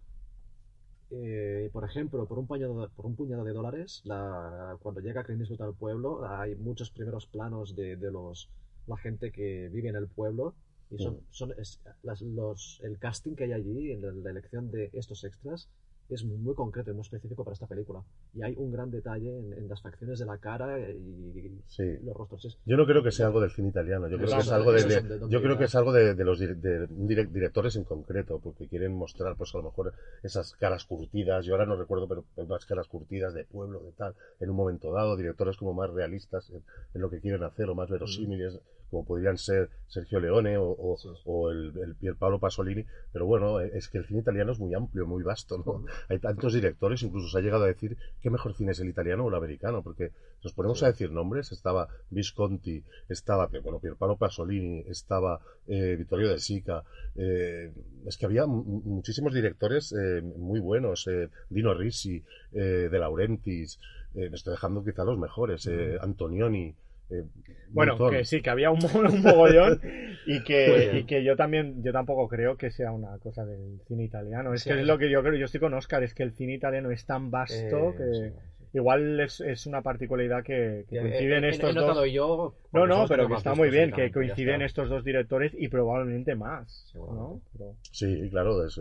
eh, 1.11 1.71
por 1.73 1.85
ejemplo, 1.85 2.27
por 2.27 2.39
un, 2.39 2.47
puñado, 2.47 2.91
por 2.95 3.07
un 3.07 3.17
puñado 3.17 3.45
de 3.45 3.53
dólares, 3.53 4.01
la, 4.05 4.77
cuando 4.81 5.01
llega 5.01 5.25
Clint 5.25 5.41
Eastwood 5.43 5.63
al 5.63 5.75
pueblo, 5.75 6.27
hay 6.29 6.57
muchos 6.57 6.91
primeros 6.91 7.27
planos 7.27 7.77
de, 7.77 7.97
de 7.97 8.11
los 8.11 8.51
la 8.87 8.97
gente 8.97 9.33
que 9.33 9.69
vive 9.73 9.89
en 9.89 9.97
el 9.97 10.09
pueblo. 10.09 10.55
Y 10.91 10.99
son, 10.99 11.15
Mm. 11.15 11.21
son 11.31 11.53
es- 11.59 11.81
las- 12.03 12.23
los, 12.23 12.81
el 12.85 12.99
casting 12.99 13.35
que 13.35 13.45
hay 13.45 13.53
allí, 13.53 13.93
en 13.93 14.03
la, 14.03 14.13
la 14.13 14.31
elección 14.31 14.71
de 14.71 14.91
estos 14.93 15.25
extras, 15.25 15.69
es 16.09 16.25
muy 16.25 16.55
concreto 16.55 16.93
y 16.93 16.95
muy 16.95 17.01
específico 17.03 17.43
para 17.43 17.55
esta 17.55 17.67
película. 17.67 18.01
Y 18.33 18.41
hay 18.45 18.55
un 18.57 18.71
gran 18.71 18.93
detalle 18.93 19.37
en, 19.37 19.53
en 19.55 19.67
las 19.69 19.83
facciones 19.83 20.21
de 20.21 20.25
la 20.27 20.39
cara 20.39 20.79
y, 20.79 21.61
Sí. 21.67 21.83
los 22.05 22.15
rostros. 22.17 22.45
Es- 22.45 22.59
Yo 22.65 22.77
no 22.77 22.87
creo 22.87 23.03
que 23.03 23.11
sea 23.11 23.27
algo 23.27 23.41
del 23.41 23.51
cine 23.51 23.71
italiano, 23.71 24.07
yo 24.09 24.17
creo 24.17 24.31
que 24.31 24.37
es 24.39 24.53
algo 24.53 24.71
de, 24.71 25.29
yo 25.29 25.43
creo 25.43 25.59
que 25.59 25.65
es 25.65 25.75
algo 25.75 25.93
de, 25.93 26.15
de 26.15 26.25
los 26.25 26.41
direct- 26.41 27.33
directores 27.33 27.75
en 27.75 27.83
concreto, 27.83 28.39
porque 28.39 28.69
quieren 28.69 28.95
mostrar, 28.95 29.35
pues 29.37 29.53
a 29.57 29.59
lo 29.59 29.65
mejor 29.65 29.95
esas 30.23 30.53
caras 30.53 30.85
curtidas. 30.85 31.45
Yo 31.45 31.55
ahora 31.55 31.67
no 31.67 31.75
recuerdo, 31.75 32.07
pero 32.07 32.25
unas 32.37 32.65
caras 32.67 32.87
curtidas 32.87 33.35
de 33.35 33.45
pueblo, 33.45 33.81
de 33.81 33.91
tal, 33.91 34.15
en 34.39 34.51
un 34.51 34.55
momento 34.57 34.93
dado, 34.93 35.17
directores 35.17 35.57
como 35.57 35.75
más 35.75 35.91
realistas 35.91 36.51
en, 36.51 36.63
en 36.95 37.01
lo 37.01 37.11
que 37.11 37.21
quieren 37.21 37.43
hacer 37.43 37.69
o 37.69 37.75
más 37.75 37.91
verosímiles, 37.91 38.61
como 38.97 39.05
podrían 39.07 39.37
ser 39.37 39.69
Sergio 39.89 40.21
Leone 40.21 40.57
o, 40.57 40.65
o- 40.71 40.97
Sí, 40.97 41.09
sí. 41.15 41.23
o 41.27 41.51
el, 41.51 41.73
el 41.85 41.95
Pier 41.97 42.17
Paolo 42.17 42.39
Pasolini. 42.39 42.87
Pero 43.13 43.27
bueno, 43.27 43.61
eh, 43.61 43.71
es 43.75 43.89
que 43.89 43.99
el 43.99 44.07
cine 44.07 44.21
italiano 44.21 44.53
es 44.53 44.59
muy 44.59 44.73
amplio, 44.75 45.07
muy 45.07 45.23
vasto, 45.23 45.59
¿no? 45.59 45.85
Hay 46.09 46.19
tantos 46.19 46.55
directores, 46.55 47.03
incluso 47.03 47.29
se 47.29 47.39
ha 47.39 47.43
llegado 47.43 47.65
a 47.65 47.69
decir 47.69 47.97
qué 48.23 48.31
mejor 48.31 48.55
cine 48.55 48.73
es 48.73 48.81
el 48.81 48.89
italiano 48.89 49.25
o 49.25 49.29
el 49.29 49.35
americano, 49.35 49.83
porque 49.83 50.13
nos 50.43 50.53
ponemos 50.55 50.83
a 50.83 50.87
decir 50.87 51.11
nombres, 51.13 51.53
estaba 51.53 51.89
Visconti, 52.11 52.83
estaba 53.09 53.49
bueno, 53.63 53.79
Pierpaolo 53.81 54.17
Pasolini, 54.17 54.85
estaba 54.89 55.41
eh, 55.69 55.97
Vittorio 55.99 56.29
De 56.31 56.39
Sica, 56.39 56.83
eh, 57.17 57.73
es 58.07 58.17
que 58.17 58.27
había 58.27 58.47
mu- 58.47 58.63
muchísimos 58.85 59.35
directores 59.35 59.93
eh, 59.93 60.23
muy 60.23 60.61
buenos, 60.61 61.07
eh, 61.09 61.29
Dino 61.51 61.75
Risi, 61.75 62.23
eh, 62.53 62.89
De 62.91 62.99
Laurentiis, 62.99 63.79
eh, 64.15 64.31
me 64.31 64.37
estoy 64.37 64.53
dejando 64.53 64.83
quizá 64.85 65.05
los 65.05 65.19
mejores, 65.19 65.67
eh, 65.67 65.99
Antonioni. 66.01 66.75
Eh, 67.11 67.25
Bueno, 67.71 67.93
montón. 67.93 68.11
que 68.13 68.25
sí, 68.25 68.41
que 68.43 68.51
había 68.51 68.71
un, 68.71 68.79
mo- 68.81 68.89
un 69.11 69.23
mogollón 69.23 69.81
y 70.27 70.43
que, 70.45 70.77
bien. 70.93 70.97
y 70.99 71.05
que 71.05 71.23
yo 71.25 71.37
también, 71.37 71.83
yo 71.83 71.93
tampoco 71.93 72.29
creo 72.29 72.57
que 72.57 72.71
sea 72.71 72.93
una 72.93 73.19
cosa 73.19 73.45
del 73.45 73.81
cine 73.87 74.05
italiano. 74.05 74.53
Es 74.55 74.63
Sí, 74.63 74.71
que 74.71 74.75
es 74.77 74.81
sí. 74.83 74.87
lo 74.87 74.99
que 74.99 75.11
yo 75.11 75.23
creo, 75.23 75.35
yo 75.35 75.45
estoy 75.47 75.61
con 75.61 75.75
Oscar, 75.75 76.03
es 76.03 76.15
que 76.15 76.23
el 76.23 76.33
cine 76.33 76.55
italiano 76.55 76.91
es 76.91 77.05
tan 77.07 77.31
vasto 77.31 77.91
Eh, 77.91 77.95
que 77.97 78.05
sí, 78.15 78.21
sí. 78.31 78.67
igual 78.79 79.21
es, 79.21 79.41
es 79.41 79.67
una 79.67 79.83
particularidad 79.83 80.43
que, 80.43 80.85
que 80.89 81.01
coinciden 81.01 81.45
eh, 81.45 81.51
estos 81.51 81.75
dos. 81.75 82.11
yo, 82.13 82.55
No, 82.73 82.87
no, 82.87 83.07
pero 83.09 83.29
que 83.29 83.35
está 83.35 83.55
muy 83.55 83.71
bien, 83.71 83.93
que 83.93 84.11
coinciden 84.11 84.63
estos 84.63 84.89
dos 84.89 85.05
directores 85.05 85.53
y 85.57 85.69
probablemente 85.69 86.35
más. 86.35 86.93
¿no? 86.95 87.41
Pero- 87.53 87.77
Sí, 87.93 88.29
claro. 88.31 88.65
es- 88.67 88.81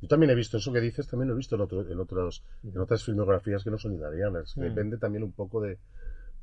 yo 0.00 0.06
también 0.06 0.30
he 0.30 0.34
visto 0.36 0.58
eso 0.58 0.72
que 0.72 0.80
dices, 0.80 1.08
también 1.08 1.26
lo 1.28 1.34
he 1.34 1.36
visto 1.36 1.56
en, 1.56 1.60
otro- 1.62 1.82
en, 1.90 1.98
otros, 1.98 2.44
en 2.62 2.78
otras 2.78 3.02
filmografías 3.04 3.64
que 3.64 3.70
no 3.70 3.78
son 3.78 3.94
italianas. 3.94 4.56
Mm. 4.56 4.60
Depende 4.60 4.96
también 4.98 5.24
un 5.24 5.32
poco 5.32 5.60
de. 5.60 5.78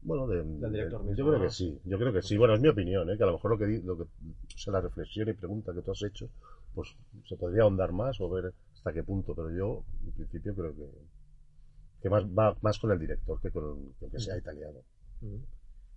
Bueno, 0.06 0.27
de, 0.27 0.38
Del 0.38 0.72
director 0.72 1.02
de- 1.02 1.10
mismo, 1.10 1.15
Yo 1.18 1.26
creo 1.26 1.40
¿no? 1.40 1.44
que 1.45 1.49
sí, 1.52 1.80
yo 1.84 1.98
creo 1.98 2.14
que 2.14 2.22
sí. 2.22 2.38
Bueno, 2.38 2.53
es 2.53 2.61
mi 2.61 2.68
opinión, 2.69 3.10
¿eh? 3.10 3.18
que 3.18 3.23
a 3.23 3.27
lo 3.27 3.34
mejor 3.34 3.52
lo 3.52 3.57
que, 3.57 3.82
lo 3.84 3.98
que 3.98 4.03
o 4.03 4.07
sea, 4.57 4.73
la 4.73 4.82
reflexión 4.82 5.27
y 5.30 5.34
pregunta 5.34 5.73
que 5.73 5.82
tú 5.82 5.91
has 5.91 6.03
hecho, 6.03 6.30
pues 6.73 6.95
se 7.27 7.36
podría 7.36 7.64
ahondar 7.64 7.91
más 7.91 8.19
o 8.22 8.30
ver 8.30 8.53
hasta 8.73 8.94
qué 8.94 9.03
punto, 9.03 9.34
pero 9.36 9.49
yo, 9.52 9.84
en 10.06 10.11
principio, 10.14 10.53
creo 10.56 10.76
que, 10.76 10.86
que 12.02 12.10
más 12.10 12.23
va 12.26 12.56
más 12.61 12.77
con 12.80 12.91
el 12.91 12.99
director 12.99 13.40
que 13.41 13.52
con 13.52 13.94
que, 13.99 14.10
que 14.10 14.19
sea 14.19 14.38
italiano. 14.38 14.80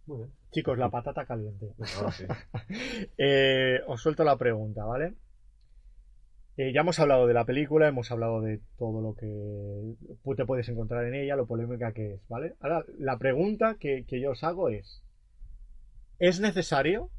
Muy 0.06 0.18
bien. 0.18 0.30
Chicos, 0.52 0.78
la 0.82 0.90
patata 0.90 1.26
caliente. 1.26 1.74
Ahora 1.96 2.12
sí. 2.12 2.24
Eh, 3.18 3.80
os 3.86 4.00
suelto 4.00 4.24
la 4.24 4.36
pregunta, 4.36 4.84
¿vale? 4.84 5.14
Eh, 6.60 6.72
ya 6.74 6.80
hemos 6.80 6.98
hablado 6.98 7.28
de 7.28 7.34
la 7.34 7.44
película, 7.44 7.86
hemos 7.86 8.10
hablado 8.10 8.40
de 8.40 8.60
todo 8.78 9.00
lo 9.00 9.14
que 9.14 10.34
te 10.36 10.44
puedes 10.44 10.68
encontrar 10.68 11.04
en 11.04 11.14
ella, 11.14 11.36
lo 11.36 11.46
polémica 11.46 11.92
que 11.92 12.14
es, 12.14 12.20
¿vale? 12.28 12.56
Ahora, 12.58 12.84
la 12.98 13.16
pregunta 13.16 13.76
que, 13.78 14.04
que 14.08 14.20
yo 14.20 14.32
os 14.32 14.42
hago 14.42 14.68
es, 14.68 15.00
¿es 16.18 16.40
necesario? 16.40 17.10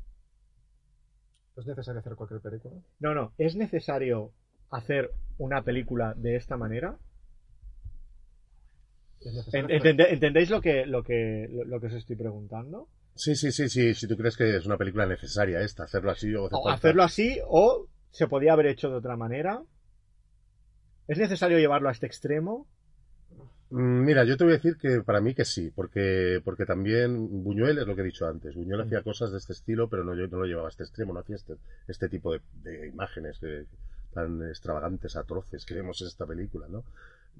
¿Es 1.56 1.66
necesario 1.66 2.00
hacer 2.02 2.16
cualquier 2.16 2.42
película? 2.42 2.76
No, 3.00 3.14
no, 3.16 3.34
¿es 3.38 3.56
necesario 3.56 4.34
hacer 4.72 5.12
una 5.38 5.64
película 5.64 6.14
de 6.18 6.36
esta 6.36 6.58
manera? 6.58 6.98
¿Es 9.22 9.34
necesario 9.34 9.60
En- 9.60 9.66
hacer- 9.66 9.78
entende- 9.78 10.14
¿Entendéis 10.14 10.50
lo 10.50 10.60
que, 10.60 10.86
lo, 10.86 11.02
que, 11.04 11.48
lo, 11.50 11.80
que 11.80 11.88
os 11.88 11.94
estoy 11.94 12.18
preguntando? 12.18 12.90
Sí, 13.16 13.36
sí, 13.36 13.54
sí, 13.54 13.70
sí. 13.70 13.94
Si 13.94 14.06
tú 14.06 14.18
crees 14.18 14.36
que 14.36 14.58
es 14.58 14.66
una 14.66 14.78
película 14.78 15.06
necesaria 15.06 15.62
esta, 15.62 15.84
hacerlo 15.84 16.12
así 16.12 16.34
o 16.36 16.46
O 16.46 16.70
hacerlo 16.70 17.04
así 17.04 17.40
o 17.48 17.88
se 18.12 18.28
podía 18.28 18.54
haber 18.54 18.68
hecho 18.68 18.90
de 18.90 18.96
otra 18.96 19.16
manera. 19.18 19.62
¿Es 21.08 21.18
necesario 21.18 21.58
llevarlo 21.58 21.90
a 21.90 21.92
este 21.92 22.06
extremo? 22.06 22.68
Mm, 23.72 24.04
Mira, 24.06 24.24
yo 24.24 24.38
te 24.38 24.44
voy 24.44 24.54
a 24.54 24.58
decir 24.58 24.78
que 24.78 25.02
para 25.02 25.22
mí 25.22 25.34
que 25.36 25.46
sí, 25.46 25.72
porque, 25.76 26.42
porque 26.44 26.66
también 26.66 27.44
Buñuel 27.44 27.78
es 27.80 27.88
lo 27.88 27.96
que 27.96 28.02
he 28.02 28.06
dicho 28.06 28.28
antes. 28.28 28.56
Buñuel 28.56 28.82
Mm. 28.82 28.86
hacía 28.88 29.04
cosas 29.04 29.32
de 29.32 29.38
este 29.38 29.54
estilo, 29.54 29.90
pero 29.90 30.04
no, 30.04 30.16
no 30.16 30.38
lo 30.38 30.46
llevaba 30.46 30.68
a 30.68 30.72
este 30.72 30.84
extremo, 30.84 31.14
no 31.14 31.20
hacía 31.20 31.36
este, 31.36 31.56
este 31.88 32.10
tipo 32.10 32.34
de, 32.34 32.42
de 32.64 32.88
imágenes 32.88 33.40
tan 34.14 34.42
extravagantes, 34.50 35.16
atroces 35.16 35.66
que 35.66 35.76
vemos 35.76 36.02
en 36.02 36.08
esta 36.08 36.26
película, 36.26 36.68
¿no? 36.68 36.84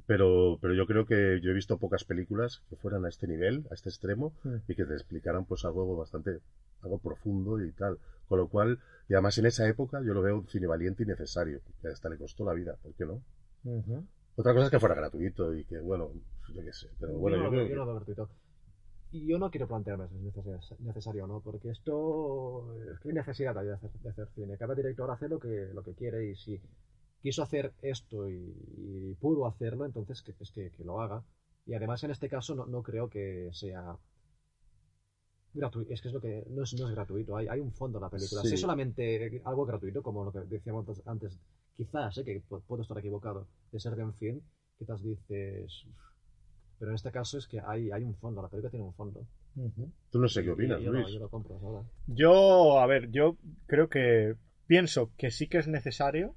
Pero, 0.06 0.58
pero 0.62 0.74
yo 0.76 0.86
creo 0.86 1.06
que 1.06 1.40
yo 1.42 1.50
he 1.52 1.54
visto 1.54 1.78
pocas 1.78 2.04
películas 2.04 2.62
que 2.70 2.76
fueran 2.76 3.06
a 3.06 3.10
este 3.10 3.28
nivel, 3.28 3.66
a 3.72 3.74
este 3.74 3.90
extremo, 3.90 4.34
Mm. 4.44 4.56
y 4.68 4.76
que 4.76 4.86
te 4.86 4.94
explicaran 4.94 5.46
pues 5.46 5.66
algo 5.66 5.98
bastante, 5.98 6.40
algo 6.82 7.00
profundo 7.00 7.62
y 7.64 7.72
tal. 7.74 8.00
Con 8.28 8.40
lo 8.40 8.48
cual, 8.50 8.80
y 9.08 9.14
además 9.14 9.38
en 9.40 9.48
esa 9.48 9.68
época 9.68 10.02
yo 10.04 10.14
lo 10.14 10.22
veo 10.22 10.38
un 10.38 10.48
cine 10.48 10.68
valiente 10.68 11.04
y 11.04 11.06
necesario, 11.08 11.62
que 11.82 11.88
hasta 11.90 12.10
le 12.10 12.18
costó 12.18 12.46
la 12.46 12.54
vida, 12.54 12.76
¿por 12.82 12.94
qué 12.96 13.06
no? 13.06 13.22
Ujú. 13.64 14.06
Otra 14.38 14.54
cosa 14.54 14.66
es 14.66 14.72
que 14.72 14.80
fuera 14.80 14.96
gratuito 14.96 15.54
y 15.54 15.66
que, 15.66 15.80
bueno, 15.80 16.12
yo 16.56 16.64
qué 16.64 16.74
sé. 16.74 16.90
Pero 17.00 17.14
bueno, 17.20 17.38
yo, 17.38 17.44
yo 17.44 17.44
no, 17.44 17.50
creo 17.52 17.64
yo 17.64 17.70
que- 17.70 17.76
no 17.76 17.82
lo 17.82 17.86
veo 17.88 17.96
gratuito. 17.96 18.30
Y 19.12 19.28
yo 19.28 19.40
no 19.40 19.50
quiero 19.52 19.68
plantearme 19.68 20.08
si 20.10 20.16
es 20.18 20.22
necesario, 20.24 20.60
necesario 20.80 21.24
o 21.26 21.28
no, 21.28 21.42
porque 21.42 21.70
esto. 21.72 22.76
¿Qué 23.02 23.14
necesidad 23.14 23.58
hay 23.58 23.68
de 23.68 23.74
hacer, 23.74 23.92
de 23.92 24.10
hacer 24.10 24.30
cine? 24.36 24.58
Cada 24.58 24.76
director 24.76 25.10
hace 25.12 25.30
lo 25.30 25.40
que, 25.40 25.72
lo 25.74 25.84
que 25.84 25.96
quiere 25.96 26.30
y 26.30 26.36
si 26.36 26.62
quiso 27.22 27.44
hacer 27.44 27.74
esto 27.82 28.30
y, 28.30 28.54
y 28.78 29.16
pudo 29.16 29.48
hacerlo, 29.48 29.86
entonces 29.86 30.22
que, 30.24 30.34
pues 30.34 30.52
que, 30.52 30.72
que 30.72 30.84
lo 30.84 31.02
haga. 31.02 31.24
Y 31.66 31.74
además 31.76 32.04
en 32.04 32.12
este 32.12 32.30
caso 32.30 32.56
no, 32.56 32.66
no 32.68 32.84
creo 32.84 33.10
que 33.10 33.50
sea. 33.54 33.98
Gratuito, 35.54 35.94
es 35.94 36.02
que 36.02 36.08
es 36.10 36.14
lo 36.14 36.22
que 36.22 36.46
no 36.52 36.64
es, 36.64 36.74
no 36.80 36.88
es 36.88 36.94
gratuito, 36.96 37.36
hay, 37.36 37.48
hay 37.48 37.60
un 37.60 37.72
fondo 37.72 37.98
en 37.98 38.04
la 38.04 38.10
película. 38.10 38.42
Sí. 38.44 38.50
Si 38.50 38.54
es 38.56 38.62
solamente 38.62 39.42
algo 39.46 39.66
gratuito, 39.66 40.04
como 40.04 40.24
lo 40.24 40.32
que 40.32 40.40
decíamos 40.42 40.86
antes- 41.06 41.40
quizás, 41.76 42.18
eh, 42.20 42.24
que 42.24 42.42
pu- 42.44 42.62
puedo 42.68 42.84
estar 42.84 42.98
equivocado, 43.00 43.48
de 43.72 43.80
ser 43.80 43.96
bien 43.96 44.14
film, 44.14 44.42
quizás 44.78 45.02
dices, 45.02 45.86
pero 46.78 46.92
en 46.92 46.96
este 46.96 47.12
caso 47.12 47.38
es 47.38 47.48
que 47.48 47.60
hay, 47.60 47.90
hay 47.92 48.04
un 48.04 48.16
fondo, 48.16 48.42
la 48.42 48.48
película 48.48 48.70
tiene 48.70 48.86
un 48.86 48.94
fondo. 48.94 49.26
Tú 50.12 50.20
no 50.20 50.28
sé 50.28 50.44
qué 50.44 50.52
opinas, 50.52 50.80
y 50.80 50.84
yo, 50.86 50.92
Luis. 50.92 51.06
Lo, 51.08 51.14
yo 51.14 51.20
lo 51.20 51.30
compro, 51.30 51.60
¿sabes? 51.60 51.88
Yo, 52.08 52.80
a 52.80 52.86
ver, 52.88 53.10
yo 53.12 53.38
creo 53.66 53.90
que 53.90 54.36
pienso 54.68 55.12
que 55.18 55.32
sí 55.32 55.48
que 55.48 55.58
es 55.58 55.68
necesario 55.68 56.36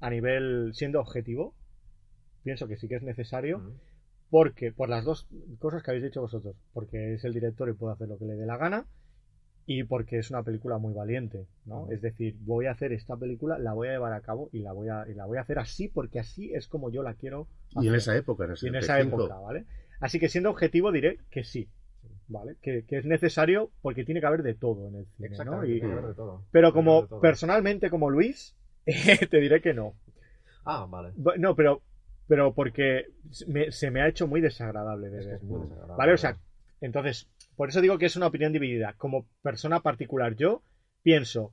a 0.00 0.08
nivel 0.08 0.70
siendo 0.74 1.00
objetivo. 1.00 1.54
Pienso 2.44 2.68
que 2.68 2.76
sí 2.76 2.88
que 2.88 2.94
es 2.96 3.02
necesario. 3.02 3.58
Porque 4.32 4.72
por 4.72 4.88
las 4.88 5.04
dos 5.04 5.28
cosas 5.60 5.84
que 5.84 5.92
habéis 5.92 6.06
dicho 6.06 6.22
vosotros, 6.22 6.56
porque 6.72 7.14
es 7.14 7.24
el 7.26 7.34
director 7.34 7.68
y 7.68 7.74
puede 7.74 7.92
hacer 7.94 8.08
lo 8.08 8.18
que 8.18 8.24
le 8.24 8.34
dé 8.34 8.46
la 8.46 8.56
gana 8.56 8.86
y 9.66 9.84
porque 9.84 10.18
es 10.18 10.30
una 10.30 10.42
película 10.42 10.78
muy 10.78 10.94
valiente, 10.94 11.46
¿no? 11.66 11.88
Es 11.90 12.02
decir, 12.02 12.36
voy 12.40 12.66
a 12.66 12.72
hacer 12.72 12.92
esta 12.92 13.16
película, 13.16 13.58
la 13.58 13.74
voy 13.74 13.88
a 13.88 13.92
llevar 13.92 14.14
a 14.14 14.22
cabo 14.22 14.50
y 14.52 14.60
la 14.60 14.72
voy 14.72 14.88
a 14.88 15.06
y 15.08 15.14
la 15.14 15.26
voy 15.26 15.38
a 15.38 15.42
hacer 15.42 15.58
así 15.60 15.88
porque 15.88 16.18
así 16.20 16.52
es 16.54 16.66
como 16.68 16.90
yo 16.90 17.02
la 17.04 17.14
quiero 17.14 17.48
Y 17.70 17.88
en 17.88 17.94
hacer. 17.94 17.96
esa 17.96 18.16
época, 18.16 18.44
en, 18.46 18.56
Y 18.62 18.68
en 18.68 18.74
esa 18.76 18.98
75. 18.98 19.24
época, 19.24 19.38
¿vale? 19.40 19.64
Así 20.00 20.18
que 20.18 20.28
siendo 20.30 20.50
objetivo 20.50 20.92
diré 20.92 21.18
que 21.30 21.44
sí, 21.44 21.68
¿vale? 22.28 22.56
Que, 22.62 22.84
que 22.86 22.98
es 22.98 23.04
necesario 23.04 23.70
porque 23.82 24.04
tiene 24.04 24.20
que 24.20 24.26
haber 24.26 24.42
de 24.42 24.54
todo 24.54 24.88
en 24.88 24.96
el 24.96 25.06
cine, 25.16 25.28
¿no? 25.28 25.28
Exactamente, 25.28 25.66
Y- 25.68 25.80
tiene 25.80 25.92
que 25.94 25.98
haber 25.98 26.08
de 26.10 26.14
todo. 26.14 26.42
pero 26.50 26.72
como 26.72 27.06
todo. 27.06 27.20
personalmente, 27.20 27.90
como 27.90 28.10
Luis, 28.10 28.56
te 29.30 29.40
diré 29.40 29.60
que 29.60 29.74
no. 29.74 29.94
Ah, 30.64 30.86
vale. 30.88 31.12
No, 31.38 31.54
pero, 31.56 31.82
pero 32.28 32.54
porque 32.54 33.06
me- 33.46 33.70
se 33.72 33.90
me 33.90 34.00
ha 34.02 34.08
hecho 34.08 34.26
muy 34.26 34.40
desagradable 34.40 35.10
de 35.10 35.18
Es 35.18 35.24
que 35.24 35.30
ver. 35.32 35.36
es 35.36 35.42
muy 35.44 35.60
desagradable. 35.62 35.96
Vale, 35.96 36.12
o 36.12 36.16
sea, 36.18 36.38
entonces, 36.80 37.28
por 37.56 37.68
eso 37.68 37.80
digo 37.80 37.98
que 37.98 38.06
es 38.06 38.16
una 38.16 38.26
opinión 38.26 38.52
dividida. 38.52 38.94
Como 38.96 39.26
persona 39.42 39.80
particular, 39.80 40.34
yo 40.36 40.62
pienso, 41.02 41.52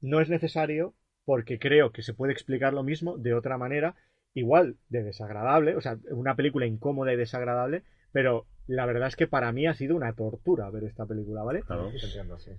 no 0.00 0.20
es 0.20 0.28
necesario 0.28 0.94
porque 1.24 1.58
creo 1.58 1.92
que 1.92 2.02
se 2.02 2.14
puede 2.14 2.32
explicar 2.32 2.72
lo 2.72 2.82
mismo 2.82 3.18
de 3.18 3.34
otra 3.34 3.58
manera, 3.58 3.94
igual 4.34 4.76
de 4.88 5.02
desagradable, 5.02 5.76
o 5.76 5.80
sea, 5.80 5.98
una 6.10 6.34
película 6.36 6.64
incómoda 6.66 7.12
y 7.12 7.16
desagradable, 7.16 7.82
pero 8.12 8.46
la 8.66 8.86
verdad 8.86 9.08
es 9.08 9.16
que 9.16 9.26
para 9.26 9.52
mí 9.52 9.66
ha 9.66 9.74
sido 9.74 9.94
una 9.96 10.14
tortura 10.14 10.70
ver 10.70 10.84
esta 10.84 11.04
película, 11.06 11.42
¿vale? 11.42 11.62
Claro. 11.62 11.90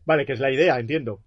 Vale, 0.06 0.26
que 0.26 0.34
es 0.34 0.40
la 0.40 0.52
idea, 0.52 0.80
entiendo. 0.80 1.22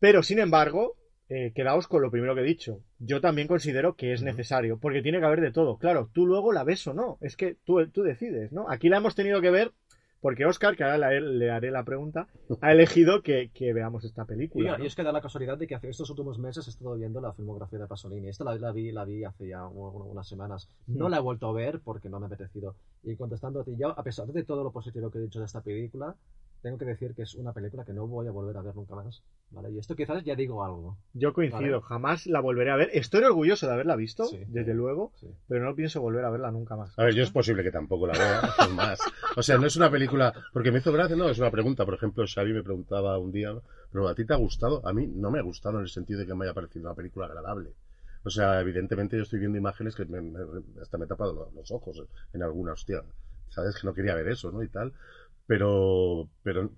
Pero, 0.00 0.22
sin 0.22 0.38
embargo, 0.38 0.96
eh, 1.28 1.52
quedaos 1.54 1.86
con 1.88 2.02
lo 2.02 2.10
primero 2.10 2.34
que 2.34 2.40
he 2.40 2.44
dicho. 2.44 2.80
Yo 2.98 3.20
también 3.20 3.48
considero 3.48 3.94
que 3.96 4.12
es 4.12 4.22
necesario, 4.22 4.78
porque 4.78 5.02
tiene 5.02 5.18
que 5.20 5.26
haber 5.26 5.40
de 5.40 5.52
todo. 5.52 5.76
Claro, 5.78 6.10
tú 6.12 6.26
luego 6.26 6.52
la 6.52 6.64
ves 6.64 6.86
o 6.86 6.94
no. 6.94 7.18
Es 7.20 7.36
que 7.36 7.56
tú, 7.64 7.86
tú 7.88 8.02
decides, 8.02 8.52
¿no? 8.52 8.70
Aquí 8.70 8.88
la 8.88 8.96
hemos 8.98 9.14
tenido 9.14 9.40
que 9.40 9.50
ver 9.50 9.72
porque 10.20 10.46
Oscar, 10.46 10.74
que 10.76 10.82
ahora 10.82 10.98
la- 10.98 11.12
le 11.20 11.48
haré 11.48 11.70
la 11.70 11.84
pregunta, 11.84 12.26
ha 12.60 12.72
elegido 12.72 13.22
que, 13.22 13.50
que 13.54 13.72
veamos 13.72 14.04
esta 14.04 14.22
Y, 14.22 14.26
película. 14.26 14.74
y 14.76 14.78
¿no? 14.80 14.84
es 14.84 14.96
que 14.96 15.04
da 15.04 15.12
la 15.12 15.20
casualidad 15.20 15.56
de 15.58 15.68
que 15.68 15.76
hace 15.76 15.90
estos 15.90 16.10
últimos 16.10 16.40
meses 16.40 16.66
he 16.66 16.70
estado 16.70 16.96
viendo 16.96 17.20
la 17.20 17.32
filmografía 17.34 17.78
de 17.78 17.86
Pasolini. 17.86 18.28
Esta 18.28 18.42
la, 18.42 18.56
la 18.56 18.72
vi, 18.72 18.90
la 18.90 19.04
vi 19.04 19.22
hace 19.22 19.46
ya 19.46 19.64
un- 19.66 19.94
un- 19.94 20.10
unas 20.10 20.26
semanas. 20.26 20.68
No 20.88 21.06
Mm. 21.06 21.10
la 21.10 21.16
he 21.18 21.20
vuelto 21.20 21.46
a 21.48 21.52
ver 21.52 21.80
porque 21.84 22.08
no 22.08 22.18
me 22.18 22.24
ha 22.26 22.28
apetecido. 22.28 22.74
Y 23.04 23.14
contestando 23.14 23.60
a 23.60 23.64
ti, 23.64 23.76
yo, 23.78 23.90
a 23.96 24.02
pesar 24.02 24.26
de 24.26 24.42
todo 24.42 24.64
lo 24.64 24.72
positivo 24.72 25.08
que 25.10 25.18
he 25.18 25.22
dicho 25.22 25.38
de 25.38 25.44
esta 25.46 25.60
película, 25.62 26.16
tengo 26.62 26.78
que 26.78 26.84
decir 26.84 27.14
que 27.14 27.22
es 27.22 27.34
una 27.34 27.52
película 27.52 27.84
que 27.84 27.92
no 27.92 28.06
voy 28.06 28.26
a 28.26 28.30
volver 28.30 28.56
a 28.56 28.62
ver 28.62 28.74
nunca 28.74 28.94
más. 28.94 29.22
¿vale? 29.50 29.70
Y 29.70 29.78
esto 29.78 29.96
quizás 29.96 30.22
ya 30.24 30.34
digo 30.34 30.62
algo. 30.64 30.98
Yo 31.14 31.32
coincido, 31.32 31.80
Vale. 31.80 31.82
jamás 31.88 32.26
la 32.26 32.40
volveré 32.40 32.70
a 32.70 32.76
ver. 32.76 32.90
Estoy 32.92 33.22
orgulloso 33.24 33.66
de 33.66 33.72
haberla 33.72 33.96
visto, 33.96 34.24
Sí. 34.26 34.44
desde 34.48 34.74
luego, 34.74 35.12
Sí. 35.16 35.26
pero 35.48 35.64
no 35.64 35.74
pienso 35.74 36.00
volver 36.02 36.24
a 36.24 36.30
verla 36.30 36.50
nunca 36.50 36.76
más. 36.76 36.98
A 36.98 37.04
ver, 37.04 37.14
yo 37.14 37.22
es 37.22 37.30
posible 37.30 37.62
que 37.62 37.70
tampoco 37.70 38.06
la 38.06 38.12
vea, 38.12 38.42
más. 38.74 38.98
O 39.36 39.42
sea, 39.42 39.56
no 39.56 39.66
es 39.66 39.76
una 39.76 39.90
película, 39.90 40.34
porque 40.52 40.70
me 40.70 40.78
hizo 40.78 40.92
gracia, 40.92 41.16
no, 41.16 41.28
es 41.30 41.38
una 41.38 41.50
pregunta. 41.50 41.84
Por 41.86 41.94
ejemplo, 41.94 42.24
Xavi 42.26 42.52
me 42.52 42.62
preguntaba 42.62 43.16
un 43.18 43.32
día, 43.32 43.54
¿pero 43.90 44.06
a 44.08 44.14
ti 44.14 44.26
te 44.26 44.34
ha 44.34 44.36
gustado? 44.36 44.86
A 44.86 44.92
mí 44.92 45.06
no 45.06 45.30
me 45.30 45.38
ha 45.38 45.42
gustado 45.42 45.76
en 45.78 45.82
el 45.84 45.88
sentido 45.88 46.20
de 46.20 46.26
que 46.26 46.34
me 46.34 46.44
haya 46.44 46.54
parecido 46.54 46.84
una 46.86 46.94
película 46.94 47.26
agradable. 47.26 47.72
O 48.24 48.30
sea, 48.30 48.60
evidentemente 48.60 49.16
yo 49.16 49.22
estoy 49.22 49.38
viendo 49.38 49.56
imágenes 49.56 49.94
que 49.94 50.04
me- 50.04 50.20
me- 50.20 50.40
hasta 50.82 50.98
me 50.98 51.04
he 51.06 51.08
tapado 51.08 51.32
los, 51.32 51.54
los 51.54 51.70
ojos 51.70 52.02
en 52.34 52.42
alguna, 52.42 52.72
hostia. 52.72 53.02
Sabes 53.48 53.76
que 53.80 53.86
no 53.86 53.94
quería 53.94 54.14
ver 54.14 54.28
eso, 54.28 54.52
¿no? 54.52 54.62
Y 54.62 54.68
tal. 54.68 54.92
Pero, 55.48 56.28
pero, 56.42 56.70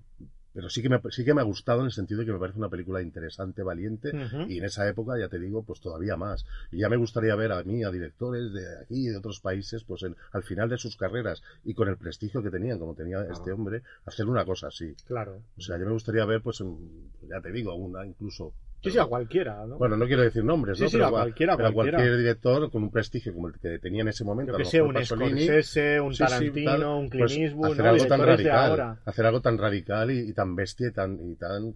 pero 0.55 0.71
sí 0.71 0.81
que 0.81 0.89
me, 0.89 1.01
sí 1.11 1.25
que 1.25 1.35
me 1.35 1.41
ha 1.41 1.45
gustado 1.45 1.81
en 1.81 1.87
el 1.87 1.93
sentido 1.93 2.21
de 2.21 2.27
que 2.27 2.33
me 2.33 2.39
parece 2.39 2.59
una 2.59 2.69
película 2.69 3.03
interesante, 3.03 3.63
valiente. 3.65 4.13
Y 4.49 4.59
en 4.59 4.65
esa 4.65 4.89
época, 4.89 5.19
ya 5.19 5.29
te 5.29 5.39
digo, 5.41 5.63
pues 5.65 5.81
todavía 5.81 6.17
más. 6.17 6.47
Y 6.71 6.79
ya 6.79 6.89
me 6.89 6.97
gustaría 6.97 7.35
ver 7.35 7.51
a 7.53 7.63
mí, 7.65 7.83
a 7.85 7.91
directores 7.91 8.53
de 8.53 8.63
aquí 8.83 9.07
y 9.07 9.09
de 9.09 9.17
otros 9.19 9.41
países, 9.41 9.83
pues 9.85 10.05
en, 10.05 10.17
al 10.33 10.45
final 10.45 10.69
de 10.69 10.79
sus 10.79 10.97
carreras 10.97 11.43
y 11.65 11.75
con 11.75 11.89
el 11.89 11.97
prestigio 11.99 12.43
que 12.43 12.51
tenían, 12.51 12.79
como 12.79 12.95
tenía 12.95 13.21
este 13.23 13.51
hombre, 13.53 13.83
hacer 14.07 14.27
una 14.27 14.45
cosa 14.45 14.69
así. 14.69 14.95
Claro. 15.07 15.43
O 15.59 15.61
sea, 15.61 15.77
yo 15.79 15.85
me 15.87 15.93
gustaría 15.93 16.25
ver, 16.25 16.41
pues, 16.41 16.61
en- 16.61 17.11
ya 17.29 17.41
te 17.41 17.51
digo, 17.53 17.75
una 17.75 18.07
incluso. 18.07 18.55
Sí, 18.83 18.91
sí, 18.91 18.99
a 18.99 19.05
cualquiera, 19.05 19.67
¿no? 19.67 19.77
Bueno, 19.77 19.97
no 19.97 20.07
quiero 20.07 20.23
decir 20.23 20.43
nombres, 20.43 20.79
Sí, 20.79 20.85
¿no? 20.85 20.89
sí, 20.91 20.97
pero 20.97 21.07
a 21.07 21.11
cualquiera, 21.11 21.57
pero 21.57 21.69
a 21.69 21.73
cualquiera. 21.73 21.99
cualquier 21.99 22.19
director 22.19 22.71
con 22.71 22.83
un 22.85 22.91
prestigio 22.91 23.35
como 23.35 23.49
el 23.49 23.59
que 23.59 23.79
tenía 23.79 24.03
en 24.03 24.09
ese 24.09 24.25
momento. 24.25 24.53
Yo 24.53 24.59
que 24.59 24.65
sé, 24.65 24.79
mejor 24.79 24.89
un 24.89 24.95
Pasolini, 24.95 25.43
Scorsese, 25.43 26.01
un 26.01 26.15
sí, 26.15 26.27
sí, 26.27 26.55
Tarantino, 26.55 26.65
tal, 26.65 26.85
un 26.85 27.09
Clint 27.11 27.29
pues, 27.29 27.37
Eastwood, 27.37 27.73
hacer 27.73 27.85
¿no? 27.85 27.91
algo 27.91 28.07
tan 28.07 28.21
de 28.21 28.27
radical, 28.27 28.71
ahora. 28.71 29.01
hacer 29.05 29.27
algo 29.27 29.41
tan 29.43 29.59
radical 29.59 30.11
y, 30.11 30.31
y 30.31 30.33
tan 30.33 30.57
bestia 30.57 30.89
y 30.89 30.93
tan, 30.93 31.31
y 31.31 31.35
tan, 31.37 31.75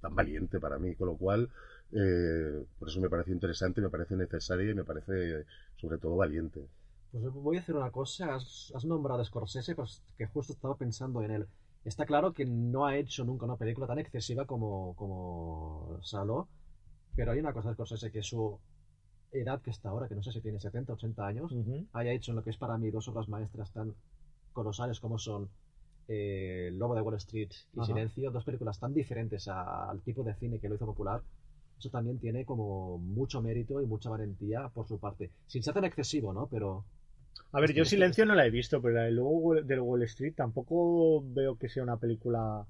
tan 0.00 0.14
valiente 0.14 0.60
para 0.60 0.78
mí, 0.78 0.94
con 0.94 1.08
lo 1.08 1.16
cual, 1.16 1.48
eh, 1.92 2.64
por 2.78 2.88
eso 2.88 3.00
me 3.00 3.08
parece 3.08 3.32
interesante, 3.32 3.80
me 3.80 3.88
parece 3.88 4.14
necesaria 4.16 4.70
y 4.70 4.74
me 4.74 4.84
parece, 4.84 5.44
sobre 5.76 5.98
todo, 5.98 6.16
valiente. 6.16 6.60
Pues 7.12 7.24
voy 7.32 7.56
a 7.56 7.60
hacer 7.60 7.76
una 7.76 7.90
cosa. 7.90 8.34
Has, 8.34 8.72
has 8.74 8.84
nombrado 8.84 9.20
a 9.20 9.24
Scorsese, 9.24 9.74
pues 9.74 10.02
que 10.18 10.26
justo 10.26 10.52
estaba 10.52 10.76
pensando 10.76 11.22
en 11.22 11.30
él. 11.30 11.46
Está 11.86 12.04
claro 12.04 12.32
que 12.34 12.44
no 12.44 12.84
ha 12.86 12.96
hecho 12.98 13.24
nunca 13.24 13.46
una 13.46 13.56
película 13.56 13.86
tan 13.86 13.98
excesiva 13.98 14.44
como, 14.44 14.94
como 14.96 15.98
Saló, 16.02 16.48
pero 17.14 17.32
hay 17.32 17.38
una 17.38 17.52
cosa 17.54 17.68
de 17.68 17.74
Scorsese 17.74 18.10
que 18.12 18.22
su 18.22 18.58
edad 19.32 19.60
que 19.62 19.70
está 19.70 19.90
ahora, 19.90 20.08
que 20.08 20.14
no 20.16 20.22
sé 20.22 20.32
si 20.32 20.40
tiene 20.40 20.60
70, 20.60 20.94
80 20.94 21.26
años, 21.26 21.52
haya 21.92 22.12
hecho 22.12 22.32
en 22.32 22.36
lo 22.36 22.42
que 22.44 22.50
es 22.50 22.56
para 22.58 22.76
mí 22.78 22.90
dos 22.90 23.08
obras 23.08 23.28
maestras 23.28 23.70
tan 23.72 23.94
colosales 24.52 25.00
como 25.00 25.18
son 25.18 25.48
eh, 26.08 26.70
Lobo 26.74 26.94
de 26.94 27.02
Wall 27.02 27.16
Street 27.16 27.50
y. 27.72 27.76
Silencio, 27.86 28.30
dos 28.30 28.44
películas 28.44 28.78
tan 28.80 28.94
diferentes 28.94 29.48
a- 29.48 29.88
al 29.90 30.00
tipo 30.02 30.22
de 30.24 30.34
cine 30.34 30.58
que 30.60 30.68
lo 30.68 30.74
hizo 30.76 30.86
popular. 30.86 31.22
Eso 31.78 31.90
también 31.90 32.18
tiene 32.18 32.44
como 32.44 32.98
mucho 32.98 33.42
mérito 33.42 33.80
y 33.82 33.86
mucha 33.86 34.08
valentía 34.10 34.68
por 34.70 34.86
su 34.88 34.98
parte. 34.98 35.30
Sin 35.46 35.62
ser 35.62 35.74
tan 35.74 35.84
excesivo, 35.84 36.32
¿no? 36.32 36.46
Pero 36.48 36.84
A 37.52 37.60
ver, 37.60 37.72
yo 37.72 37.84
Silencio 37.84 38.26
no 38.26 38.34
la 38.34 38.46
he 38.46 38.50
visto, 38.50 38.80
pero 38.82 38.94
la 38.94 39.02
de 39.04 39.12
luego 39.12 39.54
del 39.62 39.80
Wall 39.80 40.02
Street 40.04 40.34
tampoco 40.36 41.22
veo 41.32 41.56
que 41.56 41.68
sea 41.68 41.82
una 41.82 41.96
película 41.96 42.66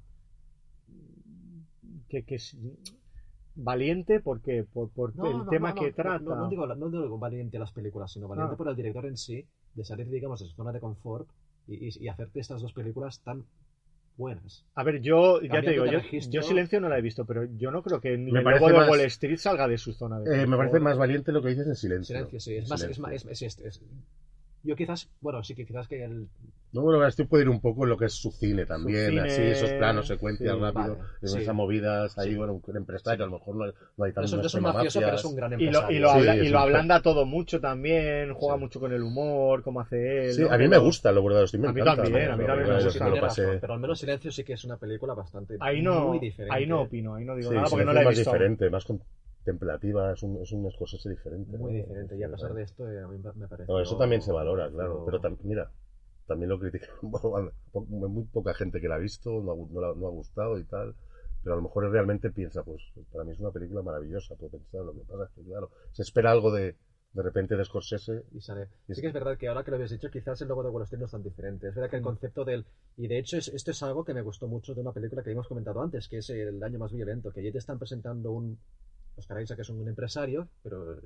que, 2.09 2.24
que 2.24 2.36
es 2.36 2.56
valiente 3.55 4.20
porque 4.20 4.64
por, 4.64 4.90
por 4.90 5.16
No, 5.16 5.30
el 5.30 5.36
no, 5.38 5.47
tema 5.48 5.70
no, 5.70 5.74
no, 5.76 5.80
que 5.80 5.88
no, 5.90 5.94
trata. 5.97 6.18
No, 6.24 6.36
no 6.36 6.48
digo, 6.48 6.66
no 6.66 6.90
digo 6.90 7.18
valiente 7.18 7.59
las 7.59 7.72
películas, 7.72 8.12
sino 8.12 8.28
valiente 8.28 8.55
Ah. 8.55 8.56
por 8.56 8.68
el 8.68 8.76
director 8.76 9.06
en 9.06 9.16
sí, 9.16 9.47
de 9.74 9.84
salir, 9.84 10.09
digamos, 10.09 10.40
de 10.40 10.47
su 10.47 10.55
zona 10.55 10.72
de 10.72 10.80
confort 10.80 11.28
y, 11.66 11.86
y, 11.88 11.90
y 12.05 12.09
hacerte 12.09 12.40
estas 12.40 12.62
dos 12.62 12.72
películas 12.72 13.20
tan 13.22 13.44
buenas. 14.16 14.64
A 14.74 14.82
ver, 14.82 15.01
yo 15.01 15.40
ya 15.43 15.60
te 15.62 15.70
digo, 15.72 15.84
yo, 15.86 15.98
registro. 15.98 16.32
yo 16.32 16.43
Silencio 16.43 16.80
no 16.80 16.88
la 16.88 16.98
he 16.98 17.02
visto, 17.02 17.24
pero 17.26 17.44
yo 17.44 17.70
no 17.70 17.82
creo 17.82 18.01
que 18.01 18.16
ni 18.16 18.30
Me 18.32 18.38
el 18.38 18.44
parece 18.44 18.66
de 18.66 18.72
Wall 18.72 19.01
Street 19.01 19.36
salga 19.36 19.68
de 19.68 19.78
su 19.78 19.93
zona 19.93 20.20
de 20.20 20.43
Eh, 20.43 20.47
me 20.47 20.56
parece 20.56 20.80
más 20.80 20.97
valiente 20.97 21.32
lo 21.32 21.43
que 21.43 21.48
dices 21.48 21.66
en 21.66 21.74
silencio. 21.76 22.14
Silencio, 22.14 22.40
sí. 22.40 22.55
Es 22.56 22.64
En 22.64 22.70
más, 22.70 22.82
es- 23.43 23.43
es- 23.43 23.82
yo 24.66 24.76
quizás, 24.76 25.09
bueno, 25.20 25.43
sí 25.43 25.55
que 25.55 25.64
quizás 25.64 25.88
que 25.88 26.05
el... 26.05 26.28
No, 26.72 26.82
bueno, 26.82 27.06
estoy 27.06 27.24
puede 27.24 27.44
ir 27.44 27.48
un 27.48 27.60
poco 27.60 27.84
en 27.84 27.90
lo 27.90 27.97
que 27.97 28.05
es 28.06 28.12
su 28.12 28.30
cine 28.32 28.66
también, 28.66 29.10
cine, 29.10 29.20
así, 29.22 29.43
esos 29.43 29.70
planos, 29.72 30.06
secuencias 30.09 30.55
sí, 30.55 30.60
rápido, 30.60 30.97
vale, 30.97 31.09
esas 31.22 31.44
sí. 31.44 31.51
movidas, 31.52 32.18
ahí, 32.18 32.30
Sí. 32.30 32.36
bueno, 32.36 32.60
un 32.66 32.76
empresario, 32.76 33.24
a 33.24 33.28
lo 33.28 33.38
mejor 33.38 33.55
no, 33.56 33.64
no 33.66 34.05
hay 34.05 34.10
un- 34.10 34.14
no 34.40 34.47
es 34.47 34.55
un 34.55 34.62
mafioso, 34.62 35.01
pero 35.01 35.14
es 35.14 35.24
un 35.24 35.36
gran 35.36 35.52
Y 35.52 35.56
lo, 35.56 35.60
empresario. 35.68 35.97
y 35.97 36.01
lo, 36.01 36.09
Sí, 36.10 36.16
habla- 36.18 36.36
es 36.36 36.43
y 36.44 36.48
lo 36.48 36.56
un- 36.59 36.62
ablanda 36.64 37.01
todo 37.02 37.24
mucho 37.24 37.60
también, 37.60 38.34
juega 38.34 38.55
Sí. 38.56 38.60
mucho 38.60 38.80
con 38.80 38.93
el 38.93 39.02
humor, 39.02 39.62
como 39.62 39.80
hace 39.80 40.26
él. 40.26 40.32
Sí, 40.34 40.43
¿no? 40.43 40.51
a 40.51 40.59
mí 40.59 40.68
me 40.68 40.78
gusta 40.78 41.12
lo 41.12 41.22
verdadero, 41.22 41.44
estoy 41.47 41.60
me 41.60 41.68
A 41.68 41.72
mí 41.72 41.80
encanta, 41.80 42.02
también, 42.02 42.30
a 42.30 42.36
mí 42.36 42.43
Pero 42.44 42.48
también 42.48 42.76
me 42.78 42.84
gusta. 42.84 43.59
pero 43.60 43.72
al 43.74 43.80
menos 43.80 43.98
Silencio 43.98 44.30
sí 44.32 44.44
que 44.44 44.52
es 44.55 44.64
una 44.64 44.76
película 44.76 45.14
bastante 45.14 45.56
Ahí 45.60 45.80
no, 45.80 46.09
muy 46.09 46.18
diferente. 46.18 46.55
ahí 46.55 46.66
no 46.66 46.82
opino, 46.82 47.14
ahí 47.14 47.24
no 47.24 47.36
digo 47.36 47.48
Sí, 47.51 47.55
nada 47.55 47.68
porque 47.70 47.84
no 47.86 47.93
la 47.93 48.01
he 48.01 48.02
es 48.02 48.06
más 48.06 48.16
visto. 48.16 48.30
aún. 48.30 48.38
diferente, 48.38 48.70
más 48.70 48.84
contemplativa, 49.47 50.12
es 50.12 50.23
un, 50.23 50.43
es 50.43 50.52
un 50.52 50.70
Scorsese 50.70 51.09
diferente. 51.10 51.56
Muy 51.56 51.73
¿no? 51.73 51.78
diferente. 51.78 52.16
Y 52.16 52.23
a 52.23 52.31
pesar 52.31 52.52
de 52.55 52.62
esto, 52.62 52.90
eh, 52.90 53.01
a 53.01 53.06
mí 53.09 53.18
me- 53.35 53.48
parece... 53.48 53.70
No, 53.70 53.81
eso 53.81 53.97
también 53.97 54.23
se 54.23 54.32
valora, 54.32 54.70
claro. 54.70 55.05
Pero 55.05 55.20
tam- 55.20 55.39
mira, 55.44 55.70
también 56.27 56.48
lo 56.51 56.59
critican. 56.59 56.90
Bueno, 57.02 57.52
muy 57.89 58.24
poca 58.24 58.55
gente 58.55 58.81
que 58.81 58.89
la 58.89 58.97
ha 58.97 58.98
visto, 58.98 59.31
no 59.43 59.52
ha, 59.52 59.55
gu- 59.55 59.70
no 59.70 59.81
la- 59.81 59.94
no 59.94 60.06
ha 60.06 60.10
gustado 60.10 60.59
y 60.59 60.64
tal. 60.64 60.94
Pero 61.43 61.55
a 61.55 61.56
lo 61.56 61.62
mejor 61.62 61.89
realmente 61.90 62.31
piensa, 62.31 62.64
pues 62.64 62.82
para 63.12 63.24
mí 63.24 63.31
es 63.32 63.39
una 63.40 63.52
película 63.52 63.82
maravillosa, 63.82 64.35
puedo 64.35 64.51
pensar. 64.59 64.81
Lo 64.85 64.93
que 64.93 65.01
pasa 65.06 65.24
es 65.24 65.31
que, 65.31 65.43
claro, 65.44 65.70
se 65.93 66.02
espera 66.02 66.32
algo 66.32 66.51
de, 66.52 66.74
de 67.12 67.23
repente 67.23 67.56
de 67.56 67.64
Scorsese. 67.64 68.24
Y 68.32 68.40
sale. 68.40 68.68
Y 68.89 68.94
Sí 68.94 69.01
que 69.01 69.06
es 69.09 69.12
verdad 69.12 69.39
que 69.39 69.47
ahora 69.47 69.62
que 69.62 69.70
lo 69.70 69.77
habéis 69.77 69.93
dicho, 69.93 70.10
quizás 70.10 70.40
el 70.43 70.48
logo 70.48 70.64
de 70.64 70.70
Wall 70.70 70.82
Street 70.82 70.98
no 71.01 71.06
es 71.06 71.12
tan 71.12 71.23
diferente. 71.23 71.68
Es 71.68 71.74
verdad 71.77 71.89
que 71.90 71.97
el 71.97 72.02
concepto 72.02 72.44
del... 72.44 72.66
Y 72.97 73.06
de 73.06 73.18
hecho, 73.18 73.36
es- 73.36 73.48
esto 73.48 73.70
es 73.70 73.81
algo 73.85 74.05
que 74.05 74.12
me 74.14 74.23
gustó 74.23 74.48
mucho 74.48 74.74
de 74.74 74.81
una 74.81 74.93
película 74.93 75.23
que 75.23 75.31
hemos 75.31 75.47
comentado 75.47 75.81
antes, 75.81 76.09
que 76.09 76.18
es 76.18 76.31
El 76.31 76.60
año 76.64 76.81
más 76.81 76.93
violento, 76.93 77.31
que 77.31 77.44
ya 77.44 77.52
te 77.52 77.59
están 77.59 77.78
presentando 77.78 78.32
un... 78.32 78.59
Oscar 79.16 79.40
Isaac 79.40 79.56
que 79.56 79.62
es 79.62 79.70
un 79.70 79.86
empresario, 79.88 80.48
pero 80.62 81.01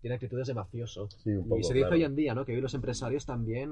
tiene 0.00 0.14
actitudes 0.14 0.48
de 0.48 0.54
mafioso. 0.54 1.08
Sí, 1.22 1.30
un 1.30 1.48
poco, 1.48 1.60
y 1.60 1.64
se 1.64 1.74
dice 1.74 1.86
claro. 1.86 1.96
hoy 1.96 2.04
en 2.04 2.16
día, 2.16 2.34
¿no? 2.34 2.44
Que 2.44 2.54
hoy 2.54 2.60
los 2.60 2.74
empresarios 2.74 3.24
también... 3.24 3.70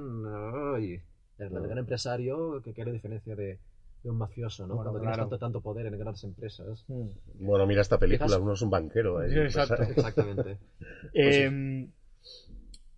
ay, 0.75 1.01
el 1.39 1.49
gran 1.49 1.79
empresario, 1.79 2.61
que 2.63 2.73
quiere 2.73 2.93
diferencia 2.93 3.35
de, 3.35 3.59
de 4.03 4.11
un 4.11 4.19
mafioso, 4.19 4.67
¿no? 4.67 4.75
Bueno, 4.75 4.91
Cuando 4.91 5.01
tienes 5.01 5.17
claro. 5.17 5.31
tanto, 5.31 5.45
tanto 5.45 5.61
poder 5.61 5.87
en 5.87 5.99
grandes 5.99 6.25
empresas. 6.25 6.85
Mm. 6.89 7.09
Bueno, 7.41 7.67
mira 7.67 7.83
esta 7.83 7.99
película, 7.99 8.39
uno 8.39 8.53
es 8.53 8.63
un 8.63 8.71
banquero. 8.71 9.19
ahí, 9.19 9.31
Sí, 9.31 9.39
exacto. 9.39 9.83
Exactamente. 9.83 10.59
Eh, 11.15 11.89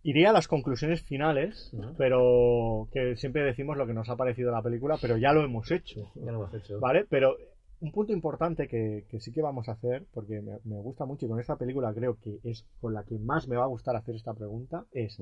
iría 0.03 0.31
a 0.31 0.33
las 0.33 0.49
conclusiones 0.49 1.03
finales, 1.03 1.73
pero 1.97 2.89
que 2.93 3.17
siempre 3.17 3.43
decimos 3.43 3.77
lo 3.77 3.87
que 3.87 3.95
nos 3.95 4.09
ha 4.09 4.17
parecido 4.17 4.51
la 4.53 4.63
película, 4.63 4.99
pero 5.01 5.17
ya 5.17 5.33
lo 5.33 5.45
hemos 5.45 5.71
hecho. 5.71 6.13
Ya 6.17 6.33
lo 6.33 6.45
hemos 6.45 6.55
hecho. 6.55 6.79
¿Vale? 6.81 7.07
Pero 7.09 7.37
un 7.83 7.91
punto 7.91 8.13
importante 8.13 8.69
que, 8.69 9.07
que 9.11 9.21
sí 9.21 9.33
que 9.33 9.43
vamos 9.43 9.69
a 9.69 9.73
hacer, 9.73 10.07
porque 10.15 10.41
me, 10.41 10.59
me 10.65 10.79
gusta 10.81 11.05
mucho 11.05 11.27
y 11.27 11.29
con 11.29 11.41
esta 11.41 11.57
película 11.57 11.93
creo 11.93 12.17
que 12.21 12.39
es 12.45 12.65
con 12.81 12.95
la 12.95 13.05
que 13.05 13.19
más 13.19 13.49
me 13.49 13.57
va 13.57 13.65
a 13.65 13.69
gustar 13.75 13.97
hacer 13.97 14.15
esta 14.15 14.33
pregunta, 14.35 14.87
es 14.93 15.19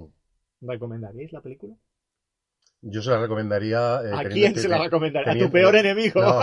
¿recomendaríais 0.61 1.33
la 1.33 1.41
película? 1.41 1.75
Yo 2.83 3.03
se 3.03 3.11
la 3.11 3.21
recomendaría. 3.21 4.01
eh, 4.05 4.11
¿A 4.15 4.25
quién 4.25 4.55
se 4.55 4.69
la 4.69 4.79
recomendaría? 4.79 5.33
¿A 5.33 5.47
tu 5.47 5.51
peor 5.51 5.75
enemigo? 5.77 6.21
No, 6.21 6.41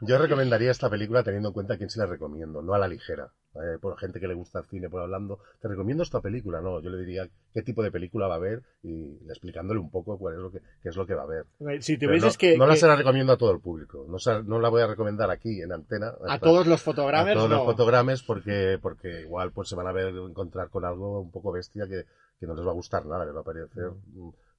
Yo 0.00 0.16
recomendaría 0.18 0.70
esta 0.70 0.88
película 0.88 1.22
teniendo 1.22 1.48
en 1.48 1.52
cuenta 1.54 1.74
a 1.74 1.76
quién 1.76 1.90
se 1.90 1.98
la 1.98 2.06
recomiendo, 2.06 2.62
no 2.62 2.74
a 2.74 2.78
la 2.78 2.86
ligera. 2.88 3.32
Eh, 3.54 3.78
por 3.80 3.98
gente 3.98 4.20
que 4.20 4.28
le 4.28 4.34
gusta 4.34 4.60
el 4.60 4.66
cine, 4.66 4.88
por 4.88 5.02
hablando, 5.02 5.40
te 5.60 5.66
recomiendo 5.66 6.02
esta 6.04 6.20
película, 6.20 6.60
no, 6.60 6.80
yo 6.80 6.90
le 6.90 6.98
diría 6.98 7.28
qué 7.52 7.62
tipo 7.62 7.82
de 7.82 7.90
película 7.90 8.28
va 8.28 8.36
a 8.36 8.38
ver 8.38 8.62
y 8.82 9.16
explicándole 9.28 9.80
un 9.80 9.90
poco 9.90 10.16
cuál 10.18 10.34
es 10.34 10.40
lo 10.40 10.52
que, 10.52 10.60
qué 10.82 10.90
es 10.90 10.96
lo 10.96 11.06
que 11.06 11.14
va 11.14 11.22
a 11.22 11.26
ver. 11.26 11.46
Si 11.80 11.96
no, 11.96 12.28
que... 12.38 12.56
no 12.56 12.66
la 12.66 12.74
que- 12.74 12.80
se 12.80 12.86
la 12.86 12.94
recomiendo 12.94 13.32
a 13.32 13.36
todo 13.36 13.50
el 13.50 13.60
público, 13.60 14.06
no, 14.08 14.18
se- 14.18 14.42
no 14.44 14.60
la 14.60 14.68
voy 14.68 14.82
a 14.82 14.86
recomendar 14.86 15.30
aquí 15.30 15.60
en 15.62 15.72
antena. 15.72 16.12
A 16.28 16.38
todos 16.38 16.66
los 16.68 16.80
fotogramas, 16.82 17.30
a 17.30 17.34
todos 17.34 17.50
no. 17.50 17.56
los 17.56 17.64
fotogrames 17.64 18.22
porque, 18.22 18.78
porque 18.80 19.22
igual 19.22 19.50
pues 19.52 19.68
se 19.68 19.74
van 19.74 19.88
a 19.88 19.92
ver 19.92 20.14
encontrar 20.14 20.68
con 20.68 20.84
algo 20.84 21.20
un 21.22 21.32
poco 21.32 21.50
bestia 21.50 21.88
que, 21.88 22.04
que 22.38 22.46
no 22.46 22.54
les 22.54 22.64
va 22.64 22.70
a 22.70 22.74
gustar 22.74 23.04
nada, 23.06 23.24
les 23.24 23.34
va 23.34 23.40
a 23.40 23.44
parecer. 23.44 23.90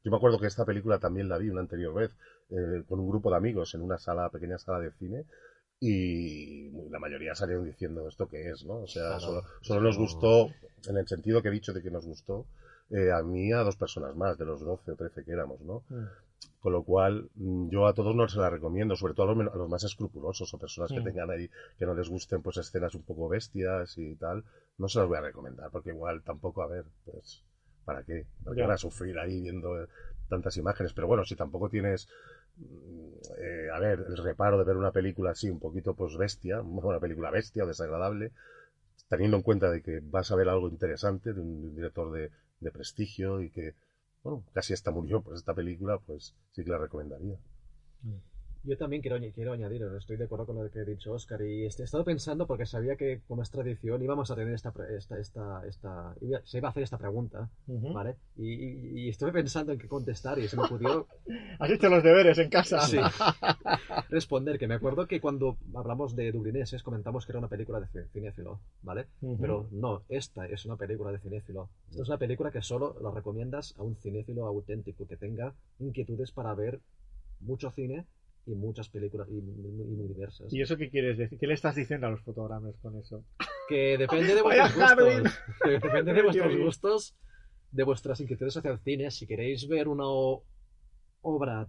Yo 0.04 0.12
me 0.12 0.18
acuerdo 0.18 0.40
que 0.40 0.48
esta 0.48 0.66
película 0.66 0.98
también 1.00 1.30
la 1.30 1.38
vi 1.38 1.50
una 1.50 1.62
anterior 1.62 1.94
vez 1.94 2.12
eh, 2.50 2.84
con 2.88 3.00
un 3.00 3.10
grupo 3.10 3.30
de 3.32 3.38
amigos 3.38 3.74
en 3.76 3.82
una 3.82 3.98
sala, 3.98 4.30
pequeña 4.30 4.58
sala 4.58 4.80
de 4.80 4.92
cine. 4.92 5.26
Y 5.82 6.70
la 6.90 7.00
mayoría 7.00 7.34
salieron 7.36 7.64
diciendo 7.66 8.08
esto 8.08 8.28
que 8.28 8.50
es, 8.50 8.66
¿no? 8.66 8.82
O 8.82 8.88
sea, 8.88 9.04
Claro. 9.18 9.20
solo, 9.22 9.44
solo 9.62 9.82
nos 9.82 9.98
gustó, 9.98 10.50
en 10.88 10.98
el 10.98 11.08
sentido 11.08 11.42
que 11.42 11.48
he 11.48 11.52
dicho 11.52 11.72
de 11.74 11.82
que 11.82 11.90
nos 11.90 12.06
gustó, 12.06 12.46
eh, 12.90 13.12
a 13.12 13.22
mí 13.24 13.54
a 13.54 13.60
dos 13.60 13.78
personas 13.78 14.16
más, 14.16 14.38
de 14.38 14.46
los 14.46 14.60
12 14.62 14.92
o 14.92 14.96
13 14.96 15.24
que 15.24 15.32
éramos, 15.32 15.62
¿no? 15.62 15.84
Mm. 15.90 16.06
Con 16.60 16.74
lo 16.74 16.84
cual, 16.84 17.30
mm, 17.36 17.70
yo 17.70 17.88
a 17.88 17.94
todos 17.94 18.14
no 18.14 18.28
se 18.28 18.40
la 18.40 18.50
recomiendo, 18.50 18.96
sobre 18.98 19.14
todo 19.14 19.30
a 19.32 19.36
los, 19.36 19.54
a 19.54 19.58
los 19.58 19.70
más 19.70 19.84
escrupulosos 19.86 20.54
o 20.54 20.58
personas 20.58 20.92
que 20.92 21.00
Mm. 21.00 21.04
tengan 21.06 21.30
ahí, 21.32 21.50
que 21.78 21.86
no 21.86 21.94
les 21.94 22.10
gusten 22.10 22.42
pues 22.42 22.58
escenas 22.58 22.94
un 22.96 23.04
poco 23.04 23.30
bestias 23.30 23.98
y 23.98 24.16
tal, 24.16 24.44
no 24.78 24.90
se 24.90 25.00
las 25.00 25.08
voy 25.08 25.18
a 25.18 25.22
recomendar, 25.22 25.70
porque 25.72 25.92
igual 25.92 26.24
tampoco, 26.24 26.62
a 26.62 26.68
ver, 26.68 26.84
pues, 27.06 27.42
¿para 27.86 28.04
qué? 28.04 28.26
¿Para 28.44 28.56
qué 28.56 28.62
van 28.64 28.72
a 28.72 28.78
sufrir 28.78 29.18
ahí 29.18 29.40
viendo 29.42 29.82
eh, 29.82 29.88
tantas 30.28 30.58
imágenes? 30.58 30.92
Pero 30.94 31.08
bueno, 31.08 31.24
si 31.24 31.36
tampoco 31.38 31.70
tienes, 31.70 32.10
eh, 33.38 33.68
a 33.74 33.80
ver, 33.80 34.06
el 34.08 34.18
reparo 34.18 34.58
de 34.58 34.64
ver 34.64 34.78
una 34.78 34.92
película 34.92 35.32
así, 35.32 35.50
un 35.50 35.60
poquito 35.60 35.94
pues 35.94 36.18
bestia, 36.18 36.62
una 36.62 37.00
película 37.00 37.32
bestia 37.32 37.64
o 37.64 37.68
desagradable, 37.68 38.32
teniendo 39.08 39.38
en 39.38 39.44
cuenta 39.44 39.70
de 39.72 39.82
que 39.82 40.02
vas 40.04 40.32
a 40.32 40.36
ver 40.36 40.50
algo 40.50 40.70
interesante 40.70 41.34
de 41.34 41.42
un, 41.42 41.76
director 41.76 42.12
de, 42.12 42.32
prestigio 42.72 43.42
y 43.42 43.50
que, 43.50 43.74
bueno, 44.22 44.44
casi 44.54 44.74
hasta 44.74 44.92
murió 44.92 45.22
por 45.22 45.34
esta 45.36 45.54
película, 45.54 45.98
pues 46.06 46.36
sí 46.52 46.64
que 46.64 46.70
la 46.70 46.78
recomendaría. 46.78 47.38
Yo 48.64 48.78
también 48.78 49.02
quiero, 49.02 49.18
quiero 49.34 49.54
añadir, 49.54 49.82
estoy 49.98 50.18
de 50.18 50.26
acuerdo 50.26 50.46
con 50.46 50.58
lo 50.62 50.70
que 50.70 50.80
ha 50.80 50.84
dicho 50.84 51.14
Oscar, 51.14 51.42
y 51.42 51.66
este- 51.66 51.84
he 51.84 51.86
estado 51.86 52.04
pensando 52.04 52.46
porque 52.46 52.66
sabía 52.66 52.98
que, 52.98 53.22
como 53.28 53.42
es 53.42 53.50
tradición, 53.50 54.02
íbamos 54.04 54.30
a 54.32 54.36
tener 54.36 54.54
esta, 54.54 54.74
esta, 54.96 55.18
esta, 55.18 55.64
esta 55.66 56.16
se 56.44 56.58
iba 56.58 56.68
a 56.68 56.72
hacer 56.72 56.84
esta 56.84 56.98
pregunta, 56.98 57.50
Ujú. 57.68 57.94
¿vale? 57.94 58.18
Y, 58.36 58.52
y- 58.54 59.00
y 59.06 59.10
estuve 59.10 59.32
pensando 59.32 59.72
en 59.72 59.80
qué 59.80 59.88
contestar 59.88 60.38
y 60.40 60.48
se 60.50 60.58
me 60.58 60.64
ocurrió 60.64 61.08
Has 61.60 61.72
hecho 61.72 61.90
los 61.90 62.04
deberes 62.04 62.38
en 62.38 62.50
casa. 62.50 62.82
Sí. 62.82 62.98
responder, 64.10 64.58
que 64.60 64.68
me 64.68 64.76
acuerdo 64.76 65.08
que 65.08 65.22
cuando 65.22 65.58
hablamos 65.76 66.16
de 66.16 66.32
Dublineses 66.32 66.84
comentamos 66.84 67.26
que 67.26 67.32
era 67.32 67.40
una 67.40 67.48
película 67.48 67.80
de 67.80 67.88
ci- 67.88 68.08
cinéfilo, 68.12 68.60
¿vale? 68.82 69.08
Ujú. 69.22 69.38
Pero 69.40 69.68
no, 69.72 70.04
esta 70.10 70.46
es 70.48 70.66
una 70.66 70.76
película 70.76 71.12
de 71.12 71.20
cinéfilo. 71.20 71.70
Esta 71.92 72.04
es 72.04 72.10
una 72.10 72.18
película 72.18 72.52
que 72.52 72.62
solo 72.62 72.96
la 73.02 73.12
recomiendas 73.12 73.74
a 73.78 73.84
un 73.84 73.96
cinéfilo 73.96 74.46
auténtico, 74.46 75.08
que 75.08 75.18
tenga 75.18 75.54
inquietudes 75.80 76.32
para 76.32 76.54
ver 76.56 76.80
mucho 77.40 77.72
cine 77.72 78.06
y 78.52 78.56
muchas 78.56 78.90
películas 78.90 79.28
y, 79.30 79.34
muy- 79.42 79.84
y 79.94 79.96
muy 79.96 80.08
diversas. 80.08 80.52
¿Y 80.54 80.62
eso 80.62 80.76
qué 80.78 80.90
quieres 80.90 81.18
decir? 81.18 81.38
¿Qué 81.40 81.48
le 81.48 81.54
estás 81.54 81.76
diciendo 81.76 82.08
a 82.08 82.10
los 82.12 82.22
fotogramas 82.22 82.76
con 82.82 82.98
eso? 82.98 83.24
Que 83.68 83.98
depende 83.98 84.34
de 84.36 84.42
vuestros 84.44 84.74
gustos. 84.74 85.40
que 85.64 85.70
depende 85.72 86.14
de 86.14 86.24
vuestros 86.24 86.58
gustos, 86.58 87.16
de 87.72 87.84
vuestras 87.84 88.20
inquietudes 88.22 88.58
hacia 88.58 88.72
el 88.72 88.80
cine. 88.80 89.12
Si 89.12 89.28
queréis 89.28 89.68
ver 89.68 89.88
una 89.88 90.06
obra 91.22 91.68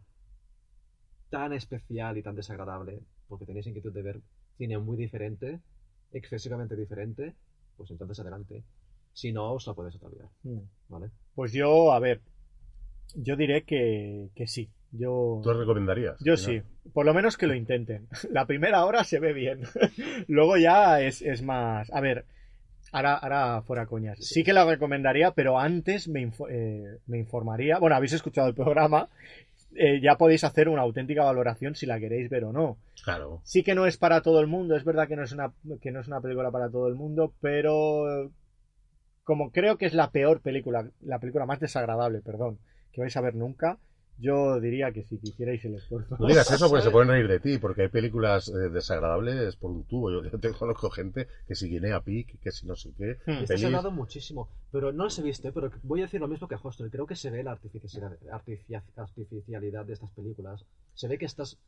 tan 1.28 1.52
especial 1.52 2.16
y 2.18 2.22
tan 2.22 2.34
desagradable, 2.34 3.00
porque 3.28 3.46
tenéis 3.46 3.66
inquietud 3.66 3.92
de 3.92 4.02
ver 4.02 4.20
cine 4.56 4.78
muy 4.78 4.96
diferente, 4.96 5.60
excesivamente 6.12 6.74
diferente, 6.76 7.34
pues 7.76 7.90
entonces 7.90 8.18
adelante. 8.20 8.64
Si 9.12 9.32
no, 9.32 9.52
os 9.54 9.66
la 9.66 9.74
podéis 9.74 9.96
ataviar, 9.96 10.28
Mm. 10.44 10.60
¿vale? 10.88 11.10
Pues 11.34 11.52
yo, 11.52 11.92
a 11.92 11.98
ver, 12.00 12.20
yo 13.14 13.36
diré 13.36 13.64
que, 13.64 14.30
que 14.34 14.46
sí. 14.46 14.70
Yo, 14.92 15.40
¿Tú 15.42 15.52
la 15.52 15.58
recomendarías? 15.58 16.16
yo 16.20 16.36
sí. 16.36 16.62
Por 16.92 17.06
lo 17.06 17.14
menos 17.14 17.36
que 17.36 17.46
lo 17.46 17.54
intenten. 17.54 18.08
La 18.30 18.46
primera 18.46 18.84
hora 18.84 19.04
se 19.04 19.20
ve 19.20 19.32
bien. 19.32 19.62
Luego 20.28 20.56
ya 20.56 21.00
es, 21.00 21.22
es 21.22 21.42
más... 21.42 21.88
A 21.92 22.00
ver, 22.00 22.24
ahora, 22.90 23.14
ahora 23.14 23.62
fuera 23.62 23.86
coñas. 23.86 24.18
Sí 24.20 24.42
que 24.42 24.52
la 24.52 24.64
recomendaría, 24.64 25.30
pero 25.30 25.58
antes 25.60 26.08
me, 26.08 26.32
eh, 26.50 26.98
me 27.06 27.18
informaría. 27.18 27.78
Bueno, 27.78 27.94
habéis 27.94 28.14
escuchado 28.14 28.48
el 28.48 28.54
programa. 28.54 29.08
eh, 29.76 30.00
ya 30.02 30.16
podéis 30.16 30.42
hacer 30.42 30.68
una 30.68 30.82
auténtica 30.82 31.22
valoración 31.22 31.76
si 31.76 31.86
la 31.86 32.00
queréis 32.00 32.28
ver 32.28 32.42
o 32.44 32.52
no. 32.52 32.78
Claro. 33.04 33.40
Sí 33.44 33.62
que 33.62 33.76
no 33.76 33.86
es 33.86 33.96
para 33.96 34.20
todo 34.22 34.40
el 34.40 34.48
mundo, 34.48 34.74
es 34.74 34.82
verdad 34.84 35.06
que 35.06 35.14
no 35.14 35.22
es 35.22 35.30
una, 35.30 35.52
que 35.80 35.92
no 35.92 36.00
es 36.00 36.08
una 36.08 36.20
película 36.20 36.50
para 36.50 36.68
todo 36.68 36.88
el 36.88 36.96
mundo, 36.96 37.32
pero 37.40 38.30
como 39.22 39.52
creo 39.52 39.78
que 39.78 39.86
es 39.86 39.94
la 39.94 40.10
peor 40.10 40.40
película, 40.40 40.90
la 41.02 41.20
película 41.20 41.46
más 41.46 41.60
desagradable, 41.60 42.20
perdón, 42.20 42.58
que 42.92 43.00
vais 43.00 43.16
a 43.16 43.20
ver 43.20 43.36
nunca, 43.36 43.78
yo 44.20 44.60
diría 44.60 44.92
que 44.92 45.04
si 45.04 45.18
quisierais 45.18 45.64
el 45.64 45.74
esfuerzo. 45.76 46.16
No 46.18 46.26
digas 46.26 46.50
eso 46.50 46.68
porque 46.68 46.84
se 46.84 46.90
pueden 46.92 47.08
reír 47.08 47.28
de 47.28 47.40
ti, 47.40 47.58
porque 47.58 47.82
hay 47.82 47.88
películas 47.88 48.48
eh, 48.48 48.68
desagradables 48.70 49.56
por 49.56 49.70
un 49.70 49.84
tubo. 49.84 50.10
Yo, 50.10 50.22
yo 50.30 50.38
te 50.38 50.50
conozco 50.52 50.90
gente 50.90 51.26
que 51.46 51.54
si 51.54 51.68
Guinea 51.68 52.00
Pig, 52.00 52.38
que 52.40 52.50
si 52.50 52.66
no 52.66 52.76
sé 52.76 52.90
qué. 52.96 53.18
Hmm. 53.26 53.42
Este 53.42 53.58
se 53.58 53.64
ha 53.64 53.68
hablado 53.68 53.90
muchísimo, 53.90 54.48
pero 54.70 54.92
no 54.92 55.04
las 55.04 55.18
he 55.18 55.22
visto, 55.22 55.48
¿eh? 55.48 55.52
pero 55.54 55.70
voy 55.82 56.00
a 56.00 56.04
decir 56.04 56.20
lo 56.20 56.28
mismo 56.28 56.48
que 56.48 56.56
Hostel. 56.62 56.90
Creo 56.90 57.06
que 57.06 57.16
se 57.16 57.30
ve 57.30 57.42
la 57.42 57.52
artificialidad, 57.52 58.18
artificia- 58.30 58.84
artificialidad 58.96 59.84
de 59.84 59.92
estas 59.94 60.10
películas. 60.10 60.64
Se 60.94 61.08
ve 61.08 61.18
que 61.18 61.26
estas... 61.26 61.58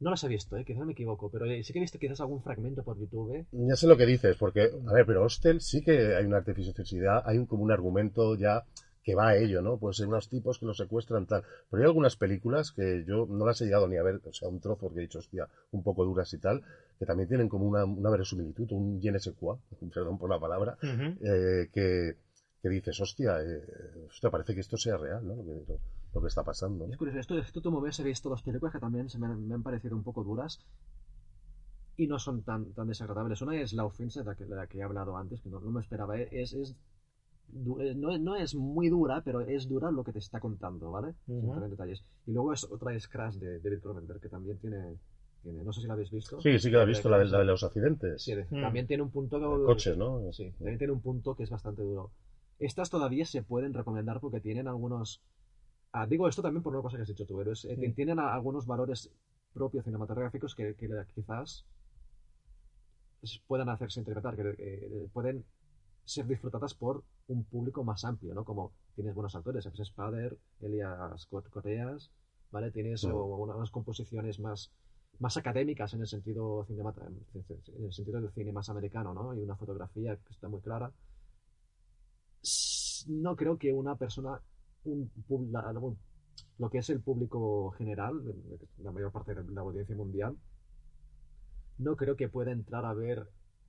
No 0.00 0.10
las 0.10 0.22
he 0.22 0.28
visto, 0.28 0.56
¿eh? 0.56 0.64
quizás 0.64 0.86
me 0.86 0.92
equivoco, 0.92 1.28
pero 1.28 1.44
eh, 1.46 1.64
sí 1.64 1.72
que 1.72 1.80
he 1.80 1.82
visto 1.82 1.98
quizás 1.98 2.20
algún 2.20 2.40
fragmento 2.40 2.84
por 2.84 2.96
YouTube. 2.96 3.44
Ya 3.50 3.74
sé 3.74 3.88
lo 3.88 3.96
que 3.96 4.06
dices, 4.06 4.36
porque, 4.36 4.70
a 4.86 4.92
ver, 4.92 5.04
pero 5.04 5.24
Hostel 5.24 5.60
sí 5.60 5.82
que 5.82 6.14
hay 6.14 6.24
una 6.24 6.36
artificiosidad, 6.36 7.22
hay 7.26 7.36
un, 7.36 7.46
como 7.46 7.64
un 7.64 7.72
argumento 7.72 8.36
ya 8.36 8.62
que 9.02 9.14
va 9.14 9.28
a 9.28 9.36
ello, 9.36 9.62
¿no? 9.62 9.78
Pues 9.78 10.00
unos 10.00 10.28
tipos 10.28 10.58
que 10.58 10.66
lo 10.66 10.74
secuestran, 10.74 11.26
tal. 11.26 11.42
Pero 11.70 11.82
hay 11.82 11.86
algunas 11.86 12.16
películas 12.16 12.72
que 12.72 13.04
yo 13.06 13.26
no 13.28 13.46
las 13.46 13.60
he 13.60 13.64
llegado 13.64 13.88
ni 13.88 13.96
a 13.96 14.02
ver, 14.02 14.20
o 14.24 14.32
sea, 14.32 14.48
un 14.48 14.60
trozo 14.60 14.92
que 14.92 14.98
he 14.98 15.02
dicho, 15.02 15.18
hostia, 15.18 15.48
un 15.72 15.82
poco 15.82 16.04
duras 16.04 16.32
y 16.34 16.38
tal, 16.38 16.62
que 16.98 17.06
también 17.06 17.28
tienen 17.28 17.48
como 17.48 17.66
una, 17.66 17.84
una 17.84 18.10
verosimilitud, 18.10 18.70
un 18.72 19.00
je 19.00 19.10
ne 19.12 19.18
sais 19.20 19.34
quoi, 19.36 19.56
perdón 19.94 20.18
por 20.18 20.28
la 20.30 20.38
palabra, 20.38 20.76
eh, 20.82 21.68
que, 21.72 22.16
que 22.62 22.68
dices, 22.68 23.00
hostia, 23.00 23.40
eh, 23.42 23.62
hostia, 24.08 24.30
parece 24.30 24.54
que 24.54 24.60
esto 24.60 24.76
sea 24.76 24.96
real, 24.96 25.26
¿no? 25.26 25.34
Lo 25.36 25.44
que, 25.44 25.64
lo- 25.72 25.80
lo 26.14 26.20
que 26.22 26.28
está 26.28 26.42
pasando. 26.42 26.86
¿no? 26.86 26.92
Es 26.92 26.98
curioso, 26.98 27.18
esto, 27.20 27.38
esto 27.38 27.60
tú 27.60 27.70
me 27.70 27.80
ves, 27.80 27.98
he 28.00 28.02
visto 28.04 28.28
dos 28.28 28.42
películas 28.42 28.72
que 28.72 28.80
también 28.80 29.08
se 29.08 29.18
me, 29.18 29.26
han- 29.26 29.46
me 29.46 29.54
han 29.54 29.62
parecido 29.62 29.94
un 29.96 30.02
poco 30.02 30.24
duras 30.24 30.58
y 31.96 32.06
no 32.06 32.18
son 32.18 32.42
tan, 32.42 32.72
tan 32.72 32.86
desagradables. 32.88 33.42
Una 33.42 33.60
es 33.60 33.72
La 33.72 33.84
Ofensa, 33.84 34.20
de 34.20 34.26
la 34.26 34.34
que, 34.36 34.44
de 34.44 34.54
la 34.56 34.66
que 34.66 34.78
he 34.78 34.82
hablado 34.82 35.16
antes, 35.16 35.40
que 35.40 35.50
no, 35.50 35.60
no 35.60 35.70
me 35.70 35.80
esperaba. 35.80 36.18
Es, 36.18 36.54
no, 37.52 38.18
no 38.18 38.36
es 38.36 38.54
muy 38.54 38.88
dura, 38.88 39.22
pero 39.24 39.40
es 39.40 39.68
dura 39.68 39.90
lo 39.90 40.04
que 40.04 40.12
te 40.12 40.18
está 40.18 40.40
contando, 40.40 40.90
¿vale? 40.90 41.14
Detalles. 41.26 42.04
Y 42.26 42.32
luego 42.32 42.52
es 42.52 42.64
otra 42.64 42.94
es 42.94 43.08
Crash 43.08 43.36
de 43.36 43.58
David 43.60 43.80
Cronenberg, 43.80 44.20
que 44.20 44.28
también 44.28 44.58
tiene, 44.58 44.96
tiene... 45.42 45.62
No 45.64 45.72
sé 45.72 45.80
si 45.80 45.86
la 45.86 45.94
habéis 45.94 46.10
visto. 46.10 46.40
Sí, 46.40 46.58
sí 46.58 46.70
que 46.70 46.76
la 46.76 46.82
he 46.82 46.86
visto, 46.86 47.08
la 47.08 47.18
de, 47.18 47.24
la 47.26 47.38
de 47.38 47.44
los 47.44 47.62
accidentes. 47.64 48.22
Sí, 48.22 48.34
de- 48.34 48.44
Mm. 48.50 48.60
también 48.60 48.86
tiene 48.86 49.02
un 49.02 49.10
punto... 49.10 49.38
De 49.58 49.64
coches, 49.64 49.96
¿no? 49.96 50.32
Sí, 50.32 50.50
también 50.58 50.78
tiene 50.78 50.92
un 50.92 51.00
punto 51.00 51.34
que 51.34 51.42
es 51.44 51.50
bastante 51.50 51.82
duro. 51.82 52.10
Estas 52.58 52.90
todavía 52.90 53.24
se 53.24 53.42
pueden 53.42 53.72
recomendar 53.74 54.20
porque 54.20 54.40
tienen 54.40 54.68
algunos... 54.68 55.22
Ah, 55.92 56.06
digo 56.06 56.28
esto 56.28 56.42
también 56.42 56.62
por 56.62 56.72
una 56.74 56.82
cosa 56.82 56.96
que 56.96 57.02
has 57.02 57.08
dicho 57.08 57.24
tú, 57.26 57.36
pero 57.38 57.52
es- 57.52 57.64
eh, 57.64 57.76
Sí. 57.80 57.92
tienen 57.92 58.18
a- 58.18 58.34
algunos 58.34 58.66
valores 58.66 59.10
propios 59.54 59.84
cinematográficos 59.84 60.54
que, 60.54 60.74
que 60.74 60.88
quizás 61.14 61.64
puedan 63.46 63.68
hacerse 63.68 64.00
interpretar, 64.00 64.36
que 64.36 64.54
eh, 64.58 65.08
pueden 65.12 65.44
ser 66.04 66.26
disfrutadas 66.26 66.74
por 66.74 67.02
un 67.28 67.44
público 67.44 67.84
más 67.84 68.04
amplio, 68.04 68.34
¿no? 68.34 68.44
Como 68.44 68.72
tienes 68.94 69.14
buenos 69.14 69.34
actores, 69.34 69.64
F. 69.66 69.84
Spader, 69.84 70.36
Elias 70.60 71.26
Cor- 71.26 71.48
Correas, 71.50 72.10
¿vale? 72.50 72.70
Tienes 72.70 73.04
o, 73.04 73.24
unas 73.36 73.70
composiciones 73.70 74.40
más, 74.40 74.70
más 75.18 75.36
académicas 75.36 75.92
en 75.94 76.00
el 76.00 76.06
sentido 76.06 76.66
en 76.68 77.84
el 77.84 77.92
sentido 77.92 78.20
del 78.20 78.30
cine 78.32 78.52
más 78.52 78.68
americano, 78.68 79.14
¿no? 79.14 79.34
Y 79.34 79.40
una 79.42 79.56
fotografía 79.56 80.16
que 80.16 80.32
está 80.32 80.48
muy 80.48 80.60
clara. 80.60 80.92
No 83.06 83.36
creo 83.36 83.56
que 83.58 83.72
una 83.72 83.96
persona, 83.96 84.40
un, 84.84 85.10
la- 85.52 85.72
lo 86.58 86.70
que 86.70 86.78
es 86.78 86.90
el 86.90 87.00
público 87.00 87.70
general, 87.72 88.22
la 88.78 88.90
mayor 88.92 89.12
parte 89.12 89.34
de 89.34 89.44
la 89.52 89.60
audiencia 89.62 89.96
mundial, 89.96 90.36
no 91.78 91.96
creo 91.96 92.16
que 92.16 92.28
pueda 92.28 92.52
entrar 92.52 92.84
a 92.84 92.92
ver 92.94 93.26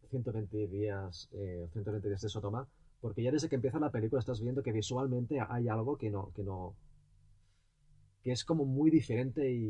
120 0.10 0.68
días, 0.68 1.30
eh, 1.34 1.68
120 1.72 2.08
días 2.10 2.22
de 2.22 2.30
Sodoma, 2.30 2.68
porque 3.02 3.24
ya 3.24 3.32
desde 3.32 3.50
que 3.50 3.56
empieza 3.56 3.80
la 3.80 3.92
película 3.92 4.20
estás 4.20 4.42
viendo 4.42 4.62
que 4.64 4.72
visualmente 4.72 5.40
hay 5.40 5.68
algo 5.68 5.98
que 5.98 6.10
no, 6.10 6.32
que 6.36 6.44
no, 6.44 6.76
que 8.24 8.32
es 8.34 8.44
como 8.44 8.66
muy 8.66 8.92
diferente 8.92 9.50
y, 9.50 9.64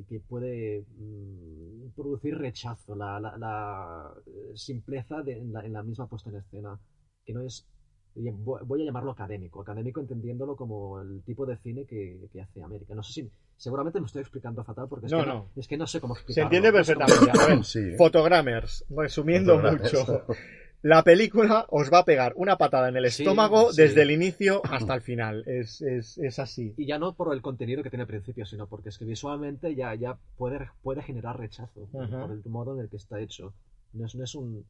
y 0.00 0.04
que 0.08 0.20
puede 0.20 0.84
mm, 0.96 1.90
producir 1.96 2.36
rechazo, 2.38 2.94
la, 2.94 3.18
la- 3.18 3.36
la, 3.36 4.12
eh, 4.26 4.52
simpleza 4.54 5.22
de- 5.22 5.38
en, 5.38 5.52
la, 5.52 5.64
en 5.66 5.72
la 5.72 5.82
misma 5.82 6.06
puesta 6.06 6.30
en 6.30 6.36
escena, 6.36 6.78
que 7.24 7.32
no 7.32 7.42
es, 7.42 7.66
voy 8.14 8.82
a 8.82 8.84
llamarlo 8.84 9.10
académico, 9.10 9.60
académico 9.60 10.00
entendiéndolo 10.00 10.54
como 10.56 11.00
el 11.00 11.22
tipo 11.24 11.44
de 11.44 11.56
cine 11.58 11.84
que, 11.84 12.28
que 12.32 12.40
hace 12.40 12.62
América. 12.62 12.94
No 12.94 13.02
sé 13.02 13.12
si, 13.12 13.30
Seguramente 13.58 14.00
me 14.00 14.06
estoy 14.06 14.20
explicando 14.20 14.62
fatal 14.64 14.86
porque 14.86 15.06
es, 15.06 15.12
No, 15.12 15.20
que, 15.20 15.26
no, 15.26 15.34
no. 15.34 15.48
es 15.56 15.66
que 15.66 15.78
no 15.78 15.86
sé 15.86 15.98
cómo 15.98 16.14
Se 16.14 16.20
explicarlo. 16.20 16.56
entiende 16.56 16.84
sé 16.84 16.94
cómo 16.94 17.06
perfectamente. 17.06 17.64
Sí. 17.64 17.96
Fotogrammers, 17.96 18.84
resumiendo 18.90 19.54
Fotogrammers. 19.56 19.92
mucho. 19.94 20.24
La 20.82 21.02
película 21.02 21.66
os 21.70 21.92
va 21.92 21.98
a 22.00 22.04
pegar 22.04 22.32
una 22.36 22.56
patada 22.58 22.88
en 22.88 22.96
el 22.96 23.06
estómago 23.06 23.72
sí. 23.72 23.82
desde 23.82 24.02
el 24.02 24.10
inicio 24.12 24.62
hasta 24.64 24.94
el 24.94 25.00
final. 25.00 25.42
Es, 25.46 25.80
es, 25.82 26.16
es 26.18 26.38
así. 26.38 26.74
Y 26.76 26.86
ya 26.86 26.98
no 26.98 27.14
por 27.14 27.34
el 27.34 27.42
contenido 27.42 27.82
que 27.82 27.90
tiene 27.90 28.02
al 28.02 28.08
principio, 28.08 28.46
sino 28.46 28.68
porque 28.68 28.90
es 28.90 28.98
que 28.98 29.04
visualmente 29.04 29.74
ya, 29.74 29.94
ya 29.94 30.16
puede, 30.36 30.70
puede 30.82 31.02
generar 31.02 31.38
rechazo 31.38 31.88
por 31.90 32.30
el 32.30 32.42
modo 32.46 32.74
en 32.74 32.82
el 32.82 32.88
que 32.88 32.96
está 32.98 33.20
hecho. 33.20 33.52
No 33.92 34.06
es, 34.06 34.14
no 34.14 34.22
es 34.24 34.34
un 34.34 34.64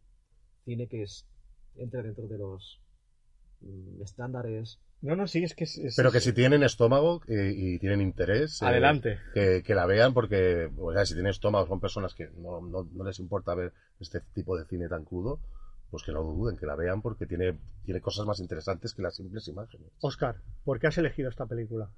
cine 0.64 0.86
que 0.86 1.02
es, 1.02 1.26
entre 1.76 2.02
dentro 2.02 2.26
de 2.28 2.38
los 2.38 2.80
mm, 3.60 4.00
estándares. 4.02 4.78
No, 5.02 5.14
no, 5.14 5.26
sí, 5.26 5.44
es 5.44 5.54
que 5.54 5.64
es. 5.64 5.76
es- 5.76 5.96
Pero 5.96 6.10
que 6.10 6.20
si 6.20 6.32
tienen 6.32 6.62
estómago 6.62 7.20
eh, 7.28 7.52
y 7.54 7.78
tienen 7.78 8.00
interés, 8.00 8.62
eh, 8.62 8.66
Adelante. 8.66 9.18
que, 9.34 9.62
que 9.62 9.74
la 9.74 9.84
vean 9.84 10.14
porque, 10.14 10.70
o 10.78 10.92
sea, 10.92 11.04
si 11.04 11.12
tienen 11.14 11.30
estómago, 11.30 11.66
son 11.66 11.80
personas 11.80 12.14
que 12.14 12.30
no, 12.38 12.62
no, 12.62 12.88
no 12.90 13.04
les 13.04 13.18
importa 13.18 13.54
ver 13.54 13.72
este 14.00 14.20
tipo 14.34 14.56
de 14.56 14.64
cine 14.64 14.88
tan 14.88 15.04
crudo, 15.04 15.38
pues 15.90 16.02
que 16.02 16.12
no 16.12 16.22
duden, 16.22 16.56
que 16.56 16.66
la 16.66 16.74
vean 16.76 17.00
porque 17.02 17.26
tiene, 17.26 17.56
tiene 17.84 18.00
cosas 18.00 18.26
más 18.26 18.40
interesantes 18.40 18.92
que 18.94 19.02
las 19.02 19.14
simples 19.16 19.46
imágenes. 19.48 19.88
Oscar, 20.00 20.36
¿por 20.64 20.78
qué 20.80 20.88
has 20.88 20.98
elegido 20.98 21.28
esta 21.28 21.46
película? 21.46 21.88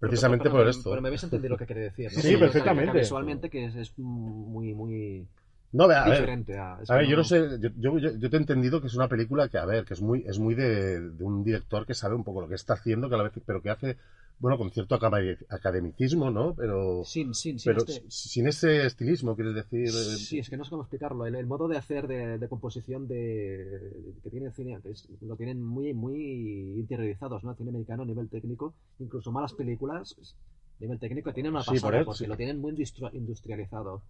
Precisamente 0.00 0.44
Pero- 0.44 0.52
por 0.52 0.60
pero- 0.60 0.70
esto. 0.70 0.90
Pero 0.90 1.02
me 1.02 1.08
habéis 1.08 1.24
entendido 1.24 1.50
lo 1.52 1.58
que 1.58 1.66
quería 1.66 1.84
decir. 1.84 2.06
¿no? 2.14 2.20
Sí, 2.20 2.28
O 2.28 2.30
sea, 2.30 2.38
perfectamente. 2.40 2.92
que 2.92 2.98
Visualmente 2.98 3.50
que 3.50 3.64
es, 3.66 3.74
es 3.76 3.98
muy, 3.98 4.72
muy 4.74 5.26
No, 5.72 5.84
a 5.84 6.08
ver, 6.08 6.20
diferente 6.20 6.56
a... 6.56 6.78
ver, 6.96 7.06
yo 7.06 7.16
no 7.16 7.24
sé, 7.24 7.58
yo, 7.60 7.68
yo, 7.76 7.98
yo- 7.98 8.30
te 8.30 8.36
he 8.36 8.40
entendido 8.40 8.80
que 8.80 8.86
es 8.86 8.94
una 8.94 9.08
película 9.08 9.48
que, 9.48 9.58
a 9.58 9.66
ver, 9.66 9.84
que 9.84 9.94
es 9.94 10.00
muy, 10.00 10.24
es 10.26 10.38
muy 10.38 10.54
de, 10.54 11.00
de 11.10 11.24
un 11.24 11.44
director 11.44 11.84
que 11.86 11.94
sabe 11.94 12.14
un 12.14 12.24
poco 12.24 12.40
lo 12.40 12.48
que 12.48 12.54
está 12.54 12.74
haciendo, 12.74 13.08
que 13.08 13.14
a 13.14 13.18
la 13.18 13.24
vez, 13.24 13.32
pero 13.44 13.60
que 13.62 13.70
hace, 13.70 13.96
bueno, 14.38 14.56
con 14.56 14.70
cierto 14.70 14.98
academi- 14.98 15.36
academicismo, 15.50 16.30
¿no? 16.30 16.54
Pero, 16.54 17.04
Sin, 17.04 17.34
sin, 17.34 17.58
sin 17.58 17.70
pero 17.70 17.80
este- 17.80 18.02
sin 18.08 18.46
ese 18.48 18.86
estilismo, 18.86 19.36
quieres 19.36 19.54
decir. 19.54 19.88
eh, 19.88 19.92
Sí, 19.92 20.38
es 20.38 20.48
que 20.48 20.56
no 20.56 20.64
sé 20.64 20.70
cómo 20.70 20.82
explicarlo. 20.82 21.26
El, 21.26 21.34
el 21.34 21.46
modo 21.46 21.68
de 21.68 21.76
hacer 21.76 22.06
de, 22.08 22.38
de 22.38 22.48
composición 22.48 23.06
de, 23.08 24.14
que 24.22 24.30
tiene 24.30 24.46
el 24.46 24.52
cine, 24.52 24.78
que 24.82 24.90
es- 24.90 25.08
lo 25.20 25.36
tienen 25.36 25.62
muy, 25.62 25.92
muy 25.94 26.16
interiorizados, 26.78 27.44
¿no? 27.44 27.50
El 27.50 27.56
cine 27.56 27.70
americano 27.70 28.02
a 28.02 28.06
nivel 28.06 28.28
técnico, 28.28 28.74
incluso 28.98 29.32
malas 29.32 29.52
películas, 29.52 30.14
pues, 30.14 30.34
a 30.80 30.82
nivel 30.84 30.98
técnico, 30.98 31.32
tienen 31.32 31.52
una 31.52 31.62
Sí, 31.62 31.66
pasada, 31.66 31.98
por 31.98 32.04
porque 32.06 32.24
sí. 32.24 32.26
lo 32.26 32.36
tienen 32.36 32.60
muy 32.60 32.72
industri- 32.72 33.12
industrializado. 33.14 34.02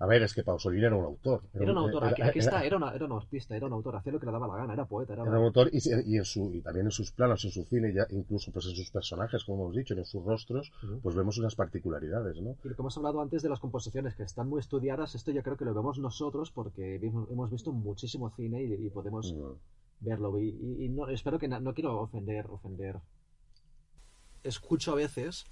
A 0.00 0.06
ver, 0.06 0.22
es 0.22 0.34
que 0.34 0.42
Pasolini 0.42 0.84
era 0.84 0.96
un 0.96 1.04
autor. 1.04 1.42
Era 1.54 1.70
un 1.70 1.78
autor, 1.78 2.12
era- 2.18 2.28
está, 2.30 2.64
era, 2.64 2.76
una- 2.76 2.92
era 2.94 3.04
un 3.06 3.12
artista, 3.12 3.56
era 3.56 3.66
un 3.66 3.72
autor, 3.74 3.94
hacía 3.96 4.12
lo 4.12 4.18
que 4.20 4.26
le 4.26 4.32
daba 4.32 4.48
la 4.48 4.56
gana, 4.56 4.72
era 4.74 4.84
poeta, 4.86 5.12
era... 5.12 5.22
Era 5.22 5.38
un 5.38 5.44
autor 5.46 5.70
y, 5.72 5.78
y 6.12 6.16
en 6.16 6.24
su, 6.24 6.52
y 6.52 6.60
también 6.62 6.86
en 6.86 6.90
sus 6.90 7.12
planos, 7.12 7.44
en 7.44 7.52
su 7.52 7.64
cine, 7.64 7.92
ya 7.94 8.04
incluso 8.10 8.50
pues 8.50 8.66
en 8.66 8.74
sus 8.74 8.90
personajes, 8.90 9.44
como 9.44 9.62
hemos 9.64 9.76
dicho, 9.76 9.94
en 9.94 10.04
sus 10.04 10.24
rostros, 10.24 10.72
pues 11.02 11.14
vemos 11.14 11.38
unas 11.38 11.54
particularidades, 11.54 12.40
¿no? 12.40 12.56
Y 12.64 12.74
como 12.74 12.86
hemos 12.86 12.96
hablado 12.98 13.20
antes 13.20 13.42
de 13.42 13.48
las 13.48 13.60
composiciones 13.60 14.14
que 14.16 14.24
están 14.24 14.48
muy 14.48 14.58
estudiadas, 14.60 15.14
esto 15.14 15.30
yo 15.30 15.42
creo 15.44 15.56
que 15.56 15.64
lo 15.64 15.72
vemos 15.74 15.98
nosotros 15.98 16.50
porque 16.50 16.96
hemos 17.30 17.50
visto 17.50 17.72
muchísimo 17.72 18.30
cine 18.36 18.62
y, 18.64 18.86
y 18.86 18.90
podemos 18.90 19.32
Mm. 19.32 19.52
verlo. 20.00 20.38
Y, 20.40 20.88
no, 20.90 21.08
espero 21.08 21.38
que 21.38 21.46
na- 21.48 21.60
no 21.60 21.72
quiero 21.72 22.00
ofender, 22.00 22.46
ofender. 22.50 22.96
Escucho 24.42 24.92
a 24.92 24.96
veces 24.96 25.46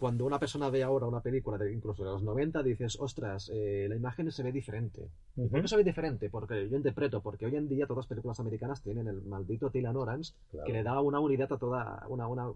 cuando 0.00 0.24
una 0.24 0.38
persona 0.38 0.70
ve 0.70 0.82
ahora 0.82 1.06
una 1.06 1.20
película, 1.20 1.58
de, 1.58 1.74
incluso 1.74 2.02
de 2.02 2.10
los 2.10 2.22
90, 2.22 2.62
dices, 2.62 2.96
ostras, 2.98 3.50
eh, 3.52 3.86
la 3.86 3.94
imagen 3.94 4.32
se 4.32 4.42
ve 4.42 4.50
diferente. 4.50 5.10
¿Y 5.36 5.46
¿Por 5.46 5.60
qué 5.60 5.68
se 5.68 5.76
ve 5.76 5.84
diferente? 5.84 6.30
Porque 6.30 6.70
yo 6.70 6.76
interpreto, 6.78 7.20
porque 7.20 7.44
hoy 7.44 7.54
en 7.56 7.68
día 7.68 7.86
todas 7.86 8.04
las 8.04 8.06
películas 8.06 8.40
americanas 8.40 8.82
tienen 8.82 9.08
el 9.08 9.20
maldito 9.20 9.68
Dylan 9.68 9.96
Orange 9.96 10.32
Claro. 10.50 10.66
que 10.66 10.72
le 10.72 10.82
da 10.82 11.00
una 11.02 11.20
unidad 11.20 11.52
a 11.52 11.58
toda, 11.58 12.06
una, 12.08 12.26
una, 12.28 12.50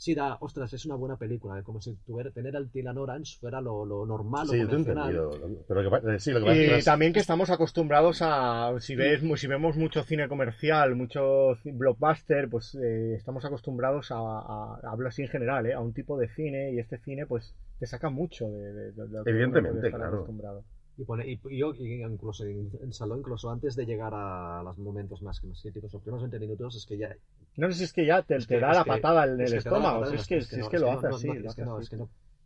sí 0.00 0.14
da, 0.14 0.38
ostras, 0.40 0.72
es 0.72 0.86
una 0.86 0.94
buena 0.94 1.18
película, 1.18 1.62
como 1.62 1.78
si 1.82 1.94
tuviera, 2.06 2.30
tener 2.30 2.56
el 2.56 2.70
Dylan 2.72 2.96
Orange 2.96 3.36
fuera 3.38 3.60
lo, 3.60 3.84
lo 3.84 4.06
normal, 4.06 4.48
Sí, 4.48 4.56
lo 4.56 4.66
convencional. 4.66 5.28
Pero 5.68 5.90
que, 6.00 6.14
eh, 6.14 6.18
sí, 6.18 6.30
lo 6.32 6.40
que 6.40 6.46
pasa 6.46 6.56
es 6.58 6.68
que 6.68 6.78
Y 6.78 6.82
también 6.84 7.12
que 7.12 7.20
estamos 7.20 7.50
acostumbrados 7.50 8.20
a, 8.22 8.72
si, 8.80 8.96
ves, 8.96 9.20
si 9.38 9.46
vemos 9.46 9.76
mucho 9.76 10.02
cine 10.02 10.26
comercial, 10.26 10.96
mucho 10.96 11.52
blockbuster, 11.64 12.48
pues 12.48 12.74
eh, 12.76 13.14
estamos 13.14 13.44
acostumbrados 13.44 14.10
a, 14.10 14.16
a- 14.16 14.80
hablo 14.90 15.08
así 15.08 15.20
en 15.20 15.28
general, 15.28 15.66
¿eh? 15.66 15.74
a 15.74 15.80
un 15.80 15.92
tipo 15.92 16.16
de 16.18 16.28
cine 16.28 16.72
y 16.72 16.78
este 16.78 16.96
cine 16.96 17.26
pues 17.26 17.54
te 17.78 17.84
saca 17.86 18.08
mucho 18.08 18.46
de, 18.50 18.72
de- 18.72 18.92
de 18.92 19.06
lo 19.06 19.06
que 19.06 19.08
uno 19.10 19.22
Evidentemente, 19.26 19.90
claro. 19.90 20.14
acostumbrado. 20.14 20.64
Y, 21.00 21.04
pone, 21.06 21.26
y, 21.26 21.40
y 21.50 22.02
incluso 22.04 22.44
en, 22.44 22.68
en 22.82 22.92
salón, 22.92 23.20
incluso 23.20 23.48
antes 23.50 23.74
de 23.74 23.86
llegar 23.86 24.12
a 24.14 24.60
los 24.62 24.76
momentos 24.76 25.22
más, 25.22 25.42
más 25.44 25.62
críticos, 25.62 25.90
los 25.94 26.02
primeros 26.02 26.20
20 26.30 26.38
minutos, 26.46 26.76
es 26.76 26.84
que 26.84 26.98
ya... 26.98 27.16
No 27.56 27.68
sé 27.72 27.78
si 27.78 27.84
es 27.84 27.92
que 27.94 28.04
ya 28.04 28.20
te, 28.22 28.36
es 28.36 28.46
te 28.46 28.56
que- 28.56 28.60
da 28.60 28.72
es 28.72 28.76
la 28.76 28.84
patada 28.84 29.24
en 29.24 29.40
es 29.40 29.46
el 29.46 29.52
que 29.52 29.58
estómago, 29.58 30.00
patada, 30.00 30.10
si 30.10 30.16
es 30.16 30.26
que, 30.28 30.42
si 30.42 30.60
es 30.60 30.68
que 30.68 30.78
lo 30.78 30.92
hace 30.92 31.06
así. 31.06 31.28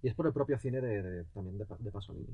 Y 0.02 0.08
es 0.08 0.14
por 0.14 0.26
el 0.28 0.32
propio 0.32 0.56
cine 0.58 0.80
de, 0.80 1.02
de- 1.02 1.24
también 1.34 1.58
de, 1.58 1.64
de 1.80 1.90
Pasolini. 1.90 2.28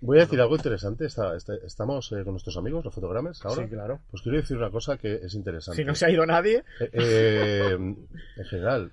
Voy 0.00 0.18
a 0.18 0.22
decir 0.22 0.40
algo 0.40 0.56
interesante. 0.56 1.06
Está- 1.06 1.36
está- 1.36 1.54
estamos 1.64 2.10
eh, 2.12 2.24
con 2.24 2.32
nuestros 2.32 2.56
amigos, 2.56 2.84
los 2.84 2.92
fotogramas, 2.94 3.44
ahora. 3.44 3.62
Sí, 3.62 3.68
claro. 3.70 4.00
Pues 4.10 4.22
quiero 4.22 4.38
decir 4.38 4.56
una 4.56 4.70
cosa 4.70 4.98
que 4.98 5.14
es 5.14 5.34
interesante. 5.34 5.76
Si 5.80 5.84
no 5.84 5.94
se 5.94 6.06
ha 6.06 6.10
ido 6.10 6.26
nadie, 6.26 6.64
Eh, 6.80 6.90
eh, 6.94 7.72
en 7.74 8.44
general, 8.50 8.90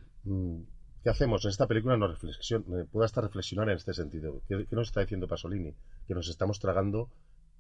¿qué 1.04 1.10
hacemos? 1.10 1.44
En 1.46 1.50
esta 1.52 1.68
película 1.68 1.98
nos 1.98 2.12
reflexión, 2.12 2.64
eh, 2.78 2.86
puedo 2.92 3.06
hasta 3.06 3.22
reflexionar 3.22 3.70
en 3.70 3.78
este 3.78 3.94
sentido. 3.94 4.42
¿Qué, 4.48 4.68
nos 4.72 4.88
está 4.88 5.02
diciendo 5.02 5.28
Pasolini? 5.28 5.74
Que 6.08 6.14
nos 6.16 6.28
estamos 6.30 6.60
tragando 6.60 7.10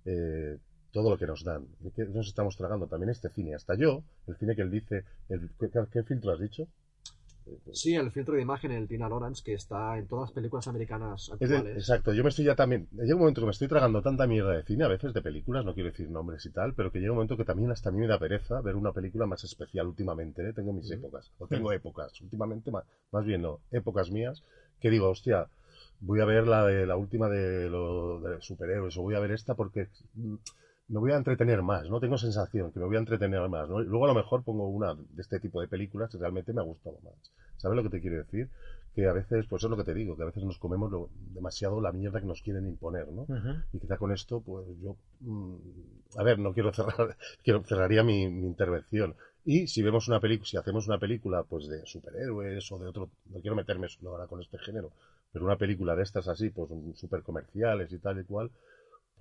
eh, 0.05 0.57
todo 0.91 1.09
lo 1.09 1.17
que 1.17 1.27
nos 1.27 1.43
dan. 1.43 1.67
¿Qué 1.95 2.05
nos 2.05 2.27
estamos 2.27 2.57
tragando? 2.57 2.87
También 2.87 3.09
este 3.09 3.29
cine. 3.29 3.55
Hasta 3.55 3.75
yo, 3.75 4.03
el 4.27 4.35
cine 4.37 4.55
que 4.55 4.61
él 4.63 4.71
dice... 4.71 5.05
el- 5.29 5.49
¿qué, 5.59 5.69
qué 5.91 6.03
filtro 6.03 6.31
has 6.33 6.39
dicho? 6.39 6.67
Sí, 7.73 7.95
el 7.95 8.11
filtro 8.11 8.35
de 8.35 8.41
imagen, 8.41 8.71
el 8.71 8.87
Tina 8.87 9.09
Lawrence, 9.09 9.43
que 9.43 9.53
está 9.53 9.97
en 9.97 10.07
todas 10.07 10.29
las 10.29 10.31
películas 10.31 10.67
americanas 10.67 11.29
de- 11.39 11.45
actuales. 11.45 11.77
exacto, 11.77 12.13
yo 12.13 12.23
me 12.23 12.29
estoy 12.29 12.45
ya 12.45 12.55
también. 12.55 12.87
Llega 12.91 13.15
un 13.15 13.19
momento 13.21 13.41
que 13.41 13.45
me 13.45 13.51
estoy 13.51 13.67
tragando 13.67 14.01
tanta 14.01 14.27
mierda 14.27 14.51
de 14.51 14.63
cine, 14.63 14.83
a 14.83 14.87
veces 14.87 15.13
de 15.13 15.21
películas, 15.21 15.65
no 15.65 15.73
quiero 15.73 15.89
decir 15.89 16.09
nombres 16.09 16.45
y 16.45 16.51
tal, 16.51 16.73
pero 16.73 16.91
que 16.91 16.99
llega 16.99 17.11
un 17.11 17.17
momento 17.17 17.37
que 17.37 17.45
también 17.45 17.71
hasta 17.71 17.89
a 17.89 17.91
mí 17.91 17.99
me 17.99 18.07
da 18.07 18.19
pereza 18.19 18.61
ver 18.61 18.75
una 18.75 18.91
película 18.91 19.25
más 19.25 19.43
especial 19.43 19.87
últimamente. 19.87 20.47
¿eh? 20.47 20.53
Tengo 20.53 20.73
mis 20.73 20.89
épocas, 20.91 21.31
o 21.39 21.47
tengo 21.47 21.71
épocas, 21.71 22.19
últimamente 22.21 22.71
más, 22.71 22.85
más 23.11 23.25
bien 23.25 23.41
no, 23.41 23.59
épocas 23.71 24.11
mías, 24.11 24.43
que 24.79 24.89
digo, 24.89 25.09
hostia, 25.09 25.47
voy 25.99 26.19
a 26.21 26.25
ver 26.25 26.47
la 26.47 26.65
de 26.65 26.85
la 26.85 26.95
última 26.95 27.29
de, 27.29 27.69
lo, 27.69 28.19
de 28.21 28.41
superhéroes, 28.41 28.97
o 28.97 29.01
voy 29.01 29.15
a 29.15 29.19
ver 29.19 29.31
esta 29.31 29.55
porque 29.55 29.87
mm, 30.15 30.35
me 30.91 30.99
voy 30.99 31.11
a 31.11 31.17
entretener 31.17 31.61
más, 31.61 31.89
¿no? 31.89 31.99
Tengo 31.99 32.17
sensación 32.17 32.71
que 32.71 32.79
me 32.79 32.85
voy 32.85 32.97
a 32.97 32.99
entretener 32.99 33.47
más, 33.49 33.69
¿no? 33.69 33.79
Luego 33.79 34.05
a 34.05 34.09
lo 34.09 34.15
mejor 34.15 34.43
pongo 34.43 34.67
una 34.69 34.93
de 34.95 35.21
este 35.21 35.39
tipo 35.39 35.61
de 35.61 35.67
películas 35.67 36.11
que 36.11 36.17
realmente 36.17 36.53
me 36.53 36.61
ha 36.61 36.65
gustado 36.65 36.99
más. 37.03 37.13
¿Sabes 37.57 37.77
lo 37.77 37.83
que 37.83 37.89
te 37.89 38.01
quiero 38.01 38.17
decir? 38.17 38.49
Que 38.93 39.07
a 39.07 39.13
veces, 39.13 39.45
pues 39.49 39.63
es 39.63 39.69
lo 39.69 39.77
que 39.77 39.85
te 39.85 39.93
digo, 39.93 40.17
que 40.17 40.23
a 40.23 40.25
veces 40.25 40.43
nos 40.43 40.57
comemos 40.59 40.91
lo- 40.91 41.09
demasiado 41.33 41.79
la 41.81 41.91
mierda 41.93 42.19
que 42.19 42.25
nos 42.27 42.41
quieren 42.41 42.67
imponer, 42.67 43.07
¿no? 43.07 43.25
Y 43.71 43.79
quizá 43.79 43.97
con 43.97 44.11
esto, 44.11 44.41
pues 44.41 44.65
yo, 44.81 44.97
mm, 45.21 45.55
a 46.17 46.23
ver, 46.23 46.39
no 46.39 46.53
quiero 46.53 46.73
cerrar, 46.73 47.15
quiero, 47.43 47.63
cerraría 47.63 48.03
mi, 48.03 48.27
mi 48.27 48.47
intervención. 48.47 49.15
Y 49.45 49.67
si 49.67 49.81
vemos 49.81 50.07
una 50.07 50.19
película, 50.19 50.47
si 50.49 50.57
hacemos 50.57 50.87
una 50.87 50.99
película, 50.99 51.43
pues 51.43 51.67
de 51.67 51.85
superhéroes 51.85 52.71
o 52.71 52.79
de 52.79 52.87
otro, 52.87 53.09
no 53.29 53.39
quiero 53.41 53.55
meterme 53.55 53.87
solo 53.89 54.11
ahora 54.11 54.27
con 54.27 54.41
este 54.41 54.57
género, 54.59 54.91
pero 55.31 55.45
una 55.45 55.57
película 55.57 55.95
de 55.95 56.03
estas 56.03 56.27
así, 56.27 56.49
pues 56.49 56.69
super 56.95 57.23
comerciales 57.23 57.91
y 57.91 57.99
tal 57.99 58.19
y 58.19 58.23
cual, 58.25 58.51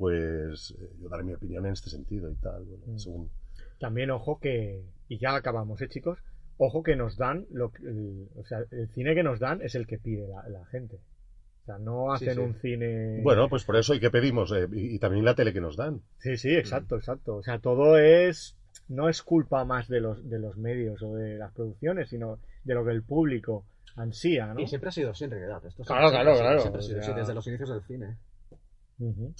pues 0.01 0.75
eh, 0.81 0.89
yo 1.01 1.09
daré 1.11 1.23
mi 1.25 1.35
opinión 1.35 1.67
en 1.67 1.73
este 1.73 1.91
sentido 1.91 2.31
y 2.31 2.35
tal, 2.37 2.65
bueno, 2.65 2.85
Mm. 2.87 2.99
según. 2.99 3.31
también 3.79 4.11
ojo 4.11 4.39
que, 4.41 4.83
y 5.09 5.19
ya 5.19 5.35
acabamos, 5.37 5.81
¿eh, 5.83 5.89
chicos? 5.89 6.19
Ojo 6.57 6.83
que 6.83 6.97
nos 6.97 7.17
dan, 7.19 7.47
lo, 7.51 7.71
que- 7.71 7.83
el, 7.87 8.29
o 8.37 8.45
sea, 8.47 8.61
el 8.71 8.89
cine 8.95 9.15
que 9.15 9.23
nos 9.23 9.39
dan 9.41 9.61
es 9.63 9.75
el 9.75 9.87
que 9.87 9.99
pide 9.99 10.27
la, 10.27 10.47
la 10.49 10.65
gente. 10.67 10.97
O 10.97 11.65
sea, 11.67 11.79
no 11.79 12.13
hacen 12.13 12.35
sí. 12.35 12.41
un 12.41 12.55
cine... 12.55 13.21
Bueno, 13.23 13.49
pues 13.51 13.65
por 13.65 13.77
eso, 13.77 13.95
¿y 13.95 14.01
qué 14.01 14.11
pedimos? 14.11 14.51
Eh, 14.53 14.67
y, 14.73 14.95
y 14.95 14.99
también 14.99 15.25
la 15.25 15.35
tele 15.35 15.53
que 15.53 15.61
nos 15.61 15.77
dan. 15.77 16.01
Sí, 16.19 16.37
sí, 16.39 16.55
exacto, 16.57 16.97
exacto. 16.97 17.37
O 17.37 17.43
sea, 17.43 17.59
todo 17.59 17.99
es... 17.99 18.57
No 18.89 19.09
es 19.09 19.23
culpa 19.23 19.65
más 19.65 19.87
de 19.89 20.01
los, 20.01 20.29
de 20.29 20.39
los 20.39 20.57
medios 20.57 21.03
o 21.03 21.15
de 21.15 21.37
las 21.37 21.53
producciones, 21.53 22.09
sino 22.09 22.39
de 22.65 22.75
lo 22.75 22.85
que 22.85 22.91
el 22.93 23.03
público 23.03 23.65
ansía, 23.97 24.53
¿no? 24.55 24.61
Y 24.61 24.67
siempre 24.67 24.89
ha 24.89 24.93
sido 24.93 25.11
así 25.11 25.25
en 25.25 25.31
realidad. 25.31 25.65
Esto 25.67 25.85
Claro, 25.85 26.09
siempre- 26.09 26.23
claro, 26.23 26.35
siempre- 26.35 26.43
claro, 26.47 26.61
Siempre 26.61 26.79
ha 26.81 26.83
sido 26.83 26.99
o 26.99 27.01
así 27.03 27.13
desde 27.21 27.35
los 27.35 27.47
inicios 27.47 27.69
del 27.71 27.83
cine. 27.83 28.17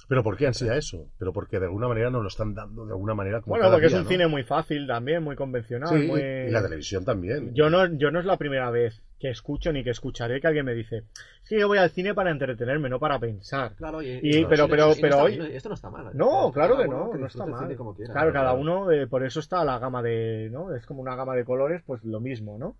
Pero 0.07 0.23
¿por 0.23 0.37
qué 0.37 0.47
ansía 0.47 0.75
eso? 0.75 1.07
Pero 1.19 1.31
porque 1.33 1.59
de 1.59 1.65
alguna 1.65 1.87
manera 1.87 2.09
nos 2.09 2.21
lo 2.21 2.27
están 2.27 2.53
dando 2.55 2.85
de 2.85 2.91
alguna 2.93 3.13
manera 3.13 3.41
como 3.41 3.51
Bueno, 3.51 3.63
cada 3.65 3.75
porque 3.75 3.87
es 3.87 3.93
un 3.93 4.03
¿no? 4.03 4.09
cine 4.09 4.27
muy 4.27 4.43
fácil 4.43 4.87
también, 4.87 5.23
muy 5.23 5.35
convencional. 5.35 5.89
Sí, 5.89 6.07
muy... 6.07 6.19
y 6.21 6.49
la 6.51 6.61
televisión 6.63 7.05
también. 7.05 7.53
Yo 7.53 7.69
no, 7.69 7.85
yo 7.97 8.09
no 8.11 8.19
es 8.19 8.25
la 8.25 8.37
primera 8.37 8.69
vez 8.71 9.03
que 9.19 9.29
escucho 9.29 9.71
ni 9.71 9.83
que 9.83 9.91
escucharé 9.91 10.41
que 10.41 10.47
alguien 10.47 10.65
me 10.65 10.73
dice, 10.73 11.03
sí, 11.43 11.59
yo 11.59 11.67
voy 11.67 11.77
al 11.77 11.91
cine 11.91 12.15
para 12.15 12.31
entretenerme, 12.31 12.89
no 12.89 12.99
para 12.99 13.19
pensar. 13.19 13.75
Claro, 13.75 14.01
y, 14.01 14.19
Y- 14.23 14.41
no, 14.41 14.49
pero- 14.49 14.67
pero- 14.67 14.87
no 14.87 14.93
pero 14.95 15.07
está- 15.09 15.23
hoy- 15.23 15.37
no- 15.37 15.45
Esto 15.45 15.69
no 15.69 15.75
está 15.75 15.89
mal. 15.91 16.07
¿eh? 16.07 16.11
No, 16.15 16.51
claro 16.51 16.77
que 16.77 16.87
no, 16.87 17.13
no 17.13 17.27
está 17.27 17.45
mal. 17.45 17.59
cine 17.61 17.75
como 17.75 17.93
quiera. 17.93 18.13
Claro, 18.13 18.33
cada 18.33 18.53
uno, 18.53 18.89
eh, 18.89 19.05
por 19.05 19.23
eso 19.23 19.39
está 19.39 19.63
la 19.63 19.77
gama 19.77 20.01
de, 20.01 20.49
¿no? 20.51 20.73
Es 20.75 20.87
como 20.87 21.01
una 21.01 21.15
gama 21.15 21.35
de 21.35 21.45
colores, 21.45 21.83
pues 21.85 22.03
lo 22.03 22.19
mismo, 22.19 22.57
¿no? 22.57 22.75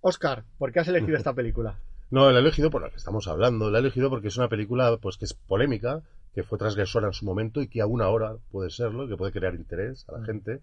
Oscar, 0.00 0.44
¿por 0.58 0.72
qué 0.72 0.80
has 0.80 0.88
elegido 0.88 1.16
esta 1.18 1.34
película? 1.34 1.78
No, 2.10 2.30
la 2.30 2.38
he 2.38 2.42
elegido 2.42 2.70
por 2.70 2.82
la 2.82 2.90
que 2.90 2.96
estamos 2.96 3.26
hablando. 3.28 3.70
La 3.70 3.78
he 3.78 3.80
elegido 3.80 4.08
porque 4.10 4.28
es 4.28 4.36
una 4.36 4.48
película 4.48 4.96
pues 4.98 5.16
que 5.16 5.24
es 5.24 5.34
polémica, 5.34 6.02
que 6.34 6.42
fue 6.42 6.58
transgresora 6.58 7.08
en 7.08 7.12
su 7.12 7.24
momento 7.24 7.60
y 7.62 7.68
que 7.68 7.80
aún 7.80 8.02
ahora 8.02 8.36
puede 8.50 8.70
serlo, 8.70 9.08
que 9.08 9.16
puede 9.16 9.32
crear 9.32 9.54
interés 9.54 10.04
a 10.08 10.12
la 10.12 10.18
Mm. 10.18 10.24
gente. 10.24 10.60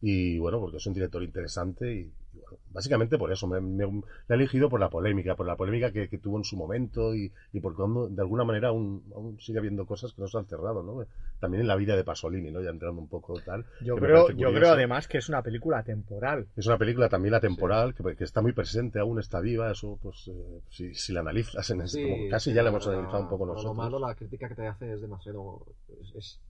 Y 0.00 0.38
bueno, 0.38 0.60
porque 0.60 0.78
es 0.78 0.86
un 0.86 0.94
director 0.94 1.22
interesante 1.22 1.94
y, 1.94 2.12
y 2.34 2.38
bueno, 2.40 2.58
básicamente 2.72 3.18
por 3.18 3.32
eso, 3.32 3.46
me, 3.46 3.60
me- 3.60 3.84
la 4.28 4.34
he 4.34 4.38
elegido 4.38 4.68
por 4.68 4.80
la 4.80 4.90
polémica, 4.90 5.36
por 5.36 5.46
la 5.46 5.56
polémica 5.56 5.92
que, 5.92 6.08
que 6.08 6.18
tuvo 6.18 6.38
en 6.38 6.44
su 6.44 6.56
momento 6.56 7.14
y, 7.14 7.32
y 7.52 7.60
porque 7.60 7.82
aún, 7.82 8.14
de 8.14 8.22
alguna 8.22 8.44
manera 8.44 8.68
aún, 8.68 9.04
aún 9.14 9.40
sigue 9.40 9.58
habiendo 9.58 9.86
cosas 9.86 10.12
que 10.12 10.22
no 10.22 10.28
se 10.28 10.38
han 10.38 10.46
cerrado, 10.46 10.82
¿no? 10.82 11.06
También 11.40 11.62
en 11.62 11.68
la 11.68 11.76
vida 11.76 11.96
de 11.96 12.04
Pasolini, 12.04 12.50
¿no? 12.50 12.60
Ya 12.62 12.70
entrando 12.70 13.00
un 13.00 13.08
poco 13.08 13.40
tal. 13.40 13.64
Yo 13.80 13.98
creo, 13.98 14.30
yo 14.30 14.52
creo 14.52 14.70
además 14.72 15.08
que 15.08 15.18
es 15.18 15.28
una 15.28 15.42
película 15.42 15.82
temporal. 15.82 16.46
Es 16.56 16.66
una 16.66 16.78
película 16.78 17.08
también 17.08 17.34
atemporal, 17.34 17.94
que, 17.94 18.16
que 18.16 18.24
está 18.24 18.40
muy 18.42 18.52
presente, 18.52 18.98
aún 18.98 19.18
está 19.20 19.40
viva, 19.40 19.70
eso, 19.70 19.98
pues, 20.02 20.28
eh, 20.28 20.60
si, 20.70 20.94
si 20.94 21.12
la 21.12 21.20
analizas, 21.20 21.68
en 21.70 21.86
Sí, 21.88 22.00
como 22.02 22.28
casi 22.28 22.50
sí, 22.50 22.54
ya 22.56 22.62
la 22.62 22.70
hemos 22.70 22.86
analizado 22.86 23.22
un 23.22 23.28
poco 23.28 23.46
nosotros. 23.46 23.76
Lo 23.76 23.82
malo, 23.82 23.98
la 23.98 24.14
crítica 24.14 24.48
que 24.48 24.54
te 24.54 24.66
hace 24.66 24.92
es 24.94 25.00
demasiado. 25.00 25.66
es, 26.00 26.14
es 26.16 26.40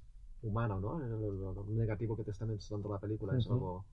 humano, 0.43 0.79
¿no? 0.81 0.99
Lo, 0.99 1.33
lo- 1.33 1.53
lo 1.55 1.65
negativo 1.69 2.17
que 2.17 2.25
te 2.25 2.31
está 2.33 2.47
mostrando 2.47 2.89
la 2.91 2.99
película 2.99 3.37
es 3.37 3.47
algo. 3.47 3.85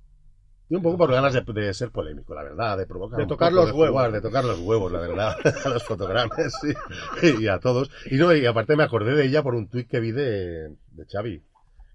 Y 0.72 0.76
un 0.78 0.82
poco 0.82 0.98
por 0.98 1.12
ganas 1.12 1.34
de, 1.34 1.42
de 1.42 1.74
ser 1.74 1.92
polémico, 1.92 2.34
la 2.34 2.44
verdad, 2.44 2.78
de 2.78 2.86
provocar. 2.88 3.20
De 3.20 3.26
tocar 3.28 3.50
poco, 3.52 3.62
los 3.62 3.74
de 3.74 3.80
huevos. 3.80 3.90
jugar, 3.92 4.12
de 4.14 4.22
tocar 4.22 4.46
los 4.46 4.60
huevos, 4.60 4.92
la 4.92 5.00
verdad, 5.02 5.36
a 5.66 5.70
los 5.70 5.84
fotogramas 5.84 6.54
sí, 6.62 6.74
y 7.42 7.48
a 7.48 7.60
todos. 7.60 7.92
Y 8.10 8.16
no, 8.16 8.34
y 8.34 8.46
aparte 8.46 8.76
me 8.78 8.84
acordé 8.84 9.14
de 9.16 9.26
ella 9.26 9.44
por 9.44 9.54
un 9.54 9.68
tuit 9.68 9.88
que 9.90 10.00
vi 10.00 10.12
de, 10.14 10.70
de 10.70 11.06
Xavi. 11.12 11.44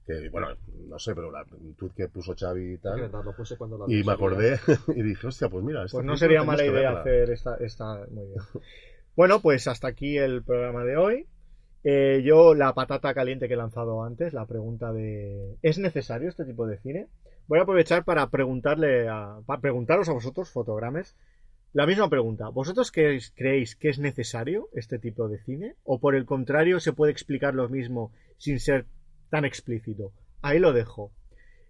Que, 0.06 0.28
bueno, 0.28 0.48
no 0.88 0.98
sé, 0.98 1.14
pero 1.14 1.32
la- 1.32 1.44
un 1.58 1.74
tuit 1.74 1.92
que 1.94 2.08
puso 2.08 2.34
Xavi 2.38 2.74
y 2.74 2.78
tal. 2.78 3.00
verdad, 3.00 3.24
lo 3.24 3.34
puse 3.34 3.56
cuando 3.56 3.78
la 3.78 3.86
Y 3.88 4.04
me 4.04 4.12
acordé 4.12 4.60
y 4.94 5.02
dije, 5.02 5.26
hostia, 5.26 5.48
pues 5.48 5.64
mira. 5.64 5.82
esta 5.84 5.96
Pues 5.96 6.06
no 6.06 6.16
sería 6.16 6.44
mala 6.44 6.62
idea 6.64 6.72
verla. 6.92 7.00
hacer 7.00 7.30
esta, 7.30 7.56
esta... 7.56 8.06
Muy 8.10 8.26
bien. 8.26 8.38
Bueno, 9.16 9.40
pues 9.40 9.66
hasta 9.68 9.88
aquí 9.88 10.18
el 10.18 10.44
programa 10.44 10.84
de 10.84 10.96
hoy. 10.98 11.26
Eh, 11.82 12.22
yo 12.24 12.54
la 12.54 12.74
patata 12.74 13.14
caliente 13.14 13.48
que 13.48 13.54
he 13.54 13.56
lanzado 13.56 14.02
antes, 14.04 14.32
la 14.34 14.44
pregunta 14.44 14.92
de 14.92 15.56
¿es 15.62 15.78
necesario 15.78 16.28
este 16.28 16.44
tipo 16.44 16.66
de 16.66 16.78
cine? 16.78 17.06
Voy 17.48 17.60
a 17.60 17.62
aprovechar 17.62 18.04
para 18.04 18.28
preguntarle 18.28 19.08
a, 19.08 19.38
preguntaros 19.60 20.08
a 20.08 20.12
vosotros, 20.12 20.50
fotogrames, 20.50 21.16
la 21.72 21.86
misma 21.86 22.10
pregunta. 22.10 22.48
¿Vosotros 22.48 22.90
creéis, 22.90 23.32
creéis 23.36 23.76
que 23.76 23.88
es 23.88 24.00
necesario 24.00 24.68
este 24.72 24.98
tipo 24.98 25.28
de 25.28 25.38
cine? 25.38 25.76
¿O 25.84 26.00
por 26.00 26.16
el 26.16 26.26
contrario 26.26 26.80
se 26.80 26.92
puede 26.92 27.12
explicar 27.12 27.54
lo 27.54 27.68
mismo 27.68 28.12
sin 28.36 28.58
ser 28.58 28.86
tan 29.30 29.44
explícito? 29.44 30.12
Ahí 30.42 30.58
lo 30.58 30.72
dejo. 30.72 31.12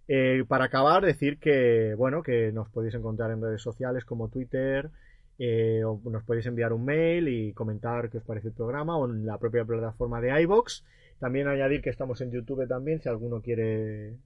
Eh, 0.09 0.45
para 0.49 0.65
acabar, 0.65 1.05
decir 1.05 1.39
que, 1.39 1.95
bueno, 1.95 2.23
que 2.23 2.53
nos 2.53 2.71
podéis 2.71 2.95
encontrar 2.95 3.31
en 3.31 3.43
redes 3.43 3.61
sociales 3.61 4.07
como 4.07 4.31
Twitter, 4.31 4.91
eh, 5.39 5.83
o 5.85 6.01
nos 6.05 6.25
podéis 6.25 6.47
enviar 6.47 6.73
un 6.73 6.87
mail 6.87 7.29
y 7.29 7.53
comentar 7.53 8.09
qué 8.09 8.19
os 8.19 8.25
parece 8.25 8.49
el 8.49 8.55
programa, 8.55 8.97
o 8.97 9.07
en 9.07 9.27
la 9.27 9.37
propia 9.37 9.65
plataforma 9.67 10.23
de 10.23 10.41
iBox. 10.43 10.85
También 11.19 11.49
añadir 11.49 11.81
que 11.83 11.91
estamos 11.91 12.21
en 12.21 12.31
YouTube 12.31 12.67
también, 12.69 13.01
si 13.01 13.09
alguno 13.09 13.41
quiere 13.41 14.09
eh, 14.11 14.17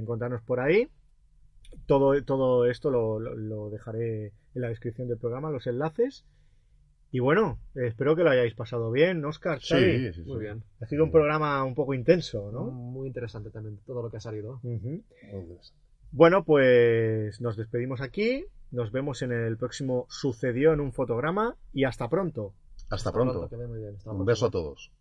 encontrarnos 0.00 0.42
por 0.42 0.60
ahí. 0.60 0.88
Todo, 1.86 2.22
todo 2.24 2.64
esto 2.66 2.90
lo, 2.90 3.18
lo- 3.20 3.34
lo 3.34 3.70
dejaré 3.70 4.26
en 4.54 4.62
la 4.62 4.68
descripción 4.68 5.08
del 5.08 5.18
programa, 5.18 5.50
los 5.50 5.66
enlaces. 5.66 6.24
Y 7.10 7.20
bueno, 7.20 7.58
espero 7.74 8.14
que 8.16 8.22
lo 8.22 8.30
hayáis 8.30 8.54
pasado 8.54 8.90
bien, 8.90 9.20
¿no, 9.22 9.28
Oscar. 9.30 9.60
Sí, 9.62 10.12
sí, 10.12 10.12
sí. 10.12 10.22
Muy 10.30 10.40
bien. 10.40 10.62
Ha 10.80 10.86
sido 10.86 11.04
un 11.04 11.10
programa 11.10 11.64
un 11.64 11.74
poco 11.74 11.94
intenso, 11.94 12.50
¿no? 12.52 12.64
Muy 12.70 13.06
interesante 13.08 13.50
también 13.50 13.78
todo 13.86 14.02
lo 14.02 14.10
que 14.10 14.18
ha 14.18 14.20
salido. 14.20 14.60
Ujú. 14.62 15.02
Muy 15.32 15.40
interesante. 15.40 15.80
Bueno, 16.12 16.44
pues 16.44 17.40
nos 17.40 17.56
despedimos 17.56 18.00
aquí. 18.02 18.44
Nos 18.70 18.92
vemos 18.92 19.22
en 19.22 19.32
el 19.32 19.56
próximo 19.56 20.04
Sucedió 20.10 20.74
en 20.74 20.80
un 20.80 20.92
fotograma 20.92 21.56
y 21.72 21.84
hasta 21.84 22.08
pronto. 22.10 22.52
Hasta 22.90 23.10
pronto. 23.12 23.48
que 23.48 23.56
vaya 23.56 23.68
muy 23.68 23.78
bien. 23.80 23.94
Hasta 23.96 24.10
la 24.12 24.18
Un 24.18 24.26
beso 24.26 24.46
a 24.46 24.50
todos. 24.50 24.92